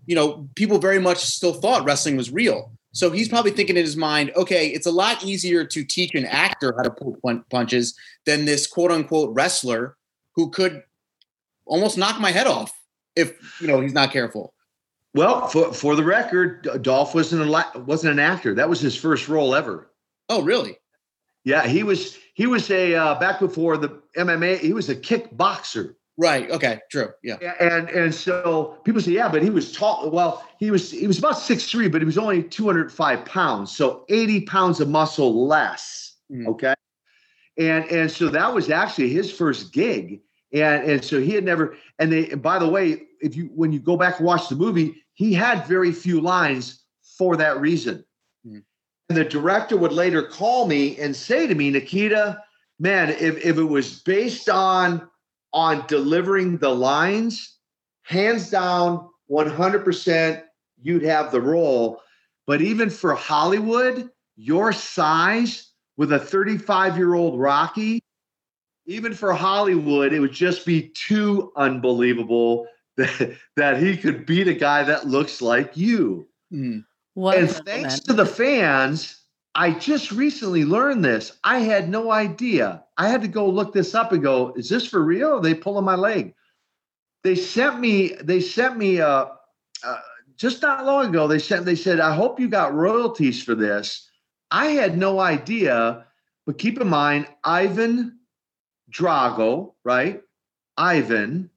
you 0.09 0.15
know, 0.15 0.49
people 0.55 0.79
very 0.79 0.97
much 0.97 1.19
still 1.19 1.53
thought 1.53 1.85
wrestling 1.85 2.17
was 2.17 2.31
real. 2.31 2.71
So 2.93 3.11
he's 3.11 3.29
probably 3.29 3.51
thinking 3.51 3.77
in 3.77 3.85
his 3.85 3.95
mind, 3.95 4.31
okay, 4.35 4.65
it's 4.69 4.87
a 4.87 4.91
lot 4.91 5.23
easier 5.23 5.63
to 5.63 5.83
teach 5.83 6.15
an 6.15 6.25
actor 6.25 6.73
how 6.75 6.81
to 6.81 6.89
pull 6.89 7.15
punches 7.51 7.95
than 8.25 8.45
this 8.45 8.65
quote 8.65 8.89
unquote 8.89 9.35
wrestler 9.35 9.95
who 10.33 10.49
could 10.49 10.81
almost 11.67 11.95
knock 11.95 12.19
my 12.19 12.31
head 12.31 12.47
off 12.47 12.71
if 13.15 13.37
you 13.61 13.67
know 13.67 13.81
he's 13.81 13.93
not 13.93 14.11
careful. 14.11 14.55
Well, 15.13 15.47
for 15.47 15.71
for 15.73 15.95
the 15.95 16.03
record, 16.03 16.67
Dolph 16.81 17.13
wasn't 17.13 17.43
a 17.43 17.79
wasn't 17.81 18.13
an 18.13 18.19
actor. 18.19 18.55
That 18.55 18.67
was 18.67 18.81
his 18.81 18.95
first 18.95 19.29
role 19.29 19.53
ever. 19.53 19.91
Oh, 20.27 20.41
really? 20.41 20.79
Yeah, 21.43 21.67
he 21.67 21.83
was 21.83 22.17
he 22.33 22.47
was 22.47 22.71
a 22.71 22.95
uh, 22.95 23.19
back 23.19 23.39
before 23.39 23.77
the 23.77 24.01
MMA. 24.17 24.57
He 24.57 24.73
was 24.73 24.89
a 24.89 24.95
kickboxer. 24.95 25.93
Right. 26.19 26.51
Okay. 26.51 26.81
True. 26.91 27.11
Yeah. 27.23 27.37
And 27.61 27.87
and 27.89 28.13
so 28.13 28.77
people 28.83 28.99
say, 28.99 29.11
yeah, 29.11 29.29
but 29.29 29.41
he 29.41 29.49
was 29.49 29.71
tall. 29.71 30.11
Well, 30.11 30.45
he 30.59 30.69
was 30.69 30.91
he 30.91 31.07
was 31.07 31.17
about 31.17 31.39
six 31.39 31.71
three, 31.71 31.87
but 31.87 32.01
he 32.01 32.05
was 32.05 32.17
only 32.17 32.43
two 32.43 32.65
hundred 32.65 32.91
five 32.91 33.23
pounds, 33.23 33.73
so 33.73 34.03
eighty 34.09 34.41
pounds 34.41 34.81
of 34.81 34.89
muscle 34.89 35.47
less. 35.47 36.17
Mm. 36.29 36.47
Okay. 36.47 36.73
And 37.57 37.85
and 37.85 38.11
so 38.11 38.27
that 38.29 38.53
was 38.53 38.69
actually 38.69 39.11
his 39.11 39.31
first 39.31 39.71
gig, 39.71 40.19
and 40.51 40.83
and 40.83 41.05
so 41.05 41.21
he 41.21 41.31
had 41.31 41.45
never. 41.45 41.77
And 41.99 42.11
they. 42.11 42.29
And 42.31 42.41
by 42.41 42.59
the 42.59 42.67
way, 42.67 43.03
if 43.21 43.37
you 43.37 43.49
when 43.55 43.71
you 43.71 43.79
go 43.79 43.95
back 43.95 44.17
and 44.17 44.25
watch 44.25 44.49
the 44.49 44.57
movie, 44.57 45.01
he 45.13 45.33
had 45.33 45.65
very 45.67 45.93
few 45.93 46.19
lines 46.19 46.83
for 47.17 47.37
that 47.37 47.61
reason. 47.61 48.03
Mm. 48.45 48.63
And 49.07 49.17
the 49.17 49.23
director 49.23 49.77
would 49.77 49.93
later 49.93 50.23
call 50.23 50.67
me 50.67 50.99
and 50.99 51.15
say 51.15 51.47
to 51.47 51.55
me, 51.55 51.69
Nikita, 51.69 52.43
man, 52.77 53.09
if 53.09 53.37
if 53.37 53.57
it 53.57 53.63
was 53.63 54.01
based 54.01 54.49
on 54.49 55.08
on 55.53 55.85
delivering 55.87 56.57
the 56.57 56.69
lines, 56.69 57.57
hands 58.03 58.49
down, 58.49 59.09
100%, 59.29 60.43
you'd 60.81 61.03
have 61.03 61.31
the 61.31 61.41
role. 61.41 62.01
But 62.47 62.61
even 62.61 62.89
for 62.89 63.13
Hollywood, 63.13 64.09
your 64.35 64.71
size 64.71 65.71
with 65.97 66.13
a 66.13 66.19
35 66.19 66.97
year 66.97 67.13
old 67.13 67.39
Rocky, 67.39 68.01
even 68.85 69.13
for 69.13 69.33
Hollywood, 69.33 70.13
it 70.13 70.19
would 70.19 70.31
just 70.31 70.65
be 70.65 70.89
too 70.89 71.51
unbelievable 71.55 72.67
that, 72.97 73.35
that 73.55 73.81
he 73.81 73.95
could 73.95 74.25
beat 74.25 74.47
a 74.47 74.53
guy 74.53 74.83
that 74.83 75.07
looks 75.07 75.41
like 75.41 75.77
you. 75.77 76.27
Mm. 76.51 76.83
and 77.15 77.49
thanks 77.49 77.99
to 78.01 78.13
the 78.13 78.25
fans, 78.25 79.18
I 79.59 79.71
just 79.71 80.13
recently 80.13 80.63
learned 80.63 81.03
this. 81.03 81.37
I 81.43 81.59
had 81.59 81.89
no 81.89 82.11
idea. 82.11 82.81
I 82.97 83.09
had 83.09 83.21
to 83.23 83.27
go 83.27 83.45
look 83.45 83.73
this 83.73 83.93
up 83.93 84.13
and 84.13 84.23
go, 84.23 84.53
is 84.55 84.69
this 84.69 84.87
for 84.87 85.03
real? 85.03 85.33
Are 85.33 85.41
they 85.41 85.53
pulling 85.53 85.83
my 85.83 85.95
leg? 85.95 86.33
They 87.25 87.35
sent 87.35 87.77
me, 87.77 88.13
they 88.23 88.39
sent 88.39 88.77
me 88.77 89.01
uh, 89.01 89.25
uh 89.83 89.99
just 90.37 90.61
not 90.61 90.85
long 90.85 91.07
ago, 91.07 91.27
they 91.27 91.39
sent 91.39 91.65
they 91.65 91.75
said, 91.75 91.99
I 91.99 92.15
hope 92.15 92.39
you 92.39 92.47
got 92.47 92.73
royalties 92.73 93.43
for 93.43 93.53
this. 93.53 94.09
I 94.49 94.67
had 94.67 94.97
no 94.97 95.19
idea, 95.19 96.05
but 96.45 96.57
keep 96.57 96.79
in 96.79 96.87
mind, 96.87 97.27
Ivan 97.43 98.17
Drago, 98.89 99.73
right? 99.83 100.21
Ivan, 100.77 101.49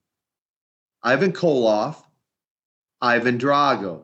Ivan 1.04 1.32
Koloff, 1.32 2.02
Ivan 3.00 3.38
Drago. 3.38 4.02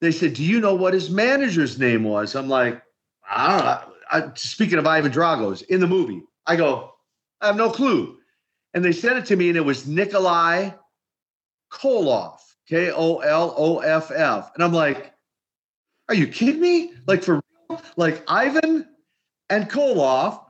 They 0.00 0.10
said, 0.10 0.34
Do 0.34 0.42
you 0.42 0.58
know 0.58 0.74
what 0.74 0.94
his 0.94 1.10
manager's 1.10 1.78
name 1.78 2.02
was? 2.02 2.34
I'm 2.34 2.48
like, 2.48 2.82
I 3.28 3.56
don't 3.56 3.64
know. 3.64 3.94
I, 4.10 4.32
speaking 4.34 4.78
of 4.78 4.86
Ivan 4.86 5.12
Drago's 5.12 5.62
in 5.62 5.80
the 5.80 5.86
movie, 5.86 6.22
I 6.46 6.56
go, 6.56 6.94
I 7.40 7.48
have 7.48 7.56
no 7.56 7.70
clue. 7.70 8.18
And 8.74 8.84
they 8.84 8.92
sent 8.92 9.18
it 9.18 9.26
to 9.26 9.36
me, 9.36 9.48
and 9.48 9.56
it 9.56 9.64
was 9.64 9.86
Nikolai 9.86 10.70
Koloff, 11.70 12.40
K 12.68 12.90
O 12.90 13.18
L 13.18 13.54
O 13.56 13.78
F 13.78 14.10
F. 14.10 14.50
And 14.54 14.64
I'm 14.64 14.72
like, 14.72 15.12
Are 16.08 16.14
you 16.14 16.26
kidding 16.26 16.60
me? 16.60 16.92
Like, 17.06 17.22
for 17.22 17.40
real? 17.70 17.82
Like, 17.96 18.22
Ivan 18.28 18.86
and 19.50 19.70
Koloff. 19.70 20.44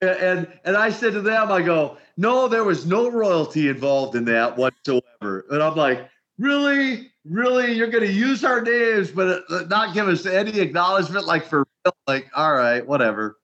And, 0.00 0.10
and, 0.10 0.58
and 0.64 0.76
I 0.76 0.90
said 0.90 1.12
to 1.14 1.20
them, 1.20 1.50
I 1.50 1.62
go, 1.62 1.98
No, 2.16 2.48
there 2.48 2.64
was 2.64 2.86
no 2.86 3.08
royalty 3.10 3.68
involved 3.68 4.16
in 4.16 4.24
that 4.26 4.56
whatsoever. 4.56 5.46
And 5.50 5.62
I'm 5.62 5.76
like, 5.76 6.08
Really? 6.38 7.11
Really? 7.24 7.72
You're 7.72 7.88
going 7.88 8.04
to 8.04 8.12
use 8.12 8.44
our 8.44 8.60
names, 8.60 9.10
but 9.10 9.44
uh, 9.48 9.62
not 9.68 9.94
give 9.94 10.08
us 10.08 10.26
any 10.26 10.58
acknowledgement? 10.60 11.26
Like, 11.26 11.46
for 11.46 11.64
real? 11.84 11.94
Like, 12.06 12.30
all 12.34 12.54
right, 12.54 12.86
whatever. 12.86 13.38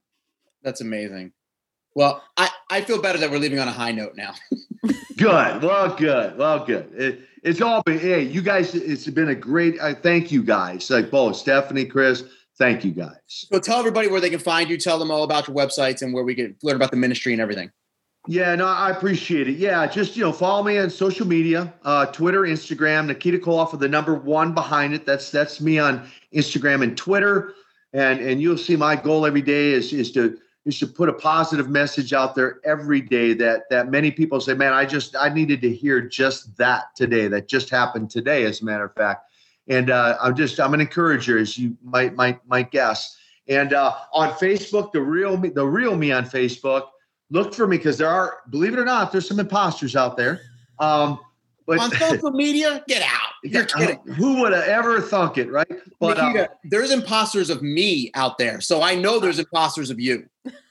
That's 0.63 0.81
amazing. 0.81 1.33
Well, 1.95 2.23
I, 2.37 2.51
I 2.71 2.81
feel 2.83 3.01
better 3.01 3.19
that 3.19 3.31
we're 3.31 3.39
leaving 3.39 3.59
on 3.59 3.69
a 3.69 3.73
high 3.73 3.93
note 3.93 4.15
now. 4.17 4.35
good. 5.17 5.63
Well, 5.63 5.95
good. 5.97 6.37
Well, 6.37 6.65
good. 6.65 6.93
It, 6.95 7.21
it's 7.43 7.61
all 7.61 7.83
been, 7.83 7.99
hey, 7.99 8.23
you 8.23 8.43
guys, 8.43 8.75
it's 8.75 9.07
been 9.07 9.29
a 9.29 9.35
great, 9.35 9.81
I 9.81 9.95
thank 9.95 10.33
you 10.33 10.43
guys. 10.43 10.91
Like 10.91 11.11
both 11.11 11.37
Stephanie, 11.37 11.85
Chris, 11.85 12.25
thank 12.59 12.85
you 12.85 12.93
guys. 12.93 13.17
So 13.27 13.59
tell 13.59 13.79
everybody 13.79 14.09
where 14.09 14.21
they 14.21 14.31
can 14.31 14.41
find 14.41 14.69
you. 14.69 14.77
Tell 14.77 14.99
them 14.99 15.11
all 15.11 15.23
about 15.23 15.49
your 15.49 15.57
websites 15.57 16.03
and 16.03 16.13
where 16.13 16.25
we 16.25 16.35
can 16.35 16.57
learn 16.63 16.77
about 16.77 16.91
the 16.91 16.97
ministry 16.97 17.33
and 17.33 17.41
everything. 17.41 17.71
Yeah, 18.31 18.55
no, 18.57 18.67
I 18.67 18.91
appreciate 18.91 19.49
it. 19.49 19.57
Yeah, 19.57 19.87
just 19.87 20.15
you 20.15 20.23
know, 20.23 20.33
follow 20.33 20.63
me 20.63 20.77
on 20.77 20.91
social 20.91 21.27
media, 21.27 21.73
uh, 21.83 22.05
Twitter, 22.05 22.43
Instagram, 22.43 23.07
Nikita 23.07 23.39
Koloff 23.39 23.71
with 23.73 23.81
the 23.81 23.89
number 23.89 24.15
one 24.15 24.53
behind 24.53 24.93
it. 24.93 25.07
That's 25.07 25.31
that's 25.31 25.63
me 25.63 25.79
on 25.79 26.07
Instagram 26.35 26.83
and 26.83 26.95
Twitter. 26.95 27.55
And 27.95 28.21
and 28.21 28.39
you'll 28.39 28.59
see 28.59 28.77
my 28.77 28.97
goal 28.97 29.25
every 29.25 29.41
day 29.41 29.71
is 29.71 29.95
is 29.95 30.13
to 30.13 30.37
is 30.67 30.79
to 30.81 30.87
put 30.87 31.09
a 31.09 31.13
positive 31.15 31.71
message 31.71 32.13
out 32.13 32.35
there 32.35 32.61
every 32.67 33.01
day 33.01 33.33
that 33.33 33.63
that 33.71 33.91
many 33.91 34.11
people 34.11 34.43
say, 34.43 34.53
man, 34.53 34.75
I 34.75 34.85
just 34.85 35.17
I 35.17 35.31
needed 35.31 35.63
to 35.63 35.73
hear 35.73 36.03
just 36.03 36.55
that 36.59 36.95
today. 36.95 37.29
That 37.29 37.49
just 37.49 37.71
happened 37.71 38.11
today, 38.11 38.45
as 38.45 38.61
a 38.61 38.65
matter 38.67 38.85
of 38.85 38.95
fact. 38.95 39.33
And 39.69 39.89
uh, 39.89 40.19
I'm 40.21 40.37
just 40.37 40.61
I'm 40.61 40.75
an 40.75 40.83
encourager, 40.83 41.39
as 41.39 41.57
you 41.57 41.79
might 41.83 42.15
might 42.15 42.47
might 42.47 42.73
guess. 42.73 43.17
And 43.49 43.73
uh, 43.73 43.97
on 44.13 44.33
Facebook, 44.33 44.93
the 44.93 45.01
real 45.01 45.39
me, 45.39 45.49
the 45.49 45.67
real 45.67 45.97
me 45.97 46.13
on 46.13 46.27
Facebook 46.27 46.89
look 47.31 47.55
for 47.55 47.67
me 47.67 47.77
because 47.77 47.99
there 47.99 48.09
are, 48.09 48.39
believe 48.51 48.73
it 48.73 48.79
or 48.79 48.85
not, 48.85 49.13
there's 49.13 49.29
some 49.29 49.41
imposters 49.41 49.97
out 49.97 50.17
there. 50.17 50.41
Um, 50.79 51.19
but 51.67 51.81
on 51.81 51.91
social 51.91 52.31
media, 52.31 52.83
get 52.89 53.03
out. 53.03 53.31
You're 53.43 53.67
kidding. 53.67 53.99
Who 54.15 54.41
would 54.41 54.53
have 54.55 54.65
ever 54.65 55.03
thunk 55.03 55.37
it, 55.37 55.51
right? 55.51 55.71
But 56.01 56.17
Nikita, 56.17 56.45
uh, 56.45 56.55
there's 56.65 56.91
imposters 56.91 57.51
of 57.51 57.63
me 57.63 58.11
out 58.15 58.39
there, 58.39 58.61
so 58.63 58.81
I 58.83 58.95
know 58.95 59.21
there's 59.21 59.39
imposters 59.39 59.91
of 59.91 60.01
you. 60.01 60.27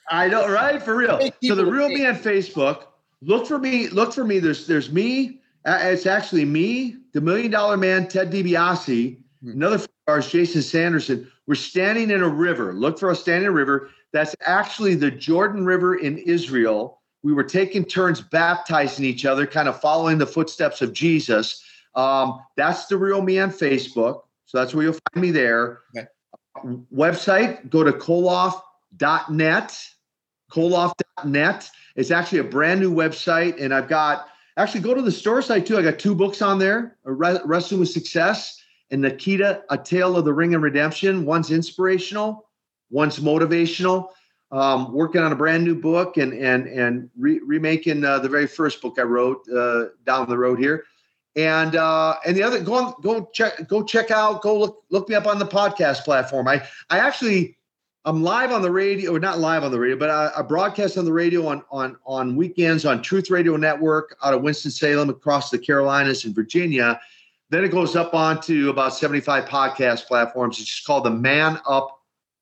I 0.09 0.27
know, 0.27 0.49
right? 0.49 0.81
For 0.81 0.95
real. 0.95 1.19
So 1.43 1.53
the 1.53 1.65
real 1.65 1.89
me 1.89 2.05
on 2.07 2.15
Facebook. 2.15 2.85
Look 3.21 3.45
for 3.45 3.59
me. 3.59 3.89
Look 3.89 4.11
for 4.11 4.23
me. 4.23 4.39
There's 4.39 4.65
there's 4.65 4.91
me. 4.91 5.39
Uh, 5.65 5.77
it's 5.81 6.05
actually 6.05 6.45
me, 6.45 6.95
the 7.13 7.21
Million 7.21 7.51
Dollar 7.51 7.77
Man, 7.77 8.07
Ted 8.07 8.31
DiBiase, 8.31 9.17
hmm. 9.43 9.51
another 9.51 9.85
ours, 10.07 10.31
Jason 10.31 10.61
Sanderson. 10.61 11.29
We're 11.45 11.55
standing 11.55 12.09
in 12.09 12.23
a 12.23 12.27
river. 12.27 12.73
Look 12.73 12.97
for 12.97 13.11
us 13.11 13.21
standing 13.21 13.43
in 13.43 13.49
a 13.49 13.51
river. 13.51 13.89
That's 14.13 14.35
actually 14.41 14.95
the 14.95 15.11
Jordan 15.11 15.65
River 15.65 15.95
in 15.95 16.17
Israel. 16.17 17.01
We 17.23 17.33
were 17.33 17.43
taking 17.43 17.83
turns 17.83 18.21
baptizing 18.21 19.05
each 19.05 19.25
other, 19.25 19.45
kind 19.45 19.67
of 19.67 19.79
following 19.81 20.17
the 20.17 20.27
footsteps 20.27 20.81
of 20.81 20.93
Jesus. 20.93 21.63
Um, 21.95 22.39
that's 22.55 22.85
the 22.85 22.97
real 22.97 23.21
me 23.21 23.39
on 23.39 23.51
Facebook. 23.51 24.21
So 24.45 24.57
that's 24.57 24.73
where 24.73 24.83
you'll 24.83 24.99
find 25.13 25.21
me 25.21 25.31
there. 25.31 25.81
Okay. 25.97 26.07
Website, 26.93 27.69
go 27.69 27.83
to 27.83 27.91
koloff.net. 27.91 29.87
Koloff.net. 30.51 31.69
It's 31.95 32.11
actually 32.11 32.39
a 32.39 32.43
brand 32.43 32.79
new 32.79 32.93
website. 32.93 33.61
And 33.61 33.73
I've 33.73 33.89
got, 33.89 34.27
actually, 34.55 34.81
go 34.81 34.93
to 34.93 35.01
the 35.01 35.11
store 35.11 35.41
site 35.41 35.65
too. 35.65 35.77
I 35.77 35.81
got 35.81 35.99
two 35.99 36.15
books 36.15 36.41
on 36.41 36.59
there 36.59 36.97
Wrestling 37.03 37.81
with 37.81 37.89
Success 37.89 38.61
and 38.89 39.01
Nikita, 39.01 39.63
A 39.69 39.77
Tale 39.77 40.15
of 40.15 40.25
the 40.25 40.33
Ring 40.33 40.53
and 40.53 40.63
Redemption. 40.63 41.25
One's 41.25 41.51
inspirational, 41.51 42.46
one's 42.89 43.19
motivational. 43.19 44.09
Um, 44.49 44.93
working 44.93 45.19
on 45.21 45.33
a 45.33 45.35
brand 45.35 45.65
new 45.65 45.75
book 45.75 46.15
and 46.15 46.31
and 46.33 46.67
and 46.67 47.09
re- 47.17 47.41
remaking 47.45 48.05
uh, 48.05 48.19
the 48.19 48.29
very 48.29 48.47
first 48.47 48.81
book 48.81 48.95
I 48.97 49.01
wrote 49.01 49.45
uh, 49.49 49.87
down 50.05 50.29
the 50.29 50.37
road 50.37 50.57
here, 50.57 50.85
and 51.35 51.75
uh, 51.75 52.15
and 52.25 52.35
the 52.35 52.43
other 52.43 52.61
go 52.61 52.73
on, 52.75 52.93
go 53.01 53.29
check 53.33 53.67
go 53.67 53.83
check 53.83 54.09
out 54.09 54.41
go 54.41 54.57
look 54.57 54.83
look 54.89 55.09
me 55.09 55.15
up 55.15 55.27
on 55.27 55.37
the 55.37 55.45
podcast 55.45 56.05
platform. 56.05 56.47
I 56.47 56.63
I 56.89 56.99
actually 56.99 57.57
I'm 58.07 58.23
live 58.23 58.53
on 58.53 58.61
the 58.61 58.71
radio 58.71 59.13
or 59.13 59.19
not 59.19 59.39
live 59.39 59.65
on 59.65 59.71
the 59.71 59.79
radio, 59.79 59.97
but 59.97 60.09
I, 60.09 60.31
I 60.37 60.41
broadcast 60.41 60.97
on 60.97 61.03
the 61.03 61.11
radio 61.11 61.45
on 61.45 61.61
on 61.69 61.97
on 62.05 62.37
weekends 62.37 62.85
on 62.85 63.01
Truth 63.01 63.29
Radio 63.29 63.57
Network 63.57 64.15
out 64.23 64.33
of 64.33 64.43
Winston 64.43 64.71
Salem 64.71 65.09
across 65.09 65.49
the 65.49 65.59
Carolinas 65.59 66.23
and 66.23 66.33
Virginia. 66.33 67.01
Then 67.49 67.65
it 67.65 67.69
goes 67.69 67.97
up 67.97 68.13
onto 68.13 68.69
about 68.69 68.93
75 68.93 69.43
podcast 69.43 70.05
platforms. 70.05 70.57
It's 70.57 70.69
just 70.69 70.85
called 70.85 71.03
the 71.03 71.11
Man 71.11 71.59
Up 71.67 71.96